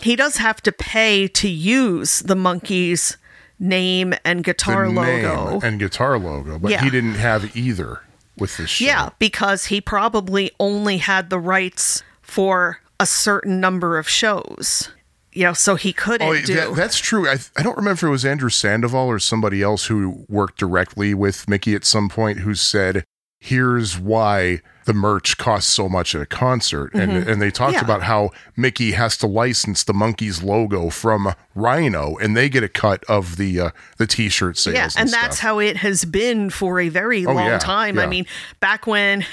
he 0.00 0.14
does 0.16 0.36
have 0.36 0.60
to 0.62 0.70
pay 0.72 1.26
to 1.26 1.48
use 1.48 2.20
the 2.20 2.36
Monkees 2.36 3.16
name 3.58 4.14
and 4.24 4.44
guitar 4.44 4.86
name 4.86 4.94
logo 4.94 5.60
and 5.66 5.80
guitar 5.80 6.16
logo, 6.20 6.60
but 6.60 6.70
Yeah. 6.70 6.84
he 6.84 6.90
didn't 6.90 7.14
have 7.16 7.56
either 7.56 8.00
with 8.40 8.56
this 8.56 8.70
show. 8.70 8.84
yeah 8.84 9.10
because 9.18 9.66
he 9.66 9.80
probably 9.80 10.50
only 10.60 10.98
had 10.98 11.30
the 11.30 11.38
rights 11.38 12.02
for 12.22 12.80
a 13.00 13.06
certain 13.06 13.60
number 13.60 13.98
of 13.98 14.08
shows 14.08 14.90
you 15.32 15.44
know 15.44 15.52
so 15.52 15.74
he 15.76 15.92
couldn't 15.92 16.26
Oh, 16.26 16.40
do 16.40 16.54
that, 16.54 16.74
that's 16.74 16.98
true. 16.98 17.28
I, 17.28 17.36
I 17.56 17.62
don't 17.62 17.76
remember 17.76 17.98
if 17.98 18.02
it 18.02 18.08
was 18.10 18.24
Andrew 18.24 18.50
Sandoval 18.50 19.06
or 19.06 19.18
somebody 19.18 19.62
else 19.62 19.86
who 19.86 20.24
worked 20.28 20.58
directly 20.58 21.14
with 21.14 21.48
Mickey 21.48 21.74
at 21.74 21.84
some 21.84 22.08
point 22.08 22.40
who 22.40 22.54
said, 22.54 23.04
"Here's 23.38 23.98
why 23.98 24.62
the 24.88 24.94
merch 24.94 25.38
costs 25.38 25.70
so 25.72 25.88
much 25.88 26.14
at 26.16 26.20
a 26.22 26.26
concert," 26.26 26.92
and 26.94 27.12
and 27.12 27.40
they 27.40 27.50
talked 27.52 27.68
Mm-hmm. 27.76 27.86
Yeah. 27.88 27.96
about 27.96 28.02
how 28.02 28.30
Mickey 28.56 28.92
has 28.92 29.16
to 29.18 29.26
license 29.28 29.84
the 29.84 29.92
Monkees 29.92 30.42
logo 30.42 30.90
from 30.90 31.34
Rhino, 31.54 32.16
and 32.16 32.36
they 32.36 32.48
get 32.48 32.64
a 32.64 32.68
cut 32.68 33.04
of 33.08 33.36
the 33.36 33.60
uh, 33.60 33.70
the 33.98 34.06
T-shirt 34.06 34.56
sales. 34.58 34.74
Yeah, 34.74 34.84
and, 34.84 34.96
and, 34.96 35.10
that's 35.12 35.38
how 35.38 35.58
it 35.60 35.76
has 35.76 36.04
been 36.04 36.50
for 36.50 36.80
a 36.80 36.88
very 36.88 37.24
Oh, 37.26 37.32
long 37.32 37.46
yeah, 37.46 37.58
time. 37.58 37.98
I 37.98 38.06
mean, 38.06 38.26
back 38.58 38.86
when 38.86 39.24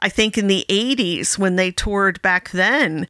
I 0.00 0.08
think 0.10 0.36
in 0.36 0.48
the 0.48 0.66
80s 0.68 1.38
when 1.38 1.56
they 1.56 1.70
toured 1.70 2.20
back 2.20 2.50
then, 2.50 3.06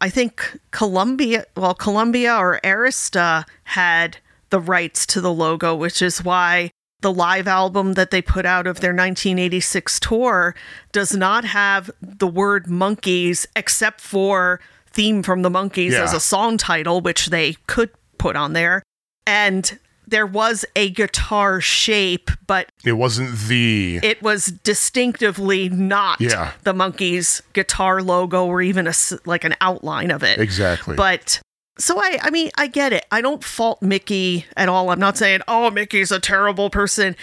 I 0.00 0.08
think 0.08 0.58
Columbia, 0.70 1.44
well, 1.56 1.74
Columbia 1.74 2.36
or 2.36 2.60
Arista 2.62 3.44
had 3.64 4.18
the 4.50 4.60
rights 4.60 5.04
to 5.06 5.20
the 5.20 5.32
logo, 5.32 5.74
which 5.74 6.00
is 6.00 6.22
why 6.24 6.70
the 7.00 7.12
live 7.12 7.46
album 7.46 7.94
that 7.94 8.10
they 8.10 8.20
put 8.20 8.44
out 8.44 8.66
of 8.66 8.80
their 8.80 8.90
1986 8.90 10.00
tour 10.00 10.54
does 10.92 11.14
not 11.14 11.44
have 11.44 11.90
the 12.00 12.26
word 12.26 12.66
Monkees 12.66 13.46
except 13.54 14.00
for 14.00 14.60
theme 14.90 15.22
from 15.22 15.42
the 15.42 15.50
Monkees 15.50 15.92
Yeah. 15.92 16.02
as 16.02 16.12
a 16.12 16.20
song 16.20 16.56
title 16.58 17.00
which 17.00 17.26
they 17.26 17.54
could 17.66 17.90
put 18.18 18.34
on 18.34 18.52
there 18.52 18.82
and 19.26 19.78
there 20.08 20.26
was 20.26 20.64
a 20.74 20.90
guitar 20.90 21.60
shape 21.60 22.30
but 22.46 22.68
it 22.84 22.92
wasn't 22.94 23.36
the 23.46 24.00
it 24.02 24.20
was 24.22 24.46
distinctively 24.46 25.68
not 25.68 26.20
Yeah. 26.20 26.52
the 26.64 26.72
Monkees 26.72 27.42
guitar 27.52 28.02
logo 28.02 28.44
or 28.46 28.60
even 28.60 28.88
a 28.88 28.94
like 29.24 29.44
an 29.44 29.54
outline 29.60 30.10
of 30.10 30.24
it 30.24 30.40
exactly. 30.40 30.96
but 30.96 31.40
so 31.78 31.98
I 31.98 32.18
I 32.22 32.30
mean 32.30 32.50
I 32.56 32.66
get 32.66 32.92
it. 32.92 33.06
I 33.10 33.20
don't 33.20 33.42
fault 33.42 33.82
Mickey 33.82 34.46
at 34.56 34.68
all. 34.68 34.90
I'm 34.90 35.00
not 35.00 35.16
saying 35.16 35.40
oh 35.48 35.70
Mickey's 35.70 36.12
a 36.12 36.20
terrible 36.20 36.70
person. 36.70 37.16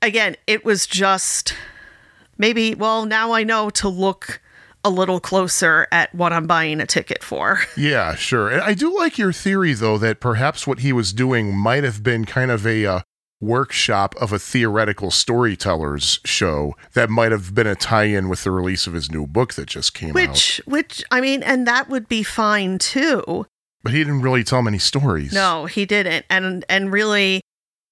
Again, 0.00 0.36
it 0.46 0.64
was 0.64 0.86
just 0.86 1.54
maybe 2.36 2.74
well 2.74 3.04
now 3.04 3.32
I 3.32 3.44
know 3.44 3.70
to 3.70 3.88
look 3.88 4.40
a 4.84 4.90
little 4.90 5.20
closer 5.20 5.86
at 5.90 6.14
what 6.14 6.32
I'm 6.32 6.46
buying 6.46 6.80
a 6.80 6.86
ticket 6.86 7.22
for. 7.22 7.60
Yeah, 7.76 8.14
sure. 8.14 8.48
And 8.48 8.60
I 8.60 8.74
do 8.74 8.96
like 8.96 9.18
your 9.18 9.32
theory, 9.32 9.72
though, 9.72 9.98
that 9.98 10.20
perhaps 10.20 10.66
what 10.66 10.80
he 10.80 10.92
was 10.92 11.12
doing 11.12 11.56
might 11.56 11.84
have 11.84 12.02
been 12.02 12.24
kind 12.24 12.50
of 12.50 12.66
a 12.66 12.84
uh, 12.86 13.00
workshop 13.40 14.14
of 14.20 14.32
a 14.32 14.38
theoretical 14.38 15.10
storyteller's 15.10 16.18
show 16.24 16.74
that 16.94 17.08
might 17.08 17.30
have 17.30 17.54
been 17.54 17.66
a 17.66 17.74
tie 17.74 18.04
in 18.04 18.28
with 18.28 18.44
the 18.44 18.50
release 18.50 18.86
of 18.86 18.94
his 18.94 19.10
new 19.10 19.26
book 19.26 19.54
that 19.54 19.66
just 19.66 19.94
came 19.94 20.10
out. 20.10 20.14
Which 20.14 20.60
which 20.66 21.04
I 21.10 21.20
mean 21.20 21.42
and 21.42 21.66
that 21.66 21.88
would 21.88 22.08
be 22.08 22.22
fine 22.22 22.78
too. 22.78 23.46
But 23.82 23.92
he 23.92 23.98
didn't 23.98 24.22
really 24.22 24.44
tell 24.44 24.62
many 24.62 24.78
stories. 24.78 25.32
No, 25.32 25.66
he 25.66 25.86
didn't. 25.86 26.26
And 26.28 26.64
and 26.68 26.92
really, 26.92 27.40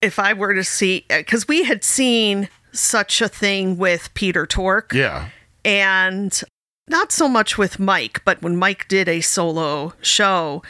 if 0.03 0.18
I 0.18 0.32
were 0.32 0.55
to 0.55 0.64
see, 0.64 1.05
because 1.09 1.47
we 1.49 1.64
had 1.64 1.84
seen 1.84 2.49
such 2.72 3.20
a 3.22 3.28
thing 3.28 3.78
with 3.78 4.12
Peter 4.14 4.47
Tork, 4.47 4.93
Yeah. 4.93 5.28
and 5.64 6.43
not 6.89 7.11
so 7.12 7.28
much 7.28 7.57
with 7.59 7.78
Mike, 7.78 8.22
but 8.24 8.43
when 8.43 8.57
Mike 8.57 8.87
did 8.89 9.09
a 9.09 9.20
solo 9.20 9.95
show, 10.03 10.62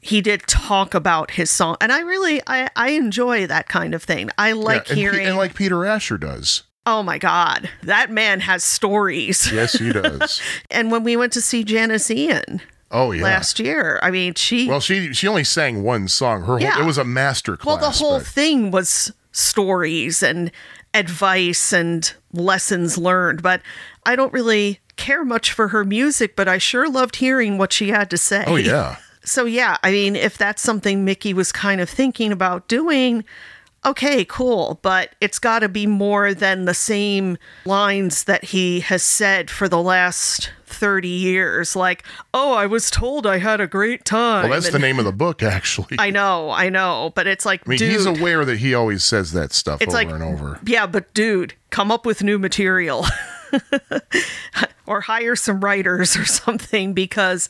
he 0.00 0.20
did 0.20 0.42
talk 0.46 0.94
about 0.94 1.32
his 1.32 1.50
song, 1.50 1.76
and 1.80 1.92
I 1.92 2.00
really 2.00 2.40
I 2.46 2.68
I 2.76 2.90
enjoy 2.90 3.46
that 3.46 3.68
kind 3.68 3.94
of 3.94 4.02
thing. 4.02 4.30
I 4.38 4.52
like 4.52 4.86
yeah. 4.88 4.92
and, 4.92 4.98
hearing. 4.98 5.26
and 5.26 5.36
like 5.36 5.54
Peter 5.54 5.84
Asher 5.86 6.18
does. 6.18 6.64
oh 6.86 7.02
my 7.02 7.16
God, 7.18 7.70
that 7.82 8.10
man 8.10 8.40
has 8.40 8.62
stories. 8.64 9.50
Yes, 9.52 9.74
he 9.74 9.92
does. 9.92 10.42
and 10.70 10.90
when 10.90 11.04
we 11.04 11.16
went 11.16 11.32
to 11.34 11.40
see 11.40 11.64
Janis 11.64 12.10
Ian 12.10 12.60
oh, 12.94 13.12
yeah. 13.12 13.22
last 13.22 13.58
year, 13.60 13.98
I 14.02 14.10
mean, 14.10 14.32
she 14.34 14.68
well, 14.68 14.80
she 14.80 15.12
she 15.12 15.28
only 15.28 15.44
sang 15.44 15.82
one 15.82 16.08
song. 16.08 16.40
Her 16.42 16.46
whole, 16.46 16.60
Yeah. 16.60 16.80
it 16.80 16.86
was 16.86 16.96
a 16.96 17.04
master 17.04 17.56
class. 17.58 17.66
Well, 17.66 17.90
the 17.90 17.98
whole 17.98 18.18
but- 18.18 18.26
thing 18.26 18.70
was 18.70 19.12
stories 19.32 20.22
and 20.22 20.50
advice 20.94 21.72
and 21.72 22.12
lessons 22.32 22.96
learned, 22.96 23.42
but 23.42 23.60
I 24.06 24.16
don't 24.16 24.32
really 24.32 24.80
care 24.96 25.24
much 25.24 25.52
for 25.52 25.68
her 25.68 25.84
music, 25.84 26.36
but 26.36 26.46
I 26.48 26.58
sure 26.58 26.88
loved 26.88 27.16
hearing 27.16 27.58
what 27.58 27.72
she 27.72 27.88
had 27.88 28.08
to 28.10 28.16
say. 28.16 28.44
oh 28.46 28.56
yeah. 28.56 28.96
So, 29.26 29.46
yeah, 29.46 29.78
I 29.82 29.90
mean, 29.90 30.16
if 30.16 30.36
that's 30.36 30.60
something 30.60 31.02
Mickey 31.02 31.32
was 31.32 31.50
kind 31.50 31.80
of 31.80 31.88
thinking 31.88 32.30
about 32.30 32.68
doing, 32.68 33.24
okay, 33.86 34.22
cool, 34.26 34.78
but 34.82 35.14
it's 35.18 35.38
got 35.38 35.60
to 35.60 35.68
be 35.70 35.86
more 35.86 36.34
than 36.34 36.66
the 36.66 36.74
same 36.74 37.38
lines 37.64 38.24
that 38.24 38.44
he 38.44 38.80
has 38.80 39.02
said 39.02 39.48
for 39.50 39.66
the 39.66 39.80
last 39.80 40.52
30 40.74 41.08
years. 41.08 41.74
Like, 41.76 42.04
oh, 42.32 42.52
I 42.54 42.66
was 42.66 42.90
told 42.90 43.26
I 43.26 43.38
had 43.38 43.60
a 43.60 43.66
great 43.66 44.04
time. 44.04 44.48
Well, 44.50 44.60
that's 44.60 44.72
the 44.72 44.78
name 44.78 44.98
of 44.98 45.04
the 45.04 45.12
book, 45.12 45.42
actually. 45.42 45.96
I 45.98 46.06
I 46.06 46.10
know, 46.10 46.50
I 46.50 46.68
know, 46.68 47.12
but 47.14 47.26
it's 47.26 47.46
like, 47.46 47.66
mean, 47.66 47.78
dude, 47.78 47.90
he's 47.92 48.06
aware 48.06 48.44
that 48.44 48.58
he 48.58 48.74
always 48.74 49.02
says 49.02 49.32
that 49.32 49.52
stuff 49.52 49.80
over 49.80 49.90
like 49.92 50.10
and 50.10 50.22
over. 50.22 50.60
yeah 50.66 50.86
but 50.86 51.12
dude 51.14 51.54
come 51.70 51.90
up 51.90 52.04
with 52.06 52.22
new 52.22 52.38
material 52.38 53.04
or 54.86 55.00
hire 55.00 55.36
some 55.36 55.60
writers 55.60 56.16
or 56.16 56.24
something 56.24 56.92
because 56.92 57.48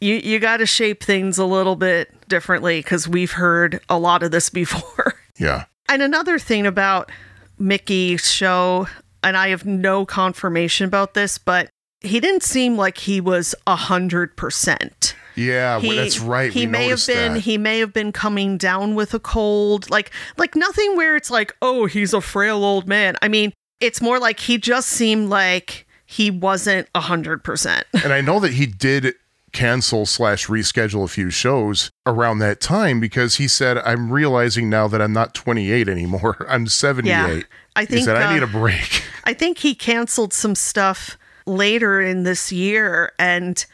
you 0.00 0.14
you 0.16 0.38
got 0.38 0.58
to 0.58 0.66
shape 0.66 1.02
things 1.02 1.38
a 1.38 1.44
little 1.44 1.76
bit 1.76 2.10
differently 2.28 2.78
because 2.80 3.06
we've 3.08 3.32
heard 3.32 3.80
a 3.88 3.98
lot 3.98 4.22
of 4.22 4.30
this 4.30 4.48
before 4.50 5.14
Yeah. 5.38 5.64
and 5.88 6.02
another 6.02 6.38
thing 6.38 6.66
about 6.66 7.10
mickey's 7.58 8.30
show 8.30 8.88
and 9.22 9.36
i 9.36 9.48
have 9.48 9.64
no 9.64 10.04
confirmation 10.06 10.86
about 10.86 11.14
this 11.14 11.38
but 11.38 11.70
he 12.04 12.20
didn't 12.20 12.42
seem 12.42 12.76
like 12.76 12.98
he 12.98 13.20
was 13.20 13.54
a 13.66 13.76
hundred 13.76 14.36
percent 14.36 15.14
Yeah, 15.34 15.78
well, 15.78 15.96
that's 15.96 16.20
right. 16.20 16.52
He 16.52 16.60
we 16.60 16.66
may 16.66 16.88
have 16.88 17.04
been 17.06 17.34
that. 17.34 17.40
he 17.40 17.58
may 17.58 17.78
have 17.80 17.92
been 17.92 18.12
coming 18.12 18.56
down 18.58 18.94
with 18.94 19.14
a 19.14 19.18
cold, 19.20 19.90
like 19.90 20.10
like 20.36 20.54
nothing 20.54 20.96
where 20.96 21.16
it's 21.16 21.30
like, 21.30 21.54
oh, 21.60 21.86
he's 21.86 22.12
a 22.14 22.20
frail 22.20 22.64
old 22.64 22.86
man. 22.86 23.16
I 23.22 23.28
mean, 23.28 23.52
It's 23.80 24.00
more 24.00 24.18
like 24.20 24.38
he 24.40 24.58
just 24.58 24.88
seemed 24.88 25.28
like 25.30 25.86
he 26.06 26.30
wasn't 26.30 26.88
a 26.94 27.00
100%. 27.00 27.82
and 28.04 28.12
I 28.12 28.20
know 28.20 28.38
that 28.40 28.52
he 28.52 28.66
did 28.66 29.14
cancel 29.52 30.04
slash 30.04 30.48
reschedule 30.48 31.04
a 31.04 31.08
few 31.08 31.30
shows 31.30 31.90
around 32.06 32.38
that 32.40 32.60
time 32.60 33.00
because 33.00 33.36
he 33.36 33.46
said, 33.48 33.78
I'm 33.78 34.12
realizing 34.12 34.68
now 34.68 34.86
that 34.88 35.00
I'm 35.00 35.12
not 35.12 35.32
28 35.34 35.88
anymore. 35.88 36.44
I'm 36.50 36.66
78. 36.66 37.08
Yeah. 37.10 37.40
I 37.76 37.80
he 37.80 37.86
think 37.86 38.04
said, 38.04 38.16
I 38.16 38.30
uh, 38.30 38.34
need 38.34 38.42
a 38.42 38.46
break. 38.48 39.02
I 39.24 39.32
think 39.32 39.58
he 39.58 39.74
canceled 39.74 40.32
some 40.32 40.54
stuff 40.54 41.16
later 41.46 42.00
in 42.00 42.22
this 42.22 42.52
year 42.52 43.12
and 43.18 43.64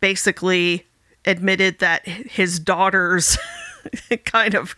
basically 0.00 0.86
admitted 1.24 1.78
that 1.80 2.06
his 2.06 2.58
daughters 2.58 3.36
kind 4.24 4.54
of 4.54 4.76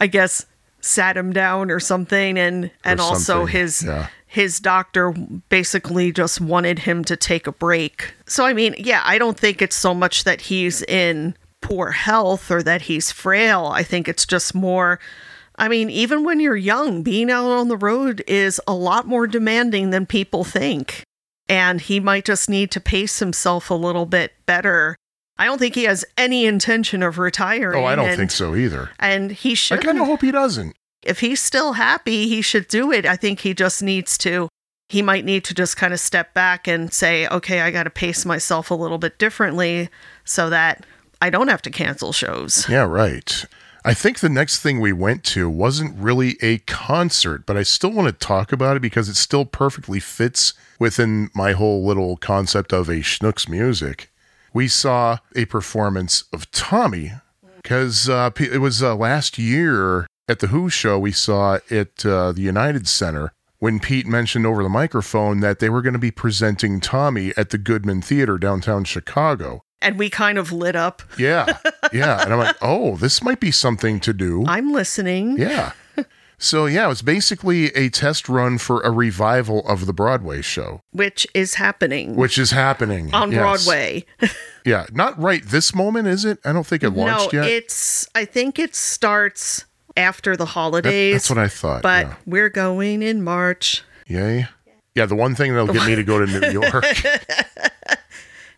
I 0.00 0.06
guess 0.06 0.46
sat 0.80 1.16
him 1.16 1.32
down 1.32 1.70
or 1.70 1.80
something 1.80 2.38
and 2.38 2.70
and 2.84 3.00
also 3.00 3.44
his 3.44 3.84
yeah. 3.84 4.08
his 4.26 4.60
doctor 4.60 5.12
basically 5.48 6.12
just 6.12 6.40
wanted 6.40 6.80
him 6.80 7.04
to 7.04 7.16
take 7.16 7.46
a 7.46 7.52
break. 7.52 8.14
So 8.26 8.46
I 8.46 8.52
mean, 8.52 8.74
yeah, 8.78 9.02
I 9.04 9.18
don't 9.18 9.38
think 9.38 9.60
it's 9.60 9.76
so 9.76 9.92
much 9.92 10.24
that 10.24 10.42
he's 10.42 10.82
in 10.82 11.34
poor 11.60 11.90
health 11.90 12.50
or 12.50 12.62
that 12.62 12.82
he's 12.82 13.10
frail. 13.10 13.66
I 13.66 13.82
think 13.82 14.08
it's 14.08 14.24
just 14.24 14.54
more 14.54 14.98
I 15.60 15.66
mean, 15.66 15.90
even 15.90 16.22
when 16.22 16.38
you're 16.38 16.56
young, 16.56 17.02
being 17.02 17.30
out 17.30 17.50
on 17.50 17.66
the 17.66 17.76
road 17.76 18.22
is 18.28 18.60
a 18.68 18.74
lot 18.74 19.08
more 19.08 19.26
demanding 19.26 19.90
than 19.90 20.06
people 20.06 20.44
think. 20.44 21.02
And 21.48 21.80
he 21.80 21.98
might 22.00 22.24
just 22.24 22.50
need 22.50 22.70
to 22.72 22.80
pace 22.80 23.20
himself 23.20 23.70
a 23.70 23.74
little 23.74 24.04
bit 24.06 24.32
better. 24.44 24.96
I 25.38 25.44
don't 25.46 25.58
think 25.58 25.74
he 25.74 25.84
has 25.84 26.04
any 26.16 26.44
intention 26.46 27.02
of 27.02 27.18
retiring. 27.18 27.82
Oh, 27.82 27.86
I 27.86 27.94
don't 27.94 28.08
and, 28.08 28.16
think 28.18 28.30
so 28.32 28.54
either. 28.54 28.90
And 28.98 29.30
he 29.30 29.54
should. 29.54 29.78
I 29.78 29.82
kind 29.82 29.98
of 30.00 30.06
hope 30.06 30.20
he 30.20 30.30
doesn't. 30.30 30.76
if 31.02 31.20
he's 31.20 31.40
still 31.40 31.74
happy, 31.74 32.28
he 32.28 32.42
should 32.42 32.68
do 32.68 32.92
it. 32.92 33.06
I 33.06 33.16
think 33.16 33.40
he 33.40 33.54
just 33.54 33.82
needs 33.82 34.18
to, 34.18 34.48
he 34.88 35.00
might 35.02 35.24
need 35.24 35.44
to 35.44 35.54
just 35.54 35.76
kind 35.76 35.92
of 35.94 36.00
step 36.00 36.34
back 36.34 36.66
and 36.66 36.92
say, 36.92 37.26
okay, 37.28 37.60
I 37.60 37.70
got 37.70 37.84
to 37.84 37.90
pace 37.90 38.24
myself 38.24 38.70
a 38.70 38.74
little 38.74 38.98
bit 38.98 39.18
differently 39.18 39.88
so 40.24 40.50
that 40.50 40.84
I 41.20 41.30
don't 41.30 41.48
have 41.48 41.62
to 41.62 41.70
cancel 41.70 42.12
shows. 42.12 42.68
Yeah, 42.68 42.84
right. 42.84 43.44
I 43.88 43.94
think 43.94 44.18
the 44.18 44.28
next 44.28 44.60
thing 44.60 44.80
we 44.80 44.92
went 44.92 45.24
to 45.24 45.48
wasn't 45.48 45.96
really 45.96 46.36
a 46.42 46.58
concert, 46.58 47.46
but 47.46 47.56
I 47.56 47.62
still 47.62 47.90
want 47.90 48.06
to 48.06 48.12
talk 48.12 48.52
about 48.52 48.76
it 48.76 48.80
because 48.80 49.08
it 49.08 49.16
still 49.16 49.46
perfectly 49.46 49.98
fits 49.98 50.52
within 50.78 51.30
my 51.34 51.52
whole 51.52 51.86
little 51.86 52.18
concept 52.18 52.74
of 52.74 52.90
a 52.90 52.96
Schnook's 52.96 53.48
music. 53.48 54.12
We 54.52 54.68
saw 54.68 55.20
a 55.34 55.46
performance 55.46 56.24
of 56.34 56.50
Tommy 56.50 57.12
because 57.62 58.10
uh, 58.10 58.28
it 58.38 58.60
was 58.60 58.82
uh, 58.82 58.94
last 58.94 59.38
year 59.38 60.06
at 60.28 60.40
the 60.40 60.48
Who 60.48 60.68
show 60.68 60.98
we 60.98 61.12
saw 61.12 61.58
at 61.70 62.04
uh, 62.04 62.32
the 62.32 62.42
United 62.42 62.86
Center 62.86 63.32
when 63.58 63.80
Pete 63.80 64.06
mentioned 64.06 64.44
over 64.44 64.62
the 64.62 64.68
microphone 64.68 65.40
that 65.40 65.60
they 65.60 65.70
were 65.70 65.80
going 65.80 65.94
to 65.94 65.98
be 65.98 66.10
presenting 66.10 66.80
Tommy 66.80 67.32
at 67.38 67.48
the 67.48 67.56
Goodman 67.56 68.02
Theater 68.02 68.36
downtown 68.36 68.84
Chicago. 68.84 69.62
And 69.80 69.98
we 69.98 70.10
kind 70.10 70.38
of 70.38 70.50
lit 70.52 70.74
up. 70.76 71.02
Yeah, 71.18 71.56
yeah. 71.92 72.22
And 72.22 72.32
I'm 72.32 72.38
like, 72.38 72.56
oh, 72.62 72.96
this 72.96 73.22
might 73.22 73.40
be 73.40 73.50
something 73.50 74.00
to 74.00 74.12
do. 74.12 74.44
I'm 74.46 74.72
listening. 74.72 75.38
Yeah. 75.38 75.72
So, 76.40 76.66
yeah, 76.66 76.88
it's 76.92 77.02
basically 77.02 77.66
a 77.74 77.88
test 77.88 78.28
run 78.28 78.58
for 78.58 78.80
a 78.82 78.92
revival 78.92 79.66
of 79.66 79.86
the 79.86 79.92
Broadway 79.92 80.40
show, 80.40 80.82
which 80.92 81.26
is 81.34 81.54
happening 81.54 82.14
which 82.14 82.38
is 82.38 82.52
happening 82.52 83.12
on 83.12 83.32
Yes. 83.32 83.40
Broadway. 83.40 84.04
Yeah, 84.64 84.86
not 84.92 85.18
right 85.18 85.42
this 85.44 85.74
moment, 85.74 86.06
is 86.08 86.24
it? 86.26 86.38
I 86.44 86.52
don't 86.52 86.66
think 86.66 86.82
it 86.84 86.90
no, 86.90 87.02
launched 87.04 87.32
yet. 87.32 87.46
it's, 87.46 88.06
I 88.14 88.24
think 88.26 88.58
it 88.58 88.74
starts 88.76 89.64
after 89.96 90.36
the 90.36 90.44
holidays. 90.44 91.14
that's 91.14 91.30
what 91.30 91.38
I 91.38 91.48
thought. 91.48 91.82
but 91.82 92.06
yeah. 92.06 92.14
we're 92.26 92.50
going 92.50 93.02
in 93.02 93.24
March. 93.24 93.82
Yay. 94.06 94.46
Yeah, 94.94 95.06
the 95.06 95.16
one 95.16 95.34
thing 95.34 95.52
that'll 95.54 95.72
get 95.72 95.86
me 95.86 95.94
to 95.96 96.02
go 96.04 96.24
to 96.24 96.26
New 96.40 96.50
York. 96.60 96.84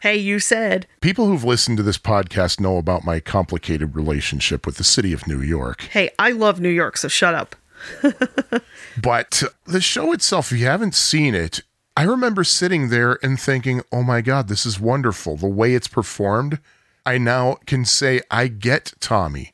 Hey, 0.01 0.17
you 0.17 0.39
said. 0.39 0.87
People 1.03 1.27
who've 1.27 1.45
listened 1.45 1.77
to 1.77 1.83
this 1.83 1.99
podcast 1.99 2.59
know 2.59 2.79
about 2.79 3.05
my 3.05 3.21
complicated 3.21 3.95
relationship 3.95 4.65
with 4.65 4.77
the 4.77 4.85
city 4.85 5.13
of 5.13 5.27
New 5.27 5.43
York. 5.43 5.83
Hey, 5.91 6.11
I 6.19 6.31
love 6.31 6.59
New 6.59 6.71
York, 6.71 6.97
so 6.97 7.09
shut 7.09 7.35
up. 7.35 7.55
But 9.01 9.43
the 9.65 9.81
show 9.81 10.13
itself, 10.13 10.53
if 10.53 10.59
you 10.59 10.67
haven't 10.67 10.95
seen 10.95 11.35
it, 11.35 11.63
I 11.97 12.03
remember 12.03 12.45
sitting 12.45 12.89
there 12.89 13.19
and 13.23 13.39
thinking, 13.39 13.83
oh 13.93 14.03
my 14.03 14.21
God, 14.21 14.49
this 14.49 14.67
is 14.67 14.81
wonderful. 14.81 15.37
The 15.37 15.47
way 15.47 15.75
it's 15.75 15.89
performed, 15.89 16.59
I 17.05 17.19
now 17.19 17.57
can 17.67 17.85
say 17.85 18.21
I 18.31 18.49
get 18.49 18.93
Tommy. 19.01 19.53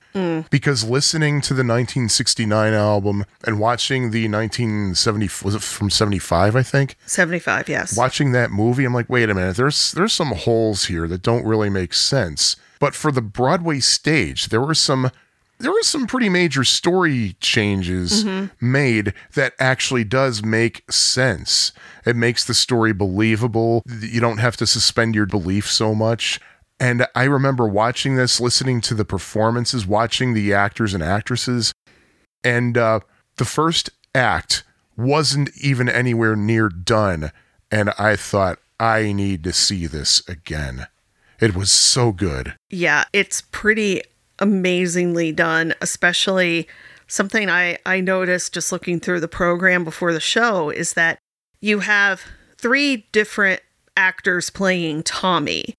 Because 0.48 0.82
listening 0.82 1.42
to 1.42 1.52
the 1.52 1.58
1969 1.58 2.72
album 2.72 3.26
and 3.44 3.60
watching 3.60 4.12
the 4.12 4.26
1970, 4.28 5.28
was 5.44 5.54
it 5.54 5.60
from 5.60 5.90
75, 5.90 6.56
I 6.56 6.62
think? 6.62 6.96
75, 7.04 7.68
yes. 7.68 7.94
Watching 7.94 8.32
that 8.32 8.50
movie, 8.50 8.86
I'm 8.86 8.94
like, 8.94 9.10
wait 9.10 9.28
a 9.28 9.34
minute, 9.34 9.56
there's 9.56 9.92
there's 9.92 10.14
some 10.14 10.32
holes 10.32 10.86
here 10.86 11.06
that 11.08 11.20
don't 11.20 11.44
really 11.44 11.68
make 11.68 11.92
sense. 11.92 12.56
But 12.78 12.94
for 12.94 13.12
the 13.12 13.20
Broadway 13.20 13.80
stage, 13.80 14.46
there 14.46 14.62
were 14.62 14.74
some 14.74 15.10
there 15.58 15.72
were 15.72 15.82
some 15.82 16.06
pretty 16.06 16.28
major 16.30 16.64
story 16.64 17.36
changes 17.40 18.24
made 18.60 19.12
that 19.34 19.54
actually 19.58 20.04
does 20.04 20.42
make 20.42 20.90
sense. 20.90 21.72
It 22.04 22.16
makes 22.16 22.44
the 22.44 22.54
story 22.54 22.92
believable. 22.92 23.82
You 23.86 24.20
don't 24.20 24.38
have 24.38 24.56
to 24.58 24.66
suspend 24.66 25.14
your 25.14 25.26
belief 25.26 25.70
so 25.70 25.94
much. 25.94 26.40
And 26.78 27.06
I 27.14 27.24
remember 27.24 27.66
watching 27.66 28.16
this, 28.16 28.40
listening 28.40 28.80
to 28.82 28.94
the 28.94 29.04
performances, 29.04 29.86
watching 29.86 30.34
the 30.34 30.52
actors 30.52 30.92
and 30.92 31.02
actresses, 31.02 31.72
and 32.44 32.76
uh, 32.76 33.00
the 33.36 33.44
first 33.44 33.90
act 34.14 34.62
wasn't 34.96 35.50
even 35.60 35.88
anywhere 35.88 36.36
near 36.36 36.68
done. 36.68 37.32
And 37.70 37.90
I 37.98 38.16
thought, 38.16 38.58
I 38.78 39.12
need 39.12 39.42
to 39.44 39.52
see 39.52 39.86
this 39.86 40.26
again. 40.28 40.86
It 41.40 41.54
was 41.54 41.70
so 41.70 42.12
good. 42.12 42.54
Yeah, 42.70 43.04
it's 43.12 43.40
pretty 43.40 44.02
amazingly 44.38 45.32
done, 45.32 45.74
especially 45.80 46.68
something 47.06 47.48
I, 47.48 47.78
I 47.86 48.00
noticed 48.00 48.54
just 48.54 48.72
looking 48.72 49.00
through 49.00 49.20
the 49.20 49.28
program 49.28 49.84
before 49.84 50.12
the 50.12 50.20
show 50.20 50.70
is 50.70 50.94
that 50.94 51.18
you 51.60 51.80
have 51.80 52.22
three 52.58 53.06
different 53.12 53.60
actors 53.96 54.50
playing 54.50 55.02
Tommy. 55.04 55.74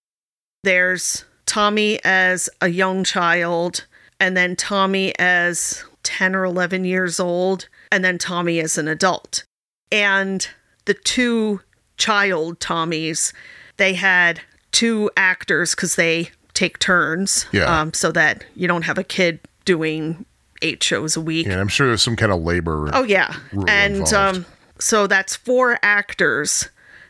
There's 0.63 1.25
Tommy 1.45 1.99
as 2.03 2.49
a 2.61 2.67
young 2.69 3.03
child, 3.03 3.85
and 4.19 4.35
then 4.35 4.55
Tommy 4.55 5.17
as 5.19 5.83
10 6.03 6.35
or 6.35 6.43
11 6.45 6.85
years 6.85 7.19
old, 7.19 7.67
and 7.91 8.03
then 8.03 8.17
Tommy 8.17 8.59
as 8.59 8.77
an 8.77 8.87
adult. 8.87 9.43
And 9.91 10.47
the 10.85 10.93
two 10.93 11.61
child 11.97 12.59
Tommies, 12.59 13.33
they 13.77 13.93
had 13.93 14.41
two 14.71 15.09
actors 15.15 15.73
because 15.75 15.95
they 15.95 16.29
take 16.53 16.79
turns 16.79 17.45
Yeah. 17.51 17.63
um, 17.81 17.93
so 17.93 18.11
that 18.11 18.43
you 18.55 18.67
don't 18.67 18.81
have 18.83 18.97
a 18.97 19.03
kid 19.03 19.39
doing 19.65 20.25
eight 20.61 20.81
shows 20.83 21.15
a 21.15 21.21
week. 21.21 21.45
And 21.45 21.59
I'm 21.59 21.67
sure 21.67 21.87
there's 21.87 22.01
some 22.01 22.15
kind 22.15 22.31
of 22.31 22.41
labor. 22.41 22.89
Oh 22.93 23.03
yeah, 23.03 23.33
and 23.67 24.11
um, 24.13 24.45
so 24.79 25.05
that's 25.07 25.35
four 25.35 25.77
actors. 25.83 26.69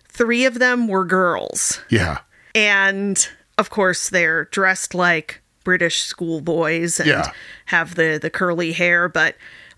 Three 0.09 0.45
of 0.45 0.59
them 0.59 0.87
were 0.87 1.05
girls, 1.05 1.79
Yeah. 1.89 2.19
and 2.53 3.27
of 3.57 3.69
course 3.69 4.09
they're 4.09 4.45
dressed 4.45 4.93
like 4.95 5.41
British 5.63 6.01
schoolboys 6.01 6.99
and 6.99 7.09
Yeah. 7.09 7.31
have 7.65 7.95
the 7.95 8.17
the 8.21 8.29
curly 8.29 8.71
hair. 8.73 9.09
But 9.09 9.35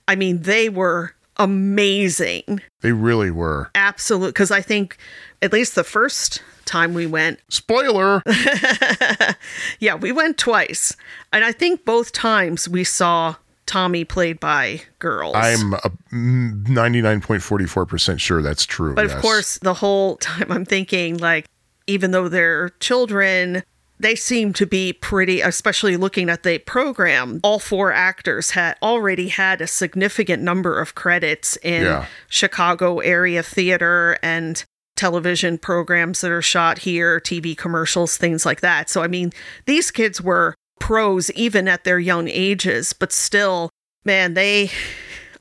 I 0.08 0.16
mean, 0.16 0.42
they 0.44 0.70
were 0.70 1.14
amazing, 1.38 2.62
They 2.82 2.92
really 2.92 3.32
were. 3.32 3.72
absolute. 3.76 4.28
Because 4.30 4.52
I 4.52 4.62
think 4.62 4.98
at 5.42 5.54
least 5.54 5.76
the 5.76 5.84
first 5.84 6.42
time 6.66 6.94
we 6.94 7.06
went, 7.08 7.40
Spoiler. 7.50 8.22
yeah, 9.80 9.96
we 9.96 10.12
went 10.12 10.38
twice, 10.38 10.96
and 11.32 11.44
I 11.44 11.52
think 11.52 11.86
both 11.86 12.12
times 12.12 12.68
we 12.68 12.84
saw 12.84 13.36
Tommy 13.66 14.04
played 14.04 14.40
by 14.40 14.82
girls. 15.00 15.36
I'm 15.36 15.74
a 15.76 15.92
mm, 16.12 16.66
99.44% 16.68 18.20
sure 18.20 18.42
that's 18.42 18.66
true. 18.66 18.94
But 18.96 19.06
yes. 19.08 19.16
of 19.16 19.22
course, 19.22 19.60
the 19.60 19.76
whole 19.76 20.16
time 20.22 20.52
I'm 20.52 20.66
thinking, 20.66 21.18
like, 21.18 21.46
even 21.90 22.12
though 22.12 22.30
they're 22.30 22.70
children, 22.80 23.64
they 24.00 24.16
seem 24.16 24.54
to 24.54 24.66
be 24.66 24.94
pretty, 24.94 25.42
especially 25.42 25.98
looking 25.98 26.30
at 26.30 26.44
the 26.44 26.60
program. 26.60 27.40
All 27.44 27.60
four 27.60 27.92
actors 27.92 28.52
had 28.52 28.78
already 28.82 29.28
had 29.28 29.60
a 29.62 29.68
significant 29.68 30.42
number 30.42 30.80
of 30.80 30.96
credits 30.96 31.58
in 31.58 31.84
Yeah. 31.84 32.06
Chicago 32.30 33.00
area 33.00 33.44
theater 33.44 34.18
and 34.24 34.64
television 34.96 35.58
programs 35.58 36.22
that 36.22 36.32
are 36.32 36.42
shot 36.42 36.80
here, 36.80 37.20
TV 37.20 37.58
commercials, 37.58 38.18
things 38.18 38.46
like 38.46 38.62
that. 38.62 38.90
So, 38.90 39.02
I 39.02 39.08
mean, 39.08 39.32
these 39.66 39.92
kids 39.92 40.22
were 40.22 40.56
pros 40.80 41.30
even 41.32 41.68
at 41.68 41.84
their 41.84 42.00
young 42.00 42.28
ages, 42.30 42.94
but 42.94 43.12
still, 43.12 43.70
man, 44.06 44.34
they, 44.34 44.72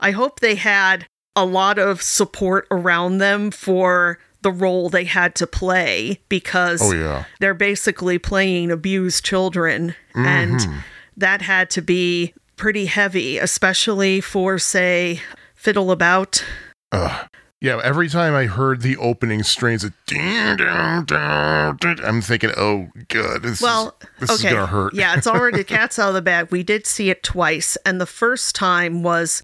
I 0.01 0.11
hope 0.13 0.41
they 0.41 0.55
had 0.57 1.07
a 1.37 1.45
lot 1.45 1.79
of 1.79 2.03
support 2.03 2.67
around 2.71 3.19
them 3.19 3.51
for 3.53 4.19
the 4.49 4.53
role 4.59 4.89
they 4.89 5.05
had 5.05 5.35
to 5.37 5.47
play 5.47 6.21
because 6.29 6.81
Oh, 6.83 6.93
yeah. 6.93 7.25
they're 7.41 7.55
basically 7.55 8.19
playing 8.19 8.71
abused 8.71 9.25
children 9.25 9.95
and 10.15 10.61
mm-hmm. 10.61 10.79
that 11.19 11.43
had 11.43 11.71
to 11.71 11.83
be 11.83 12.33
pretty 12.57 12.87
heavy 12.87 13.39
especially 13.39 14.21
for 14.21 14.59
say 14.59 15.21
fiddle 15.55 15.91
about 15.91 16.45
Ugh. 16.93 17.29
Yeah, 17.61 17.81
every 17.83 18.09
time 18.09 18.35
I 18.37 18.47
heard 18.47 18.83
the 18.83 18.97
opening 18.99 19.43
strains, 19.43 19.83
it, 19.83 19.93
I'm 20.13 21.07
thinking, 22.23 22.53
oh, 22.57 22.89
good. 23.09 23.43
this, 23.43 23.61
Well, 23.61 23.97
is, 24.01 24.09
this 24.21 24.31
okay. 24.31 24.49
is 24.49 24.55
going 24.55 24.65
to 24.65 24.67
hurt. 24.67 24.95
yeah, 24.95 25.17
it's 25.17 25.27
already 25.27 25.59
the 25.59 25.65
cat's 25.75 25.99
out 25.99 26.09
of 26.09 26.15
the 26.15 26.23
bag. 26.23 26.53
We 26.53 26.63
did 26.63 26.87
see 26.87 27.11
it 27.11 27.25
twice, 27.25 27.77
and 27.85 28.01
the 28.01 28.07
first 28.07 28.55
time 28.55 29.03
was 29.03 29.43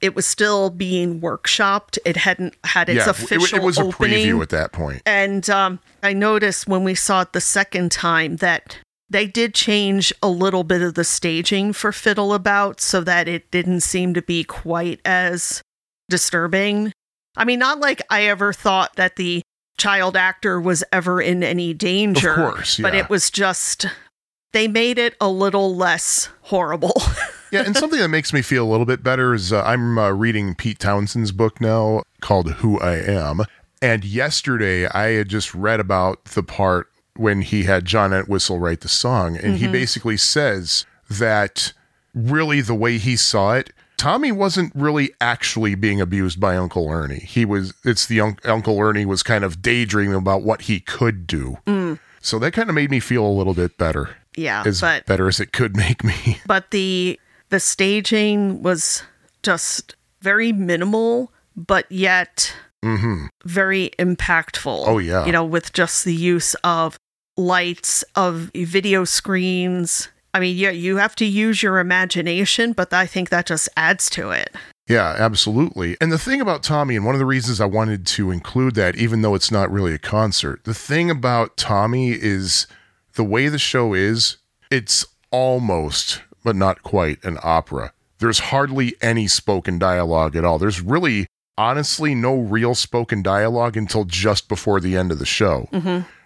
it 0.00 0.14
was 0.14 0.26
still 0.26 0.70
being 0.70 1.20
workshopped. 1.20 1.98
It 2.04 2.16
hadn't 2.18 2.54
had 2.64 2.88
its 2.88 2.98
Yeah, 2.98 3.02
it- 3.04 3.08
official 3.10 3.58
it, 3.58 3.62
was 3.64 3.78
a 3.78 3.84
opening. 3.84 4.26
preview 4.26 4.42
at 4.42 4.50
that 4.50 4.72
point. 4.72 5.02
And 5.06 5.48
um, 5.50 5.80
I 6.02 6.12
noticed 6.12 6.66
when 6.66 6.84
we 6.84 6.94
saw 6.94 7.22
it 7.22 7.32
the 7.32 7.40
second 7.40 7.90
time 7.92 8.36
that 8.36 8.78
they 9.08 9.26
did 9.26 9.54
change 9.54 10.12
a 10.22 10.28
little 10.28 10.64
bit 10.64 10.82
of 10.82 10.94
the 10.94 11.04
staging 11.04 11.72
for 11.72 11.92
Fiddle 11.92 12.34
About 12.34 12.80
so 12.80 13.00
that 13.02 13.28
it 13.28 13.50
didn't 13.50 13.80
seem 13.80 14.12
to 14.14 14.22
be 14.22 14.42
quite 14.44 15.00
as 15.04 15.62
disturbing. 16.10 16.92
I 17.36 17.44
mean, 17.44 17.58
not 17.58 17.80
like 17.80 18.02
I 18.10 18.24
ever 18.24 18.52
thought 18.52 18.96
that 18.96 19.16
the 19.16 19.42
child 19.78 20.16
actor 20.16 20.60
was 20.60 20.82
ever 20.92 21.20
in 21.20 21.42
any 21.42 21.72
danger. 21.74 22.30
Of 22.30 22.36
course, 22.54 22.78
But 22.80 22.94
it 22.94 23.08
was 23.10 23.30
just, 23.30 23.86
they 24.52 24.68
made 24.68 24.98
it 24.98 25.14
a 25.20 25.28
little 25.28 25.74
less 25.76 26.28
horrible. 26.42 26.94
yeah, 27.50 27.62
and 27.64 27.76
something 27.76 27.98
that 28.00 28.08
makes 28.08 28.32
me 28.32 28.42
feel 28.42 28.64
a 28.64 28.70
little 28.70 28.86
bit 28.86 29.02
better 29.02 29.34
is 29.34 29.52
uh, 29.52 29.62
I'm 29.62 29.98
uh, 29.98 30.10
reading 30.10 30.54
Pete 30.54 30.78
Townshend's 30.78 31.32
book 31.32 31.60
now 31.60 32.02
called 32.20 32.50
Who 32.54 32.78
I 32.80 32.96
Am. 32.96 33.40
And 33.82 34.04
yesterday 34.04 34.86
I 34.88 35.08
had 35.12 35.28
just 35.28 35.54
read 35.54 35.80
about 35.80 36.24
the 36.26 36.42
part 36.42 36.88
when 37.16 37.42
he 37.42 37.64
had 37.64 37.84
John 37.84 38.12
Entwistle 38.12 38.58
write 38.58 38.80
the 38.80 38.88
song. 38.88 39.36
And 39.36 39.56
he 39.58 39.68
basically 39.68 40.16
says 40.16 40.84
that 41.10 41.72
really 42.14 42.60
the 42.60 42.74
way 42.74 42.98
he 42.98 43.16
saw 43.16 43.52
it, 43.54 43.70
Tommy 43.96 44.32
wasn't 44.32 44.72
really 44.74 45.10
actually 45.20 45.74
being 45.74 46.00
abused 46.00 46.38
by 46.40 46.56
Uncle 46.56 46.88
Ernie. 46.90 47.20
He 47.20 47.44
was, 47.44 47.72
it's 47.84 48.06
the 48.06 48.20
un- 48.20 48.38
Uncle 48.44 48.78
Ernie 48.78 49.06
was 49.06 49.22
kind 49.22 49.44
of 49.44 49.62
daydreaming 49.62 50.16
about 50.16 50.42
what 50.42 50.62
he 50.62 50.80
could 50.80 51.26
do. 51.26 51.58
So 52.20 52.38
that 52.40 52.52
kind 52.52 52.68
of 52.68 52.74
made 52.74 52.90
me 52.90 53.00
feel 53.00 53.24
a 53.24 53.30
little 53.30 53.54
bit 53.54 53.78
better. 53.78 54.16
yeah. 54.36 54.62
As 54.66 54.80
but 54.80 55.06
better 55.06 55.28
as 55.28 55.38
it 55.40 55.52
could 55.52 55.76
make 55.78 56.02
me. 56.04 56.38
but 56.46 56.70
the 56.72 57.18
the 57.48 57.60
staging 57.60 58.62
was 58.62 59.02
just 59.42 59.94
very 60.20 60.52
minimal 60.52 61.32
but 61.56 61.90
yet 61.90 62.54
very 63.44 63.90
impactful 63.98 64.84
Mm-hmm. 64.84 64.90
Oh, 64.90 64.98
yeah. 64.98 65.26
you 65.26 65.32
know 65.32 65.44
with 65.44 65.72
just 65.72 66.04
the 66.04 66.14
use 66.14 66.54
of 66.62 66.96
lights 67.36 68.04
of 68.14 68.50
video 68.54 69.04
screens 69.04 70.08
i 70.34 70.40
mean 70.40 70.56
yeah 70.56 70.70
you 70.70 70.96
have 70.96 71.16
to 71.16 71.24
use 71.24 71.62
your 71.62 71.78
imagination 71.78 72.72
but 72.72 72.92
i 72.92 73.04
think 73.06 73.28
that 73.30 73.46
just 73.46 73.68
adds 73.76 74.08
to 74.10 74.30
it 74.30 74.54
Yeah, 74.88 75.16
absolutely. 75.18 75.96
And 76.00 76.12
the 76.12 76.18
thing 76.18 76.40
about 76.40 76.62
Tommy, 76.62 76.94
and 76.94 77.04
one 77.04 77.16
of 77.16 77.18
the 77.18 77.26
reasons 77.26 77.60
I 77.60 77.66
wanted 77.66 78.06
to 78.18 78.30
include 78.30 78.76
that, 78.76 78.94
even 78.94 79.22
though 79.22 79.34
it's 79.34 79.50
not 79.50 79.68
really 79.68 79.92
a 79.92 79.98
concert, 79.98 80.62
the 80.62 80.74
thing 80.74 81.10
about 81.10 81.56
Tommy 81.56 82.10
is 82.12 82.68
the 83.14 83.24
way 83.24 83.48
the 83.48 83.58
show 83.58 83.94
is, 83.94 84.36
it's 84.70 85.04
almost, 85.32 86.22
but 86.46 86.56
not 86.56 86.82
quite, 86.82 87.22
an 87.24 87.36
opera. 87.42 87.92
There's 88.20 88.38
hardly 88.38 88.94
any 89.02 89.26
spoken 89.26 89.78
dialogue 89.78 90.36
at 90.36 90.44
all. 90.44 90.58
There's 90.58 90.80
really, 90.80 91.26
honestly, 91.58 92.14
no 92.14 92.36
real 92.38 92.74
spoken 92.74 93.20
dialogue 93.22 93.76
until 93.76 94.04
just 94.04 94.48
before 94.48 94.80
the 94.80 94.96
end 94.96 95.10
of 95.12 95.18
the 95.18 95.26
show. 95.26 95.68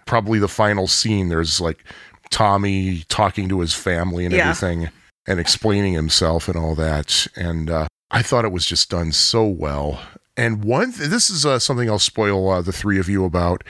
Probably 0.05 0.39
the 0.39 0.47
final 0.47 0.87
scene, 0.87 1.29
there's 1.29 1.59
like 1.59 1.83
Tommy 2.29 3.03
talking 3.09 3.49
to 3.49 3.59
his 3.59 3.73
family 3.73 4.25
and 4.25 4.33
Yeah. 4.33 4.49
everything 4.49 4.89
and 5.27 5.39
explaining 5.39 5.93
himself 5.93 6.47
and 6.47 6.55
all 6.57 6.75
that. 6.75 7.27
And 7.35 7.69
uh, 7.69 7.87
I 8.09 8.21
thought 8.21 8.45
it 8.45 8.51
was 8.51 8.65
just 8.65 8.89
done 8.89 9.11
so 9.11 9.45
well. 9.45 9.99
And 10.37 10.63
one, 10.63 10.93
th- 10.93 11.09
this 11.09 11.29
is 11.29 11.45
uh, 11.45 11.59
something 11.59 11.89
I'll 11.89 11.99
spoil 11.99 12.49
uh, 12.49 12.61
the 12.61 12.71
three 12.71 12.99
of 12.99 13.09
you 13.09 13.25
about, 13.25 13.63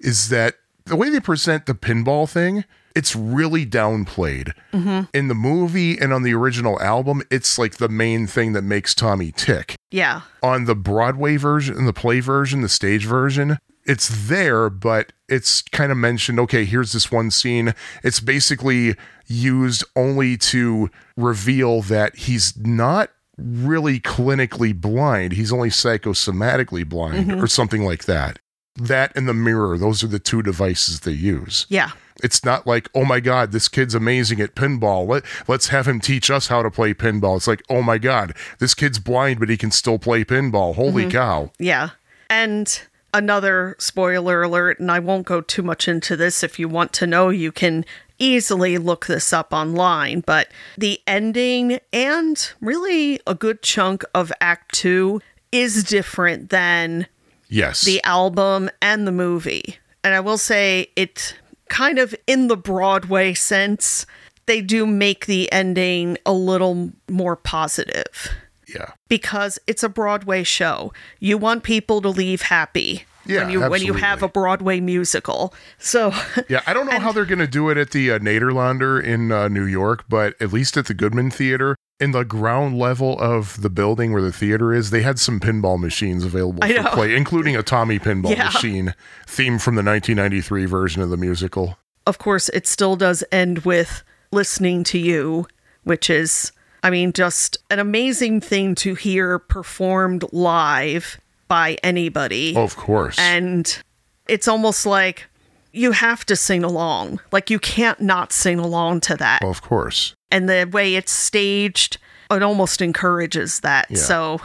is 0.00 0.28
that 0.30 0.54
the 0.84 0.96
way 0.96 1.10
they 1.10 1.20
present 1.20 1.66
the 1.66 1.74
pinball 1.74 2.28
thing, 2.28 2.64
it's 2.98 3.14
really 3.14 3.64
downplayed. 3.64 4.52
Mm-hmm. 4.72 5.02
In 5.14 5.28
the 5.28 5.34
movie 5.34 5.96
and 5.96 6.12
on 6.12 6.24
the 6.24 6.34
original 6.34 6.82
album, 6.82 7.22
it's 7.30 7.56
like 7.56 7.76
the 7.76 7.88
main 7.88 8.26
thing 8.26 8.54
that 8.54 8.62
makes 8.62 8.92
Tommy 8.92 9.30
tick 9.30 9.76
yeah 9.92 10.22
on 10.42 10.64
the 10.64 10.74
Broadway 10.74 11.36
version, 11.36 11.86
the 11.86 11.92
play 11.92 12.18
version, 12.18 12.60
the 12.60 12.68
stage 12.68 13.06
version, 13.06 13.58
it's 13.86 14.28
there, 14.28 14.68
but 14.68 15.12
it's 15.28 15.62
kind 15.62 15.92
of 15.92 15.96
mentioned. 15.96 16.40
Okay, 16.40 16.64
here's 16.64 16.92
this 16.92 17.10
one 17.10 17.30
scene. 17.30 17.72
It's 18.02 18.20
basically 18.20 18.96
used 19.28 19.84
only 19.94 20.36
to 20.36 20.90
reveal 21.16 21.82
that 21.82 22.16
he's 22.16 22.56
not 22.58 23.10
really 23.38 24.00
clinically 24.00 24.78
blind. 24.78 25.34
He's 25.34 25.52
only 25.52 25.70
psychosomatically 25.70 26.86
blind 26.86 27.28
mm-hmm. 27.28 27.42
or 27.42 27.46
something 27.46 27.84
like 27.84 28.06
that. 28.06 28.40
That 28.74 29.16
and 29.16 29.28
the 29.28 29.34
mirror, 29.34 29.78
those 29.78 30.02
are 30.02 30.08
the 30.08 30.18
two 30.18 30.42
devices 30.42 31.00
they 31.00 31.12
use. 31.12 31.64
yeah 31.68 31.92
It's 32.22 32.44
not 32.44 32.66
like, 32.66 32.88
oh 32.94 33.04
my 33.04 33.20
God, 33.20 33.52
this 33.52 33.68
kid's 33.68 33.94
amazing 33.94 34.40
at 34.40 34.54
pinball. 34.54 35.06
Let, 35.06 35.24
let's 35.46 35.68
have 35.68 35.86
him 35.86 36.00
teach 36.00 36.30
us 36.30 36.48
how 36.48 36.62
to 36.62 36.70
play 36.70 36.94
pinball. 36.94 37.36
It's 37.36 37.46
like, 37.46 37.62
oh 37.68 37.82
my 37.82 37.98
God, 37.98 38.34
this 38.58 38.74
kid's 38.74 38.98
blind, 38.98 39.40
but 39.40 39.48
he 39.48 39.56
can 39.56 39.70
still 39.70 39.98
play 39.98 40.24
pinball. 40.24 40.74
Holy 40.74 41.02
mm-hmm. 41.02 41.12
cow. 41.12 41.52
Yeah. 41.58 41.90
And 42.28 42.80
another 43.14 43.76
spoiler 43.78 44.42
alert, 44.42 44.80
and 44.80 44.90
I 44.90 44.98
won't 44.98 45.26
go 45.26 45.40
too 45.40 45.62
much 45.62 45.88
into 45.88 46.16
this. 46.16 46.42
If 46.42 46.58
you 46.58 46.68
want 46.68 46.92
to 46.94 47.06
know, 47.06 47.28
you 47.30 47.52
can 47.52 47.84
easily 48.18 48.78
look 48.78 49.06
this 49.06 49.32
up 49.32 49.52
online. 49.52 50.20
But 50.20 50.48
the 50.76 51.00
ending 51.06 51.78
and 51.92 52.52
really 52.60 53.20
a 53.26 53.34
good 53.34 53.62
chunk 53.62 54.04
of 54.14 54.32
Act 54.40 54.74
Two 54.74 55.20
is 55.52 55.84
different 55.84 56.50
than 56.50 57.06
Yes. 57.48 57.82
the 57.82 58.02
album 58.04 58.68
and 58.82 59.06
the 59.06 59.12
movie. 59.12 59.78
And 60.04 60.14
I 60.14 60.20
will 60.20 60.38
say 60.38 60.90
it 60.96 61.34
kind 61.68 61.98
of 61.98 62.14
in 62.26 62.48
the 62.48 62.56
Broadway 62.56 63.34
sense, 63.34 64.06
they 64.46 64.60
do 64.60 64.86
make 64.86 65.26
the 65.26 65.50
ending 65.52 66.18
a 66.24 66.32
little 66.32 66.90
more 67.08 67.36
positive 67.36 68.30
yeah. 68.66 68.92
because 69.08 69.58
it's 69.66 69.82
a 69.82 69.88
Broadway 69.88 70.42
show. 70.42 70.92
You 71.20 71.38
want 71.38 71.62
people 71.62 72.00
to 72.02 72.08
leave 72.08 72.42
happy 72.42 73.04
Yeah, 73.26 73.42
when 73.44 73.50
you 73.50 73.60
when 73.68 73.82
you 73.82 73.94
have 73.94 74.22
a 74.22 74.28
Broadway 74.28 74.80
musical. 74.80 75.54
So 75.78 76.12
Yeah. 76.48 76.62
I 76.66 76.72
don't 76.72 76.86
know 76.86 76.98
how 76.98 77.12
they're 77.12 77.24
going 77.24 77.38
to 77.38 77.46
do 77.46 77.68
it 77.68 77.76
at 77.76 77.90
the 77.90 78.12
uh, 78.12 78.18
Nederlander 78.18 79.02
in 79.02 79.32
uh, 79.32 79.48
New 79.48 79.64
York, 79.64 80.04
but 80.08 80.34
at 80.40 80.52
least 80.52 80.76
at 80.76 80.86
the 80.86 80.94
Goodman 80.94 81.30
Theater, 81.30 81.76
in 82.00 82.12
the 82.12 82.24
ground 82.24 82.78
level 82.78 83.18
of 83.18 83.60
the 83.60 83.70
building 83.70 84.12
where 84.12 84.22
the 84.22 84.32
theater 84.32 84.72
is, 84.72 84.90
they 84.90 85.02
had 85.02 85.18
some 85.18 85.40
pinball 85.40 85.78
machines 85.80 86.24
available 86.24 86.62
I 86.62 86.74
for 86.76 86.82
know. 86.82 86.90
play, 86.90 87.16
including 87.16 87.56
a 87.56 87.62
Tommy 87.62 87.98
pinball 87.98 88.30
Yeah. 88.30 88.44
machine 88.44 88.94
theme 89.26 89.58
from 89.58 89.74
the 89.74 89.82
1993 89.82 90.64
version 90.66 91.02
of 91.02 91.10
the 91.10 91.16
musical. 91.16 91.76
of 92.06 92.16
course 92.18 92.48
it 92.50 92.66
still 92.66 92.96
does 92.96 93.22
end 93.30 93.58
with 93.66 94.02
listening 94.32 94.82
to 94.84 94.98
you, 94.98 95.46
which 95.84 96.08
is 96.08 96.52
I 96.82 96.90
mean 96.90 97.12
just 97.12 97.58
an 97.70 97.78
amazing 97.80 98.40
thing 98.40 98.74
to 98.76 98.94
hear 98.94 99.38
performed 99.38 100.24
live 100.32 101.18
by 101.48 101.76
anybody. 101.82 102.54
Of 102.56 102.76
course. 102.76 103.18
And 103.18 103.82
it's 104.28 104.46
almost 104.46 104.86
like 104.86 105.26
you 105.72 105.92
have 105.92 106.24
to 106.26 106.36
sing 106.36 106.62
along. 106.64 107.20
Like 107.32 107.50
you 107.50 107.58
can't 107.58 108.00
not 108.00 108.32
sing 108.32 108.58
along 108.58 109.00
to 109.02 109.16
that. 109.16 109.42
of 109.42 109.60
course. 109.62 110.14
And 110.30 110.48
the 110.48 110.68
way 110.72 110.94
it's 110.94 111.12
staged 111.12 111.98
it 112.30 112.42
almost 112.42 112.80
encourages 112.82 113.60
that 113.60 113.86
Yeah. 113.90 113.96
so 113.98 114.40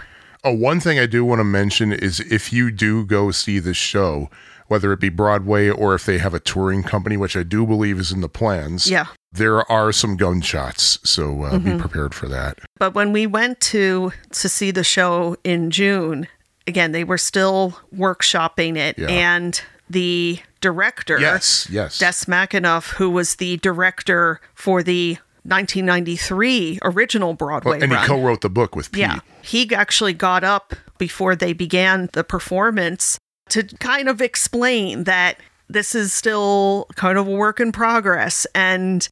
Oh, 0.45 0.51
one 0.53 0.81
thing 0.81 0.99
I 0.99 1.05
do 1.05 1.23
want 1.23 1.39
to 1.39 1.45
mention 1.45 1.93
is 1.93 2.19
if 2.19 2.51
you 2.51 2.69
do 2.69 3.05
go 3.05 3.31
see 3.31 3.59
the 3.59 3.73
show, 3.73 4.29
whether 4.67 4.91
it 4.91 4.99
be 4.99 5.07
Broadway 5.07 5.69
or 5.69 5.95
if 5.95 6.05
they 6.05 6.17
have 6.17 6.33
a 6.33 6.39
touring 6.41 6.83
company, 6.83 7.15
which 7.15 7.37
I 7.37 7.43
do 7.43 7.65
believe 7.65 7.97
is 7.97 8.11
in 8.11 8.19
the 8.21 8.27
plans, 8.29 8.89
yeah 8.89 9.05
there 9.35 9.69
are 9.71 9.91
some 9.91 10.15
gunshots. 10.17 10.99
So 11.03 11.43
uh, 11.43 11.57
be 11.59 11.75
prepared 11.77 12.13
for 12.13 12.27
that. 12.27 12.59
but 12.77 12.93
when 12.93 13.11
we 13.13 13.25
went 13.25 13.59
to 13.61 14.11
to 14.31 14.49
see 14.49 14.69
the 14.71 14.83
show 14.83 15.35
in 15.43 15.71
june 15.71 16.27
again 16.67 16.91
they 16.91 17.03
were 17.03 17.17
still 17.17 17.79
workshopping 17.95 18.77
it 18.77 18.97
Yeah. 18.97 19.07
and 19.07 19.59
the 19.89 20.39
director 20.61 21.19
Yes, 21.19 21.67
yes. 21.69 21.97
des 21.99 22.29
McAnuff, 22.31 22.93
who 22.93 23.09
was 23.09 23.35
the 23.35 23.57
director 23.57 24.39
for 24.55 24.83
the 24.83 25.17
1993 25.43 26.79
original 26.83 27.33
broadway 27.33 27.81
and 27.81 27.91
he 27.91 27.97
co 28.05 28.21
wrote 28.21 28.41
the 28.41 28.49
book 28.49 28.75
with 28.75 28.91
Pete. 28.91 29.01
Yeah. 29.01 29.19
He 29.41 29.73
actually 29.75 30.13
got 30.13 30.43
up 30.43 30.73
before 30.97 31.35
they 31.35 31.53
began 31.53 32.09
the 32.13 32.23
performance 32.23 33.19
to 33.49 33.63
kind 33.79 34.07
of 34.07 34.21
explain 34.21 35.03
that 35.03 35.37
this 35.67 35.95
is 35.95 36.13
still 36.13 36.87
kind 36.95 37.17
of 37.17 37.27
a 37.27 37.31
work 37.31 37.59
in 37.59 37.71
progress. 37.71 38.47
And 38.55 39.07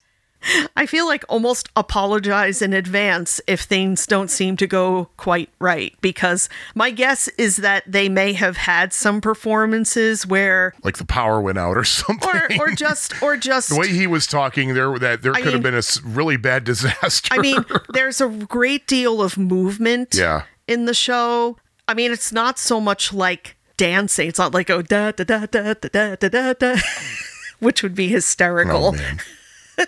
I 0.76 0.86
feel 0.86 1.06
like 1.06 1.24
almost 1.30 1.70
apologize 1.76 2.62
in 2.62 2.74
advance 2.74 3.40
if 3.48 3.62
things 3.62 4.08
don't 4.08 4.30
seem 4.30 4.58
to 4.58 4.68
go 4.68 5.10
quite 5.18 5.50
right, 5.60 5.94
because 6.02 6.50
my 6.74 6.90
guess 6.92 7.28
is 7.38 7.58
that 7.58 7.84
they 7.86 8.10
may 8.10 8.34
have 8.34 8.58
had 8.58 8.92
some 8.94 9.22
performances 9.22 10.26
where, 10.26 10.74
Like 10.84 10.98
the 10.98 11.06
power 11.06 11.40
went 11.42 11.58
out 11.60 11.78
or 11.78 11.84
something. 11.86 12.30
or, 12.60 12.68
or 12.70 12.72
just, 12.72 13.22
or 13.22 13.38
just. 13.38 13.70
the 13.70 13.76
way 13.78 13.90
he 13.90 14.08
was 14.08 14.26
talking 14.28 14.74
there, 14.74 14.98
that 15.00 15.22
there 15.22 15.34
I 15.34 15.42
could 15.42 15.54
have 15.54 15.62
been 15.64 15.76
a 15.76 15.82
really 16.04 16.38
bad 16.38 16.64
disaster. 16.72 17.30
I 17.34 17.38
mean, 17.40 17.64
there's 17.94 18.20
a 18.22 18.28
great 18.30 18.88
deal 18.88 19.22
of 19.22 19.38
movement 19.38 20.16
Yeah. 20.16 20.44
in 20.68 20.86
the 20.86 20.94
show. 20.94 21.58
I 21.88 21.94
mean, 21.94 22.12
it's 22.12 22.32
not 22.32 22.58
so 22.58 22.80
much 22.82 23.14
like 23.14 23.58
dancing. 23.78 24.28
It's 24.30 24.40
not 24.40 24.54
like 24.54 24.70
oh 24.70 24.82
da 24.82 25.12
da 25.12 25.24
da 25.24 25.46
da 25.46 25.74
da 25.74 25.88
da 25.92 26.16
da 26.16 26.30
da 26.30 26.54
da, 26.54 26.76
which 27.60 27.84
would 27.84 27.96
be 27.96 28.08
hysterical. 28.08 28.96
Oh. 28.96 29.18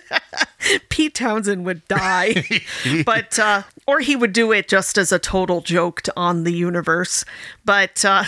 Pete 0.90 1.16
Townshend 1.16 1.66
would 1.66 1.88
die, 1.88 2.44
but 3.06 3.38
uh, 3.40 3.64
or 3.88 4.00
he 4.00 4.16
would 4.16 4.34
do 4.34 4.52
it 4.52 4.68
just 4.68 4.98
as 4.98 5.12
a 5.12 5.20
total 5.20 5.62
joke 5.62 6.02
to, 6.04 6.14
on 6.16 6.44
the 6.44 6.54
universe. 6.54 7.26
But 7.66 8.04
uh, 8.06 8.24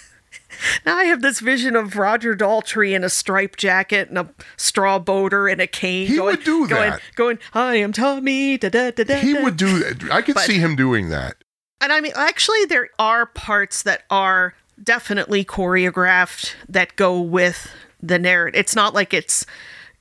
now 0.86 0.96
I 0.96 1.04
have 1.04 1.22
this 1.22 1.40
vision 1.40 1.76
of 1.76 1.96
Roger 1.96 2.34
Daltrey 2.34 2.94
in 2.94 3.04
a 3.04 3.10
striped 3.10 3.58
jacket 3.58 4.08
and 4.08 4.18
a 4.18 4.28
straw 4.56 4.98
boater 4.98 5.48
and 5.48 5.60
a 5.60 5.66
cane. 5.66 6.08
He 6.08 6.16
going, 6.16 6.36
would 6.36 6.44
do 6.44 6.66
that. 6.68 7.00
Going, 7.14 7.38
I 7.52 7.76
am 7.76 7.92
Tommy. 7.92 8.58
Da, 8.58 8.68
da, 8.68 8.90
da, 8.90 9.04
da, 9.04 9.16
He 9.16 9.34
would 9.34 9.56
do 9.56 9.78
that. 9.78 10.10
I 10.10 10.22
could 10.22 10.34
But- 10.34 10.44
see 10.44 10.58
him 10.58 10.76
doing 10.76 11.08
that. 11.10 11.36
And 11.80 11.92
I 11.92 12.00
mean, 12.00 12.12
actually, 12.14 12.64
there 12.64 12.88
are 12.98 13.26
parts 13.26 13.82
that 13.82 14.04
are 14.08 14.54
definitely 14.82 15.44
choreographed 15.44 16.54
that 16.68 16.96
go 16.96 17.20
with 17.20 17.70
the 18.02 18.18
narrative. 18.18 18.58
It's 18.58 18.74
not 18.74 18.94
like 18.94 19.12
it's. 19.12 19.44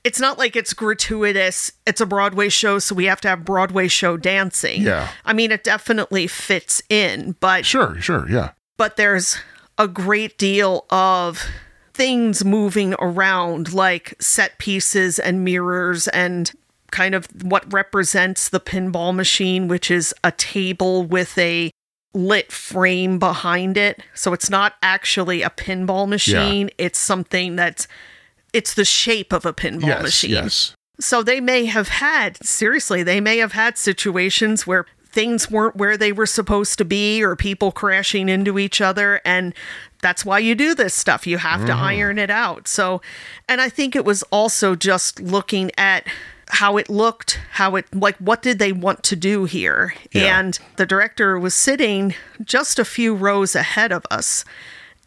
It's 0.04 0.20
not 0.20 0.38
like 0.38 0.56
it's 0.56 0.74
gratuitous. 0.74 1.72
It's 1.88 2.02
a 2.02 2.06
Broadway 2.06 2.50
show, 2.50 2.80
so 2.80 2.94
we 2.94 3.06
have 3.06 3.22
to 3.22 3.30
have 3.30 3.46
Broadway 3.46 3.88
show 3.88 4.18
dancing. 4.18 4.82
Yeah. 4.82 5.10
I 5.24 5.34
mean, 5.34 5.52
it 5.52 5.64
definitely 5.64 6.28
fits 6.28 6.84
in, 6.90 7.36
but 7.40 7.66
Sure, 7.66 7.96
sure, 8.02 8.30
yeah. 8.30 8.52
but 8.78 8.98
there's 8.98 9.38
a 9.78 9.88
great 9.88 10.38
deal 10.38 10.86
of 10.90 11.46
things 11.94 12.44
moving 12.44 12.96
around 13.00 13.72
like 13.74 14.16
set 14.20 14.58
pieces 14.58 15.20
and 15.20 15.44
mirrors 15.44 16.08
and 16.10 16.52
kind 16.92 17.16
of 17.16 17.28
what 17.44 17.72
represents 17.72 18.50
the 18.50 18.60
pinball 18.60 19.16
machine 19.16 19.68
which 19.68 19.90
is 19.90 20.14
a 20.24 20.32
table 20.32 21.04
with 21.04 21.36
a 21.38 21.72
lit 22.14 22.52
frame 22.52 23.18
behind 23.20 23.78
it 23.78 24.02
so 24.14 24.34
it's 24.34 24.50
not 24.50 24.74
actually 24.84 25.42
a 25.44 25.50
pinball 25.50 26.08
machine 26.08 26.70
it's 26.78 27.00
something 27.00 27.56
that's 27.56 27.88
it's 28.54 28.74
the 28.74 28.86
shape 28.86 29.34
of 29.34 29.46
a 29.46 29.54
pinball 29.54 29.88
yes, 29.88 30.04
machine 30.04 30.32
yes. 30.32 30.76
so 31.00 31.22
they 31.24 31.42
may 31.42 31.66
have 31.66 31.88
had, 31.88 32.38
seriously, 32.46 33.04
they 33.04 33.20
may 33.20 33.38
have 33.38 33.52
had 33.52 33.78
situations 33.78 34.66
where 34.66 34.86
things 35.14 35.50
weren't 35.50 35.76
where 35.76 35.96
they 35.96 36.12
were 36.12 36.26
supposed 36.26 36.78
to 36.80 36.86
be 36.86 37.24
or 37.24 37.36
people 37.36 37.72
crashing 37.72 38.28
into 38.28 38.58
each 38.58 38.82
other. 38.82 39.22
And 39.24 39.54
that's 40.02 40.26
why 40.26 40.40
you 40.40 40.56
do 40.56 40.74
this 40.76 40.94
stuff. 40.94 41.28
You 41.28 41.38
have 41.38 41.62
to 41.68 41.72
mm-hmm. 41.72 41.84
iron 41.84 42.18
it 42.18 42.32
out. 42.32 42.68
So, 42.68 43.02
and 43.48 43.62
I 43.62 43.70
think 43.70 43.96
it 43.96 44.06
was 44.06 44.24
also 44.24 44.76
just 44.76 45.22
looking 45.22 45.72
at 45.78 46.08
how 46.50 46.78
it 46.78 46.90
looked, 46.90 47.40
how 47.52 47.76
it, 47.76 47.86
like, 47.96 48.18
what 48.18 48.42
did 48.42 48.60
they 48.60 48.72
want 48.72 49.04
to 49.04 49.16
do 49.16 49.46
here? 49.46 49.94
Yeah. 50.12 50.40
And 50.40 50.60
the 50.76 50.86
director 50.86 51.40
was 51.40 51.54
sitting 51.54 52.16
just 52.44 52.80
a 52.80 52.86
few 52.86 53.16
rows 53.16 53.56
ahead 53.56 53.92
of 53.92 54.06
us. 54.12 54.44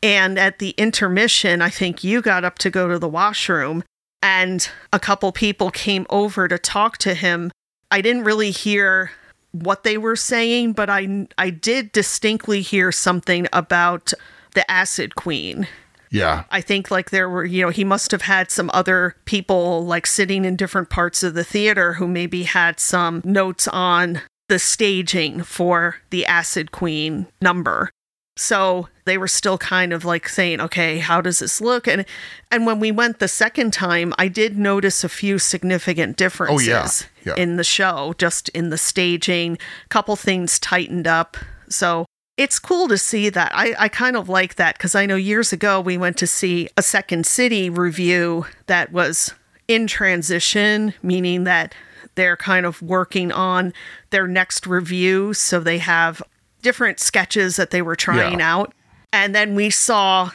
And 0.03 0.39
at 0.39 0.59
the 0.59 0.71
intermission, 0.71 1.63
I 1.63 1.71
think 1.71 2.05
you 2.05 2.23
got 2.23 2.45
up 2.45 2.59
to 2.59 2.71
go 2.71 2.89
to 2.89 2.99
the 2.99 3.09
washroom 3.09 3.83
and 4.23 4.69
a 4.93 4.99
couple 4.99 5.31
people 5.33 5.71
came 5.71 6.07
over 6.11 6.49
to 6.49 6.59
talk 6.59 6.99
to 6.99 7.15
him. 7.15 7.51
I 7.91 8.01
didn't 8.01 8.25
really 8.25 8.51
hear 8.51 9.13
what 9.53 9.85
they 9.85 9.97
were 9.97 10.17
saying, 10.17 10.73
but 10.73 10.91
I 10.91 11.29
I 11.39 11.51
did 11.51 11.93
distinctly 11.93 12.61
hear 12.61 12.93
something 12.93 13.47
about 13.53 14.13
the 14.55 14.69
Acid 14.71 15.15
Queen. 15.15 15.69
Yeah. 16.11 16.45
I 16.51 16.61
think 16.61 16.91
like 16.91 17.11
there 17.11 17.29
were, 17.29 17.45
you 17.45 17.63
know, 17.63 17.71
he 17.71 17.85
must 17.85 18.11
have 18.11 18.23
had 18.23 18.51
some 18.51 18.71
other 18.73 19.17
people 19.25 19.85
like 19.85 20.07
sitting 20.07 20.45
in 20.45 20.57
different 20.57 20.89
parts 20.91 21.23
of 21.23 21.35
the 21.35 21.45
theater 21.45 21.95
who 21.95 22.09
maybe 22.09 22.45
had 22.45 22.81
some 22.81 23.23
notes 23.25 23.69
on 23.69 24.21
the 24.49 24.59
staging 24.59 25.43
for 25.43 25.97
the 26.11 26.25
Acid 26.25 26.71
Queen 26.73 27.27
number. 27.41 27.91
So 28.39 28.89
they 29.07 29.17
were 29.17 29.29
still 29.29 29.57
kind 29.57 29.93
of 29.95 30.05
like 30.05 30.29
saying, 30.29 30.61
okay, 30.61 30.99
how 30.99 31.21
does 31.23 31.39
this 31.39 31.61
look? 31.61 31.89
And 31.89 32.05
and 32.51 32.67
when 32.67 32.81
we 32.81 32.93
went 32.93 33.19
the 33.19 33.29
second 33.29 33.73
time, 33.73 34.13
I 34.19 34.29
did 34.29 34.59
notice 34.59 35.03
a 35.05 35.09
few 35.09 35.39
significant 35.39 36.17
differences 36.17 37.05
oh, 37.07 37.09
Yeah. 37.25 37.35
in 37.43 37.57
the 37.57 37.65
show, 37.65 38.15
just 38.19 38.51
in 38.51 38.69
the 38.69 38.79
staging. 38.79 39.55
A 39.87 39.89
couple 39.89 40.17
things 40.17 40.59
tightened 40.59 41.07
up. 41.07 41.37
So 41.69 42.05
it's 42.37 42.59
cool 42.59 42.89
to 42.89 42.99
see 42.99 43.31
that. 43.31 43.51
I, 43.55 43.75
I 43.79 43.89
kind 43.89 44.17
of 44.17 44.29
like 44.29 44.57
that 44.57 44.77
because 44.77 44.95
I 44.95 45.07
know 45.07 45.17
years 45.17 45.53
ago 45.55 45.81
we 45.81 45.97
went 45.97 46.19
to 46.19 46.27
see 46.27 46.69
a 46.77 46.83
Second 46.83 47.25
City 47.27 47.71
revue 47.71 48.45
that 48.67 48.93
was 48.93 49.33
in 49.67 49.87
transition, 49.87 50.93
meaning 51.03 51.45
that 51.45 51.75
they're 52.15 52.37
kind 52.37 52.67
of 52.67 52.83
working 52.83 53.33
on 53.33 53.73
their 54.11 54.29
next 54.29 54.67
revue. 54.67 55.33
So 55.33 55.61
they 55.61 55.79
have 55.79 56.23
different 56.63 57.01
sketches 57.01 57.57
that 57.57 57.71
they 57.71 57.83
were 57.83 57.97
trying 57.97 58.41
Yeah. 58.41 58.55
out. 58.57 58.75
And 59.13 59.35
then 59.35 59.55
we 59.55 59.71
saw 59.71 60.31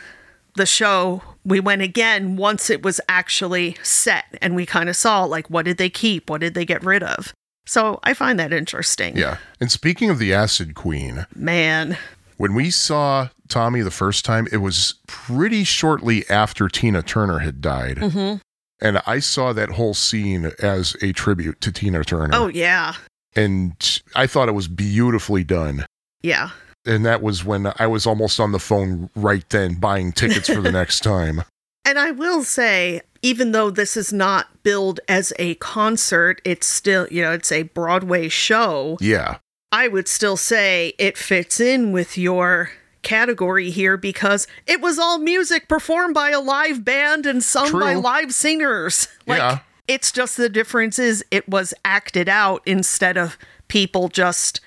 the 0.56 0.66
show. 0.66 1.22
We 1.46 1.60
went 1.60 1.82
again 1.82 2.36
once 2.36 2.70
it 2.70 2.84
was 2.84 3.00
actually 3.10 3.76
set 3.84 4.26
and 4.42 4.56
we 4.56 4.66
kind 4.66 4.90
of 4.90 4.96
saw 4.96 5.24
like 5.24 5.50
what 5.50 5.66
did 5.66 5.78
they 5.78 5.90
keep? 5.90 6.30
What 6.30 6.42
did 6.42 6.54
they 6.54 6.66
get 6.66 6.84
rid 6.84 7.04
of? 7.04 7.34
So 7.66 8.00
I 8.04 8.14
find 8.14 8.40
that 8.40 8.52
interesting. 8.54 9.16
Yeah. 9.16 9.38
And 9.60 9.72
speaking 9.72 10.10
of 10.10 10.20
the 10.20 10.34
Acid 10.34 10.74
Queen, 10.76 11.26
Man. 11.36 11.98
when 12.38 12.54
we 12.56 12.70
saw 12.72 13.30
Tommy 13.48 13.82
the 13.82 13.92
first 13.92 14.26
time, 14.26 14.48
it 14.52 14.58
was 14.58 14.96
pretty 15.08 15.64
shortly 15.64 16.28
after 16.30 16.68
Tina 16.68 17.02
Turner 17.04 17.40
had 17.40 17.62
died. 17.62 17.98
hmm 18.00 18.36
And 18.82 19.02
I 19.06 19.20
saw 19.20 19.54
that 19.54 19.70
whole 19.72 19.94
scene 19.94 20.52
as 20.60 20.96
a 21.04 21.12
tribute 21.14 21.62
to 21.62 21.72
Tina 21.72 22.04
Turner. 22.04 22.30
Oh, 22.34 22.48
yeah. 22.48 22.96
And 23.36 24.02
I 24.16 24.26
thought 24.28 24.50
it 24.50 24.54
was 24.56 24.68
beautifully 24.68 25.44
done. 25.44 25.86
Yeah. 26.24 26.50
And 26.86 27.06
that 27.06 27.22
was 27.22 27.44
when 27.44 27.72
I 27.78 27.88
was 27.88 28.08
almost 28.08 28.40
on 28.40 28.52
the 28.52 28.60
phone 28.60 29.10
right 29.16 29.48
then 29.50 29.76
buying 29.76 30.12
tickets 30.12 30.48
for 30.50 30.62
the 30.62 30.72
next 30.82 31.02
time. 31.02 31.44
And 31.86 32.00
I 32.00 32.12
will 32.12 32.44
say, 32.44 33.02
even 33.22 33.52
though 33.52 33.70
this 33.70 33.96
is 33.98 34.12
not 34.12 34.64
billed 34.64 35.00
as 35.08 35.32
a 35.38 35.56
concert, 35.56 36.42
it's 36.44 36.68
still, 36.68 37.08
you 37.12 37.22
know, 37.22 37.32
it's 37.34 37.52
a 37.52 37.64
Broadway 37.64 38.30
show. 38.30 38.98
Yeah. 39.00 39.38
I 39.72 39.88
would 39.88 40.08
still 40.08 40.38
say 40.38 40.94
it 40.98 41.18
fits 41.18 41.60
in 41.60 41.92
with 41.92 42.18
your 42.18 42.72
category 43.04 43.72
here 43.72 43.98
because 43.98 44.48
it 44.68 44.82
was 44.82 45.00
all 45.00 45.18
music 45.18 45.68
performed 45.68 46.14
by 46.14 46.30
a 46.32 46.40
live 46.40 46.84
band 46.86 47.26
and 47.26 47.44
sung 47.44 47.72
by 47.72 47.96
live 47.96 48.34
singers. 48.34 49.08
Like, 49.26 49.40
Yeah. 49.40 49.60
it's 49.88 50.12
just 50.12 50.38
the 50.38 50.50
difference 50.50 51.00
is 51.00 51.24
it 51.32 51.48
was 51.50 51.74
acted 51.86 52.28
out 52.30 52.62
instead 52.66 53.18
of 53.18 53.38
people 53.70 54.08
just 54.08 54.62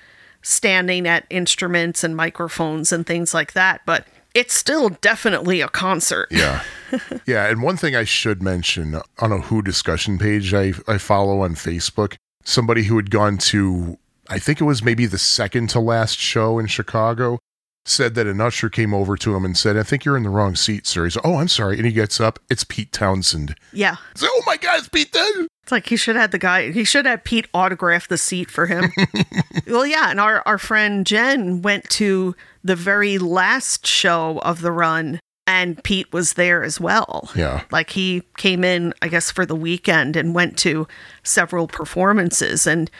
standing 0.45 1.07
at 1.07 1.25
instruments 1.31 2.03
and 2.03 2.15
microphones 2.15 2.91
and 2.91 3.05
things 3.07 3.33
like 3.33 3.53
that. 3.53 3.81
But 3.85 4.05
it's 4.35 4.53
still 4.53 4.89
definitely 4.89 5.61
a 5.61 5.67
concert. 5.67 6.27
Yeah. 6.29 6.61
yeah. 7.25 7.47
And 7.47 7.63
one 7.63 7.77
thing 7.77 7.95
I 7.95 8.03
should 8.03 8.43
mention 8.43 9.01
on 9.19 9.31
a 9.31 9.39
Who 9.39 9.63
discussion 9.63 10.19
page 10.19 10.53
I, 10.53 10.73
I 10.87 10.99
follow 10.99 11.41
on 11.41 11.55
Facebook, 11.55 12.15
somebody 12.43 12.83
who 12.83 12.95
had 12.95 13.09
gone 13.09 13.39
to, 13.39 13.97
I 14.29 14.37
think 14.37 14.61
it 14.61 14.65
was 14.65 14.83
maybe 14.83 15.07
the 15.07 15.17
second 15.17 15.69
to 15.71 15.79
last 15.79 16.19
show 16.19 16.59
in 16.59 16.67
Chicago, 16.67 17.39
said 17.85 18.15
that 18.15 18.27
an 18.27 18.41
usher 18.41 18.69
came 18.69 18.93
over 18.93 19.15
to 19.15 19.35
him 19.35 19.45
and 19.45 19.55
said, 19.55 19.77
I 19.77 19.83
think 19.83 20.03
you're 20.03 20.17
in 20.17 20.23
the 20.23 20.29
wrong 20.29 20.55
seat, 20.55 20.87
sir. 20.87 21.05
He's, 21.05 21.17
oh, 21.23 21.35
I'm 21.35 21.47
sorry. 21.47 21.77
And 21.77 21.85
he 21.85 21.93
gets 21.93 22.19
up. 22.19 22.39
It's 22.49 22.63
Pete 22.63 22.91
Townshend. 22.91 23.55
Yeah. 23.71 23.95
He's 24.13 24.23
like, 24.23 24.31
oh 24.33 24.43
my 24.45 24.57
God, 24.57 24.79
it's 24.79 24.89
Pete 24.89 25.13
Townshend. 25.13 25.47
It's 25.63 25.71
like 25.71 25.87
he 25.87 25.95
should 25.95 26.15
have 26.15 26.29
the 26.29 26.37
guy. 26.37 26.71
He 26.71 26.83
should 26.83 27.05
have 27.05 27.23
Pete 27.23 27.47
autograph 27.53 28.07
the 28.07 28.19
seat 28.19 28.51
for 28.51 28.67
him. 28.67 28.91
well, 29.67 29.83
yeah, 29.83 30.11
and 30.11 30.19
our 30.19 30.43
our 30.45 30.59
friend 30.59 31.07
Jen 31.07 31.63
went 31.63 31.89
to 31.91 32.35
the 32.63 32.75
very 32.75 33.17
last 33.17 33.87
show 33.87 34.37
of 34.43 34.61
the 34.61 34.71
run, 34.71 35.19
and 35.47 35.83
Pete 35.83 36.13
was 36.13 36.33
there 36.33 36.63
as 36.63 36.79
well. 36.79 37.31
Yeah. 37.35 37.63
Like 37.71 37.89
he 37.89 38.21
came 38.37 38.63
in, 38.63 38.93
I 39.01 39.07
guess, 39.07 39.31
for 39.31 39.43
the 39.43 39.55
weekend 39.55 40.15
and 40.15 40.35
went 40.35 40.55
to 40.59 40.87
several 41.23 41.67
performances, 41.67 42.67
and 42.67 42.91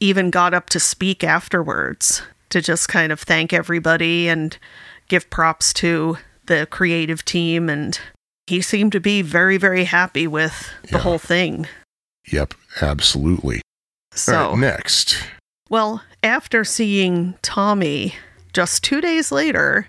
even 0.00 0.30
got 0.30 0.54
up 0.54 0.70
to 0.70 0.80
speak 0.80 1.22
afterwards 1.22 2.22
to 2.54 2.62
just 2.62 2.88
kind 2.88 3.12
of 3.12 3.20
thank 3.20 3.52
everybody 3.52 4.28
and 4.28 4.56
give 5.08 5.28
props 5.30 5.72
to 5.74 6.16
the 6.46 6.66
creative 6.70 7.24
team 7.24 7.68
and. 7.68 7.98
He 8.46 8.60
seemed 8.60 8.92
to 8.92 9.00
be 9.00 9.22
very, 9.22 9.56
very 9.56 9.84
happy 9.84 10.26
with 10.26 10.70
the 10.82 10.98
Yeah. 10.98 10.98
whole 10.98 11.18
thing. 11.18 11.66
Yep. 12.30 12.52
Absolutely. 12.82 13.62
So, 14.12 14.50
right, 14.50 14.58
next. 14.58 15.16
well, 15.70 16.02
after 16.22 16.62
seeing 16.62 17.38
Tommy, 17.40 18.16
just 18.52 18.84
two 18.84 19.00
days 19.00 19.32
later, 19.32 19.88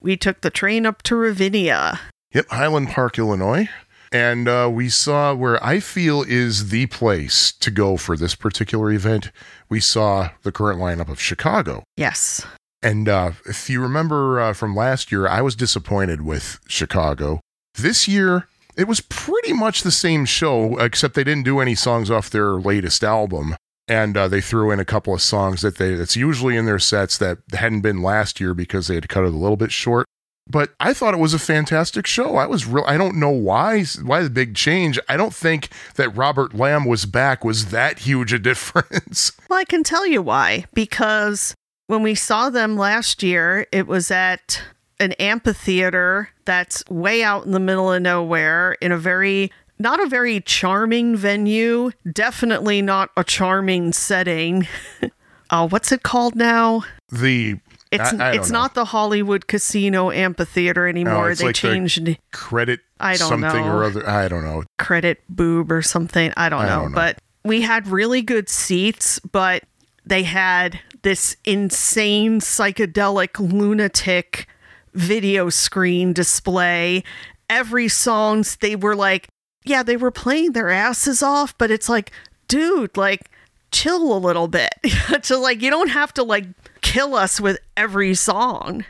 we 0.00 0.16
took 0.16 0.42
the 0.42 0.50
train 0.50 0.86
up 0.86 1.02
to 1.02 1.16
Ravinia. 1.16 1.98
Yep, 2.32 2.46
Highland 2.50 2.90
Park, 2.90 3.18
Illinois. 3.18 3.68
And 4.12 4.48
uh, 4.48 4.70
we 4.72 4.88
saw 4.88 5.34
where 5.34 5.62
I 5.64 5.80
feel 5.80 6.22
is 6.22 6.68
the 6.70 6.86
place 6.86 7.52
to 7.52 7.70
go 7.70 7.96
for 7.96 8.16
this 8.16 8.34
particular 8.34 8.90
event. 8.92 9.30
We 9.68 9.80
saw 9.80 10.30
the 10.42 10.52
current 10.52 10.80
lineup 10.80 11.08
of 11.08 11.20
Chicago. 11.20 11.82
Yes. 11.96 12.46
And 12.82 13.08
uh, 13.08 13.32
if 13.46 13.68
you 13.68 13.82
remember 13.82 14.40
uh, 14.40 14.52
from 14.52 14.76
last 14.76 15.10
year, 15.10 15.26
I 15.26 15.40
was 15.42 15.56
disappointed 15.56 16.22
with 16.22 16.60
Chicago. 16.68 17.40
This 17.74 18.06
year, 18.06 18.46
it 18.76 18.86
was 18.86 19.00
pretty 19.00 19.52
much 19.52 19.82
the 19.82 19.90
same 19.90 20.24
show, 20.24 20.78
except 20.78 21.14
they 21.14 21.24
didn't 21.24 21.44
do 21.44 21.58
any 21.60 21.74
songs 21.74 22.10
off 22.10 22.30
their 22.30 22.50
latest 22.50 23.02
album. 23.02 23.56
and 23.88 24.16
uh, 24.16 24.26
they 24.28 24.40
threw 24.40 24.70
in 24.72 24.80
a 24.80 24.84
couple 24.84 25.14
of 25.14 25.22
songs 25.22 25.62
that 25.62 25.76
they 25.78 25.94
that's 25.94 26.16
usually 26.16 26.56
in 26.56 26.66
their 26.66 26.78
sets 26.78 27.16
that 27.18 27.38
hadn't 27.52 27.82
been 27.82 28.02
last 28.02 28.40
year 28.40 28.52
because 28.52 28.88
they 28.88 28.96
had 28.96 29.08
cut 29.08 29.24
it 29.24 29.32
a 29.32 29.36
little 29.36 29.56
bit 29.56 29.70
short. 29.72 30.06
But 30.48 30.74
I 30.78 30.92
thought 30.92 31.14
it 31.14 31.20
was 31.20 31.34
a 31.34 31.38
fantastic 31.38 32.06
show. 32.06 32.36
I 32.36 32.46
was 32.46 32.66
real. 32.66 32.84
I 32.86 32.96
don't 32.96 33.18
know 33.18 33.30
why 33.30 33.84
why 34.02 34.22
the 34.22 34.30
big 34.30 34.54
change. 34.54 34.98
I 35.08 35.16
don't 35.16 35.34
think 35.34 35.68
that 35.96 36.10
Robert 36.10 36.54
Lamm 36.54 36.86
was 36.86 37.04
back 37.04 37.44
was 37.44 37.66
that 37.66 38.00
huge 38.00 38.32
a 38.32 38.38
difference. 38.38 39.32
Well, 39.48 39.58
I 39.58 39.64
can 39.64 39.82
tell 39.82 40.06
you 40.06 40.22
why. 40.22 40.66
Because 40.72 41.54
when 41.88 42.02
we 42.02 42.14
saw 42.14 42.50
them 42.50 42.76
last 42.76 43.22
year, 43.22 43.66
it 43.72 43.86
was 43.86 44.10
at 44.10 44.62
an 44.98 45.12
amphitheater 45.12 46.30
that's 46.44 46.84
way 46.88 47.22
out 47.22 47.44
in 47.44 47.52
the 47.52 47.60
middle 47.60 47.92
of 47.92 48.02
nowhere 48.02 48.72
in 48.80 48.92
a 48.92 48.98
very 48.98 49.50
not 49.78 50.02
a 50.02 50.08
very 50.08 50.40
charming 50.40 51.16
venue, 51.16 51.90
definitely 52.10 52.80
not 52.80 53.10
a 53.16 53.22
charming 53.24 53.92
setting. 53.92 54.66
uh, 55.50 55.68
what's 55.68 55.92
it 55.92 56.02
called 56.02 56.34
now? 56.34 56.82
The 57.10 57.58
It's 57.92 58.12
I- 58.12 58.30
I 58.30 58.32
it's 58.34 58.50
know. 58.50 58.60
not 58.60 58.74
the 58.74 58.86
Hollywood 58.86 59.46
Casino 59.46 60.10
Amphitheater 60.10 60.88
anymore. 60.88 61.30
it's 61.30 61.40
they 61.40 61.46
like 61.46 61.54
the- 61.56 61.60
changed 61.60 62.18
credit 62.32 62.80
I 62.98 63.16
don't 63.16 63.28
something 63.28 63.64
know. 63.64 63.72
or 63.76 63.84
other. 63.84 64.08
I 64.08 64.28
don't 64.28 64.44
know. 64.44 64.64
credit 64.78 65.22
boob 65.28 65.70
or 65.70 65.82
something. 65.82 66.32
I 66.36 66.48
don't, 66.48 66.62
I 66.62 66.66
know. 66.68 66.80
don't 66.82 66.92
know. 66.92 66.94
But 66.96 67.18
we 67.44 67.62
had 67.62 67.86
really 67.88 68.22
good 68.22 68.48
seats, 68.48 69.18
but 69.20 69.64
they 70.04 70.22
had 70.24 70.80
this 71.02 71.36
insane 71.44 72.40
psychedelic 72.40 73.38
lunatic 73.38 74.46
video 74.94 75.48
screen 75.50 76.12
display. 76.12 77.04
Every 77.48 77.86
songs 77.88 78.56
they 78.56 78.74
were 78.76 78.96
like, 78.96 79.28
yeah, 79.64 79.82
they 79.82 79.96
were 79.96 80.10
playing 80.10 80.52
their 80.52 80.70
asses 80.70 81.22
off, 81.22 81.56
but 81.58 81.70
it's 81.70 81.88
like, 81.88 82.10
dude, 82.48 82.96
like 82.96 83.30
chill 83.70 84.16
a 84.16 84.18
little 84.18 84.48
bit. 84.48 84.70
to 85.24 85.36
like 85.36 85.60
you 85.62 85.70
don't 85.70 85.88
have 85.90 86.12
to 86.14 86.22
like 86.22 86.46
kill 86.92 87.14
us 87.14 87.40
with 87.40 87.58
every 87.76 88.14
song. 88.14 88.84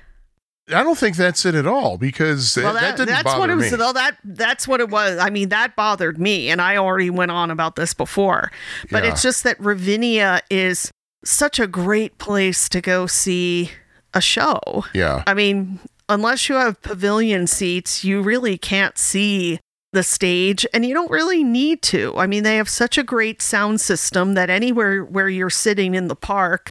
I 0.68 0.82
don't 0.82 0.98
think 0.98 1.16
that's 1.16 1.44
it 1.46 1.54
at 1.54 1.66
all 1.66 1.96
because 1.96 2.56
Well, 2.56 2.74
that, 2.74 2.80
that, 2.80 2.96
didn't 2.96 3.08
that's 3.10 3.22
bother 3.22 3.38
what 3.38 3.50
it 3.50 3.54
was. 3.54 3.70
me. 3.70 3.76
Though 3.78 3.92
that 3.92 4.16
that's 4.24 4.66
what 4.66 4.80
it 4.80 4.88
was. 4.90 5.18
I 5.18 5.30
mean, 5.30 5.50
that 5.50 5.76
bothered 5.76 6.18
me, 6.18 6.50
and 6.50 6.60
I 6.60 6.76
already 6.76 7.08
went 7.10 7.30
on 7.30 7.50
about 7.52 7.76
this 7.76 7.94
before. 7.94 8.50
But 8.90 9.04
Yeah. 9.04 9.10
it's 9.12 9.22
just 9.22 9.44
that 9.44 9.60
Ravinia 9.60 10.40
is 10.50 10.90
such 11.24 11.60
a 11.60 11.66
great 11.68 12.18
place 12.18 12.68
to 12.70 12.80
go 12.80 13.06
see 13.06 13.70
a 14.12 14.20
show. 14.20 14.84
yeah, 14.92 15.22
I 15.26 15.34
mean, 15.34 15.78
unless 16.08 16.48
you 16.48 16.56
have 16.56 16.80
pavilion 16.82 17.46
seats, 17.46 18.02
you 18.02 18.20
really 18.22 18.58
can't 18.58 18.98
see 18.98 19.60
the 19.92 20.02
stage, 20.02 20.66
and 20.74 20.84
you 20.84 20.92
don't 20.94 21.10
really 21.10 21.44
need 21.44 21.80
to. 21.82 22.12
I 22.16 22.26
mean, 22.26 22.42
they 22.42 22.56
have 22.56 22.68
such 22.68 22.98
a 22.98 23.02
great 23.04 23.40
sound 23.40 23.80
system 23.80 24.34
that 24.34 24.50
anywhere 24.50 25.04
where 25.04 25.28
you're 25.28 25.48
sitting 25.50 25.94
in 25.94 26.08
the 26.08 26.16
park, 26.16 26.68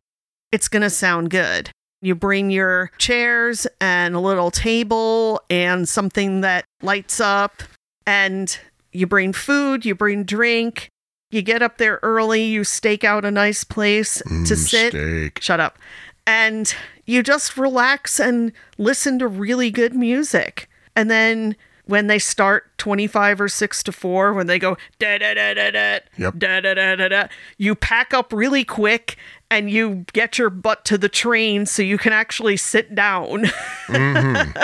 it's 0.52 0.68
going 0.68 0.82
to 0.84 0.89
sound 0.89 1.30
good. 1.30 1.70
You 2.02 2.16
bring 2.16 2.52
your 2.52 2.91
chairs 2.98 3.66
and 3.82 4.16
a 4.16 4.20
little 4.20 4.52
table 4.52 5.41
and 5.50 5.88
something 5.89 6.41
that 6.41 6.66
lights 6.82 7.20
up, 7.20 7.64
and 8.06 8.58
you 8.91 9.08
bring 9.08 9.34
food, 9.34 9.86
you 9.86 9.96
bring 9.96 10.24
drink. 10.24 10.89
You 11.32 11.41
get 11.41 11.62
up 11.62 11.78
there 11.80 12.00
early, 12.04 12.43
you 12.43 12.64
stake 12.64 13.04
out 13.04 13.26
a 13.26 13.32
nice 13.32 13.64
place 13.64 14.16
to 14.20 14.24
Mm, 14.30 14.56
sit. 14.56 14.89
steak. 14.91 15.41
Shut 15.41 15.60
up. 15.60 15.80
And 16.28 16.74
you 17.06 17.24
just 17.24 17.58
relax 17.58 18.20
and 18.20 18.52
listen 18.78 19.20
to 19.20 19.28
really 19.28 19.70
good 19.72 19.93
music. 19.96 20.70
And 20.96 21.10
then 21.12 21.56
when 21.86 22.08
they 22.08 22.18
start 22.20 22.76
25 22.78 23.41
or 23.41 23.48
6 23.48 23.84
to 23.84 23.91
4, 23.91 24.34
when 24.34 24.48
they 24.48 24.58
go 24.58 24.78
da 24.98 25.18
da 25.18 25.34
da 25.34 25.54
da 25.54 25.72
da 25.72 26.00
Yep. 26.18 26.34
da 26.38 26.60
da 26.62 26.74
da 26.74 26.96
da 26.96 27.08
da, 27.10 27.28
you 27.58 27.76
pack 27.76 28.14
up 28.14 28.32
really 28.34 28.64
quick 28.64 29.18
and 29.50 29.70
you 29.70 30.06
get 30.14 30.38
your 30.38 30.50
butt 30.50 30.86
to 30.86 30.98
the 30.98 31.10
train 31.10 31.66
so 31.66 31.82
you 31.82 31.98
can 31.98 32.14
actually 32.14 32.58
sit 32.58 32.96
down. 32.96 33.46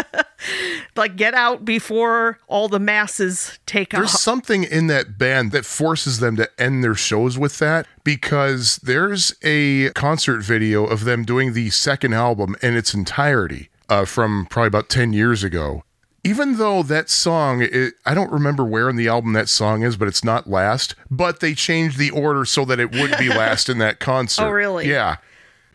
like 0.95 1.15
get 1.15 1.33
out 1.33 1.63
before 1.63 2.39
all 2.47 2.67
the 2.67 2.79
masses 2.79 3.59
take 3.65 3.93
off. 3.93 3.99
There's 3.99 4.15
off. 4.15 4.21
something 4.21 4.63
in 4.63 4.87
that 4.87 5.17
band 5.17 5.51
that 5.51 5.65
forces 5.65 6.19
them 6.19 6.35
to 6.37 6.49
end 6.59 6.83
their 6.83 6.95
shows 6.95 7.37
with 7.37 7.59
that 7.59 7.87
because 8.03 8.77
there's 8.77 9.35
a 9.43 9.89
concert 9.91 10.41
video 10.41 10.85
of 10.85 11.05
them 11.05 11.23
doing 11.23 11.53
the 11.53 11.69
second 11.69 12.13
album 12.13 12.55
in 12.61 12.75
its 12.75 12.93
entirety 12.93 13.69
uh, 13.89 14.05
from 14.05 14.47
probably 14.49 14.67
about 14.67 14.89
10 14.89 15.13
years 15.13 15.43
ago. 15.43 15.83
Even 16.23 16.57
though 16.57 16.83
that 16.83 17.09
song, 17.09 17.61
it, 17.63 17.95
I 18.05 18.13
don't 18.13 18.31
remember 18.31 18.63
where 18.63 18.89
in 18.89 18.95
the 18.95 19.07
album 19.07 19.33
that 19.33 19.49
song 19.49 19.81
is, 19.81 19.97
but 19.97 20.07
it's 20.07 20.23
not 20.23 20.47
last. 20.49 20.93
But 21.09 21.39
they 21.39 21.55
changed 21.55 21.97
the 21.97 22.11
order 22.11 22.45
so 22.45 22.63
that 22.65 22.79
it 22.79 22.91
would 22.91 23.17
be 23.17 23.29
last 23.35 23.69
in 23.69 23.79
that 23.79 23.99
concert. 23.99 24.43
Oh, 24.45 24.49
really? 24.51 24.87
Yeah. 24.87 25.15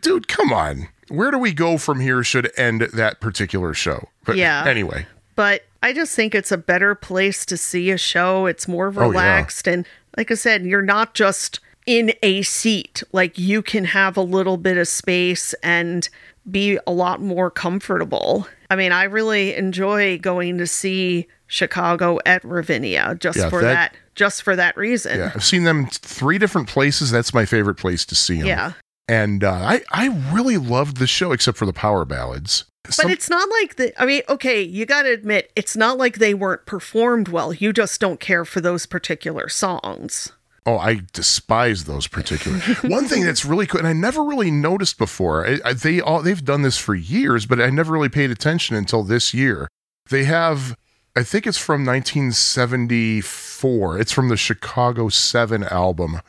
Dude, 0.03 0.28
come 0.28 0.53
on. 0.53 0.88
Where 1.09 1.30
do 1.32 1.38
we 1.38 1.53
go 1.53 1.78
from 1.78 1.99
here 2.01 2.22
should 2.22 2.51
end 2.57 2.82
that 2.82 3.20
particular 3.20 3.74
show. 3.74 4.09
But 4.24 4.36
Yeah. 4.36 4.64
anyway, 4.66 5.07
but 5.34 5.64
I 5.82 5.92
just 5.92 6.14
think 6.14 6.34
it's 6.34 6.51
a 6.53 6.57
better 6.59 6.94
place 6.94 7.44
to 7.47 7.57
see 7.57 7.90
a 7.90 7.99
show. 7.99 8.47
It's 8.47 8.66
more 8.68 8.88
Oh, 8.97 9.03
yeah. 9.03 9.09
relaxed. 9.09 9.66
And 9.68 9.86
like 10.16 10.30
I 10.30 10.34
said, 10.34 10.64
you're 10.64 10.80
not 10.82 11.14
just 11.14 11.61
in 11.86 12.12
a 12.22 12.42
seat. 12.42 13.03
Like 13.12 13.38
you 13.38 13.62
can 13.62 13.84
have 13.84 14.16
a 14.16 14.22
little 14.22 14.57
bit 14.57 14.76
of 14.78 14.88
space 14.88 15.55
and 15.62 16.09
be 16.51 16.78
a 16.86 16.92
lot 16.92 17.20
more 17.20 17.51
comfortable. 17.51 18.47
I 18.70 18.76
mean, 18.76 18.92
I 18.92 19.05
really 19.05 19.55
enjoy 19.55 20.18
going 20.18 20.59
to 20.59 20.66
see 20.66 21.26
Chicago 21.47 22.18
at 22.26 22.44
Ravinia 22.44 23.16
just 23.18 23.38
Yeah, 23.38 23.49
for 23.51 23.62
that- 23.62 23.92
that, 23.92 23.97
just 24.14 24.42
for 24.42 24.57
that 24.57 24.76
reason. 24.76 25.18
yeah, 25.18 25.32
I've 25.34 25.44
seen 25.44 25.64
them 25.64 25.86
three 25.90 26.38
different 26.38 26.68
places. 26.68 27.11
That's 27.11 27.34
my 27.34 27.44
favorite 27.44 27.74
place 27.76 28.05
to 28.07 28.14
see 28.14 28.38
them. 28.38 28.47
Yeah. 28.47 28.72
And 29.09 29.44
uh, 29.44 29.53
I, 29.53 29.82
I 29.92 30.09
really 30.32 30.57
loved 30.57 30.97
the 30.97 31.07
show, 31.07 31.30
except 31.32 31.57
for 31.59 31.66
the 31.66 31.72
power 31.72 32.05
ballads. 32.05 32.64
But 32.97 33.11
it's 33.11 33.28
not 33.28 33.49
like 33.51 33.76
the. 33.76 34.01
I 34.01 34.07
mean, 34.07 34.22
okay, 34.28 34.62
you 34.62 34.86
got 34.86 35.03
to 35.03 35.12
admit, 35.12 35.51
it's 35.57 35.76
not 35.76 35.99
like 35.99 36.18
they 36.18 36.34
weren't 36.34 36.66
performed 36.66 37.28
well. 37.28 37.53
You 37.53 37.72
just 37.72 38.01
don't 38.01 38.20
care 38.20 38.44
for 38.44 38.61
those 38.61 38.86
particular 38.86 39.49
songs. 39.49 40.32
Oh, 40.67 40.79
I 40.79 41.01
despise 41.12 41.85
those 41.85 42.09
particular. 42.09 42.59
One 42.83 43.07
thing 43.07 43.25
that's 43.25 43.45
really 43.45 43.67
cool, 43.67 43.79
and 43.79 43.89
I 43.89 43.93
never 43.93 44.23
really 44.23 44.51
noticed 44.51 44.99
before. 44.99 45.47
I, 45.47 45.59
I, 45.64 45.73
they 45.73 46.01
all 46.01 46.21
they've 46.21 46.45
done 46.45 46.62
this 46.62 46.77
for 46.77 46.95
years, 46.95 47.47
but 47.47 47.61
I 47.61 47.71
never 47.71 47.93
really 47.93 48.09
paid 48.09 48.33
attention 48.33 48.75
until 48.77 49.05
this 49.05 49.33
year. 49.33 49.69
They 50.11 50.25
have, 50.25 50.77
I 51.14 51.23
think 51.23 51.47
it's 51.47 51.59
from 51.59 51.87
1974. 51.87 53.99
It's 53.99 54.12
from 54.12 54.29
the 54.29 54.37
Chicago 54.37 55.09
Seven 55.09 55.64
album, 55.64 56.21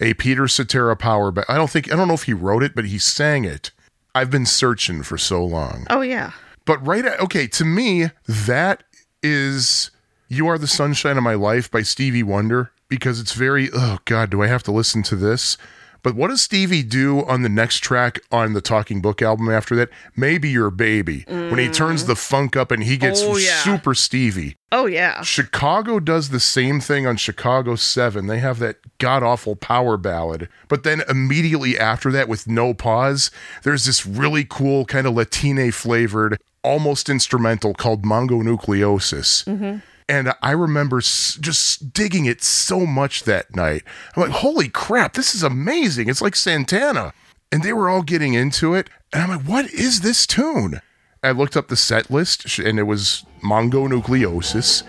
a 0.00 0.14
Peter 0.14 0.46
Cetera 0.46 0.96
power. 0.96 1.30
But 1.30 1.46
I 1.48 1.56
don't 1.56 1.70
think 1.70 1.92
I 1.92 1.96
don't 1.96 2.08
know 2.08 2.14
if 2.14 2.24
he 2.24 2.34
wrote 2.34 2.62
it, 2.62 2.74
but 2.74 2.84
he 2.84 2.98
sang 2.98 3.44
it. 3.44 3.70
I've 4.14 4.30
been 4.30 4.46
searching 4.46 5.02
for 5.02 5.18
so 5.18 5.44
long. 5.44 5.86
Oh 5.90 6.02
yeah. 6.02 6.32
But 6.64 6.86
right 6.86 7.04
at, 7.04 7.20
okay, 7.20 7.46
to 7.46 7.64
me, 7.64 8.10
that 8.26 8.82
is 9.22 9.90
You 10.28 10.48
Are 10.48 10.58
the 10.58 10.66
Sunshine 10.66 11.16
of 11.16 11.22
My 11.22 11.32
Life 11.32 11.70
by 11.70 11.80
Stevie 11.80 12.22
Wonder 12.22 12.72
because 12.88 13.20
it's 13.20 13.32
very, 13.32 13.68
oh 13.72 13.98
God, 14.04 14.30
do 14.30 14.42
I 14.42 14.46
have 14.46 14.62
to 14.64 14.72
listen 14.72 15.02
to 15.04 15.16
this? 15.16 15.56
But 16.02 16.14
what 16.14 16.28
does 16.28 16.40
Stevie 16.40 16.84
do 16.84 17.24
on 17.24 17.42
the 17.42 17.48
next 17.48 17.80
track 17.80 18.20
on 18.30 18.52
the 18.52 18.60
Talking 18.60 19.00
Book 19.00 19.20
album 19.20 19.50
after 19.50 19.74
that? 19.76 19.90
Maybe 20.16 20.48
Your 20.48 20.70
Baby. 20.70 21.24
When 21.26 21.58
he 21.58 21.66
mm. 21.66 21.74
turns 21.74 22.06
the 22.06 22.14
funk 22.14 22.56
up 22.56 22.70
and 22.70 22.84
he 22.84 22.96
gets 22.96 23.20
Oh, 23.20 23.36
yeah. 23.36 23.62
super 23.62 23.94
Stevie. 23.94 24.56
Oh 24.70 24.86
yeah. 24.86 25.22
Chicago 25.22 25.98
does 25.98 26.28
the 26.28 26.40
same 26.40 26.78
thing 26.80 27.06
on 27.06 27.16
Chicago 27.16 27.74
7. 27.74 28.26
They 28.26 28.38
have 28.38 28.58
that 28.60 28.76
god 28.98 29.22
awful 29.22 29.56
power 29.56 29.96
ballad. 29.96 30.48
But 30.68 30.84
then 30.84 31.02
immediately 31.08 31.78
after 31.78 32.12
that, 32.12 32.28
with 32.28 32.46
no 32.46 32.74
pause, 32.74 33.30
there's 33.64 33.84
this 33.84 34.06
really 34.06 34.44
cool, 34.44 34.84
kind 34.84 35.06
of 35.06 35.14
Latine 35.14 35.72
flavored, 35.72 36.38
almost 36.62 37.08
instrumental 37.08 37.74
called 37.74 38.04
Mongonucleosis. 38.04 39.44
Mm-hmm. 39.44 39.78
And 40.08 40.32
I 40.40 40.52
remember 40.52 41.00
just 41.00 41.92
digging 41.92 42.24
it 42.24 42.42
so 42.42 42.86
much 42.86 43.24
that 43.24 43.54
night. 43.54 43.82
I'm 44.16 44.22
like, 44.22 44.32
holy 44.32 44.68
crap, 44.68 45.12
this 45.12 45.34
is 45.34 45.42
amazing. 45.42 46.08
It's 46.08 46.22
like 46.22 46.34
Santana. 46.34 47.12
And 47.52 47.62
they 47.62 47.74
were 47.74 47.90
all 47.90 48.02
getting 48.02 48.34
into 48.34 48.74
it. 48.74 48.88
And 49.12 49.22
I'm 49.22 49.28
like, 49.28 49.46
what 49.46 49.70
is 49.70 50.00
this 50.00 50.26
tune? 50.26 50.80
I 51.22 51.32
looked 51.32 51.56
up 51.56 51.68
the 51.68 51.76
set 51.76 52.10
list 52.10 52.58
and 52.58 52.78
it 52.78 52.84
was 52.84 53.24
Mongonucleosis, 53.42 54.82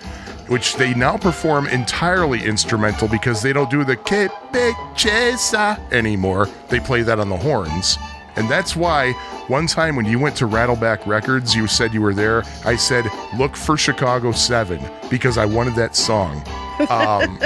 which 0.48 0.76
they 0.76 0.94
now 0.94 1.18
perform 1.18 1.68
entirely 1.68 2.44
instrumental 2.44 3.08
because 3.08 3.42
they 3.42 3.52
don't 3.52 3.70
do 3.70 3.84
the 3.84 3.96
que 3.98 4.30
anymore. 5.92 6.48
They 6.70 6.80
play 6.80 7.02
that 7.02 7.20
on 7.20 7.30
the 7.30 7.38
horns. 7.38 7.98
And 8.40 8.50
that's 8.50 8.74
why 8.74 9.12
one 9.48 9.68
time 9.68 9.98
when 9.98 10.06
you 10.06 10.18
went 10.18 10.38
to 10.38 10.46
Rattleback 10.46 11.06
Records, 11.06 11.54
you 11.54 11.68
said 11.68 11.94
you 11.94 12.02
were 12.02 12.14
there. 12.14 12.44
I 12.64 12.78
said, 12.78 13.06
look 13.38 13.58
for 13.58 13.76
Chicago 13.76 14.32
7 14.32 14.80
because 15.10 15.38
I 15.38 15.46
wanted 15.46 15.76
that 15.76 15.94
song. 15.94 16.42
Um, 16.90 17.38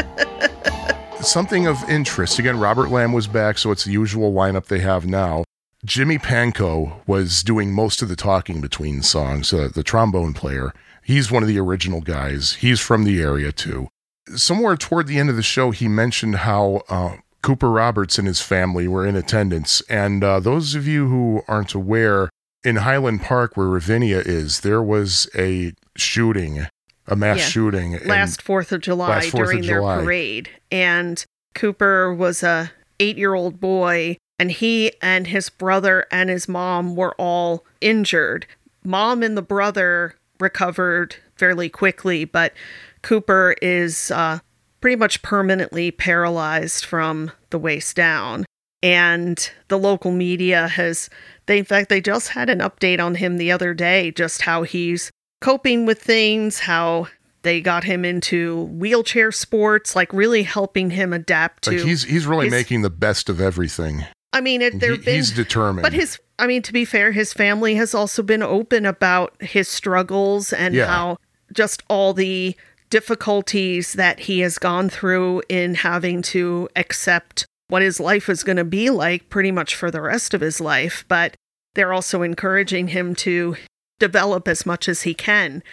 something 1.21 1.65
of 1.65 1.77
interest. 1.89 2.37
Again, 2.37 2.59
Robert 2.59 2.89
Lamm 2.89 3.11
was 3.11 3.25
back, 3.25 3.57
so 3.57 3.71
it's 3.71 3.85
the 3.85 3.91
usual 3.91 4.31
lineup 4.31 4.65
they 4.67 4.79
have 4.79 5.07
now. 5.07 5.43
Jimmy 5.83 6.19
Pankow 6.19 6.93
was 7.07 7.41
doing 7.41 7.73
most 7.73 8.03
of 8.03 8.07
the 8.07 8.15
talking 8.15 8.61
between 8.61 9.01
songs, 9.01 9.51
uh, 9.51 9.69
the 9.73 9.83
trombone 9.83 10.33
player. 10.33 10.73
He's 11.03 11.31
one 11.31 11.41
of 11.41 11.49
the 11.49 11.59
original 11.59 12.01
guys. 12.01 12.53
He's 12.55 12.79
from 12.79 13.03
the 13.03 13.19
area 13.19 13.51
too. 13.51 13.89
Somewhere 14.35 14.77
toward 14.77 15.07
the 15.07 15.17
end 15.17 15.31
of 15.31 15.35
the 15.35 15.41
show, 15.41 15.71
he 15.71 15.87
mentioned 15.87 16.35
how 16.35 16.83
uh, 16.87 17.15
Cooper 17.43 17.69
Roberts 17.69 18.17
and 18.17 18.27
his 18.27 18.41
family 18.41 18.87
were 18.87 19.05
in 19.05 19.15
attendance. 19.15 19.81
And 19.89 20.23
uh, 20.23 20.39
those 20.39 20.73
of 20.73 20.87
you 20.87 21.07
who 21.07 21.43
aren't 21.47 21.75
aware, 21.75 22.29
in 22.63 22.77
Highland 22.77 23.21
Park, 23.21 23.55
where 23.57 23.67
Ravinia 23.67 24.19
is, 24.19 24.61
there 24.61 24.81
was 24.81 25.29
a 25.37 25.73
shooting, 25.95 26.65
a 27.07 27.15
mass 27.15 27.39
Yeah. 27.39 27.45
shooting. 27.45 27.99
last 28.05 28.41
Fourth 28.41 28.71
of 28.71 28.81
July 28.81 29.09
last 29.09 29.27
4th 29.27 29.27
of 29.27 29.45
during 29.49 29.61
their 29.67 29.81
parade, 29.81 30.49
and 30.71 31.23
Cooper 31.53 32.13
was 32.13 32.41
a 32.41 32.71
eight-year-old 32.99 33.59
boy, 33.59 34.15
and 34.39 34.49
he 34.51 34.93
and 35.01 35.27
his 35.27 35.49
brother 35.49 36.05
and 36.09 36.29
his 36.29 36.47
mom 36.47 36.95
were 36.95 37.13
all 37.15 37.65
injured. 37.81 38.47
Mom 38.85 39.21
and 39.21 39.35
the 39.37 39.41
brother 39.41 40.15
recovered 40.39 41.15
fairly 41.35 41.67
quickly, 41.69 42.23
but 42.23 42.53
Cooper 43.01 43.55
is 43.61 44.09
uh, 44.11 44.39
pretty 44.83 44.97
much 44.97 45.21
permanently 45.21 45.91
paralyzed 45.91 46.83
from 46.83 47.31
the 47.51 47.57
waist 47.57 47.95
down. 47.95 48.43
And 48.81 49.49
the 49.69 49.79
local 49.79 50.11
media 50.11 50.67
has, 50.67 51.09
they, 51.45 51.57
in 51.57 51.63
fact, 51.63 51.87
they 51.87 52.01
just 52.01 52.27
had 52.27 52.49
an 52.49 52.59
update 52.59 52.99
on 52.99 53.15
him 53.15 53.37
the 53.37 53.49
other 53.49 53.73
day, 53.73 54.11
just 54.11 54.41
how 54.41 54.63
he's 54.63 55.09
coping 55.39 55.85
with 55.85 56.01
things, 56.01 56.59
how 56.59 57.07
they 57.43 57.61
got 57.61 57.85
him 57.85 58.03
into 58.03 58.63
wheelchair 58.73 59.31
sports, 59.31 59.95
like 59.95 60.11
really 60.11 60.43
helping 60.43 60.89
him 60.89 61.13
adapt 61.13 61.63
to. 61.63 61.71
like 61.71 61.79
he's 61.79 62.03
he's 62.03 62.25
really 62.27 62.47
his- 62.47 62.51
making 62.51 62.81
the 62.81 62.89
best 62.89 63.29
of 63.29 63.39
everything. 63.39 64.03
I 64.33 64.41
mean, 64.41 64.61
it, 64.61 64.73
He- 64.73 64.79
there've 64.79 65.05
been 65.05 65.15
he's 65.15 65.31
determined. 65.31 65.83
but 65.83 65.93
his, 65.93 66.19
I 66.37 66.45
mean, 66.45 66.61
to 66.63 66.73
be 66.73 66.83
fair, 66.83 67.13
his 67.13 67.31
family 67.31 67.75
has 67.75 67.95
also 67.95 68.21
been 68.21 68.43
open 68.43 68.85
about 68.85 69.33
his 69.41 69.69
struggles 69.69 70.51
and 70.51 70.75
Yeah. 70.75 70.87
how 70.87 71.17
just 71.53 71.83
all 71.87 72.13
the 72.13 72.53
difficulties 72.93 73.93
that 73.93 74.19
he 74.19 74.41
has 74.41 74.59
gone 74.59 74.87
through 74.87 75.41
in 75.49 75.73
having 75.73 76.21
to 76.21 76.69
accept 76.75 77.43
what 77.67 77.81
his 77.81 77.99
life 77.99 78.29
is 78.29 78.43
going 78.43 78.57
to 78.57 78.63
be 78.63 78.91
like 78.91 79.29
pretty 79.29 79.51
much 79.51 79.73
for 79.73 79.89
the 79.89 79.99
rest 79.99 80.35
of 80.35 80.41
his 80.41 80.61
life. 80.61 81.03
But 81.07 81.33
they're 81.73 81.91
also 81.91 82.21
encouraging 82.21 82.89
him 82.89 83.15
to 83.15 83.55
develop 83.99 84.47
as 84.47 84.65
much 84.65 84.87
as 84.87 85.01
he 85.01 85.15
can. 85.15 85.63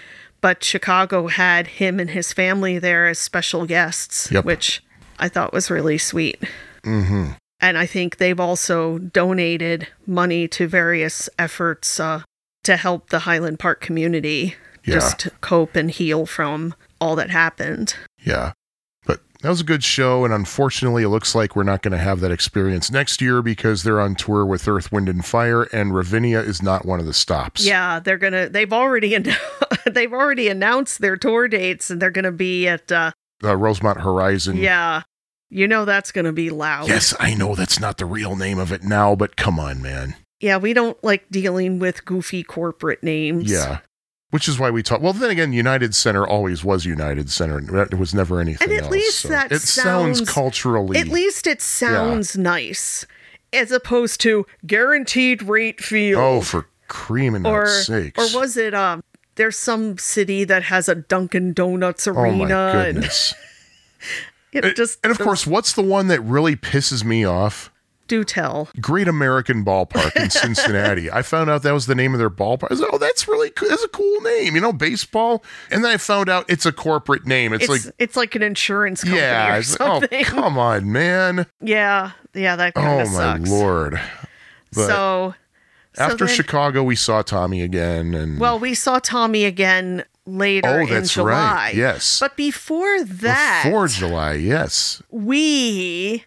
But 0.41 0.65
Chicago 0.65 1.27
had 1.29 1.67
him 1.67 2.01
and 2.01 2.09
his 2.11 2.33
family 2.33 2.79
there 2.79 3.07
as 3.07 3.19
special 3.19 3.67
guests, 3.67 4.31
Yep. 4.33 4.47
which 4.47 4.83
I 5.19 5.29
thought 5.29 5.53
was 5.53 5.71
really 5.71 5.99
sweet. 5.99 6.43
hmm 6.85 7.33
And 7.61 7.77
I 7.77 7.85
think 7.85 8.17
they've 8.17 8.41
also 8.41 8.97
donated 8.97 9.89
money 10.07 10.49
to 10.49 10.67
various 10.67 11.29
efforts 11.39 12.01
uh, 12.01 12.23
to 12.65 12.79
help 12.79 13.11
the 13.11 13.21
Highland 13.21 13.59
Park 13.59 13.83
community 13.83 14.55
Yeah. 14.87 14.95
just 14.95 15.29
cope 15.43 15.77
and 15.77 15.91
heal 15.91 16.25
from 16.25 16.75
all 17.01 17.17
that 17.17 17.31
happened. 17.31 17.95
Yeah. 18.25 18.53
But 19.07 19.21
that 19.41 19.49
was 19.49 19.63
a 19.63 19.65
good 19.65 19.83
show, 19.83 20.25
and 20.25 20.33
unfortunately, 20.35 21.03
it 21.03 21.09
looks 21.09 21.35
like 21.35 21.57
we're 21.57 21.63
not 21.63 21.81
going 21.83 21.93
to 21.93 21.99
have 21.99 22.21
that 22.21 22.31
experience 22.31 22.91
next 22.91 23.21
year 23.23 23.41
because 23.41 23.83
they're 23.83 24.01
on 24.01 24.15
tour 24.15 24.45
with 24.45 24.69
Earth, 24.69 24.93
Wind, 24.93 25.09
and 25.09 25.25
Fire, 25.25 25.63
and 25.73 25.95
Ravinia 25.95 26.41
is 26.41 26.63
not 26.63 26.85
one 26.85 27.01
of 27.01 27.07
the 27.07 27.15
stops. 27.15 27.65
Yeah, 27.67 27.99
they're 28.01 28.19
gonna. 28.19 28.49
They've 28.51 28.73
already 28.73 29.15
an- 29.15 29.33
they've 29.91 30.13
already 30.13 30.49
announced 30.49 31.01
their 31.01 31.17
tour 31.17 31.49
dates, 31.49 31.91
and 31.91 32.01
they're 32.01 32.11
gonna 32.11 32.31
be 32.33 32.69
at. 32.69 32.93
Uh, 32.93 33.13
Uh, 33.43 33.57
Rosemont 33.57 34.03
Horizon. 34.03 34.59
yeah, 34.59 35.03
you 35.49 35.67
know 35.67 35.87
that's 35.87 36.13
gonna 36.13 36.33
be 36.35 36.51
loud. 36.51 36.89
Yes, 36.89 37.15
I 37.19 37.33
know 37.35 37.55
that's 37.55 37.81
not 37.81 37.97
the 37.97 38.05
real 38.05 38.37
name 38.37 38.59
of 38.59 38.71
it 38.71 38.83
now, 38.85 39.15
but 39.17 39.37
come 39.37 39.59
on, 39.59 39.81
man. 39.81 40.15
Yeah, 40.41 40.59
we 40.59 40.75
don't 40.75 41.03
like 41.03 41.31
dealing 41.31 41.79
with 41.79 42.05
goofy 42.05 42.43
corporate 42.43 43.03
names. 43.03 43.51
Yeah. 43.51 43.79
Which 44.31 44.47
is 44.49 44.61
why 44.61 44.71
we 44.71 44.83
talk. 44.85 45.01
Well, 45.01 45.13
then 45.13 45.31
again, 45.31 45.53
United 45.53 45.93
Center 45.95 46.25
always 46.25 46.63
was 46.63 46.85
United 46.85 47.31
Center. 47.31 47.59
It 47.83 47.95
was 47.99 48.15
never 48.15 48.41
anything 48.41 48.69
And 48.69 48.77
at 48.79 48.85
else, 48.85 48.93
least 48.93 49.19
so 49.23 49.29
that 49.29 49.51
it 49.51 49.61
sounds, 49.61 50.19
sounds- 50.19 50.31
culturally. 50.31 50.97
At 50.99 51.09
least 51.09 51.49
it 51.49 51.61
sounds 51.61 52.39
nice, 52.39 53.05
as 53.53 53.73
opposed 53.73 54.21
to 54.21 54.47
guaranteed 54.65 55.43
rate 55.43 55.81
field. 55.83 56.23
oh, 56.23 56.41
for 56.43 56.67
creaming 56.87 57.45
or 57.45 57.67
sakes! 57.67 58.19
or 58.35 58.39
was 58.41 58.57
it 58.57 58.73
um 58.75 59.03
there's 59.37 59.57
some 59.59 59.97
city 59.99 60.43
that 60.45 60.65
has 60.65 60.89
a 60.89 60.95
Dunkin' 60.95 61.53
Donuts 61.53 62.07
arena. 62.07 62.29
oh 62.29 62.33
my 62.33 62.81
and 62.85 62.95
goodness! 62.97 63.35
it 64.53 64.77
just 64.77 64.99
and 65.03 65.11
of 65.11 65.19
course, 65.19 65.47
what's 65.47 65.73
the 65.73 65.83
one 65.83 66.09
that 66.09 66.21
really 66.21 66.55
pisses 66.57 67.03
me 67.05 67.25
off? 67.25 67.70
Do 68.11 68.25
tell. 68.25 68.69
Great 68.81 69.09
American 69.09 69.65
Ballpark 69.65 70.15
in 70.23 70.29
Cincinnati. 70.31 71.11
I 71.11 71.23
found 71.23 71.49
out 71.49 71.63
that 71.63 71.73
was 71.73 71.87
the 71.87 71.95
name 71.95 72.13
of 72.13 72.19
their 72.19 72.29
ballpark. 72.29 72.65
I 72.71 72.75
was 72.75 72.81
like, 72.81 72.91
oh, 72.93 72.99
that's 72.99 73.27
really 73.29 73.49
cool. 73.51 73.69
That's 73.71 73.85
a 73.85 73.89
cool 73.89 74.21
name, 74.21 74.55
you 74.55 74.61
know, 74.61 74.73
baseball. 74.73 75.43
And 75.71 75.85
then 75.85 75.91
I 75.93 75.97
found 75.97 76.29
out 76.29 76.45
it's 76.49 76.67
a 76.67 76.73
corporate 76.73 77.27
name. 77.27 77.53
It's, 77.53 77.65
It's 77.69 77.87
like, 77.87 77.95
it's 77.99 78.17
like 78.17 78.35
an 78.35 78.43
insurance 78.43 79.03
company 79.05 79.21
yeah, 79.23 79.55
or 79.57 79.59
it's 79.61 79.79
like, 79.81 80.13
oh, 80.13 80.25
come 80.25 80.59
on, 80.59 80.91
man. 80.93 81.47
yeah, 81.63 82.11
yeah, 82.35 82.57
that 82.57 82.75
kind 82.75 82.89
Oh 82.89 83.01
of 83.05 83.13
my 83.13 83.19
sucks. 83.39 83.51
lord. 83.51 84.01
But 84.73 84.87
so 84.87 85.35
so 85.95 86.03
after 86.05 86.27
then- 86.27 86.35
Chicago, 86.35 86.83
we 86.83 86.97
saw 86.97 87.23
Tommy 87.23 87.63
again, 87.63 88.15
and 88.15 88.39
well, 88.39 88.59
we 88.59 88.75
saw 88.75 88.99
Tommy 88.99 89.45
again 89.45 90.05
later 90.27 90.69
oh, 90.69 90.81
in 90.83 90.89
that's 90.89 91.13
July. 91.15 91.31
right. 91.33 91.75
Yes, 91.75 92.21
But 92.21 92.37
before 92.37 93.03
that, 93.03 93.63
before 93.65 93.89
July, 93.89 94.35
yes, 94.35 95.03
we 95.11 96.25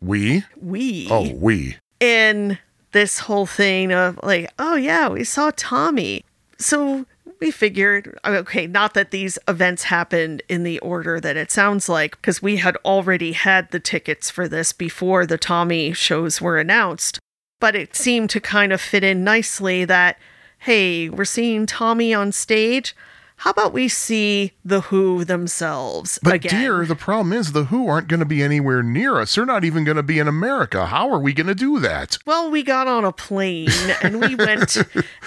we. 0.00 0.44
we 0.60 1.08
Oh, 1.10 1.32
we. 1.32 1.76
in 2.00 2.58
this 2.92 3.20
whole 3.20 3.46
thing 3.46 3.92
of 3.92 4.18
like, 4.22 4.50
oh 4.58 4.76
yeah, 4.76 5.08
we 5.08 5.24
saw 5.24 5.50
Tommy. 5.56 6.24
So 6.58 7.06
we 7.40 7.50
figured, 7.50 8.18
okay, 8.24 8.66
not 8.66 8.94
that 8.94 9.10
these 9.10 9.38
events 9.46 9.84
happened 9.84 10.42
in 10.48 10.62
the 10.62 10.78
order 10.78 11.20
that 11.20 11.36
it 11.36 11.50
sounds 11.50 11.88
like, 11.88 12.12
because 12.12 12.40
we 12.40 12.56
had 12.56 12.76
already 12.84 13.32
had 13.32 13.70
the 13.70 13.80
tickets 13.80 14.30
for 14.30 14.48
this 14.48 14.72
before 14.72 15.26
the 15.26 15.36
Tommy 15.36 15.92
shows 15.92 16.40
were 16.40 16.58
announced. 16.58 17.18
But 17.60 17.76
it 17.76 17.94
seemed 17.94 18.30
to 18.30 18.40
kind 18.40 18.72
of 18.72 18.80
fit 18.80 19.04
in 19.04 19.24
nicely 19.24 19.84
that, 19.84 20.18
hey, 20.60 21.10
we're 21.10 21.24
seeing 21.26 21.66
Tommy 21.66 22.14
on 22.14 22.32
stage. 22.32 22.96
How 23.40 23.50
about 23.50 23.72
we 23.74 23.86
see 23.88 24.52
the 24.64 24.80
Who 24.82 25.24
themselves 25.24 26.18
But 26.22 26.34
again? 26.34 26.60
dear, 26.60 26.86
the 26.86 26.96
problem 26.96 27.32
is 27.32 27.52
the 27.52 27.64
Who 27.64 27.86
aren't 27.88 28.08
going 28.08 28.20
to 28.20 28.26
be 28.26 28.42
anywhere 28.42 28.82
near 28.82 29.16
us. 29.20 29.34
They're 29.34 29.44
not 29.46 29.64
even 29.64 29.84
going 29.84 29.96
to 29.98 30.02
be 30.02 30.18
in 30.18 30.26
America. 30.26 30.86
How 30.86 31.10
are 31.10 31.18
we 31.20 31.32
going 31.34 31.46
to 31.46 31.54
do 31.54 31.78
that? 31.80 32.18
Well, 32.26 32.50
we 32.50 32.62
got 32.62 32.88
on 32.88 33.04
a 33.04 33.12
plane 33.12 33.68
and 34.02 34.20
we 34.20 34.34
went 34.34 34.76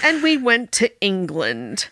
and 0.02 0.22
we 0.22 0.36
went 0.36 0.72
to 0.72 1.00
England 1.00 1.88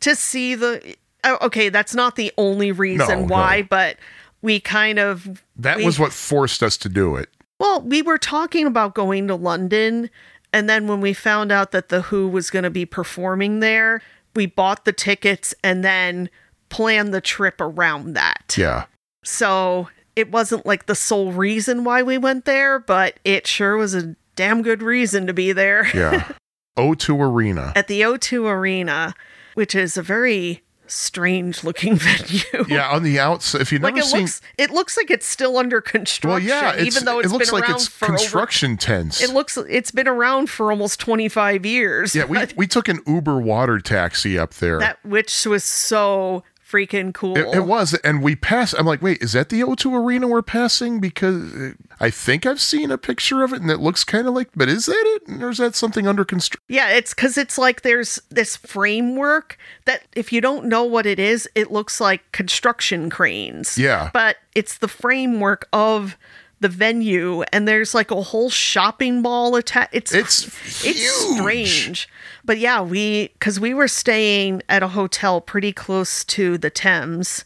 to 0.00 0.14
see 0.16 0.54
the 0.54 0.96
oh, 1.24 1.38
okay, 1.42 1.68
that's 1.68 1.94
not 1.94 2.16
the 2.16 2.32
only 2.36 2.72
reason 2.72 3.20
No, 3.22 3.26
why, 3.26 3.60
no. 3.60 3.66
but 3.70 3.96
we 4.42 4.58
kind 4.58 4.98
of 4.98 5.42
That 5.56 5.76
we- 5.78 5.84
was 5.84 5.98
what 5.98 6.12
forced 6.12 6.62
us 6.62 6.76
to 6.78 6.88
do 6.88 7.14
it. 7.16 7.28
well, 7.60 7.80
we 7.80 8.02
were 8.02 8.18
talking 8.18 8.66
about 8.66 8.94
going 8.94 9.28
to 9.28 9.34
London 9.36 10.10
and 10.52 10.68
then 10.68 10.88
when 10.88 11.00
we 11.00 11.12
found 11.12 11.52
out 11.52 11.70
that 11.70 11.90
the 11.90 12.02
Who 12.02 12.26
was 12.26 12.50
going 12.50 12.64
to 12.64 12.70
be 12.70 12.84
performing 12.84 13.60
there, 13.60 14.02
we 14.34 14.46
bought 14.46 14.84
the 14.84 14.92
tickets 14.92 15.54
and 15.62 15.84
then 15.84 16.30
planned 16.68 17.12
the 17.12 17.20
trip 17.20 17.60
around 17.60 18.14
that. 18.14 18.54
Yeah. 18.56 18.86
So, 19.24 19.88
it 20.16 20.30
wasn't 20.30 20.66
like 20.66 20.86
the 20.86 20.94
sole 20.94 21.32
reason 21.32 21.84
why 21.84 22.02
we 22.02 22.18
went 22.18 22.44
there, 22.44 22.78
but 22.78 23.18
it 23.24 23.46
sure 23.46 23.76
was 23.76 23.94
a 23.94 24.16
damn 24.36 24.62
good 24.62 24.82
reason 24.82 25.26
to 25.26 25.32
be 25.32 25.52
there. 25.52 25.88
Yeah. 25.94 26.32
O2 26.78 27.20
Arena. 27.20 27.72
at 27.76 27.88
the 27.88 28.00
O2 28.02 28.46
Arena, 28.48 29.14
which 29.54 29.74
is 29.74 29.96
a 29.98 30.02
very 30.02 30.62
strange 30.90 31.64
looking 31.64 31.96
venue. 31.96 32.66
Yeah, 32.68 32.90
on 32.90 33.02
the 33.02 33.18
outside. 33.18 33.60
If 33.62 33.72
you've 33.72 33.82
like 33.82 33.94
never 33.94 34.04
it 34.06 34.10
seen. 34.10 34.20
looks 34.22 34.40
it 34.58 34.70
looks 34.70 34.96
like 34.96 35.10
it's 35.10 35.26
still 35.26 35.56
under 35.56 35.80
construction. 35.80 36.30
well, 36.30 36.38
construction 36.38 36.78
yeah, 36.78 36.86
even 36.86 37.04
though 37.04 37.18
it's 37.20 37.28
it 37.28 37.32
looks 37.32 37.50
been 37.50 37.60
like 37.60 37.68
around 37.68 37.76
it's 37.76 37.88
for 37.88 38.04
over 38.06 38.16
construction 38.16 38.76
tents. 38.76 39.22
it 39.22 39.30
looks 39.30 39.56
it's 39.56 39.90
been 39.90 40.08
around 40.08 40.50
for 40.50 40.70
almost 40.70 41.00
25 41.00 41.64
years. 41.64 42.14
yeah, 42.14 42.24
we, 42.24 42.38
we 42.56 42.66
took 42.66 42.88
an 42.88 43.00
Uber 43.06 43.40
water 43.40 43.78
taxi 43.78 44.38
up 44.38 44.54
there. 44.54 44.78
that 44.80 44.98
which 45.04 45.46
was 45.46 45.64
so 45.64 46.42
freaking 46.70 47.12
cool. 47.12 47.36
It, 47.36 47.56
it 47.56 47.64
was, 47.64 47.94
and 48.04 48.22
we 48.22 48.36
passed. 48.36 48.74
I'm 48.78 48.86
like, 48.86 49.02
wait, 49.02 49.22
is 49.22 49.32
that 49.32 49.48
the 49.48 49.60
O2 49.62 50.04
Arena 50.04 50.28
we're 50.28 50.42
passing? 50.42 51.00
Because 51.00 51.54
uh, 51.54 51.72
I 51.98 52.10
think 52.10 52.46
I've 52.46 52.60
seen 52.60 52.90
a 52.90 52.98
picture 52.98 53.42
of 53.42 53.52
it, 53.52 53.60
and 53.60 53.70
it 53.70 53.78
looks 53.80 54.04
kind 54.04 54.26
of 54.26 54.34
like. 54.34 54.50
But 54.54 54.68
is 54.68 54.86
that 54.86 55.20
it, 55.26 55.42
or 55.42 55.50
is 55.50 55.58
that 55.58 55.74
something 55.74 56.06
under 56.06 56.24
construction? 56.24 56.62
Yeah, 56.68 56.90
it's 56.90 57.14
because 57.14 57.36
it's 57.36 57.58
like 57.58 57.82
there's 57.82 58.20
this 58.30 58.56
framework 58.56 59.58
that 59.84 60.02
if 60.14 60.32
you 60.32 60.40
don't 60.40 60.66
know 60.66 60.84
what 60.84 61.06
it 61.06 61.18
is, 61.18 61.48
it 61.54 61.70
looks 61.70 62.00
like 62.00 62.30
construction 62.32 63.10
cranes. 63.10 63.76
Yeah. 63.76 64.10
But 64.12 64.36
it's 64.54 64.78
the 64.78 64.88
framework 64.88 65.68
of 65.72 66.16
the 66.60 66.68
venue, 66.68 67.42
and 67.52 67.66
there's 67.66 67.94
like 67.94 68.10
a 68.10 68.20
whole 68.20 68.50
shopping 68.50 69.22
mall 69.22 69.56
attached. 69.56 69.94
It's 69.94 70.12
It's 70.12 70.44
it's 70.84 71.24
huge. 71.24 71.38
strange. 71.38 72.08
But 72.44 72.58
yeah, 72.58 72.82
we 72.82 73.28
because 73.34 73.60
we 73.60 73.74
were 73.74 73.88
staying 73.88 74.62
at 74.68 74.82
a 74.82 74.88
hotel 74.88 75.40
pretty 75.40 75.72
close 75.72 76.24
to 76.24 76.58
the 76.58 76.70
Thames, 76.70 77.44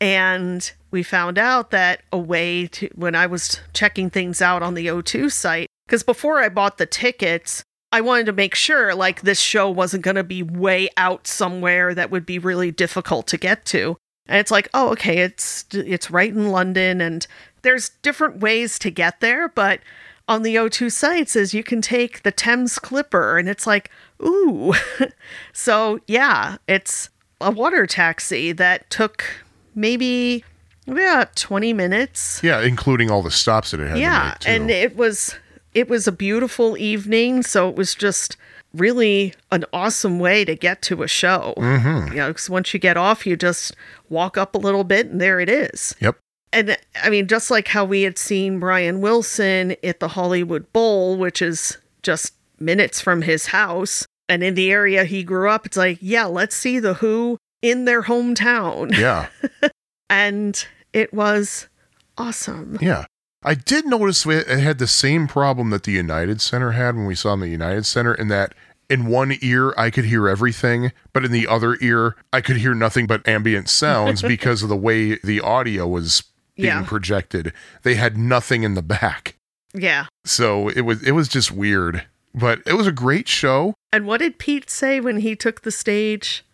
and 0.00 0.72
we 0.90 1.02
found 1.02 1.38
out 1.38 1.70
that 1.70 2.02
a 2.12 2.18
way 2.18 2.66
to 2.68 2.88
when 2.94 3.14
I 3.14 3.26
was 3.26 3.60
checking 3.72 4.10
things 4.10 4.42
out 4.42 4.62
on 4.62 4.74
the 4.74 4.86
O2 4.88 5.30
site, 5.30 5.68
because 5.86 6.02
before 6.02 6.40
I 6.40 6.48
bought 6.48 6.78
the 6.78 6.86
tickets, 6.86 7.62
I 7.92 8.00
wanted 8.00 8.26
to 8.26 8.32
make 8.32 8.54
sure 8.54 8.94
like 8.94 9.20
this 9.20 9.40
show 9.40 9.70
wasn't 9.70 10.02
going 10.02 10.16
to 10.16 10.24
be 10.24 10.42
way 10.42 10.88
out 10.96 11.26
somewhere 11.26 11.94
that 11.94 12.10
would 12.10 12.26
be 12.26 12.38
really 12.38 12.70
difficult 12.70 13.26
to 13.28 13.36
get 13.36 13.64
to. 13.66 13.96
And 14.26 14.38
it's 14.38 14.50
like, 14.50 14.68
oh, 14.72 14.90
okay, 14.92 15.18
it's 15.18 15.66
it's 15.72 16.10
right 16.10 16.30
in 16.30 16.50
London 16.50 17.00
and 17.00 17.26
there's 17.62 17.90
different 18.02 18.40
ways 18.40 18.78
to 18.80 18.90
get 18.90 19.20
there, 19.20 19.48
but 19.48 19.80
on 20.28 20.42
the 20.42 20.56
O2 20.56 20.90
site 20.90 21.28
says 21.28 21.52
you 21.52 21.62
can 21.62 21.82
take 21.82 22.22
the 22.22 22.32
Thames 22.32 22.78
Clipper 22.78 23.38
and 23.38 23.48
it's 23.48 23.66
like, 23.66 23.90
ooh. 24.24 24.74
so, 25.52 25.98
yeah, 26.06 26.56
it's 26.68 27.10
a 27.40 27.50
water 27.50 27.86
taxi 27.86 28.52
that 28.52 28.88
took 28.90 29.24
maybe 29.74 30.44
yeah, 30.86 31.26
20 31.34 31.72
minutes. 31.72 32.40
Yeah, 32.42 32.60
including 32.60 33.10
all 33.10 33.22
the 33.22 33.30
stops 33.30 33.70
that 33.70 33.80
it 33.80 33.88
had 33.88 33.98
Yeah, 33.98 34.34
and 34.46 34.70
it 34.70 34.96
was 34.96 35.36
it 35.74 35.88
was 35.88 36.06
a 36.06 36.12
beautiful 36.12 36.76
evening, 36.76 37.42
so 37.42 37.68
it 37.68 37.76
was 37.76 37.94
just 37.94 38.36
really 38.74 39.34
an 39.50 39.64
awesome 39.72 40.18
way 40.18 40.44
to 40.44 40.54
get 40.54 40.82
to 40.82 41.02
a 41.02 41.08
show. 41.08 41.54
Mm-hmm. 41.56 42.12
You 42.12 42.18
know, 42.18 42.32
'cause 42.32 42.50
once 42.50 42.72
you 42.74 42.80
get 42.80 42.96
off, 42.96 43.26
you 43.26 43.36
just 43.36 43.74
walk 44.08 44.36
up 44.36 44.54
a 44.54 44.58
little 44.58 44.84
bit, 44.84 45.06
and 45.06 45.20
there 45.20 45.40
it 45.40 45.48
is. 45.48 45.94
Yep. 46.00 46.16
And 46.52 46.76
I 47.02 47.08
mean, 47.10 47.28
just 47.28 47.50
like 47.50 47.68
how 47.68 47.84
we 47.84 48.02
had 48.02 48.18
seen 48.18 48.58
Brian 48.58 49.00
Wilson 49.00 49.76
at 49.82 50.00
the 50.00 50.08
Hollywood 50.08 50.70
Bowl, 50.72 51.16
which 51.16 51.40
is 51.40 51.78
just 52.02 52.34
minutes 52.58 53.00
from 53.00 53.22
his 53.22 53.46
house, 53.46 54.04
and 54.32 54.42
in 54.42 54.54
the 54.54 54.70
area 54.72 55.04
he 55.04 55.22
grew 55.22 55.48
up, 55.50 55.66
it's 55.66 55.76
like, 55.76 55.98
yeah, 56.00 56.24
let's 56.24 56.56
see 56.56 56.78
the 56.78 56.94
Who 56.94 57.38
in 57.60 57.84
their 57.84 58.02
hometown, 58.02 58.96
Yeah. 58.98 59.28
and 60.10 60.66
it 60.92 61.12
was 61.12 61.68
awesome. 62.18 62.78
Yeah. 62.80 63.04
I 63.44 63.54
did 63.54 63.86
notice 63.86 64.24
it 64.24 64.46
had 64.46 64.78
the 64.78 64.86
same 64.86 65.26
problem 65.26 65.70
that 65.70 65.82
the 65.82 65.92
United 65.92 66.40
Center 66.40 66.72
had 66.72 66.94
when 66.94 67.06
we 67.06 67.14
saw 67.16 67.32
in 67.32 67.40
the 67.40 67.48
United 67.48 67.84
Center, 67.86 68.14
in 68.14 68.28
that 68.28 68.54
in 68.88 69.06
one 69.06 69.36
ear 69.40 69.74
I 69.76 69.90
could 69.90 70.04
hear 70.04 70.28
everything, 70.28 70.92
but 71.12 71.24
in 71.24 71.32
the 71.32 71.48
other 71.48 71.76
ear 71.80 72.14
I 72.32 72.40
could 72.40 72.56
hear 72.58 72.74
nothing 72.74 73.06
but 73.06 73.26
ambient 73.26 73.68
sounds 73.68 74.22
because 74.34 74.62
of 74.62 74.68
the 74.68 74.76
way 74.76 75.16
the 75.24 75.40
audio 75.40 75.88
was 75.88 76.22
being 76.56 76.68
Yeah. 76.68 76.84
projected. 76.84 77.52
They 77.82 77.96
had 77.96 78.16
nothing 78.16 78.62
in 78.62 78.74
the 78.74 78.82
back. 78.82 79.36
Yeah. 79.74 80.06
So 80.24 80.68
it 80.68 80.82
was 80.82 81.02
it 81.02 81.12
was 81.12 81.26
just 81.28 81.50
weird. 81.50 82.04
But 82.34 82.60
it 82.66 82.74
was 82.74 82.86
a 82.86 82.92
great 82.92 83.28
show. 83.28 83.74
And 83.92 84.06
what 84.06 84.18
did 84.18 84.38
Pete 84.38 84.70
say 84.70 85.00
when 85.00 85.18
he 85.18 85.36
took 85.36 85.62
the 85.62 85.70
stage? 85.70 86.44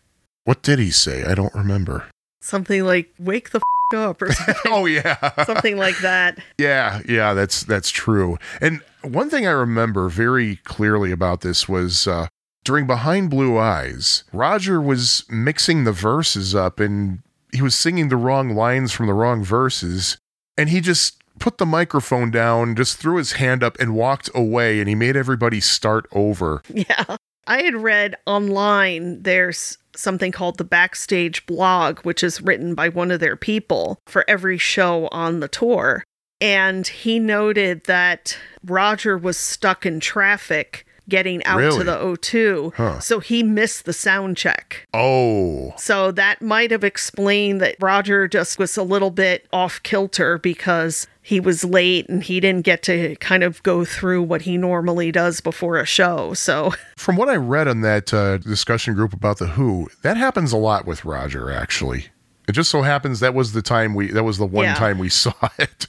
What 0.45 0.63
did 0.63 0.79
he 0.79 0.91
say? 0.91 1.25
I 1.25 1.35
don't 1.35 1.55
remember. 1.55 2.07
Something 2.41 2.85
like 2.85 3.13
"wake 3.19 3.51
the 3.51 3.59
f- 3.59 3.99
up" 3.99 4.23
or 4.23 4.33
something, 4.33 4.57
oh 4.67 4.87
yeah. 4.87 5.45
something 5.45 5.77
like 5.77 5.99
that. 5.99 6.39
Yeah, 6.59 7.01
yeah, 7.09 7.35
that's 7.35 7.63
that's 7.63 7.91
true. 7.91 8.39
And 8.61 8.81
one 9.03 9.31
thing 9.31 9.47
I 9.47 9.51
remember 9.51 10.09
very 10.09 10.57
clearly 10.65 11.13
about 11.13 11.43
this 11.43 11.69
was 11.69 12.07
uh, 12.07 12.29
during 12.65 12.87
Behind 12.87 13.31
Blue 13.31 13.59
Eyes, 13.59 14.25
Roger 14.33 14.81
was 14.81 15.25
mixing 15.29 15.85
the 15.85 15.93
verses 15.93 16.55
up 16.55 16.81
and 16.81 17.21
he 17.53 17.63
was 17.63 17.75
singing 17.75 18.09
the 18.09 18.17
wrong 18.17 18.55
lines 18.55 18.93
from 18.93 19.07
the 19.07 19.15
wrong 19.15 19.43
verses, 19.43 20.19
and 20.57 20.69
he 20.69 20.81
just 20.81 21.18
put 21.39 21.59
the 21.59 21.66
microphone 21.66 22.31
down, 22.31 22.77
just 22.77 22.98
threw 22.98 23.16
his 23.16 23.32
hand 23.32 23.62
up 23.62 23.78
and 23.78 23.94
walked 23.94 24.31
away, 24.35 24.81
and 24.81 24.89
he 24.89 24.94
made 24.94 25.16
everybody 25.16 25.60
start 25.60 26.06
over. 26.12 26.62
Yeah. 26.73 27.16
I 27.47 27.62
had 27.62 27.77
read 27.77 28.16
online 28.27 29.23
there's 29.23 29.78
something 29.97 30.32
called 30.32 30.59
the 30.59 30.65
Backstage 30.65 31.47
blog, 31.47 32.01
which 32.01 32.23
is 32.23 32.43
written 32.43 32.74
by 32.74 32.90
one 32.90 33.10
of 33.10 33.20
their 33.20 33.36
people 33.36 33.98
for 34.06 34.24
every 34.28 34.59
show 34.59 35.09
on 35.09 35.40
the 35.40 35.48
tour. 35.48 36.05
And 36.40 36.86
he 36.86 37.19
noted 37.19 37.85
that 37.85 38.39
Roger 38.65 39.19
was 39.19 39.36
stuck 39.36 39.85
in 39.86 39.98
traffic 39.98 40.86
getting 41.09 41.43
out 41.45 41.59
Really? 41.59 41.79
to 41.79 41.85
the 41.85 41.97
O2. 41.97 42.75
Huh. 42.75 43.01
So 43.01 43.21
he 43.21 43.43
missed 43.43 43.85
the 43.85 43.93
sound 43.93 44.37
check. 44.37 44.87
Oh, 44.95 45.73
So 45.77 46.11
that 46.13 46.43
might 46.43 46.71
have 46.71 46.85
explained 46.85 47.61
that 47.61 47.77
Roger 47.81 48.29
just 48.29 48.59
was 48.59 48.77
a 48.77 48.83
little 48.83 49.11
bit 49.11 49.47
off 49.53 49.83
kilter 49.83 50.39
because 50.39 51.07
he 51.23 51.41
was 51.41 51.65
late 51.65 52.09
and 52.09 52.23
he 52.23 52.41
didn't 52.41 52.65
get 52.65 52.83
to 52.85 53.15
kind 53.17 53.43
of 53.43 53.63
go 53.63 53.85
through 53.85 54.23
what 54.23 54.43
he 54.43 54.57
normally 54.57 55.13
does 55.13 55.41
before 55.41 55.77
a 55.79 55.85
show. 55.87 56.33
So, 56.35 56.73
from 56.97 57.17
what 57.17 57.29
I 57.29 57.37
read 57.37 57.69
on 57.69 57.83
that 57.83 58.13
uh, 58.15 58.39
discussion 58.39 58.95
group 58.95 59.13
about 59.13 59.39
the 59.39 59.47
Who, 59.49 59.89
that 60.03 60.17
happens 60.17 60.53
a 60.53 60.57
lot 60.57 60.87
with 60.87 61.05
Roger. 61.05 61.51
Actually, 61.51 62.07
it 62.47 62.53
just 62.53 62.71
so 62.71 62.81
happens 62.83 63.21
that 63.21 63.35
was 63.35 63.53
the 63.53 63.61
time 63.63 63.95
we 63.95 64.11
that 64.13 64.25
was 64.25 64.39
the 64.39 64.47
one 64.47 64.65
Yeah. 64.65 64.75
time 64.75 64.99
we 64.99 65.09
saw 65.11 65.33
it. 65.59 65.87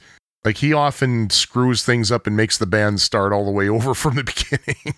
Like 0.49 0.57
he 0.57 0.73
often 0.73 1.29
screws 1.29 1.83
things 1.83 2.11
up 2.11 2.25
and 2.25 2.35
makes 2.35 2.57
the 2.57 2.65
band 2.65 3.01
start 3.01 3.31
all 3.31 3.45
the 3.45 3.51
way 3.51 3.69
over 3.69 3.93
from 3.93 4.15
the 4.15 4.23
beginning. 4.23 4.95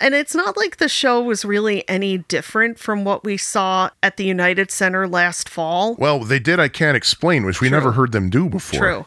and 0.00 0.14
it's 0.14 0.34
not 0.34 0.56
like 0.56 0.78
the 0.78 0.88
show 0.88 1.22
was 1.22 1.44
really 1.44 1.86
any 1.86 2.16
different 2.16 2.78
from 2.78 3.04
what 3.04 3.24
we 3.24 3.36
saw 3.36 3.90
at 4.02 4.16
the 4.16 4.24
United 4.24 4.70
Center 4.70 5.06
last 5.06 5.50
fall. 5.50 5.96
well, 5.96 6.20
they 6.20 6.38
did 6.38 6.58
I 6.58 6.68
can't 6.68 6.96
explain, 6.96 7.44
which 7.44 7.60
we 7.60 7.68
True. 7.68 7.76
never 7.76 7.92
heard 7.92 8.12
them 8.12 8.30
do 8.30 8.48
before. 8.48 8.80
True. 8.80 9.06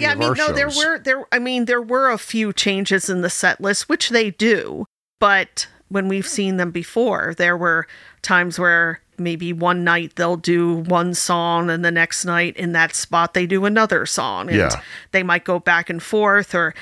Yeah, 0.00 0.10
I 0.10 0.16
mean, 0.16 0.32
no, 0.32 0.50
there 0.50 0.68
shows. 0.68 0.84
were 0.84 0.98
there. 0.98 1.24
I 1.30 1.38
mean, 1.38 1.66
there 1.66 1.80
were 1.80 2.10
a 2.10 2.18
few 2.18 2.52
changes 2.52 3.08
in 3.08 3.22
the 3.22 3.30
set 3.30 3.60
list, 3.60 3.88
which 3.88 4.08
they 4.08 4.32
do. 4.32 4.84
But 5.20 5.68
when 5.88 6.08
we've 6.08 6.26
seen 6.26 6.56
them 6.56 6.72
before, 6.72 7.34
there 7.38 7.56
were 7.56 7.86
times 8.22 8.58
where 8.58 9.00
maybe 9.18 9.52
one 9.52 9.82
night 9.84 10.12
they'll 10.16 10.36
do 10.36 10.74
one 10.74 11.12
song, 11.14 11.70
and 11.70 11.84
the 11.84 11.90
next 11.90 12.24
night 12.24 12.56
in 12.56 12.72
that 12.72 12.94
spot 12.94 13.34
they 13.34 13.46
do 13.46 13.64
another 13.64 14.06
song, 14.06 14.48
and 14.48 14.56
Yeah. 14.58 14.80
they 15.12 15.22
might 15.22 15.44
go 15.44 15.58
back 15.58 15.90
and 15.90 16.02
forth, 16.02 16.54
or 16.54 16.74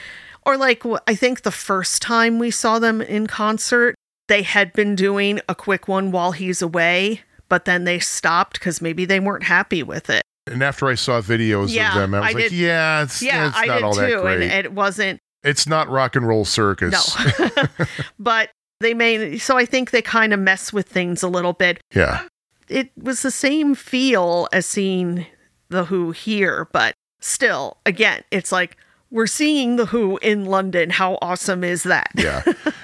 or 0.45 0.57
like 0.57 0.83
I 1.07 1.15
think 1.15 1.43
the 1.43 1.51
first 1.51 2.03
time 2.03 2.39
we 2.39 2.51
saw 2.51 2.79
them 2.79 3.01
in 3.01 3.27
concert, 3.27 3.95
they 4.29 4.43
had 4.43 4.73
been 4.75 4.95
doing 4.95 5.41
a 5.49 5.55
quick 5.55 5.89
one 5.89 6.11
while 6.13 6.33
he's 6.33 6.63
away. 6.63 7.23
But 7.49 7.65
then 7.65 7.85
they 7.85 8.01
stopped 8.01 8.55
because 8.59 8.83
maybe 8.83 9.05
they 9.05 9.21
weren't 9.21 9.45
happy 9.45 9.83
with 9.85 10.11
it. 10.11 10.23
And 10.49 10.63
after 10.65 10.89
I 10.89 10.97
saw 10.97 11.21
videos 11.21 11.73
Yeah, 11.73 11.91
of 11.91 11.95
them, 12.01 12.15
I 12.15 12.19
was 12.21 12.29
I 12.29 12.33
like, 12.33 12.43
did- 12.45 12.53
yeah, 12.53 13.03
it's, 13.05 13.23
Yeah, 13.23 13.49
it's 13.49 13.57
I 13.57 13.67
not 13.67 13.75
did 13.75 13.83
all 13.85 13.95
that 13.95 14.09
too, 14.09 14.27
and 14.27 14.43
it 14.43 14.73
wasn't 14.73 15.21
it's 15.45 15.67
not 15.69 15.89
rock 15.89 16.17
and 16.17 16.27
roll 16.27 16.45
circus. 16.45 17.17
No. 17.39 17.47
but 18.19 18.51
they 18.81 18.95
may 18.95 19.39
so 19.39 19.57
I 19.57 19.65
think 19.65 19.91
they 19.91 20.03
kind 20.03 20.33
of 20.33 20.41
mess 20.41 20.73
with 20.73 20.89
things 20.89 21.23
a 21.23 21.29
little 21.29 21.53
bit. 21.53 21.81
yeah. 21.95 22.25
It 22.69 22.91
was 23.01 23.23
the 23.23 23.31
same 23.31 23.77
feel 23.77 24.49
as 24.53 24.67
seeing 24.67 25.27
the 25.69 25.85
Who 25.85 26.11
here, 26.11 26.69
but 26.73 26.95
still, 27.21 27.77
again, 27.87 28.25
it's 28.33 28.51
like 28.51 28.77
we're 29.13 29.29
seeing 29.29 29.77
the 29.77 29.87
Who 29.87 30.19
in 30.19 30.47
London. 30.47 30.91
How 30.91 31.17
awesome 31.23 31.63
is 31.63 31.85
that? 31.85 32.11
Yeah. 32.17 32.43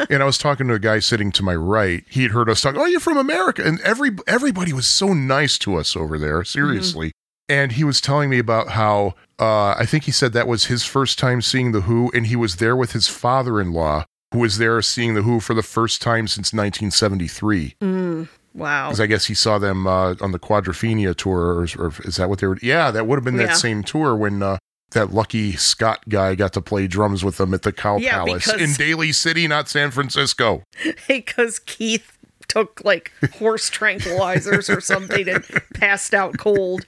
and 0.09 0.23
I 0.23 0.25
was 0.25 0.39
talking 0.39 0.69
to 0.69 0.75
a 0.75 0.79
guy 0.79 1.01
sitting 1.01 1.33
to 1.33 1.43
my 1.43 1.57
right. 1.57 2.05
He 2.09 2.23
had 2.23 2.31
heard 2.31 2.49
us 2.49 2.61
talk, 2.61 2.77
"Oh, 2.77 2.87
you're 2.87 3.01
from 3.01 3.17
America." 3.17 3.65
And 3.67 3.81
every 3.81 4.11
everybody 4.29 4.73
was 4.73 4.87
so 4.87 5.13
nice 5.15 5.59
to 5.59 5.75
us 5.75 5.97
over 5.97 6.17
there, 6.17 6.45
seriously. 6.45 7.11
And 7.49 7.73
he 7.73 7.83
was 7.83 8.01
telling 8.01 8.31
me 8.31 8.39
about 8.39 8.69
how 8.69 9.15
uh, 9.41 9.75
I 9.77 9.85
think 9.85 10.05
he 10.05 10.13
said 10.13 10.33
that 10.33 10.47
was 10.47 10.67
his 10.67 10.85
first 10.85 11.19
time 11.19 11.43
seeing 11.43 11.73
the 11.73 11.83
Who 11.83 12.11
and 12.15 12.29
he 12.29 12.37
was 12.37 12.57
there 12.57 12.77
with 12.77 12.93
his 12.93 13.09
father-in-law 13.09 14.05
who 14.33 14.39
was 14.41 14.59
there 14.59 14.81
seeing 14.83 15.15
the 15.15 15.23
Who 15.23 15.41
for 15.41 15.55
the 15.55 15.63
first 15.63 16.03
time 16.03 16.27
since 16.27 16.53
1973. 16.53 17.77
Mm, 17.81 18.29
wow. 18.55 18.89
Because 18.89 19.01
I 19.01 19.07
guess 19.07 19.27
he 19.27 19.35
saw 19.35 19.59
them 19.59 19.87
uh, 19.87 20.15
on 20.21 20.33
the 20.33 20.39
Quadrophenia 20.39 21.15
tour, 21.17 21.39
or, 21.41 21.67
or 21.79 21.93
is 22.05 22.17
that 22.17 22.29
what 22.29 22.39
they 22.41 22.47
were? 22.47 22.59
Yeah, 22.63 22.91
that 22.91 23.07
would 23.07 23.17
have 23.17 23.25
been 23.25 23.37
that 23.37 23.49
Yeah. 23.49 23.55
same 23.55 23.83
tour 23.83 24.17
when 24.17 24.43
uh, 24.43 24.59
that 24.93 25.13
lucky 25.13 25.53
Scott 25.53 26.09
guy 26.09 26.35
got 26.35 26.53
to 26.55 26.61
play 26.61 26.87
drums 26.87 27.25
with 27.25 27.37
them 27.39 27.55
at 27.55 27.63
the 27.63 27.73
Cow 27.73 27.97
Yeah, 27.99 28.25
Palace 28.25 28.47
because- 28.47 28.61
in 28.61 28.73
Daly 28.75 29.13
City, 29.13 29.47
not 29.49 29.69
San 29.69 29.91
Francisco. 29.91 30.63
because 31.09 31.59
Keith 31.61 32.19
took 32.49 32.83
like 32.85 33.11
horse 33.39 33.71
tranquilizers 33.71 34.75
or 34.75 34.81
something 34.83 35.27
and 35.29 35.43
passed 35.75 36.13
out 36.13 36.37
cold. 36.37 36.85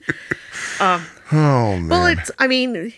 Oh 0.81 1.01
man, 1.33 1.89
Well, 1.89 2.07
it's, 2.07 2.31
I 2.39 2.47
mean, 2.47 2.93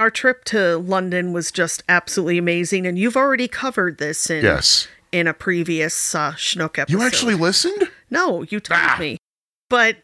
our 0.00 0.10
trip 0.10 0.44
to 0.46 0.78
London 0.78 1.32
was 1.32 1.52
just 1.52 1.82
absolutely 1.88 2.38
amazing. 2.38 2.86
And 2.86 2.98
you've 2.98 3.16
already 3.16 3.46
covered 3.46 3.98
this 3.98 4.30
in, 4.30 4.42
yes. 4.42 4.88
in 5.12 5.26
a 5.26 5.34
previous 5.34 6.14
uh, 6.14 6.32
Schnook 6.32 6.78
episode. 6.78 6.96
You 6.98 7.02
actually 7.06 7.34
listened? 7.34 7.88
No, 8.10 8.42
you 8.42 8.58
told 8.60 8.80
Ah. 8.82 8.96
me. 8.98 9.18
But 9.68 9.98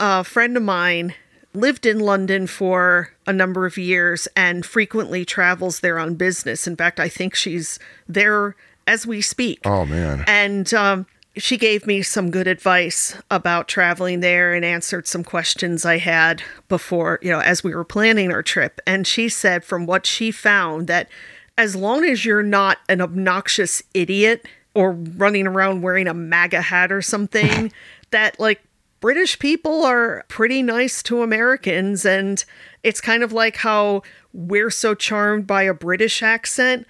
a 0.00 0.24
friend 0.24 0.56
of 0.56 0.62
mine 0.62 1.14
lived 1.54 1.84
in 1.84 2.00
London 2.00 2.46
for 2.46 3.10
a 3.26 3.32
number 3.32 3.66
of 3.66 3.76
years 3.76 4.26
and 4.34 4.64
frequently 4.64 5.24
travels 5.26 5.80
there 5.80 5.98
on 5.98 6.14
business. 6.14 6.66
In 6.66 6.74
fact, 6.76 6.98
I 6.98 7.08
think 7.10 7.34
she's 7.34 7.78
there 8.08 8.56
as 8.86 9.06
we 9.06 9.20
speak. 9.20 9.60
Oh 9.66 9.84
man, 9.84 10.24
And 10.26 10.72
um, 10.74 11.06
she 11.36 11.56
gave 11.56 11.86
me 11.86 12.02
some 12.02 12.30
good 12.30 12.46
advice 12.46 13.16
about 13.30 13.68
traveling 13.68 14.20
there 14.20 14.52
and 14.52 14.64
answered 14.64 15.06
some 15.06 15.24
questions 15.24 15.84
I 15.84 15.96
had 15.98 16.42
before, 16.68 17.18
you 17.22 17.30
know, 17.30 17.40
as 17.40 17.64
we 17.64 17.74
were 17.74 17.84
planning 17.84 18.30
our 18.30 18.42
trip. 18.42 18.80
And 18.86 19.06
she 19.06 19.28
said, 19.28 19.64
from 19.64 19.86
what 19.86 20.04
she 20.04 20.30
found, 20.30 20.88
that 20.88 21.08
as 21.56 21.74
long 21.74 22.04
as 22.04 22.24
you're 22.24 22.42
not 22.42 22.78
an 22.88 23.00
obnoxious 23.00 23.82
idiot 23.94 24.46
or 24.74 24.92
running 24.92 25.46
around 25.46 25.80
wearing 25.80 26.06
a 26.06 26.14
MAGA 26.14 26.62
hat 26.62 26.92
or 26.92 27.00
something, 27.00 27.72
that 28.10 28.38
like 28.38 28.62
British 29.00 29.38
people 29.38 29.84
are 29.84 30.24
pretty 30.28 30.62
nice 30.62 31.02
to 31.04 31.22
Americans. 31.22 32.04
And 32.04 32.44
it's 32.82 33.00
kind 33.00 33.22
of 33.22 33.32
like 33.32 33.56
how 33.56 34.02
we're 34.34 34.70
so 34.70 34.94
charmed 34.94 35.46
by 35.46 35.62
a 35.62 35.74
British 35.74 36.22
accent 36.22 36.86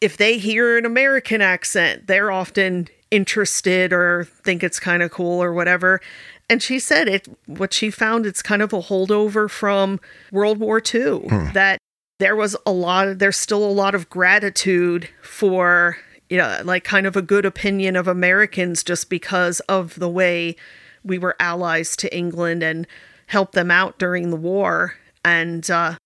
if 0.00 0.16
they 0.16 0.38
hear 0.38 0.76
an 0.76 0.84
American 0.84 1.40
accent, 1.40 2.06
they're 2.06 2.30
often 2.30 2.88
interested 3.16 3.92
or 3.92 4.24
think 4.44 4.62
it's 4.62 4.78
kind 4.78 5.02
of 5.02 5.10
cool 5.10 5.42
or 5.42 5.52
whatever. 5.52 6.00
And 6.48 6.62
she 6.62 6.78
said 6.78 7.08
it 7.08 7.26
what 7.46 7.72
she 7.72 7.90
found 7.90 8.26
it's 8.26 8.42
kind 8.42 8.62
of 8.62 8.72
a 8.72 8.82
holdover 8.82 9.50
from 9.50 9.98
World 10.30 10.58
War 10.58 10.80
II 10.80 11.26
that 11.54 11.78
there 12.18 12.36
was 12.36 12.56
a 12.64 12.70
lot 12.70 13.08
of 13.08 13.18
there's 13.18 13.36
still 13.36 13.64
a 13.64 13.72
lot 13.72 13.94
of 13.94 14.08
gratitude 14.08 15.08
for 15.22 15.96
you 16.28 16.36
know 16.36 16.60
like 16.64 16.84
kind 16.84 17.06
of 17.06 17.16
a 17.16 17.22
good 17.22 17.44
opinion 17.44 17.96
of 17.96 18.06
Americans 18.06 18.84
just 18.84 19.10
because 19.10 19.60
of 19.60 19.96
the 19.96 20.08
way 20.08 20.54
we 21.02 21.18
were 21.18 21.36
allies 21.40 21.96
to 21.96 22.16
England 22.16 22.62
and 22.62 22.86
helped 23.28 23.54
them 23.54 23.70
out 23.70 23.98
during 23.98 24.30
the 24.30 24.36
war. 24.36 24.94
And 25.24 25.68
uh, 25.70 25.96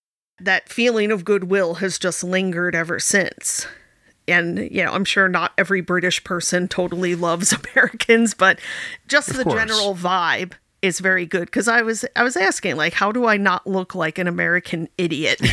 that 0.40 0.68
feeling 0.70 1.10
of 1.10 1.24
goodwill 1.24 1.74
has 1.74 1.98
just 1.98 2.24
lingered 2.24 2.74
ever 2.74 2.98
since 2.98 3.66
and 4.30 4.58
you 4.70 4.84
know 4.84 4.92
i'm 4.92 5.04
sure 5.04 5.28
not 5.28 5.52
every 5.58 5.80
british 5.80 6.22
person 6.24 6.68
totally 6.68 7.14
loves 7.26 7.52
americans 7.52 8.34
but 8.34 8.58
just 9.08 9.34
the 9.34 9.44
course. 9.44 9.54
general 9.54 9.94
vibe 9.94 10.52
is 10.82 10.98
very 11.00 11.26
good 11.26 11.44
because 11.46 11.68
i 11.68 11.82
was 11.82 12.04
i 12.16 12.22
was 12.22 12.36
asking 12.36 12.76
like 12.76 12.94
how 12.94 13.12
do 13.12 13.26
i 13.26 13.36
not 13.36 13.66
look 13.66 13.94
like 13.94 14.18
an 14.18 14.26
american 14.26 14.88
idiot 14.96 15.40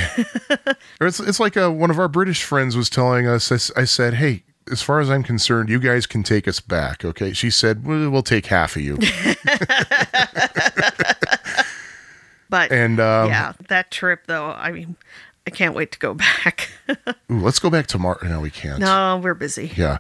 It's, 1.02 1.20
it's 1.20 1.40
like 1.40 1.56
uh 1.58 1.72
one 1.72 1.90
of 1.92 2.00
our 2.00 2.08
British 2.08 2.44
friends 2.44 2.76
was 2.76 2.90
telling 2.90 3.28
us. 3.28 3.52
I 3.52 3.84
said, 3.86 4.16
"Hey, 4.16 4.44
as 4.72 4.82
far 4.82 5.00
as 5.00 5.10
I'm 5.10 5.24
concerned, 5.24 5.70
you 5.70 5.80
guys 5.80 6.06
can 6.08 6.24
take 6.24 6.48
us 6.48 6.60
back." 6.60 7.06
Okay, 7.06 7.34
she 7.34 7.50
said, 7.50 7.86
"We'll, 7.86 8.10
we'll 8.10 8.24
take 8.24 8.48
half 8.48 8.76
of 8.76 8.82
you." 8.82 8.98
but 12.50 12.72
And 12.72 13.00
um, 13.00 13.30
yeah 13.30 13.54
that 13.68 13.92
trip 13.92 14.26
though 14.28 14.52
i 14.52 14.72
mean 14.72 14.96
i 15.48 15.50
can't 15.50 15.74
wait 15.74 15.92
to 15.92 16.00
go 16.00 16.14
back 16.26 16.70
ooh, 16.90 17.40
let's 17.40 17.58
go 17.60 17.70
back 17.70 17.88
tomorrow. 17.88 18.20
No, 18.24 18.40
we 18.42 18.50
can't. 18.52 18.80
no 18.80 19.20
we're 19.24 19.34
busy 19.34 19.72
Yeah. 19.76 19.98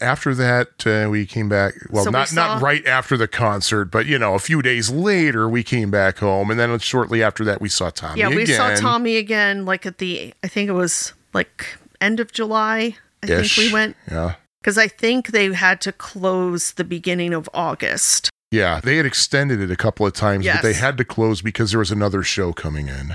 After 0.00 0.32
that, 0.36 0.86
uh, 0.86 1.10
we 1.10 1.26
came 1.26 1.48
back. 1.48 1.74
Well, 1.90 2.04
So 2.04 2.10
we 2.10 2.12
not 2.12 2.28
saw- 2.28 2.34
not 2.54 2.62
right 2.62 2.86
after 2.86 3.16
the 3.16 3.26
concert, 3.26 3.86
but 3.86 4.06
you 4.06 4.16
know, 4.16 4.34
a 4.34 4.38
few 4.38 4.62
days 4.62 4.90
later, 4.90 5.48
we 5.48 5.64
came 5.64 5.90
back 5.90 6.18
home, 6.18 6.52
and 6.52 6.60
then 6.60 6.78
shortly 6.78 7.20
after 7.20 7.44
that, 7.46 7.60
we 7.60 7.68
saw 7.68 7.90
Tommy. 7.90 8.20
yeah 8.20 8.28
we 8.28 8.46
saw 8.46 8.76
tommy 8.76 9.16
again 9.16 9.64
like 9.64 9.86
at 9.86 9.98
the 9.98 10.32
i 10.44 10.46
think 10.46 10.68
it 10.68 10.74
was 10.74 11.14
like 11.34 11.66
end 12.00 12.20
of 12.20 12.30
july 12.30 12.94
i 13.24 13.26
think 13.26 13.56
we 13.56 13.72
went 13.72 13.96
Yeah, 14.08 14.34
because 14.62 14.78
i 14.78 14.86
think 14.86 15.28
they 15.28 15.52
had 15.52 15.80
to 15.80 15.90
close 15.90 16.70
the 16.74 16.84
beginning 16.84 17.34
of 17.34 17.48
august 17.52 18.30
yeah. 18.50 18.80
They 18.82 18.96
had 18.96 19.04
extended 19.04 19.60
it 19.60 19.70
a 19.70 19.76
couple 19.76 20.06
of 20.06 20.14
times, 20.14 20.46
but 20.46 20.62
they 20.62 20.72
had 20.72 20.96
to 20.96 21.04
close 21.04 21.42
because 21.42 21.72
there 21.72 21.80
was 21.80 21.90
another 21.90 22.22
show 22.22 22.54
coming 22.54 22.88
in. 22.88 23.14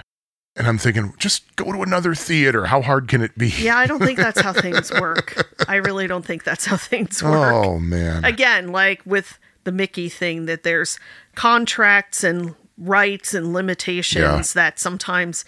And 0.55 0.67
I'm 0.67 0.77
thinking, 0.77 1.13
just 1.17 1.55
go 1.55 1.71
to 1.71 1.81
another 1.81 2.13
theater. 2.13 2.65
How 2.65 2.81
hard 2.81 3.07
can 3.07 3.21
it 3.21 3.35
be? 3.38 3.49
Yeah, 3.49 3.77
I 3.77 3.88
don't 3.88 4.03
think 4.03 4.19
that's 4.19 4.39
how 4.39 4.53
things 4.61 4.91
work. 4.91 5.51
I 5.67 5.77
really 5.77 6.05
don't 6.05 6.25
think 6.25 6.43
that's 6.43 6.65
how 6.65 6.77
things 6.77 7.23
work. 7.23 7.53
Oh 7.53 7.80
man. 7.80 8.23
Again, 8.23 8.67
like 8.71 9.01
with 9.05 9.39
the 9.63 9.71
Mickey 9.71 10.09
thing, 10.09 10.45
that 10.45 10.63
there's 10.63 10.99
contracts 11.35 12.23
and 12.23 12.55
rights 12.77 13.34
and 13.34 13.53
limitations 13.53 14.53
that 14.53 14.80
sometimes 14.80 15.45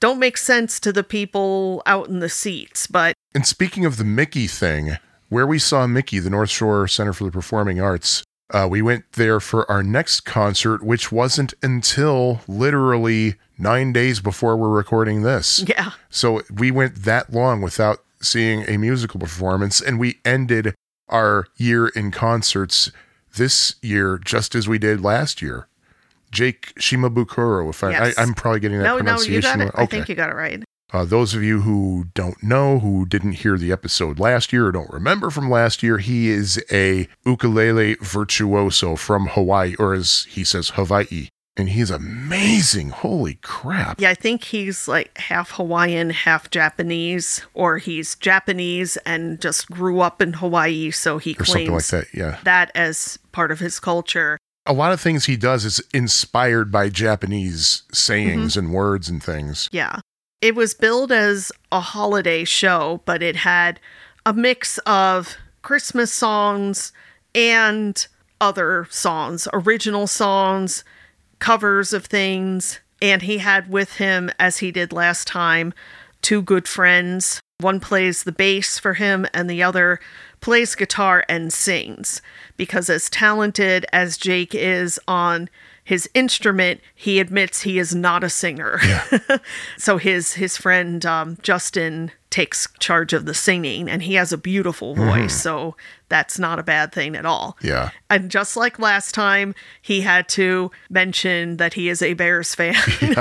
don't 0.00 0.18
make 0.18 0.36
sense 0.36 0.78
to 0.80 0.92
the 0.92 1.04
people 1.04 1.82
out 1.86 2.08
in 2.08 2.20
the 2.20 2.28
seats. 2.28 2.86
But 2.86 3.14
And 3.34 3.46
speaking 3.46 3.84
of 3.84 3.96
the 3.96 4.04
Mickey 4.04 4.46
thing, 4.46 4.98
where 5.30 5.46
we 5.46 5.58
saw 5.58 5.86
Mickey, 5.86 6.18
the 6.20 6.30
North 6.30 6.50
Shore 6.50 6.86
Center 6.86 7.12
for 7.12 7.24
the 7.24 7.30
Performing 7.30 7.80
Arts, 7.80 8.22
uh, 8.52 8.68
we 8.70 8.82
went 8.82 9.04
there 9.12 9.40
for 9.40 9.68
our 9.70 9.82
next 9.82 10.20
concert, 10.20 10.82
which 10.82 11.10
wasn't 11.10 11.54
until 11.62 12.40
literally 12.46 13.34
nine 13.58 13.92
days 13.92 14.20
before 14.20 14.56
we're 14.56 14.68
recording 14.68 15.22
this. 15.22 15.64
yeah, 15.66 15.92
So 16.10 16.42
we 16.52 16.70
went 16.70 16.96
that 17.04 17.32
long 17.32 17.60
without 17.62 17.98
seeing 18.20 18.68
a 18.68 18.76
musical 18.78 19.20
performance, 19.20 19.80
and 19.80 19.98
we 19.98 20.18
ended 20.24 20.74
our 21.08 21.46
year 21.56 21.88
in 21.88 22.10
concerts 22.10 22.90
this 23.36 23.74
year 23.82 24.18
just 24.24 24.54
as 24.54 24.66
we 24.68 24.78
did 24.78 25.00
last 25.02 25.42
year. 25.42 25.68
Jake 26.30 26.72
Shimabukuro, 26.76 27.70
if 27.70 27.84
I, 27.84 27.90
Yes. 27.90 28.18
I 28.18 28.22
I'm 28.22 28.34
probably 28.34 28.60
getting 28.60 28.78
that 28.78 28.84
no, 28.84 28.92
no, 28.96 29.02
pronunciation 29.04 29.34
you 29.34 29.40
got 29.42 29.60
it. 29.60 29.62
wrong. 29.64 29.72
I 29.76 29.86
think 29.86 30.08
you 30.08 30.14
got 30.14 30.30
it 30.30 30.34
right. 30.34 30.64
Uh, 30.92 31.04
those 31.04 31.34
of 31.34 31.42
you 31.42 31.60
who 31.62 32.06
don't 32.14 32.40
know, 32.42 32.78
who 32.78 33.04
didn't 33.06 33.32
hear 33.32 33.58
the 33.58 33.72
episode 33.72 34.18
last 34.20 34.52
year 34.52 34.66
or 34.66 34.72
don't 34.72 34.90
remember 34.92 35.28
from 35.30 35.50
last 35.50 35.82
year, 35.82 35.98
he 35.98 36.28
is 36.30 36.62
a 36.70 37.08
ukulele 37.26 37.94
virtuoso 38.00 38.94
from 38.96 39.26
Hawaii, 39.28 39.74
or 39.78 39.92
as 39.94 40.26
he 40.30 40.44
says, 40.44 40.70
Hawaii. 40.70 41.28
And 41.56 41.68
he's 41.68 41.90
amazing. 41.90 42.88
Holy 42.90 43.34
crap. 43.34 44.00
Yeah, 44.00 44.10
I 44.10 44.14
think 44.14 44.42
he's 44.44 44.88
like 44.88 45.16
half 45.18 45.52
Hawaiian, 45.52 46.10
half 46.10 46.50
Japanese, 46.50 47.42
or 47.54 47.78
he's 47.78 48.16
Japanese 48.16 48.96
and 49.06 49.40
just 49.40 49.70
grew 49.70 50.00
up 50.00 50.20
in 50.20 50.32
Hawaii, 50.34 50.90
so 50.90 51.18
he 51.18 51.36
Or 51.38 51.44
something 51.44 51.70
like 51.70 51.84
claims 51.86 51.90
that. 51.90 52.06
Yeah. 52.12 52.38
that 52.42 52.72
as 52.74 53.18
part 53.30 53.52
of 53.52 53.60
his 53.60 53.78
culture. 53.78 54.36
A 54.66 54.72
lot 54.72 54.92
of 54.92 55.00
things 55.00 55.26
he 55.26 55.36
does 55.36 55.64
is 55.64 55.80
inspired 55.92 56.72
by 56.72 56.88
Japanese 56.88 57.82
sayings 57.92 58.52
Mm-hmm. 58.54 58.58
and 58.66 58.74
words 58.74 59.08
and 59.08 59.22
things. 59.22 59.68
Yeah. 59.70 60.00
It 60.40 60.56
was 60.56 60.74
billed 60.74 61.12
as 61.12 61.52
a 61.70 61.80
holiday 61.80 62.42
show, 62.44 63.00
but 63.04 63.22
it 63.22 63.36
had 63.36 63.78
a 64.26 64.32
mix 64.32 64.78
of 64.78 65.36
Christmas 65.62 66.12
songs 66.12 66.92
and 67.34 68.06
other 68.40 68.86
songs, 68.90 69.46
original 69.52 70.06
songs, 70.06 70.82
covers 71.44 71.92
of 71.92 72.06
things. 72.06 72.80
And 73.02 73.20
he 73.20 73.36
had 73.36 73.68
with 73.68 73.96
him, 73.96 74.30
as 74.38 74.58
he 74.58 74.72
did 74.72 74.94
last 74.94 75.26
time, 75.26 75.74
two 76.22 76.40
good 76.40 76.66
friends. 76.66 77.42
One 77.60 77.80
plays 77.80 78.22
the 78.22 78.32
bass 78.32 78.78
for 78.78 78.94
him, 78.94 79.26
and 79.34 79.50
the 79.50 79.62
other 79.62 80.00
plays 80.40 80.74
guitar 80.74 81.22
and 81.28 81.52
sings. 81.52 82.22
Because, 82.56 82.88
as 82.88 83.10
talented 83.10 83.84
as 83.92 84.16
Jake 84.16 84.54
is 84.54 84.98
on 85.06 85.50
his 85.84 86.08
instrument, 86.14 86.80
he 86.94 87.20
admits 87.20 87.60
he 87.60 87.78
is 87.78 87.94
not 87.94 88.24
a 88.24 88.30
singer. 88.30 88.80
so 89.76 89.98
his 89.98 90.34
his 90.34 90.56
friend 90.56 91.04
um, 91.04 91.36
Justin 91.42 92.10
takes 92.34 92.66
charge 92.80 93.12
of 93.12 93.26
the 93.26 93.32
singing, 93.32 93.88
and 93.88 94.02
he 94.02 94.14
has 94.14 94.32
a 94.32 94.36
beautiful 94.36 94.96
voice. 94.96 95.40
So 95.40 95.76
that's 96.08 96.36
not 96.36 96.58
a 96.58 96.64
bad 96.64 96.90
thing 96.92 97.14
at 97.14 97.24
all. 97.24 97.56
Yeah. 97.62 97.90
And 98.10 98.28
just 98.28 98.56
like 98.56 98.80
last 98.80 99.14
time, 99.14 99.54
he 99.80 100.00
had 100.00 100.28
to 100.30 100.72
mention 100.90 101.58
that 101.58 101.74
he 101.74 101.88
is 101.88 102.02
a 102.02 102.14
Bears 102.14 102.52
fan, 102.52 102.74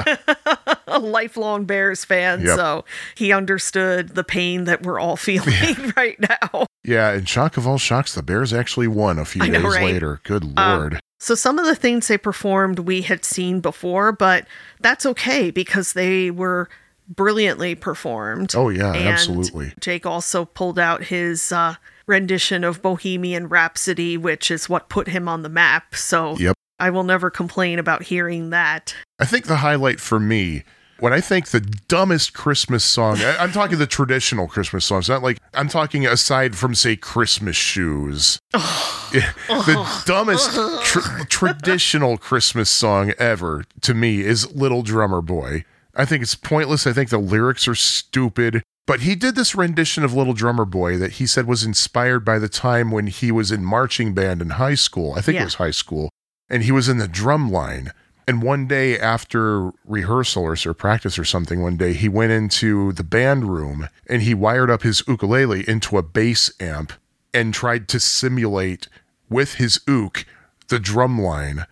a 0.88 0.98
lifelong 1.00 1.66
Bears 1.66 2.04
fan. 2.04 2.42
Yep. 2.42 2.56
So 2.56 2.86
he 3.14 3.32
understood 3.32 4.16
the 4.16 4.24
pain 4.24 4.64
that 4.64 4.82
we're 4.82 5.00
all 5.00 5.16
feeling 5.30 5.94
right 5.96 6.20
now. 6.20 6.66
Yeah. 6.84 7.12
And 7.12 7.30
shock 7.30 7.56
of 7.56 7.68
all 7.68 7.78
shocks, 7.78 8.16
the 8.16 8.24
Bears 8.24 8.52
actually 8.52 8.88
won 8.88 9.20
a 9.20 9.26
few 9.26 9.46
know, 9.46 9.62
days 9.62 9.64
right? 9.76 9.84
later. 9.94 10.22
Good 10.24 10.44
Um, 10.58 10.80
Lord. 10.80 11.00
So 11.20 11.36
some 11.36 11.60
of 11.60 11.68
the 11.68 11.76
things 11.76 12.08
they 12.08 12.18
performed 12.18 12.80
we 12.80 13.04
had 13.04 13.24
seen 13.24 13.62
before, 13.62 14.12
but 14.12 14.48
that's 14.80 15.06
okay 15.06 15.52
because 15.52 15.94
they 15.94 16.32
were 16.32 16.68
brilliantly 17.08 17.76
performed. 17.76 18.54
oh, 18.56 18.70
yeah. 18.70 18.94
And 18.94 19.08
Absolutely. 19.10 19.74
Jake 19.80 20.06
also 20.06 20.46
pulled 20.46 20.80
out 20.80 21.04
his 21.06 21.52
uh, 21.52 21.76
rendition 22.08 22.64
of 22.64 22.82
Bohemian 22.82 23.48
Rhapsody, 23.50 24.18
which 24.18 24.50
is 24.52 24.68
what 24.70 24.90
put 24.90 25.08
him 25.08 25.28
on 25.28 25.42
the 25.44 25.50
map. 25.50 25.96
So 25.96 26.36
Yep. 26.38 26.56
I 26.80 26.90
will 26.90 27.04
never 27.04 27.30
complain 27.30 27.80
about 27.80 28.04
hearing 28.04 28.50
that. 28.50 28.96
I 29.20 29.26
think 29.26 29.46
the 29.46 29.58
highlight 29.58 30.00
for 30.00 30.20
me, 30.20 30.64
when 31.00 31.14
I 31.14 31.22
think 31.22 31.50
the 31.50 31.60
dumbest 31.62 32.34
Christmas 32.34 32.84
song, 32.84 33.18
I, 33.20 33.38
I'm 33.38 33.52
talking 33.52 33.78
the 33.78 33.88
traditional 33.88 34.48
Christmas 34.48 34.84
songs, 34.86 35.08
not 35.08 35.22
like 35.24 35.38
I'm 35.54 35.68
talking 35.70 36.06
aside 36.08 36.56
from, 36.56 36.76
say, 36.76 36.96
Christmas 36.96 37.56
shoes. 37.56 38.40
Yeah, 39.14 39.32
the 39.48 40.02
dumbest 40.08 40.56
tr- 40.84 41.24
traditional 41.30 42.18
Christmas 42.18 42.68
song 42.68 43.14
ever 43.20 43.64
to 43.82 43.94
me 43.94 44.22
is 44.22 44.52
Little 44.56 44.82
Drummer 44.82 45.22
Boy. 45.22 45.66
I 45.96 46.06
think 46.06 46.24
it's 46.24 46.36
pointless. 46.36 46.88
I 46.88 46.94
think 46.94 47.10
the 47.10 47.18
lyrics 47.20 47.68
are 47.68 47.76
stupid. 47.76 48.64
But 48.86 49.02
he 49.02 49.16
did 49.16 49.36
this 49.36 49.56
rendition 49.56 50.04
of 50.04 50.14
Little 50.14 50.34
Drummer 50.34 50.66
Boy 50.66 50.98
that 50.98 51.14
he 51.14 51.26
said 51.26 51.48
was 51.48 51.64
inspired 51.64 52.26
by 52.26 52.38
the 52.38 52.50
time 52.50 52.92
when 52.92 53.08
he 53.08 53.32
was 53.32 53.52
in 53.52 53.64
marching 53.64 54.14
band 54.14 54.42
in 54.42 54.52
high 54.52 54.76
school. 54.76 55.14
I 55.14 55.22
think 55.22 55.36
Yeah. 55.36 55.42
it 55.42 55.46
was 55.46 55.54
high 55.56 55.72
school. 55.72 56.10
And 56.50 56.64
he 56.64 56.72
was 56.72 56.90
in 56.90 56.98
the 56.98 57.08
drum 57.08 57.50
line. 57.52 57.92
And 58.28 58.42
one 58.42 58.68
day 58.68 59.00
after 59.00 59.72
rehearsal 59.86 60.44
or, 60.44 60.58
or 60.66 60.74
practice 60.74 61.18
or 61.20 61.26
something, 61.26 61.62
one 61.62 61.78
day 61.78 61.94
he 61.94 62.10
went 62.10 62.32
into 62.34 62.92
the 62.94 63.04
band 63.04 63.46
room 63.54 63.88
and 64.10 64.22
he 64.22 64.34
wired 64.34 64.70
up 64.70 64.82
his 64.84 65.04
ukulele 65.08 65.68
into 65.68 65.98
a 65.98 66.04
bass 66.04 66.52
amp 66.60 66.94
and 67.34 67.54
tried 67.54 67.88
to 67.90 68.00
simulate 68.00 68.88
with 69.30 69.56
his 69.56 69.80
ook 69.88 70.26
the 70.68 70.80
drum 70.80 71.20
line. 71.22 71.66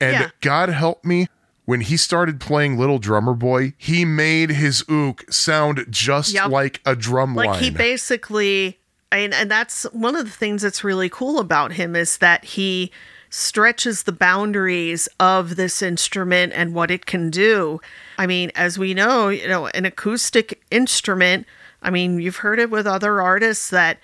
And 0.00 0.12
Yeah. 0.14 0.28
God 0.40 0.68
help 0.68 1.04
me, 1.04 1.28
when 1.68 1.82
he 1.82 1.98
started 1.98 2.40
playing 2.40 2.78
Little 2.78 2.98
Drummer 2.98 3.34
Boy, 3.34 3.74
he 3.76 4.02
made 4.06 4.48
his 4.48 4.82
ook 4.88 5.30
sound 5.30 5.84
just 5.90 6.32
Yep. 6.32 6.48
like 6.48 6.80
a 6.86 6.96
drum 6.96 7.34
Like 7.34 7.50
line. 7.50 7.62
he 7.62 7.68
basically 7.68 8.78
and 9.12 9.34
and 9.34 9.50
that's 9.50 9.82
one 9.92 10.16
of 10.16 10.24
the 10.24 10.30
things 10.30 10.62
that's 10.62 10.82
really 10.82 11.10
cool 11.10 11.38
about 11.38 11.72
him 11.72 11.94
is 11.94 12.16
that 12.18 12.42
he 12.42 12.90
stretches 13.28 14.04
the 14.04 14.12
boundaries 14.12 15.10
of 15.20 15.56
this 15.56 15.82
instrument 15.82 16.54
and 16.54 16.72
what 16.74 16.90
it 16.90 17.04
can 17.04 17.28
do. 17.28 17.78
I 18.16 18.26
mean, 18.26 18.50
as 18.54 18.78
we 18.78 18.94
know, 18.94 19.28
you 19.28 19.46
know, 19.46 19.66
an 19.66 19.84
acoustic 19.84 20.62
instrument, 20.70 21.46
I 21.82 21.90
mean, 21.90 22.18
you've 22.18 22.36
heard 22.36 22.58
it 22.58 22.70
with 22.70 22.86
other 22.86 23.20
artists 23.20 23.68
that 23.68 23.98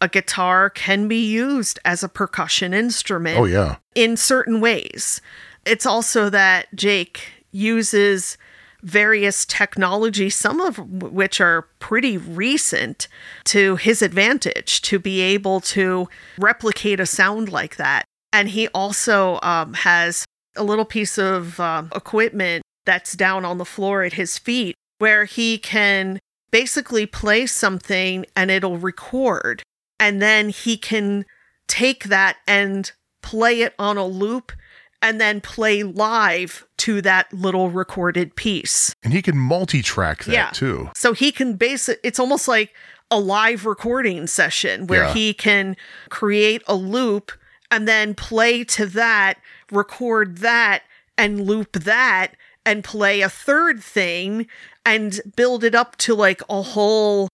a 0.00 0.08
guitar 0.08 0.70
can 0.70 1.08
be 1.08 1.26
used 1.26 1.80
as 1.84 2.04
a 2.04 2.08
percussion 2.08 2.72
instrument 2.72 3.36
Oh, 3.40 3.46
yeah. 3.46 3.76
in 3.96 4.16
certain 4.16 4.60
ways. 4.60 5.20
It's 5.66 5.86
also 5.86 6.30
that 6.30 6.74
Jake 6.74 7.28
uses 7.50 8.36
various 8.82 9.46
technology, 9.46 10.28
some 10.28 10.60
of 10.60 10.78
which 10.78 11.40
are 11.40 11.62
pretty 11.78 12.18
recent, 12.18 13.08
to 13.44 13.76
his 13.76 14.02
advantage 14.02 14.82
to 14.82 14.98
be 14.98 15.20
able 15.22 15.60
to 15.60 16.08
replicate 16.38 17.00
a 17.00 17.06
sound 17.06 17.50
like 17.50 17.76
that. 17.76 18.04
And 18.32 18.50
he 18.50 18.68
also 18.68 19.38
um, 19.42 19.72
has 19.74 20.26
a 20.56 20.62
little 20.62 20.84
piece 20.84 21.18
of 21.18 21.58
um, 21.58 21.90
equipment 21.94 22.62
that's 22.84 23.14
down 23.14 23.44
on 23.44 23.58
the 23.58 23.64
floor 23.64 24.02
at 24.02 24.12
his 24.14 24.38
feet 24.38 24.74
where 24.98 25.24
he 25.24 25.58
can 25.58 26.18
basically 26.50 27.06
play 27.06 27.46
something 27.46 28.26
and 28.36 28.50
it'll 28.50 28.78
record. 28.78 29.62
And 29.98 30.20
then 30.20 30.50
he 30.50 30.76
can 30.76 31.24
take 31.66 32.04
that 32.04 32.36
and 32.46 32.92
play 33.22 33.62
it 33.62 33.74
on 33.78 33.96
a 33.96 34.06
loop 34.06 34.52
and 35.04 35.20
then 35.20 35.40
play 35.40 35.82
live 35.82 36.66
to 36.78 37.02
that 37.02 37.30
little 37.32 37.68
recorded 37.70 38.34
piece. 38.36 38.92
And 39.04 39.12
he 39.12 39.20
can 39.22 39.36
multi 39.36 39.82
track 39.82 40.24
that 40.24 40.32
Yeah. 40.32 40.50
too. 40.52 40.90
So 40.96 41.12
he 41.12 41.30
can 41.30 41.54
base 41.54 41.88
it, 41.90 42.00
it's 42.02 42.18
almost 42.18 42.48
like 42.48 42.74
a 43.10 43.20
live 43.20 43.66
recording 43.66 44.26
session 44.26 44.86
where 44.86 45.04
Yeah. 45.04 45.12
he 45.12 45.34
can 45.34 45.76
create 46.08 46.62
a 46.66 46.74
loop 46.74 47.30
and 47.70 47.86
then 47.86 48.14
play 48.14 48.64
to 48.64 48.86
that, 48.86 49.36
record 49.70 50.38
that, 50.38 50.82
and 51.18 51.46
loop 51.46 51.72
that, 51.74 52.34
and 52.64 52.82
play 52.82 53.20
a 53.20 53.28
third 53.28 53.82
thing 53.84 54.46
and 54.86 55.20
build 55.36 55.64
it 55.64 55.74
up 55.74 55.96
to 55.96 56.14
like 56.14 56.40
a 56.48 56.62
whole 56.62 57.28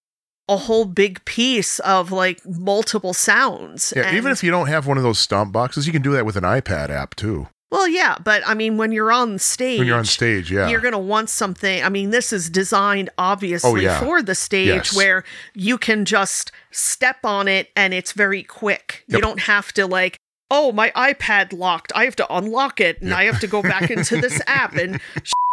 a 0.49 0.57
whole 0.57 0.85
big 0.85 1.25
piece 1.25 1.79
of 1.79 2.11
like 2.11 2.41
multiple 2.45 3.15
sounds. 3.15 3.93
Yeah, 3.95 4.13
even 4.17 4.33
if 4.33 4.43
you 4.43 4.51
don't 4.51 4.67
have 4.67 4.85
one 4.89 4.97
of 4.97 5.05
those 5.05 5.21
stomp 5.21 5.53
boxes, 5.53 5.87
you 5.87 5.93
can 5.93 6.03
do 6.03 6.11
that 6.11 6.27
with 6.27 6.35
an 6.35 6.43
iPad 6.43 6.91
app 6.91 7.15
too. 7.15 7.47
Well, 7.71 7.87
yeah, 7.87 8.17
but 8.23 8.43
I 8.47 8.55
mean 8.55 8.77
when 8.77 8.91
you're 8.93 9.13
on 9.13 9.39
stage 9.39 9.79
When 9.79 9.87
you're 9.87 9.99
on 9.99 10.05
stage, 10.05 10.51
yeah. 10.51 10.69
you're 10.69 10.81
going 10.81 10.93
to 10.93 10.99
want 10.99 11.31
something. 11.31 11.83
I 11.85 11.89
mean, 11.89 12.11
this 12.11 12.33
is 12.33 12.51
designed 12.51 13.11
obviously 13.17 13.71
Oh, 13.71 13.77
yeah. 13.77 14.01
for 14.01 14.23
the 14.23 14.35
stage 14.35 14.67
Yes. 14.69 14.97
where 14.97 15.23
you 15.55 15.79
can 15.79 16.05
just 16.05 16.51
step 16.73 17.19
on 17.25 17.47
it 17.49 17.69
and 17.77 17.95
it's 17.95 18.13
very 18.13 18.43
quick. 18.43 19.05
You 19.07 19.21
don't 19.21 19.41
have 19.41 19.73
to 19.75 19.87
like, 19.87 20.19
oh, 20.51 20.73
my 20.73 20.91
iPad 20.97 21.53
locked. 21.57 21.93
I 21.95 22.05
have 22.07 22.17
to 22.17 22.35
unlock 22.35 22.81
it 22.81 23.01
and 23.01 23.15
I 23.15 23.25
have 23.25 23.39
to 23.41 23.47
go 23.47 23.63
back 23.63 23.89
into 23.91 24.21
this 24.21 24.43
app 24.49 24.75
and 24.75 25.01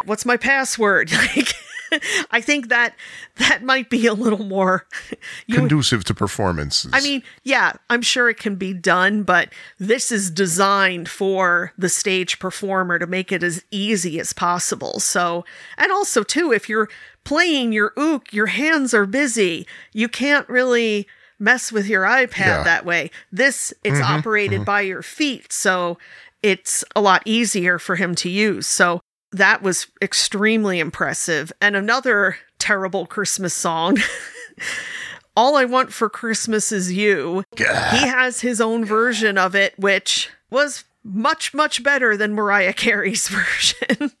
what's 0.04 0.26
my 0.26 0.36
password? 0.36 1.12
Like 1.36 1.52
I 2.30 2.40
think 2.40 2.68
that 2.68 2.94
that 3.36 3.62
might 3.62 3.90
be 3.90 4.06
a 4.06 4.14
little 4.14 4.44
more 4.44 4.86
Conducive 5.50 6.04
to 6.04 6.14
performances. 6.14 6.90
I 6.94 7.00
mean, 7.00 7.22
yeah, 7.44 7.72
I'm 7.90 8.02
sure 8.02 8.28
it 8.28 8.38
can 8.38 8.56
be 8.56 8.72
done, 8.72 9.22
but 9.22 9.52
this 9.78 10.12
is 10.12 10.30
designed 10.30 11.08
for 11.08 11.72
the 11.78 11.88
stage 11.88 12.38
performer 12.38 12.98
to 12.98 13.06
make 13.06 13.32
it 13.32 13.42
as 13.42 13.64
easy 13.70 14.20
as 14.20 14.32
possible. 14.32 15.00
So, 15.00 15.44
and 15.76 15.90
also, 15.92 16.22
too, 16.22 16.52
if 16.52 16.68
you're 16.68 16.88
playing 17.24 17.72
your 17.72 17.92
ook, 17.96 18.32
your 18.32 18.46
hands 18.46 18.94
are 18.94 19.06
busy. 19.06 19.66
You 19.92 20.08
can't 20.08 20.48
really 20.48 21.06
mess 21.38 21.70
with 21.70 21.86
your 21.86 22.04
iPad 22.04 22.36
Yeah. 22.38 22.54
Mm-hmm, 22.56 22.64
that 22.64 22.84
way. 22.84 23.10
This, 23.32 23.72
it's 23.84 24.00
operated 24.00 24.64
by 24.64 24.82
your 24.82 25.02
feet. 25.02 25.52
So, 25.52 25.98
it's 26.42 26.84
a 26.94 27.00
lot 27.00 27.22
easier 27.24 27.78
for 27.78 27.96
him 27.96 28.14
to 28.16 28.28
use. 28.28 28.66
So, 28.66 29.00
that 29.32 29.62
was 29.62 29.86
extremely 30.00 30.78
impressive. 30.78 31.52
And 31.60 31.76
another 31.76 32.36
terrible 32.58 33.06
Christmas 33.06 33.54
song. 33.54 33.98
All 35.36 35.56
I 35.56 35.64
Want 35.64 35.92
for 35.92 36.08
Christmas 36.10 36.72
Is 36.72 36.92
You. 36.92 37.44
He 37.56 37.64
has 37.64 38.40
his 38.40 38.60
own 38.60 38.84
version 38.84 39.38
of 39.38 39.54
it, 39.54 39.78
which 39.78 40.30
was 40.50 40.84
much, 41.04 41.54
much 41.54 41.82
better 41.82 42.16
than 42.16 42.34
Mariah 42.34 42.72
Carey's 42.72 43.28
version. 43.28 44.12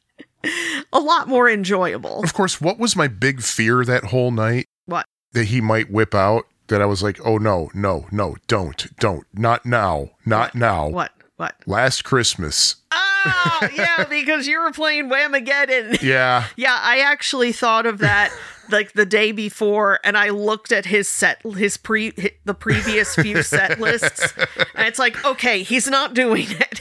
a 0.92 1.00
lot 1.00 1.26
more 1.26 1.50
enjoyable. 1.50 2.22
of 2.22 2.32
course, 2.34 2.60
what 2.60 2.78
was 2.78 2.94
my 2.94 3.08
big 3.08 3.42
fear 3.42 3.84
that 3.84 4.04
whole 4.04 4.30
night? 4.30 4.66
What? 4.86 5.06
That 5.32 5.46
he 5.46 5.60
might 5.60 5.90
whip 5.90 6.14
out. 6.14 6.46
That 6.68 6.82
I 6.82 6.86
was 6.86 7.02
like, 7.02 7.18
oh 7.24 7.38
no, 7.38 7.70
no, 7.74 8.06
no, 8.12 8.36
don't, 8.46 8.94
don't, 9.00 9.26
not 9.32 9.64
now, 9.64 10.10
not 10.26 10.54
now. 10.54 10.88
What? 10.88 11.12
What? 11.36 11.54
Last 11.66 12.04
Christmas. 12.04 12.76
Ah, 12.92 13.07
yeah, 13.74 14.04
because 14.08 14.46
you 14.46 14.60
were 14.60 14.70
playing 14.72 15.08
Whamageddon. 15.10 16.00
Yeah. 16.08 16.46
Yeah, 16.56 16.78
I 16.80 17.00
actually 17.00 17.52
thought 17.52 17.86
of 17.86 17.98
that 17.98 18.32
like 18.70 18.92
the 18.92 19.06
day 19.06 19.32
before, 19.32 19.98
and 20.04 20.16
I 20.16 20.28
looked 20.30 20.72
at 20.72 20.86
his 20.86 21.08
set, 21.08 21.40
his 21.42 21.76
pre, 21.76 22.12
the 22.44 22.54
previous 22.54 23.14
few 23.14 23.42
set 23.42 23.80
lists, 23.80 24.34
and 24.74 24.86
it's 24.86 24.98
like, 24.98 25.24
okay, 25.24 25.62
he's 25.62 25.88
not 25.88 26.12
doing 26.14 26.46
it 26.50 26.80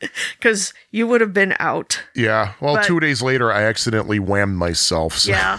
because 0.38 0.74
you 0.90 1.06
would 1.06 1.20
have 1.22 1.32
been 1.32 1.54
out. 1.58 2.02
Yeah. 2.14 2.52
Well, 2.60 2.74
But- 2.76 2.84
two 2.84 3.00
days 3.00 3.22
later, 3.22 3.50
I 3.50 3.62
accidentally 3.62 4.18
whammed 4.18 4.56
myself. 4.56 5.16
So, 5.18 5.30
Yeah. 5.30 5.58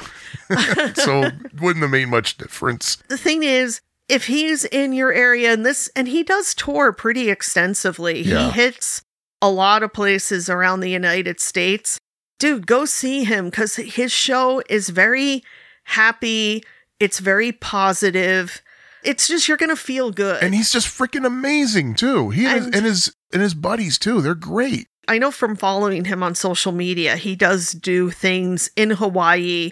so 0.93 1.29
wouldn't 1.59 1.81
have 1.81 1.91
made 1.91 2.09
much 2.09 2.37
difference. 2.37 2.97
the 3.09 3.17
thing 3.17 3.43
is, 3.43 3.81
if 4.07 4.27
he's 4.27 4.65
in 4.65 4.93
your 4.93 5.11
area 5.11 5.51
and 5.51 5.65
this, 5.65 5.89
and 5.95 6.07
he 6.07 6.21
does 6.21 6.53
tour 6.53 6.93
pretty 6.93 7.29
extensively, 7.31 8.21
Yeah. 8.21 8.45
he 8.45 8.61
hits 8.61 9.01
a 9.45 9.49
lot 9.49 9.83
of 9.83 9.93
places 9.93 10.49
around 10.49 10.79
the 10.79 10.89
United 10.89 11.39
States. 11.39 11.99
Dude, 12.39 12.65
go 12.67 12.85
see 12.85 13.23
him 13.23 13.45
because 13.45 13.75
his 13.75 14.11
show 14.11 14.61
is 14.69 14.89
very 14.89 15.43
happy. 15.83 16.63
It's 16.99 17.19
very 17.19 17.51
positive. 17.51 18.61
It's 19.03 19.27
just 19.27 19.47
you're 19.47 19.57
gonna 19.57 19.75
feel 19.75 20.11
good. 20.11 20.41
And 20.43 20.55
he's 20.55 20.71
just 20.71 20.87
freaking 20.87 21.25
amazing 21.25 21.93
too. 21.95 22.31
He 22.31 22.45
and, 22.45 22.65
And- 22.65 22.75
and 22.75 22.85
his 22.85 23.13
and 23.31 23.41
his 23.41 23.53
buddies 23.53 23.97
too. 23.99 24.21
They're 24.21 24.33
great. 24.35 24.87
I 25.07 25.19
know 25.19 25.29
from 25.29 25.55
following 25.55 26.05
him 26.05 26.23
on 26.23 26.33
social 26.33 26.71
media, 26.71 27.15
he 27.15 27.35
does 27.35 27.71
do 27.73 28.09
things 28.09 28.71
in 28.75 28.89
Hawaii 28.91 29.71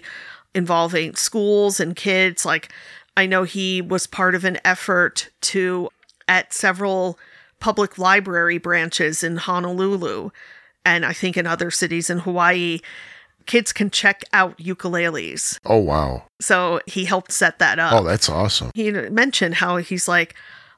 involving 0.54 1.16
schools 1.16 1.80
and 1.80 1.96
kids. 1.96 2.44
Like, 2.44 2.72
I 3.16 3.26
know 3.26 3.42
he 3.42 3.82
was 3.82 4.06
part 4.06 4.36
of 4.36 4.44
an 4.44 4.58
effort 4.64 5.30
to, 5.42 5.88
at 6.28 6.52
several 6.52 7.18
public 7.64 7.96
library 7.96 8.58
branches 8.58 9.24
in 9.24 9.38
Honolulu, 9.38 10.28
and 10.84 11.06
I 11.06 11.14
think 11.14 11.38
in 11.38 11.46
other 11.46 11.70
cities 11.70 12.10
in 12.10 12.18
Hawaii, 12.18 12.80
kids 13.46 13.72
can 13.72 13.88
check 13.90 14.20
out 14.34 14.58
ukuleles. 14.58 15.58
Oh 15.64 15.78
wow. 15.78 16.24
So 16.42 16.80
he 16.86 17.06
helped 17.06 17.32
set 17.32 17.58
that 17.60 17.78
up 17.78 17.92
Oh, 17.94 18.04
that's 18.04 18.28
awesome. 18.28 18.70
he 18.74 18.90
mentioned 18.90 19.54
how 19.56 19.78
he's 19.78 20.06
like 20.08 20.34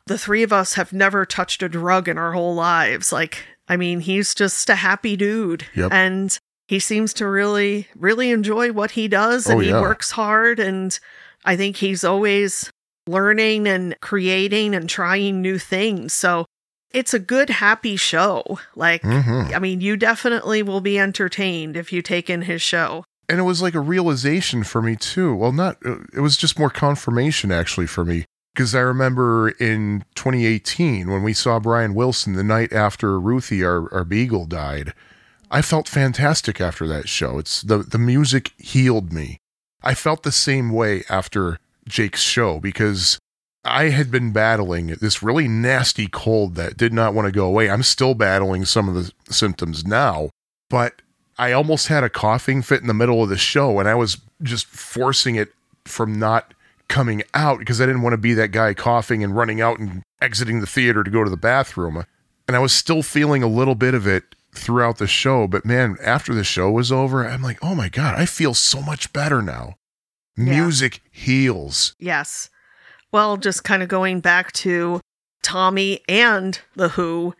the 0.07 0.17
three 0.17 0.45
of 0.45 0.53
us 0.53 0.75
have 0.75 0.93
never 0.93 1.27
touched 1.27 1.61
a 1.65 1.69
drug 1.69 2.09
in 2.09 2.17
our 2.19 2.33
whole 2.33 2.55
lives 2.55 3.11
like 3.13 3.43
i 3.69 3.77
mean 3.77 3.99
he's 3.99 4.33
just 4.37 4.71
a 4.71 4.77
happy 4.77 5.17
dude 5.17 5.67
Yep. 5.75 5.91
and 5.93 6.39
he 6.69 6.79
seems 6.79 7.13
to 7.15 7.27
really 7.27 7.89
really 7.97 8.31
enjoy 8.31 8.71
what 8.71 8.93
he 8.93 9.09
does 9.09 9.49
oh, 9.49 9.53
and 9.59 9.61
Oh, 9.61 9.65
he 9.65 9.73
works 9.73 10.13
hard 10.13 10.61
and 10.61 10.97
i 11.45 11.57
think 11.57 11.77
he's 11.79 12.05
always 12.05 12.71
learning 13.09 13.67
and 13.67 13.97
creating 14.01 14.75
and 14.77 14.89
trying 14.89 15.43
new 15.43 15.59
things 15.59 16.13
so 16.13 16.47
it's 16.93 17.13
a 17.15 17.19
good 17.19 17.51
happy 17.51 17.97
show 17.97 18.59
like 18.75 19.03
hmm 19.03 19.43
i 19.55 19.59
mean 19.59 19.81
you 19.81 19.97
definitely 19.97 20.63
will 20.63 20.81
be 20.81 20.99
entertained 20.99 21.77
if 21.77 21.93
you 21.93 22.01
take 22.03 22.31
in 22.31 22.43
his 22.43 22.63
show 22.63 23.05
And 23.29 23.41
it 23.41 23.43
was 23.43 23.61
like 23.61 23.75
a 23.75 23.81
realization 23.81 24.63
for 24.63 24.81
me 24.81 24.95
too. 24.95 25.35
Well, 25.35 25.53
not 25.53 25.79
it 26.15 26.21
was 26.21 26.37
just 26.37 26.59
more 26.59 26.71
confirmation 26.71 27.51
actually 27.51 27.89
for 27.89 28.05
me 28.05 28.25
because 28.55 28.73
I 28.73 28.81
remember 28.81 29.49
in 29.51 30.05
2018 30.15 31.11
when 31.11 31.25
we 31.25 31.33
saw 31.33 31.59
Brian 31.59 31.95
Wilson 31.95 32.35
the 32.35 32.45
night 32.45 32.73
after 32.73 33.19
Ruthie, 33.19 33.65
our, 33.65 33.93
our 33.93 34.05
beagle, 34.05 34.47
died. 34.47 34.95
I 35.51 35.61
felt 35.61 35.89
fantastic 35.89 36.61
after 36.61 36.87
that 36.87 37.09
show. 37.09 37.39
It's 37.39 37.63
the 37.63 37.79
the 37.79 37.99
music 37.99 38.53
healed 38.59 39.13
me. 39.13 39.39
I 39.83 39.95
felt 39.95 40.23
the 40.23 40.33
same 40.33 40.71
way 40.71 41.03
after 41.11 41.59
Jake's 41.89 42.23
show 42.23 42.61
because 42.61 43.19
I 43.67 43.91
had 43.91 44.11
been 44.11 44.33
battling 44.33 44.89
this 45.01 45.23
really 45.23 45.49
nasty 45.49 46.07
cold 46.07 46.55
that 46.55 46.77
did 46.77 46.93
not 46.93 47.15
want 47.15 47.27
to 47.27 47.33
go 47.33 47.47
away. 47.47 47.69
I'm 47.69 47.83
still 47.83 48.15
battling 48.15 48.65
some 48.65 48.89
of 48.89 48.95
the 48.95 49.13
symptoms 49.33 49.85
now, 49.85 50.31
but 50.71 51.03
I 51.39 51.53
almost 51.53 51.89
had 51.89 52.05
a 52.05 52.09
coughing 52.09 52.63
fit 52.63 52.81
in 52.81 52.87
the 52.87 52.95
middle 52.95 53.23
of 53.23 53.29
the 53.29 53.37
show 53.37 53.79
and 53.79 53.89
I 53.89 53.95
was 53.95 54.19
just 54.43 54.67
forcing 54.67 55.37
it 55.37 55.53
from 55.85 56.19
not 56.19 56.55
coming 56.89 57.23
out 57.35 57.59
because 57.59 57.81
I 57.81 57.87
didn't 57.87 58.03
want 58.03 58.13
to 58.15 58.19
be 58.19 58.35
that 58.35 58.53
guy 58.53 58.73
coughing 58.75 59.25
and 59.25 59.37
running 59.37 59.61
out 59.61 59.79
and 59.79 60.03
exiting 60.21 60.61
the 60.61 60.67
theater 60.67 61.03
to 61.03 61.11
go 61.11 61.25
to 61.25 61.31
the 61.31 61.37
bathroom. 61.37 62.05
And 62.47 62.57
I 62.57 62.61
was 62.61 62.73
still 62.73 63.03
feeling 63.03 63.43
a 63.43 63.49
little 63.49 63.75
bit 63.75 63.95
of 63.95 64.07
it 64.07 64.37
throughout 64.53 64.99
the 64.99 65.07
show, 65.07 65.47
but 65.47 65.65
man, 65.65 65.97
after 66.03 66.33
the 66.33 66.45
show 66.45 66.71
was 66.71 66.91
over, 66.91 67.27
I'm 67.27 67.43
like, 67.43 67.59
"Oh 67.61 67.75
my 67.75 67.89
god, 67.89 68.15
I 68.15 68.25
feel 68.25 68.55
so 68.55 68.81
much 68.81 69.13
better 69.13 69.43
now." 69.43 69.75
Music 70.37 71.01
heals. 71.11 71.95
Yes. 71.99 72.51
Well, 73.17 73.39
just 73.39 73.65
kind 73.65 73.83
of 73.83 73.89
going 73.89 74.21
back 74.21 74.53
to 74.53 75.01
Tommy 75.43 76.01
and 76.07 76.61
The 76.75 76.91
Who, 76.91 77.33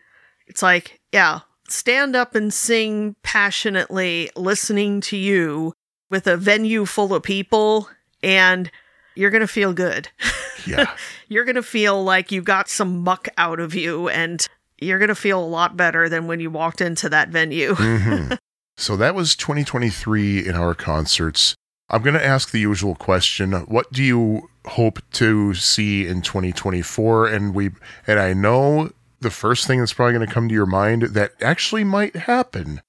it's 0.47 0.63
like, 0.63 0.99
yeah, 1.13 1.41
stand 1.69 2.15
up 2.15 2.33
and 2.33 2.51
sing 2.51 3.15
passionately, 3.21 4.31
listening 4.35 5.01
to 5.01 5.15
you 5.15 5.73
with 6.09 6.25
a 6.25 6.35
venue 6.35 6.85
full 6.87 7.13
of 7.13 7.21
people, 7.21 7.89
and 8.23 8.71
you're 9.13 9.29
going 9.29 9.41
to 9.41 9.47
feel 9.47 9.71
good. 9.71 10.09
Yeah. 10.65 10.95
you're 11.29 11.45
going 11.45 11.55
to 11.55 11.63
feel 11.63 12.03
like 12.03 12.31
you 12.31 12.41
got 12.41 12.69
some 12.69 13.03
muck 13.03 13.29
out 13.37 13.59
of 13.59 13.73
you 13.75 14.09
and 14.09 14.45
you're 14.79 14.97
going 14.99 15.07
to 15.07 15.15
feel 15.15 15.39
a 15.39 15.45
lot 15.45 15.77
better 15.77 16.09
than 16.09 16.25
when 16.27 16.39
you 16.39 16.49
walked 16.49 16.81
into 16.81 17.07
that 17.09 17.29
venue. 17.29 17.75
hmm 17.75 18.33
So 18.77 18.97
that 18.97 19.13
was 19.13 19.35
2023 19.35 20.45
in 20.45 20.55
our 20.55 20.73
concerts. 20.73 21.55
I'm 21.89 22.01
going 22.01 22.15
to 22.15 22.25
ask 22.25 22.51
the 22.51 22.59
usual 22.59 22.95
question. 22.95 23.53
What 23.53 23.91
do 23.93 24.03
you 24.03 24.49
hope 24.65 24.99
to 25.13 25.53
see 25.53 26.05
in 26.05 26.21
2024? 26.21 27.27
And 27.27 27.55
we 27.55 27.71
and 28.05 28.19
I 28.19 28.33
know 28.33 28.91
the 29.21 29.31
first 29.31 29.67
thing 29.67 29.79
that's 29.79 29.93
probably 29.93 30.13
going 30.13 30.27
to 30.27 30.33
come 30.33 30.47
to 30.49 30.53
your 30.53 30.65
mind 30.65 31.03
that 31.03 31.33
actually 31.41 31.83
might 31.83 32.15
happen. 32.15 32.81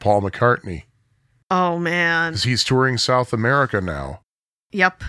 Paul 0.00 0.22
McCartney, 0.22 0.84
oh, 1.50 1.78
man. 1.78 2.32
because 2.32 2.44
he's 2.44 2.64
touring 2.64 2.98
South 2.98 3.32
America 3.32 3.80
now. 3.80 4.20
Yep. 4.72 5.02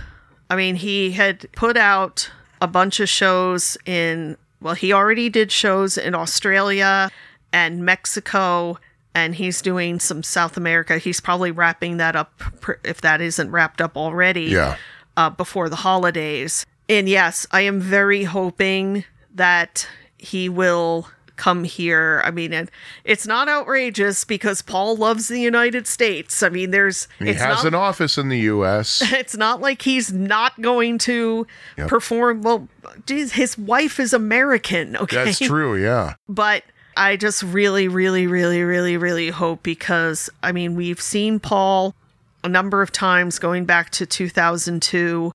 I 0.48 0.56
mean, 0.56 0.76
he 0.76 1.12
had 1.12 1.50
put 1.52 1.76
out 1.76 2.30
a 2.62 2.66
bunch 2.66 3.00
of 3.00 3.08
shows 3.08 3.76
in, 3.84 4.36
well, 4.60 4.74
he 4.74 4.92
already 4.92 5.28
did 5.28 5.52
shows 5.52 5.98
in 5.98 6.14
Australia 6.14 7.10
and 7.52 7.84
Mexico, 7.84 8.78
and 9.14 9.34
he's 9.34 9.60
doing 9.62 9.98
some 10.00 10.22
South 10.22 10.56
America. 10.56 10.98
He's 10.98 11.20
probably 11.20 11.50
wrapping 11.50 11.96
that 11.96 12.14
up 12.16 12.42
if 12.84 13.00
that 13.00 13.20
isn't 13.20 13.50
wrapped 13.50 13.80
up 13.80 13.96
already 13.96 14.44
Yeah. 14.44 14.76
uh, 15.16 15.30
before 15.30 15.68
the 15.68 15.76
holidays. 15.76 16.64
And 16.88 17.08
yes, 17.08 17.46
I 17.50 17.62
am 17.62 17.80
very 17.80 18.24
hoping 18.24 19.04
that 19.34 19.86
he 20.16 20.48
will 20.48 21.08
come 21.36 21.62
here. 21.62 22.20
I 22.24 22.32
mean, 22.32 22.52
it, 22.52 22.68
it's 23.04 23.24
not 23.26 23.48
outrageous 23.48 24.24
because 24.24 24.60
Paul 24.60 24.96
loves 24.96 25.28
the 25.28 25.38
United 25.40 25.86
States. 25.86 26.42
I 26.42 26.48
mean, 26.48 26.72
there's 26.72 27.06
He 27.20 27.28
has 27.34 27.62
not 27.62 27.64
an 27.64 27.74
office 27.74 28.18
in 28.18 28.28
the 28.28 28.38
U.S. 28.40 29.02
it's 29.12 29.36
not 29.36 29.60
like 29.60 29.82
he's 29.82 30.12
not 30.12 30.60
going 30.60 30.98
to 30.98 31.46
Yep. 31.76 31.88
perform. 31.88 32.42
Well, 32.42 32.68
geez, 33.06 33.32
his 33.34 33.56
wife 33.56 34.00
is 34.00 34.12
American, 34.12 34.96
okay? 34.96 35.26
That's 35.26 35.38
true. 35.38 35.76
Yeah. 35.76 36.14
But 36.28 36.64
I 36.98 37.16
just 37.16 37.44
really, 37.44 37.86
really, 37.86 38.26
really, 38.26 38.62
really, 38.62 38.96
really 38.96 39.30
hope 39.30 39.62
because, 39.62 40.28
I 40.42 40.50
mean, 40.50 40.74
we've 40.74 41.00
seen 41.00 41.38
Paul 41.38 41.94
a 42.42 42.48
number 42.48 42.82
of 42.82 42.90
times 42.90 43.38
going 43.38 43.66
back 43.66 43.90
to 43.90 44.04
2002, 44.04 45.30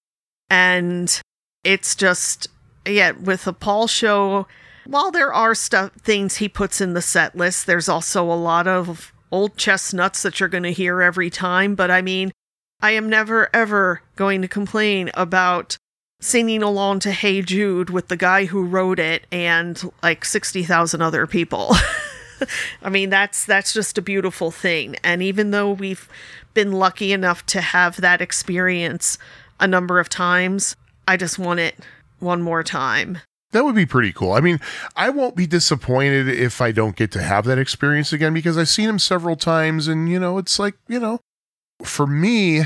and 0.49 1.21
it's 1.63 1.95
just, 1.95 2.49
yeah, 2.85 3.11
with 3.11 3.45
the 3.45 3.53
Paul 3.53 3.87
show, 3.87 4.45
while 4.85 5.09
there 5.09 5.33
are 5.33 5.55
stuff, 5.55 5.93
things 5.93 6.37
he 6.37 6.49
puts 6.49 6.81
in 6.81 6.95
the 6.95 7.01
set 7.01 7.33
list, 7.33 7.65
there's 7.65 7.87
also 7.87 8.25
a 8.25 8.35
lot 8.35 8.67
of 8.67 9.13
old 9.31 9.55
chestnuts 9.55 10.21
that 10.23 10.41
you're 10.41 10.49
going 10.49 10.63
to 10.63 10.73
hear 10.73 11.01
every 11.01 11.29
time. 11.29 11.75
But 11.75 11.89
I 11.89 12.01
mean, 12.01 12.33
I 12.81 12.91
am 12.91 13.09
never, 13.09 13.49
ever 13.55 14.01
going 14.17 14.41
to 14.41 14.49
complain 14.49 15.11
about 15.13 15.77
singing 16.23 16.63
along 16.63 16.99
to 16.99 17.11
Hey 17.11 17.41
Jude 17.41 17.89
with 17.89 18.07
the 18.07 18.15
guy 18.15 18.45
who 18.45 18.63
wrote 18.63 18.99
it 18.99 19.27
and 19.31 19.91
like 20.01 20.25
60,000 20.25 21.01
other 21.01 21.27
people. 21.27 21.75
I 22.81 22.89
mean, 22.89 23.09
that's 23.09 23.45
that's 23.45 23.73
just 23.73 23.97
a 23.97 24.01
beautiful 24.01 24.51
thing. 24.51 24.95
And 25.03 25.21
even 25.21 25.51
though 25.51 25.71
we've 25.71 26.07
been 26.53 26.71
lucky 26.71 27.13
enough 27.13 27.45
to 27.47 27.61
have 27.61 28.01
that 28.01 28.21
experience 28.21 29.17
a 29.59 29.67
number 29.67 29.99
of 29.99 30.09
times, 30.09 30.75
I 31.07 31.17
just 31.17 31.39
want 31.39 31.59
it 31.59 31.75
one 32.19 32.41
more 32.41 32.63
time. 32.63 33.19
That 33.51 33.65
would 33.65 33.75
be 33.75 33.85
pretty 33.85 34.11
cool. 34.11 34.31
I 34.31 34.39
mean, 34.39 34.59
I 34.95 35.09
won't 35.09 35.35
be 35.35 35.45
disappointed 35.45 36.27
if 36.27 36.59
I 36.59 36.71
don't 36.71 36.95
get 36.95 37.11
to 37.11 37.21
have 37.21 37.45
that 37.45 37.59
experience 37.59 38.11
again 38.11 38.33
because 38.33 38.57
I've 38.57 38.69
seen 38.69 38.89
him 38.89 38.97
several 38.97 39.35
times 39.35 39.87
and, 39.87 40.09
you 40.09 40.19
know, 40.19 40.39
it's 40.39 40.57
like, 40.57 40.73
you 40.87 40.99
know, 40.99 41.19
for 41.83 42.07
me, 42.07 42.63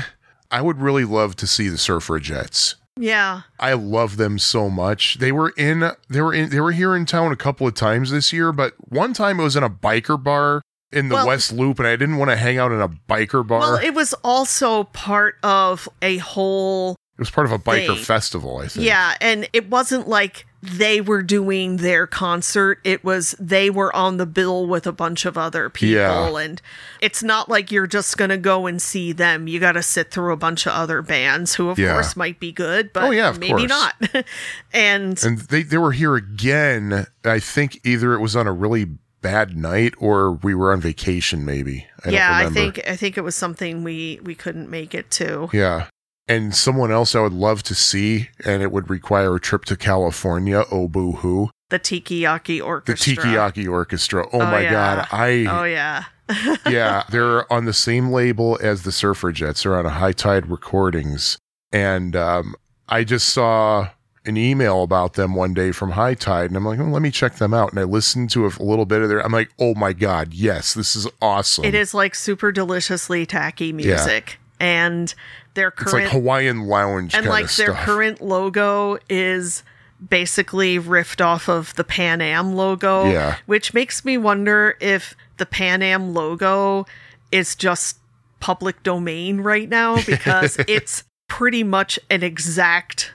I 0.50 0.62
would 0.62 0.80
really 0.80 1.04
love 1.04 1.36
to 1.36 1.46
see 1.46 1.68
the 1.68 1.76
Surfrajettes. 1.76 2.76
Yeah. 3.00 3.42
I 3.58 3.72
love 3.74 4.16
them 4.16 4.38
so 4.38 4.68
much. 4.68 5.18
They 5.18 5.32
were 5.32 5.50
in 5.56 5.90
they 6.08 6.20
were 6.20 6.34
in 6.34 6.50
they 6.50 6.60
were 6.60 6.72
here 6.72 6.94
in 6.96 7.06
town 7.06 7.32
a 7.32 7.36
couple 7.36 7.66
of 7.66 7.74
times 7.74 8.10
this 8.10 8.32
year, 8.32 8.52
but 8.52 8.74
one 8.78 9.12
time 9.12 9.40
it 9.40 9.42
was 9.44 9.56
in 9.56 9.62
a 9.62 9.70
biker 9.70 10.22
bar 10.22 10.62
in 10.90 11.08
the 11.08 11.14
Well- 11.16 11.26
West 11.28 11.52
Loop 11.52 11.78
and 11.78 11.86
I 11.88 11.96
didn't 11.96 12.16
want 12.16 12.30
to 12.30 12.36
hang 12.36 12.58
out 12.58 12.72
in 12.72 12.80
a 12.80 12.88
biker 12.88 13.46
bar. 13.46 13.60
Well, 13.60 13.74
it, 13.76 13.94
was 13.94 14.14
also 14.24 14.84
part 14.84 15.36
of 15.42 15.88
a 16.02 16.16
whole 16.18 16.92
It 16.92 17.20
was 17.20 17.30
part 17.30 17.46
of 17.46 17.52
a 17.52 17.58
biker 17.58 17.94
thing. 17.94 18.04
festival, 18.04 18.58
I 18.58 18.68
think. 18.68 18.86
Yeah, 18.86 19.14
and 19.20 19.48
it 19.52 19.68
wasn't 19.70 20.08
like 20.08 20.46
they 20.60 21.00
were 21.00 21.22
doing 21.22 21.76
their 21.76 22.06
concert. 22.06 22.80
It 22.82 23.04
was 23.04 23.34
they 23.38 23.70
were 23.70 23.94
on 23.94 24.16
the 24.16 24.26
bill 24.26 24.66
with 24.66 24.86
a 24.86 24.92
bunch 24.92 25.24
of 25.24 25.38
other 25.38 25.70
people 25.70 25.94
Yeah. 25.94 26.36
and 26.38 26.60
it's 27.00 27.22
not 27.22 27.48
like 27.48 27.70
you're 27.70 27.86
just 27.86 28.16
going 28.18 28.30
to 28.30 28.36
go 28.36 28.66
and 28.66 28.82
see 28.82 29.12
them. 29.12 29.46
You 29.46 29.60
got 29.60 29.72
to 29.72 29.82
sit 29.82 30.10
through 30.10 30.32
a 30.32 30.36
bunch 30.36 30.66
of 30.66 30.72
other 30.72 31.00
bands 31.00 31.54
who 31.54 31.68
of 31.70 31.78
Yeah. 31.78 31.92
course 31.92 32.16
might 32.16 32.40
be 32.40 32.50
good, 32.50 32.92
but 32.92 33.04
Oh, 33.04 33.10
yeah, 33.10 33.30
maybe 33.38 33.66
course. 33.66 33.68
not. 33.68 33.94
and 34.72 35.22
And 35.22 35.38
they, 35.38 35.62
they 35.62 35.78
were 35.78 35.92
here 35.92 36.16
again. 36.16 37.06
I 37.24 37.38
think 37.38 37.78
either 37.84 38.14
it 38.14 38.20
was 38.20 38.34
on 38.36 38.46
a 38.46 38.52
really 38.52 38.86
bad 39.20 39.56
night 39.56 39.94
or 39.98 40.32
we 40.32 40.54
were 40.54 40.72
on 40.72 40.80
vacation 40.80 41.44
maybe. 41.44 41.86
I 42.04 42.10
yeah, 42.10 42.30
I 42.36 42.48
think 42.50 42.80
I 42.88 42.94
think 42.96 43.16
it 43.16 43.22
was 43.22 43.34
something 43.34 43.82
we 43.84 44.20
we 44.22 44.34
couldn't 44.34 44.70
make 44.70 44.94
it 44.94 45.10
to. 45.12 45.48
Yeah. 45.52 45.86
And 46.28 46.54
someone 46.54 46.92
else 46.92 47.14
I 47.14 47.20
would 47.20 47.32
love 47.32 47.62
to 47.64 47.74
see, 47.74 48.28
and 48.44 48.62
it 48.62 48.70
would 48.70 48.90
require 48.90 49.34
a 49.36 49.40
trip 49.40 49.64
to 49.66 49.76
California. 49.76 50.64
Oh, 50.70 50.86
boo 50.86 51.12
hoo. 51.12 51.50
The 51.70 51.78
Tikiyaki 51.78 52.62
Orchestra. 52.62 53.14
The. 53.14 53.20
Tikiyaki 53.22 53.68
Orchestra. 53.70 54.26
Oh, 54.26 54.40
Oh, 54.40 54.46
my 54.46 54.60
yeah. 54.60 54.70
God. 54.70 55.08
I, 55.10 55.46
Oh 55.48 55.64
yeah. 55.64 56.04
yeah, 56.68 57.04
they're 57.10 57.50
on 57.50 57.64
the 57.64 57.72
same 57.72 58.10
label 58.10 58.58
as 58.62 58.82
the 58.82 58.90
Surfrajettes. 58.90 59.62
They're 59.62 59.78
on 59.78 59.86
a 59.86 59.90
Hi-Tide 59.90 60.50
Recordings. 60.50 61.38
And 61.72 62.14
um, 62.14 62.54
I 62.88 63.04
just 63.04 63.30
saw 63.30 63.88
an 64.26 64.36
email 64.36 64.82
about 64.82 65.14
them 65.14 65.34
one 65.34 65.54
day 65.54 65.72
from 65.72 65.92
High 65.92 66.12
Tide, 66.12 66.50
and 66.50 66.56
I'm 66.56 66.66
like, 66.66 66.78
oh, 66.78 66.84
let 66.84 67.00
me 67.00 67.10
check 67.10 67.36
them 67.36 67.54
out. 67.54 67.70
And 67.70 67.78
I 67.80 67.84
listened 67.84 68.28
to 68.30 68.44
a 68.46 68.52
little 68.60 68.84
bit 68.84 69.00
of 69.00 69.08
their. 69.08 69.24
I'm 69.24 69.32
like, 69.32 69.50
oh 69.58 69.74
my 69.74 69.94
God, 69.94 70.34
yes, 70.34 70.74
this 70.74 70.94
is 70.94 71.06
awesome. 71.22 71.64
It 71.64 71.74
is 71.74 71.94
like 71.94 72.14
super 72.14 72.52
deliciously 72.52 73.24
tacky 73.24 73.72
music. 73.72 74.37
And 74.60 75.14
their 75.54 75.70
current 75.70 75.86
It's 76.04 76.12
like 76.12 76.12
Hawaiian 76.12 76.66
lounge 76.66 77.14
and 77.14 77.26
like 77.26 77.50
their 77.54 77.72
stuff. 77.72 77.84
current 77.84 78.20
logo 78.20 78.98
is 79.08 79.62
basically 80.08 80.78
riffed 80.78 81.24
off 81.24 81.48
of 81.48 81.74
the 81.74 81.84
Pan 81.84 82.20
Am 82.20 82.54
logo, 82.54 83.10
Yeah. 83.10 83.36
which 83.46 83.74
makes 83.74 84.04
me 84.04 84.16
wonder 84.18 84.76
if 84.80 85.16
the 85.38 85.46
Pan 85.46 85.82
Am 85.82 86.14
logo 86.14 86.86
is 87.32 87.54
just 87.56 87.98
public 88.40 88.82
domain 88.84 89.40
right 89.40 89.68
now 89.68 89.96
because 90.06 90.56
it's 90.68 91.02
pretty 91.28 91.62
much 91.64 91.98
an 92.10 92.22
exact 92.22 93.12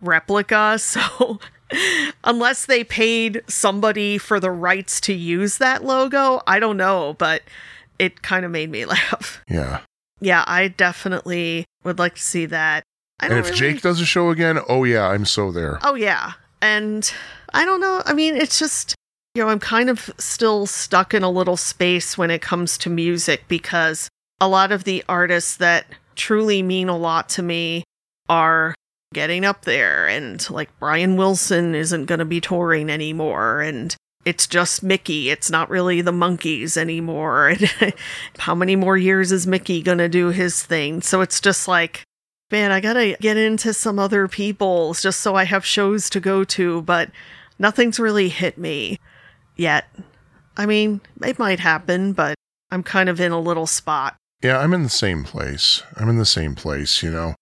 replica. 0.00 0.78
So 0.88 1.38
unless 2.22 2.66
they 2.66 2.84
paid 2.84 3.42
somebody 3.48 4.18
for 4.18 4.38
the 4.38 4.50
rights 4.52 5.00
to 5.02 5.12
use 5.12 5.58
that 5.58 5.84
logo, 5.84 6.40
I 6.46 6.60
don't 6.60 6.76
know, 6.76 7.16
but 7.18 7.42
it 7.98 8.22
kind 8.22 8.44
of 8.44 8.52
made 8.52 8.70
me 8.70 8.84
laugh. 8.86 9.42
yeah. 9.50 9.80
Yeah, 10.20 10.44
I 10.46 10.68
definitely 10.68 11.64
would 11.84 11.98
like 11.98 12.14
to 12.14 12.22
see 12.22 12.46
that. 12.46 12.82
I 13.20 13.26
And 13.26 13.34
if 13.38 13.46
really- 13.46 13.56
Jake 13.56 13.82
does 13.82 14.00
a 14.00 14.06
show 14.06 14.30
again, 14.30 14.58
oh 14.68 14.84
yeah, 14.84 15.06
I'm 15.08 15.24
so 15.24 15.50
there. 15.52 15.78
Oh 15.82 15.94
yeah. 15.94 16.32
And 16.62 17.10
I 17.52 17.64
don't 17.64 17.80
know. 17.80 18.02
I 18.06 18.12
mean, 18.12 18.36
it's 18.36 18.58
just 18.58 18.94
you 19.34 19.42
know, 19.42 19.50
I'm 19.50 19.60
kind 19.60 19.90
of 19.90 20.10
still 20.16 20.64
stuck 20.64 21.12
in 21.12 21.22
a 21.22 21.28
little 21.30 21.58
space 21.58 22.16
when 22.16 22.30
it 22.30 22.40
comes 22.40 22.78
to 22.78 22.88
music 22.88 23.44
because 23.48 24.08
a 24.40 24.48
lot 24.48 24.72
of 24.72 24.84
the 24.84 25.04
artists 25.10 25.58
that 25.58 25.84
truly 26.14 26.62
mean 26.62 26.88
a 26.88 26.96
lot 26.96 27.28
to 27.30 27.42
me 27.42 27.84
are 28.30 28.74
getting 29.12 29.44
up 29.44 29.66
there 29.66 30.08
and 30.08 30.48
like 30.48 30.70
Brian 30.78 31.16
Wilson 31.16 31.74
isn't 31.74 32.06
going 32.06 32.18
to 32.18 32.24
be 32.24 32.40
touring 32.40 32.88
anymore 32.88 33.60
and 33.60 33.94
it's 34.26 34.46
just 34.46 34.82
Mickey. 34.82 35.30
It's 35.30 35.50
not 35.50 35.70
really 35.70 36.02
the 36.02 36.12
Monkees 36.12 36.76
anymore. 36.76 37.48
And 37.48 37.94
how 38.38 38.54
many 38.54 38.76
more 38.76 38.98
years 38.98 39.32
is 39.32 39.46
Mickey 39.46 39.80
going 39.80 39.98
to 39.98 40.08
do 40.08 40.28
his 40.28 40.62
thing? 40.62 41.00
So 41.00 41.22
it's 41.22 41.40
just 41.40 41.66
like 41.66 42.04
man, 42.50 42.70
I 42.70 42.80
gotta 42.80 43.16
get 43.20 43.36
into 43.36 43.72
some 43.72 43.98
other 43.98 44.28
people 44.28 44.94
just 44.94 45.20
so 45.20 45.34
I 45.34 45.44
have 45.44 45.64
shows 45.64 46.08
to 46.10 46.20
go 46.20 46.44
to, 46.44 46.82
but 46.82 47.10
nothing's 47.58 47.98
really 47.98 48.28
hit 48.28 48.58
me 48.58 48.98
yet. 49.56 49.86
I 50.56 50.66
mean, 50.66 51.00
it 51.22 51.38
might 51.38 51.60
happen, 51.60 52.12
but 52.12 52.34
I'm 52.70 52.82
kind 52.82 53.08
of 53.08 53.20
in 53.20 53.32
a 53.32 53.40
little 53.40 53.66
spot. 53.66 54.16
Yeah, 54.42 54.58
I'm 54.58 54.72
in 54.74 54.82
the 54.82 54.88
same 54.88 55.24
place. 55.24 55.82
I'm 55.96 56.08
in 56.08 56.18
the 56.18 56.24
same 56.24 56.54
place, 56.54 57.02
you 57.02 57.10
know. 57.10 57.34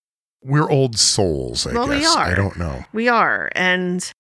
We're 0.42 0.70
old 0.70 0.98
souls, 0.98 1.66
I 1.66 1.72
Well, 1.72 1.88
we 1.88 2.04
are. 2.04 2.18
I 2.18 2.34
don't 2.34 2.58
know. 2.58 2.84
We 2.92 3.08
are, 3.08 3.50
and 3.54 4.10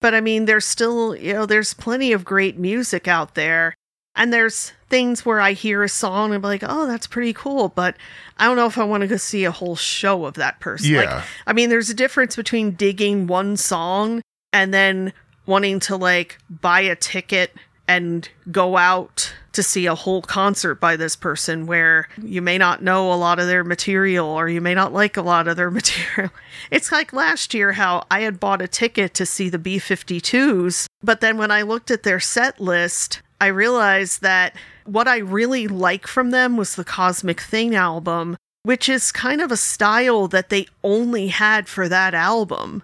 but 0.00 0.14
I 0.14 0.20
mean, 0.20 0.44
there's 0.44 0.64
still, 0.64 1.14
you 1.16 1.32
know, 1.32 1.46
there's 1.46 1.74
plenty 1.74 2.12
of 2.12 2.24
great 2.24 2.58
music 2.58 3.08
out 3.08 3.34
there, 3.34 3.74
and 4.14 4.32
there's 4.32 4.72
things 4.88 5.24
where 5.24 5.40
I 5.40 5.52
hear 5.52 5.82
a 5.82 5.88
song 5.88 6.26
and 6.26 6.36
I'm 6.36 6.42
like, 6.42 6.64
oh, 6.66 6.86
that's 6.86 7.06
pretty 7.06 7.32
cool, 7.32 7.68
but 7.68 7.96
I 8.38 8.46
don't 8.46 8.56
know 8.56 8.66
if 8.66 8.78
I 8.78 8.84
want 8.84 9.02
to 9.02 9.06
go 9.06 9.16
see 9.16 9.44
a 9.44 9.50
whole 9.50 9.76
show 9.76 10.24
of 10.24 10.34
that 10.34 10.60
person. 10.60 10.94
Like, 10.94 11.08
Yeah. 11.08 11.22
I 11.46 11.52
mean, 11.52 11.68
there's 11.68 11.90
a 11.90 11.94
difference 11.94 12.34
between 12.34 12.72
digging 12.72 13.26
one 13.26 13.56
song 13.56 14.22
and 14.52 14.72
then 14.72 15.12
wanting 15.46 15.78
to 15.80 15.96
like 15.96 16.38
buy 16.48 16.80
a 16.80 16.96
ticket 16.96 17.52
and 17.88 18.28
go 18.52 18.76
out 18.76 19.34
to 19.52 19.62
see 19.62 19.86
a 19.86 19.94
whole 19.94 20.22
concert 20.22 20.76
by 20.76 20.94
this 20.94 21.16
person 21.16 21.66
where 21.66 22.06
you 22.22 22.42
may 22.42 22.58
not 22.58 22.82
know 22.82 23.12
a 23.12 23.16
lot 23.16 23.40
of 23.40 23.46
their 23.48 23.64
material 23.64 24.28
or 24.28 24.48
you 24.48 24.60
may 24.60 24.74
not 24.74 24.92
like 24.92 25.16
a 25.16 25.22
lot 25.22 25.48
of 25.48 25.56
their 25.56 25.70
material. 25.72 26.30
It's 26.70 26.92
like 26.92 27.12
last 27.12 27.54
year 27.54 27.72
how 27.72 28.06
I 28.10 28.20
had 28.20 28.38
bought 28.38 28.62
a 28.62 28.68
ticket 28.68 29.14
to 29.14 29.26
see 29.26 29.48
the 29.48 29.58
B 29.58 29.78
52s, 29.78 30.86
but 31.02 31.20
then 31.20 31.38
when 31.38 31.50
I 31.50 31.62
looked 31.62 31.90
at 31.90 32.02
their 32.02 32.20
set 32.20 32.60
list, 32.60 33.22
I 33.40 33.46
realized 33.46 34.20
that 34.22 34.54
what 34.84 35.08
I 35.08 35.18
really 35.18 35.66
like 35.66 36.06
from 36.06 36.30
them 36.30 36.56
was 36.56 36.74
the 36.74 36.84
Cosmic 36.84 37.40
Thing 37.40 37.74
album, 37.74 38.36
which 38.64 38.88
is 38.88 39.12
kind 39.12 39.40
of 39.40 39.50
a 39.50 39.56
style 39.56 40.28
that 40.28 40.50
they 40.50 40.66
only 40.84 41.28
had 41.28 41.68
for 41.68 41.88
that 41.88 42.14
album. 42.14 42.82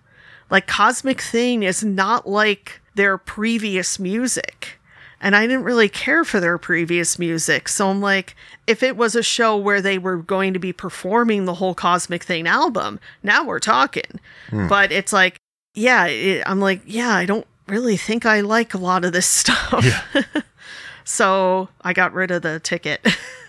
Like, 0.51 0.67
Cosmic 0.67 1.21
Thing 1.21 1.63
is 1.63 1.83
not 1.83 2.29
like 2.29 2.81
their 2.95 3.19
previous 3.19 3.99
music 3.99 4.79
and 5.25 5.35
I 5.35 5.47
didn't 5.47 5.65
really 5.65 5.89
care 5.89 6.23
for 6.23 6.39
their 6.39 6.59
previous 6.59 7.19
music. 7.19 7.71
So 7.71 7.89
I'm 7.89 8.03
like, 8.03 8.37
if 8.67 8.83
it 8.83 8.95
was 8.95 9.17
a 9.17 9.23
show 9.23 9.57
where 9.57 9.81
they 9.81 9.97
were 9.97 10.19
going 10.19 10.53
to 10.53 10.59
be 10.59 10.71
performing 10.71 11.47
the 11.47 11.55
whole 11.55 11.75
Cosmic 11.75 12.23
Thing 12.23 12.47
album, 12.47 13.01
now 13.23 13.43
we're 13.43 13.59
talking. 13.59 14.21
Hmm. 14.51 14.69
But 14.69 14.93
it's 14.93 15.15
like, 15.15 15.39
yeah, 15.73 16.05
it, 16.05 16.43
I'm 16.45 16.61
like, 16.61 16.83
yeah, 16.85 17.15
I 17.15 17.25
don't 17.25 17.47
really 17.67 17.97
think 17.97 18.27
I 18.27 18.43
like 18.43 18.75
a 18.75 18.79
lot 18.79 19.03
of 19.03 19.15
this 19.15 19.27
stuff. 19.29 19.83
Yeah. 19.83 20.43
so 21.05 21.71
I 21.81 21.95
got 21.95 22.13
rid 22.13 22.31
of 22.31 22.43
the 22.43 22.61
ticket. 22.61 23.01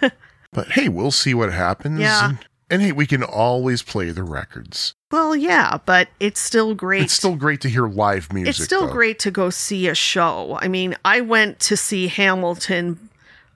but 0.53 0.71
hey, 0.71 0.87
we'll 0.87 1.11
see 1.11 1.33
what 1.33 1.51
happens. 1.51 1.99
Yeah. 1.99 2.29
And, 2.29 2.45
and 2.69 2.81
hey, 2.83 2.93
we 2.93 3.05
can 3.05 3.21
always 3.21 3.81
play 3.81 4.11
the 4.11 4.23
records. 4.23 4.93
Well, 5.15 5.33
yeah, 5.33 5.77
but 5.85 6.09
it's 6.19 6.41
still 6.41 6.75
great. 6.75 7.03
It's 7.03 7.13
still 7.13 7.37
great 7.37 7.61
to 7.61 7.69
hear 7.69 7.87
live 7.87 8.33
music. 8.33 8.49
It's 8.49 8.61
still 8.61 8.87
though. 8.87 8.91
great 8.91 9.17
to 9.19 9.31
go 9.31 9.49
see 9.49 9.87
a 9.87 9.95
show. 9.95 10.59
I 10.61 10.67
mean, 10.67 10.93
I 11.05 11.21
went 11.21 11.61
to 11.61 11.77
see 11.77 12.09
Hamilton 12.09 13.09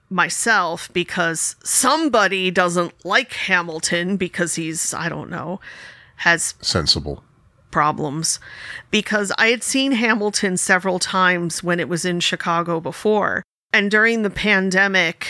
myself 0.08 0.90
because 0.94 1.56
somebody 1.62 2.50
doesn't 2.50 3.04
like 3.04 3.34
Hamilton 3.34 4.16
because 4.16 4.54
he's, 4.54 4.94
I 4.94 5.10
don't 5.10 5.28
know, 5.28 5.60
has 6.16 6.54
sensible 6.62 7.22
problems. 7.70 8.40
Because 8.90 9.30
I 9.36 9.48
had 9.48 9.62
seen 9.62 9.92
Hamilton 9.92 10.56
several 10.56 10.98
times 10.98 11.62
when 11.62 11.78
it 11.78 11.90
was 11.90 12.06
in 12.06 12.20
Chicago 12.20 12.80
before. 12.80 13.42
And 13.70 13.90
during 13.90 14.22
the 14.22 14.30
pandemic, 14.30 15.26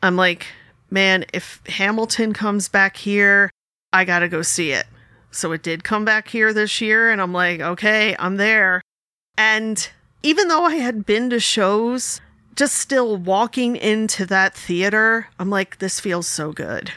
I'm 0.00 0.14
like, 0.14 0.46
man, 0.90 1.24
if 1.34 1.60
Hamilton 1.66 2.34
comes 2.34 2.68
back 2.68 2.96
here, 2.96 3.50
I 3.92 4.04
got 4.04 4.20
to 4.20 4.28
go 4.28 4.42
see 4.42 4.70
it. 4.70 4.86
So 5.32 5.52
it 5.52 5.62
did 5.62 5.82
come 5.82 6.04
back 6.04 6.28
here 6.28 6.52
this 6.52 6.80
year, 6.80 7.10
and 7.10 7.20
I'm 7.20 7.32
like, 7.32 7.60
okay, 7.60 8.14
I'm 8.18 8.36
there. 8.36 8.82
And 9.36 9.88
even 10.22 10.48
though 10.48 10.64
I 10.64 10.76
had 10.76 11.06
been 11.06 11.30
to 11.30 11.40
shows, 11.40 12.20
just 12.54 12.74
still 12.74 13.16
walking 13.16 13.76
into 13.76 14.26
that 14.26 14.54
theater, 14.54 15.28
I'm 15.38 15.50
like, 15.50 15.78
this 15.78 15.98
feels 15.98 16.26
so 16.26 16.52
good. 16.52 16.92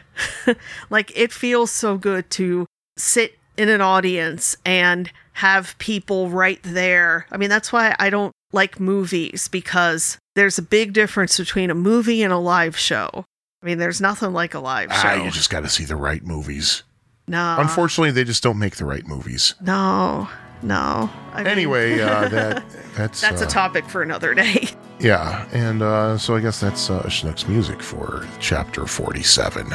like, 0.90 1.18
it 1.18 1.32
feels 1.32 1.72
so 1.72 1.98
good 1.98 2.30
to 2.32 2.68
sit 2.98 3.40
in 3.57 3.70
an 3.70 3.82
audience 3.82 4.56
and 4.66 5.12
have 5.34 5.78
people 5.78 6.30
right 6.30 6.60
there. 6.64 7.26
I 7.32 7.38
mean, 7.38 7.49
that's 7.49 7.72
why 7.72 7.95
I 7.99 8.10
don't 8.10 8.34
like 8.52 8.80
movies 8.80 9.48
because 9.48 10.18
there's 10.36 10.57
a 10.57 10.62
big 10.62 10.94
difference 10.94 11.38
between 11.38 11.70
a 11.70 11.76
movie 11.76 12.22
and 12.22 12.34
a 12.34 12.38
live 12.38 12.78
show. 12.78 13.26
I 13.62 13.66
mean, 13.66 13.78
there's 13.78 14.02
nothing 14.02 14.34
like 14.34 14.53
a 14.53 14.60
live 14.60 14.90
ah, 14.91 15.02
show. 15.02 15.10
Ah, 15.10 15.24
you 15.24 15.32
just 15.32 15.49
got 15.49 15.62
to 15.62 15.70
see 15.70 15.86
the 15.86 15.95
right 15.95 16.24
movies. 16.24 16.84
No. 17.28 17.56
Unfortunately, 17.60 18.12
they 18.12 18.24
just 18.24 18.44
don't 18.44 18.60
make 18.60 18.76
the 18.76 18.86
right 18.86 19.06
movies. 19.08 19.56
No, 19.62 20.30
no. 20.62 21.10
I 21.34 21.38
mean, 21.40 21.48
anyway, 21.48 22.00
uh, 22.00 22.30
that 22.30 22.64
that's 22.96 23.22
that's 23.22 23.42
uh, 23.42 23.46
a 23.46 23.48
topic 23.48 23.86
for 23.86 24.02
another 24.02 24.34
day. 24.34 24.70
Yeah, 25.00 25.46
and 25.52 25.82
uh, 25.82 26.18
so 26.18 26.36
I 26.36 26.40
guess 26.40 26.60
that's 26.62 26.90
uh, 26.90 27.04
Schnook's 27.04 27.48
music 27.48 27.82
for 27.82 28.26
chapter 28.40 28.86
forty-seven. 28.86 29.70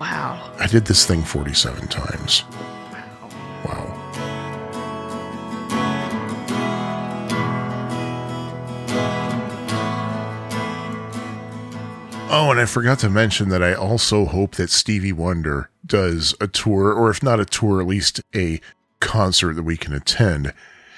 Wow. 0.00 0.52
I 0.58 0.66
did 0.66 0.84
this 0.84 1.06
thing 1.06 1.22
forty-seven 1.22 1.88
times. 1.88 2.44
Wow. 2.92 3.30
Wow. 3.64 4.00
Oh, 12.30 12.50
and 12.50 12.58
I 12.58 12.66
forgot 12.66 12.98
to 12.98 13.08
mention 13.08 13.48
that 13.50 13.62
I 13.62 13.74
also 13.74 14.24
hope 14.24 14.56
that 14.56 14.68
Stevie 14.68 15.12
Wonder 15.12 15.70
does 15.86 16.34
a 16.40 16.46
tour, 16.46 16.92
or 16.92 17.10
if 17.10 17.22
not 17.22 17.40
a 17.40 17.44
tour, 17.44 17.80
at 17.80 17.86
least 17.86 18.20
a 18.34 18.60
concert 19.00 19.54
that 19.54 19.62
we 19.62 19.76
can 19.76 19.92
attend. 19.92 20.52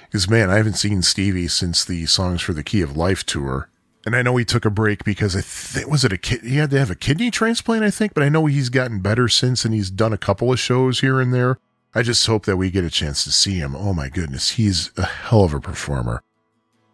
Because, 0.04 0.30
man, 0.30 0.50
I 0.50 0.56
haven't 0.56 0.74
seen 0.74 1.02
Stevie 1.02 1.48
since 1.48 1.84
the 1.84 2.06
Songs 2.06 2.42
for 2.42 2.52
the 2.52 2.62
Key 2.62 2.80
of 2.80 2.96
Life 2.96 3.24
tour. 3.24 3.68
And 4.04 4.14
I 4.14 4.22
know 4.22 4.36
he 4.36 4.44
took 4.44 4.64
a 4.64 4.70
break 4.70 5.02
because 5.02 5.34
I 5.34 5.40
think, 5.40 5.90
was 5.90 6.04
it 6.04 6.12
a 6.12 6.16
kid? 6.16 6.42
He 6.44 6.58
had 6.58 6.70
to 6.70 6.78
have 6.78 6.92
a 6.92 6.94
kidney 6.94 7.30
transplant, 7.32 7.82
I 7.82 7.90
think, 7.90 8.14
but 8.14 8.22
I 8.22 8.28
know 8.28 8.46
he's 8.46 8.68
gotten 8.68 9.00
better 9.00 9.26
since 9.26 9.64
and 9.64 9.74
he's 9.74 9.90
done 9.90 10.12
a 10.12 10.18
couple 10.18 10.52
of 10.52 10.60
shows 10.60 11.00
here 11.00 11.20
and 11.20 11.34
there. 11.34 11.58
I 11.92 12.02
just 12.02 12.24
hope 12.26 12.44
that 12.44 12.56
we 12.56 12.70
get 12.70 12.84
a 12.84 12.90
chance 12.90 13.24
to 13.24 13.32
see 13.32 13.54
him. 13.58 13.74
Oh 13.74 13.92
my 13.92 14.08
goodness, 14.08 14.50
he's 14.50 14.92
a 14.96 15.04
hell 15.04 15.42
of 15.42 15.54
a 15.54 15.60
performer. 15.60 16.22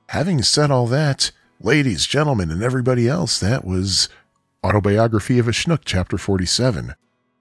Having 0.08 0.42
said 0.44 0.70
all 0.70 0.86
that, 0.86 1.32
ladies, 1.60 2.06
gentlemen, 2.06 2.50
and 2.50 2.62
everybody 2.62 3.08
else, 3.08 3.38
that 3.40 3.64
was 3.64 4.08
Autobiography 4.64 5.38
of 5.38 5.48
a 5.48 5.50
Schnook, 5.50 5.80
Chapter 5.84 6.16
47. 6.16 6.94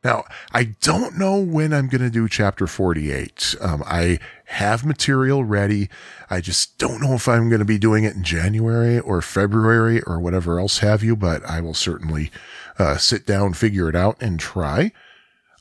Now, 0.04 0.24
I 0.52 0.76
don't 0.82 1.18
know 1.18 1.38
when 1.38 1.74
I'm 1.74 1.88
going 1.88 2.02
to 2.02 2.10
do 2.10 2.28
Chapter 2.28 2.66
48. 2.66 3.56
Um, 3.62 3.84
I 3.86 4.20
have 4.46 4.84
material 4.84 5.44
ready. 5.44 5.90
I 6.30 6.42
just 6.42 6.80
don't 6.80 7.02
know 7.02 7.14
if 7.14 7.28
I'm 7.28 7.50
going 7.50 7.60
to 7.60 7.66
be 7.66 7.78
doing 7.78 8.04
it 8.04 8.16
in 8.16 8.24
January 8.24 9.00
or 9.00 9.22
February 9.22 10.02
or 10.02 10.20
whatever 10.20 10.60
else 10.60 10.80
have 10.80 11.04
you, 11.04 11.16
but 11.16 11.46
I 11.46 11.62
will 11.62 11.76
certainly 11.76 12.32
uh, 12.80 12.98
sit 12.98 13.28
down, 13.28 13.54
figure 13.54 13.90
it 13.90 13.96
out, 13.96 14.18
and 14.20 14.40
try. 14.40 14.92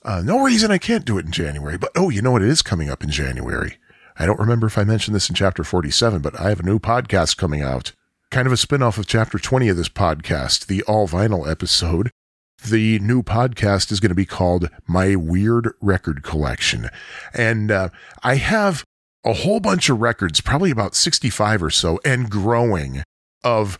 Uh, 0.03 0.23
no 0.25 0.43
reason 0.43 0.71
I 0.71 0.79
can't 0.79 1.05
do 1.05 1.19
it 1.19 1.27
in 1.27 1.33
January, 1.33 1.77
but 1.77 1.91
oh, 1.95 2.09
you 2.09 2.23
know 2.23 2.31
what? 2.31 2.43
It 2.43 2.49
is 2.49 2.63
coming 2.63 2.89
up 2.89 3.05
in 3.05 3.11
January. 3.11 3.77
I 4.19 4.25
don't 4.25 4.41
remember 4.41 4.67
if 4.67 4.79
I 4.79 4.85
mentioned 4.85 5.15
this 5.15 5.29
in 5.29 5.35
Chapter 5.35 5.65
47, 5.65 6.23
but 6.23 6.39
I 6.41 6.49
have 6.49 6.61
a 6.61 6.65
new 6.65 6.79
podcast 6.79 7.37
coming 7.37 7.63
out 7.63 7.93
kind 8.31 8.47
of 8.47 8.53
a 8.53 8.57
spinoff 8.57 8.97
of 8.97 9.07
chapter 9.07 9.39
20 9.39 9.69
of 9.69 9.77
this 9.77 9.89
podcast, 9.89 10.67
the 10.67 10.83
all 10.85 11.09
vinyl 11.09 11.51
episode. 11.51 12.11
The 12.69 12.99
new 12.99 13.23
podcast 13.23 13.91
is 13.91 14.01
going 14.01 14.11
to 14.11 14.15
be 14.15 14.27
called 14.27 14.71
My 14.87 15.17
Weird 15.17 15.73
Record 15.81 16.23
Collection. 16.23 16.89
And 17.35 17.71
uh, 17.71 17.89
I 18.23 18.37
have 18.37 18.85
a 19.25 19.33
whole 19.33 19.61
bunch 19.61 19.89
of 19.89 20.01
records, 20.01 20.41
probably 20.41 20.71
about 20.71 20.95
65 20.95 21.63
or 21.63 21.71
so, 21.71 22.01
and 22.05 22.31
growing, 22.31 23.03
of 23.43 23.79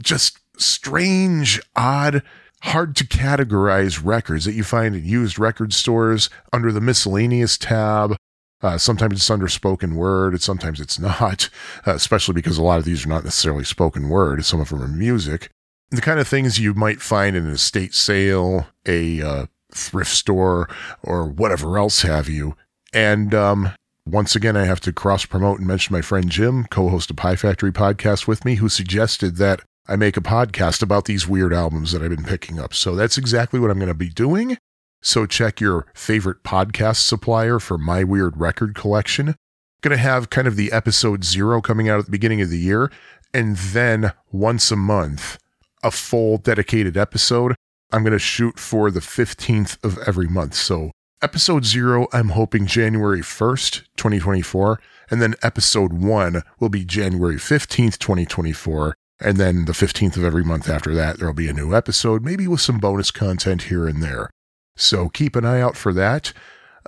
just 0.00 0.38
strange, 0.56 1.60
odd, 1.76 2.22
hard 2.62 2.96
to 2.96 3.04
categorize 3.04 4.00
records 4.04 4.44
that 4.44 4.54
you 4.54 4.64
find 4.64 4.94
in 4.94 5.04
used 5.04 5.38
record 5.38 5.72
stores 5.72 6.30
under 6.52 6.72
the 6.72 6.80
miscellaneous 6.80 7.58
tab 7.58 8.16
uh, 8.64 8.78
sometimes 8.78 9.16
it's 9.16 9.30
under 9.30 9.46
spoken 9.46 9.94
word, 9.94 10.32
and 10.32 10.42
sometimes 10.42 10.80
it's 10.80 10.98
not, 11.20 11.50
uh, 11.86 11.94
especially 11.94 12.32
because 12.32 12.56
a 12.56 12.62
lot 12.62 12.78
of 12.78 12.86
these 12.86 13.04
are 13.04 13.10
not 13.10 13.22
necessarily 13.22 13.62
spoken 13.62 14.08
word. 14.08 14.42
Some 14.44 14.58
of 14.60 14.70
them 14.70 14.82
are 14.82 14.88
music. 14.88 15.50
The 15.90 16.00
kind 16.00 16.18
of 16.18 16.26
things 16.26 16.58
you 16.58 16.74
might 16.74 17.00
find 17.00 17.36
in 17.36 17.46
an 17.46 17.52
estate 17.52 17.94
sale, 17.94 18.66
a 18.86 19.22
uh, 19.22 19.46
thrift 19.72 20.10
store, 20.10 20.68
or 21.02 21.26
whatever 21.26 21.78
else 21.78 22.02
have 22.02 22.28
you. 22.28 22.56
And 22.92 23.34
um, 23.34 23.70
once 24.06 24.36
again, 24.36 24.56
I 24.56 24.64
have 24.64 24.80
to 24.80 24.92
cross 24.92 25.24
promote 25.24 25.58
and 25.58 25.66
mention 25.66 25.94
my 25.94 26.02
friend 26.02 26.28
Jim, 26.28 26.64
co 26.64 26.88
host 26.88 27.10
of 27.10 27.16
Pie 27.16 27.36
Factory 27.36 27.72
podcast 27.72 28.26
with 28.26 28.44
me, 28.44 28.56
who 28.56 28.68
suggested 28.68 29.36
that 29.36 29.60
I 29.86 29.96
make 29.96 30.16
a 30.16 30.22
podcast 30.22 30.82
about 30.82 31.04
these 31.04 31.28
weird 31.28 31.52
albums 31.52 31.92
that 31.92 32.02
I've 32.02 32.10
been 32.10 32.24
picking 32.24 32.58
up. 32.58 32.72
So 32.72 32.94
that's 32.94 33.18
exactly 33.18 33.60
what 33.60 33.70
I'm 33.70 33.78
going 33.78 33.88
to 33.88 33.94
be 33.94 34.08
doing. 34.08 34.56
So 35.02 35.26
check 35.26 35.60
your 35.60 35.86
favorite 35.94 36.42
podcast 36.42 36.96
supplier 36.96 37.58
for 37.58 37.76
my 37.76 38.04
weird 38.04 38.40
record 38.40 38.74
collection. 38.74 39.34
Going 39.82 39.94
to 39.94 40.02
have 40.02 40.30
kind 40.30 40.48
of 40.48 40.56
the 40.56 40.72
episode 40.72 41.24
zero 41.24 41.60
coming 41.60 41.90
out 41.90 41.98
at 41.98 42.06
the 42.06 42.10
beginning 42.10 42.40
of 42.40 42.48
the 42.48 42.58
year, 42.58 42.90
and 43.34 43.56
then 43.56 44.12
once 44.32 44.70
a 44.70 44.76
month, 44.76 45.38
a 45.84 45.92
full 45.92 46.38
dedicated 46.38 46.96
episode. 46.96 47.54
I'm 47.92 48.02
going 48.02 48.12
to 48.12 48.18
shoot 48.18 48.58
for 48.58 48.90
the 48.90 49.00
15th 49.00 49.82
of 49.84 49.98
every 49.98 50.26
month. 50.26 50.54
So 50.54 50.90
episode 51.22 51.64
zero, 51.64 52.08
I'm 52.12 52.30
hoping 52.30 52.66
January 52.66 53.20
1st, 53.20 53.84
2024. 53.96 54.80
And 55.10 55.22
then 55.22 55.34
episode 55.42 55.92
one 55.92 56.42
will 56.58 56.70
be 56.70 56.84
January 56.84 57.36
15th, 57.36 57.98
2024. 57.98 58.96
And 59.20 59.36
then 59.36 59.66
the 59.66 59.72
15th 59.72 60.16
of 60.16 60.24
every 60.24 60.42
month 60.42 60.68
after 60.68 60.92
that, 60.94 61.18
there'll 61.18 61.34
be 61.34 61.48
a 61.48 61.52
new 61.52 61.72
episode, 61.74 62.24
maybe 62.24 62.48
with 62.48 62.60
some 62.60 62.80
bonus 62.80 63.12
content 63.12 63.62
here 63.64 63.86
and 63.86 64.02
there. 64.02 64.30
So 64.76 65.08
keep 65.08 65.36
an 65.36 65.44
eye 65.44 65.60
out 65.60 65.76
for 65.76 65.92
that. 65.92 66.32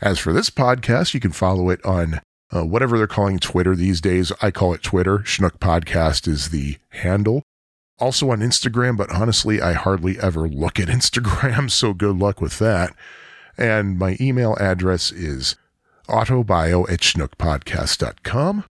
As 0.02 0.19
for 0.19 0.32
this 0.32 0.51
podcast, 0.51 1.15
you 1.15 1.20
can 1.20 1.32
follow 1.32 1.70
it 1.70 1.85
on 1.85 2.20
uh, 2.55 2.65
whatever 2.65 2.98
they're 2.98 3.06
calling 3.06 3.39
Twitter 3.39 3.74
these 3.74 4.01
days. 4.01 4.32
I 4.43 4.51
call 4.51 4.74
it 4.74 4.82
Twitter. 4.82 5.19
Schnook 5.19 5.59
Podcast 5.59 6.28
is 6.28 6.51
the 6.51 6.78
handle. 6.90 7.43
Also 7.98 8.31
on 8.31 8.40
Instagram, 8.40 8.97
but 8.97 9.11
honestly, 9.11 9.62
I 9.62 9.73
hardly 9.73 10.19
ever 10.19 10.48
look 10.48 10.81
at 10.81 10.89
Instagram, 10.98 11.70
so 11.70 11.94
good 11.94 12.19
luck 12.19 12.40
with 12.40 12.59
that. 12.59 12.94
And 13.56 13.98
my 13.98 14.16
email 14.20 14.56
address 14.59 15.12
is 15.12 15.56
autobio 16.09 16.90
at 16.90 17.01
schnookpodcast.com. 17.01 18.65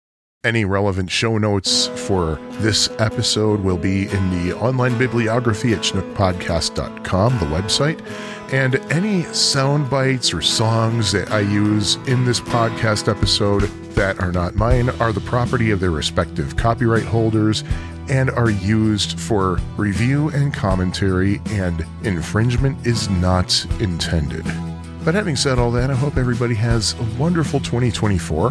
Any 0.46 0.66
relevant 0.66 1.10
show 1.10 1.38
notes 1.38 1.88
for 1.88 2.38
this 2.56 2.90
episode 3.00 3.62
will 3.62 3.78
be 3.78 4.10
in 4.10 4.30
the 4.46 4.54
online 4.58 4.98
bibliography 4.98 5.72
at 5.72 5.80
schnookpodcast.com, 5.80 7.40
the 7.40 7.46
website. 7.46 8.06
And 8.52 8.76
any 8.92 9.24
sound 9.32 9.90
bites 9.90 10.34
or 10.34 10.42
songs 10.42 11.14
that 11.14 11.32
I 11.32 11.40
use 11.40 11.96
in 12.08 12.26
this 12.26 12.42
podcast 12.42 13.08
episode 13.08 13.62
that 13.96 14.20
are 14.20 14.34
not 14.34 14.56
mine 14.56 14.90
are 15.00 15.14
the 15.14 15.22
property 15.22 15.72
of 15.72 15.80
their 15.80 15.92
respective 15.92 16.58
copyright 16.58 17.06
holders 17.06 17.64
and 18.10 18.30
are 18.32 18.50
used 18.50 19.18
for 19.18 19.62
review 19.78 20.28
and 20.32 20.54
commentary, 20.54 21.40
and 21.52 21.86
infringement 22.04 22.86
is 22.86 23.10
not 23.10 23.66
intended. 23.80 24.44
But 25.06 25.16
having 25.16 25.38
said 25.38 25.58
all 25.58 25.72
that, 25.72 25.90
I 25.90 25.96
hope 25.96 26.18
everybody 26.18 26.56
has 26.56 27.00
a 27.00 27.04
wonderful 27.18 27.62
2024. 27.62 28.50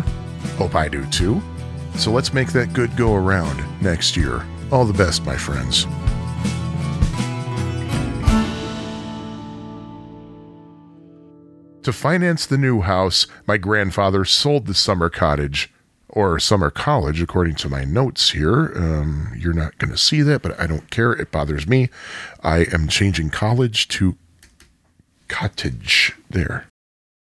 Hope 0.56 0.74
I 0.74 0.88
do 0.88 1.04
too. 1.10 1.42
So 1.96 2.10
let's 2.10 2.32
make 2.32 2.52
that 2.52 2.72
good 2.72 2.96
go 2.96 3.14
around 3.14 3.62
next 3.80 4.16
year. 4.16 4.44
All 4.70 4.84
the 4.84 4.92
best, 4.92 5.24
my 5.24 5.36
friends. 5.36 5.86
To 11.82 11.92
finance 11.92 12.46
the 12.46 12.58
new 12.58 12.80
house, 12.82 13.26
my 13.46 13.56
grandfather 13.56 14.24
sold 14.24 14.66
the 14.66 14.74
summer 14.74 15.10
cottage, 15.10 15.72
or 16.08 16.38
summer 16.38 16.70
college, 16.70 17.20
according 17.20 17.56
to 17.56 17.68
my 17.68 17.84
notes 17.84 18.30
here. 18.30 18.72
Um, 18.76 19.32
you're 19.36 19.52
not 19.52 19.78
going 19.78 19.90
to 19.90 19.98
see 19.98 20.22
that, 20.22 20.42
but 20.42 20.58
I 20.60 20.66
don't 20.66 20.90
care. 20.90 21.12
It 21.12 21.32
bothers 21.32 21.66
me. 21.66 21.88
I 22.42 22.66
am 22.72 22.86
changing 22.86 23.30
college 23.30 23.88
to 23.88 24.16
cottage. 25.28 26.14
There. 26.30 26.66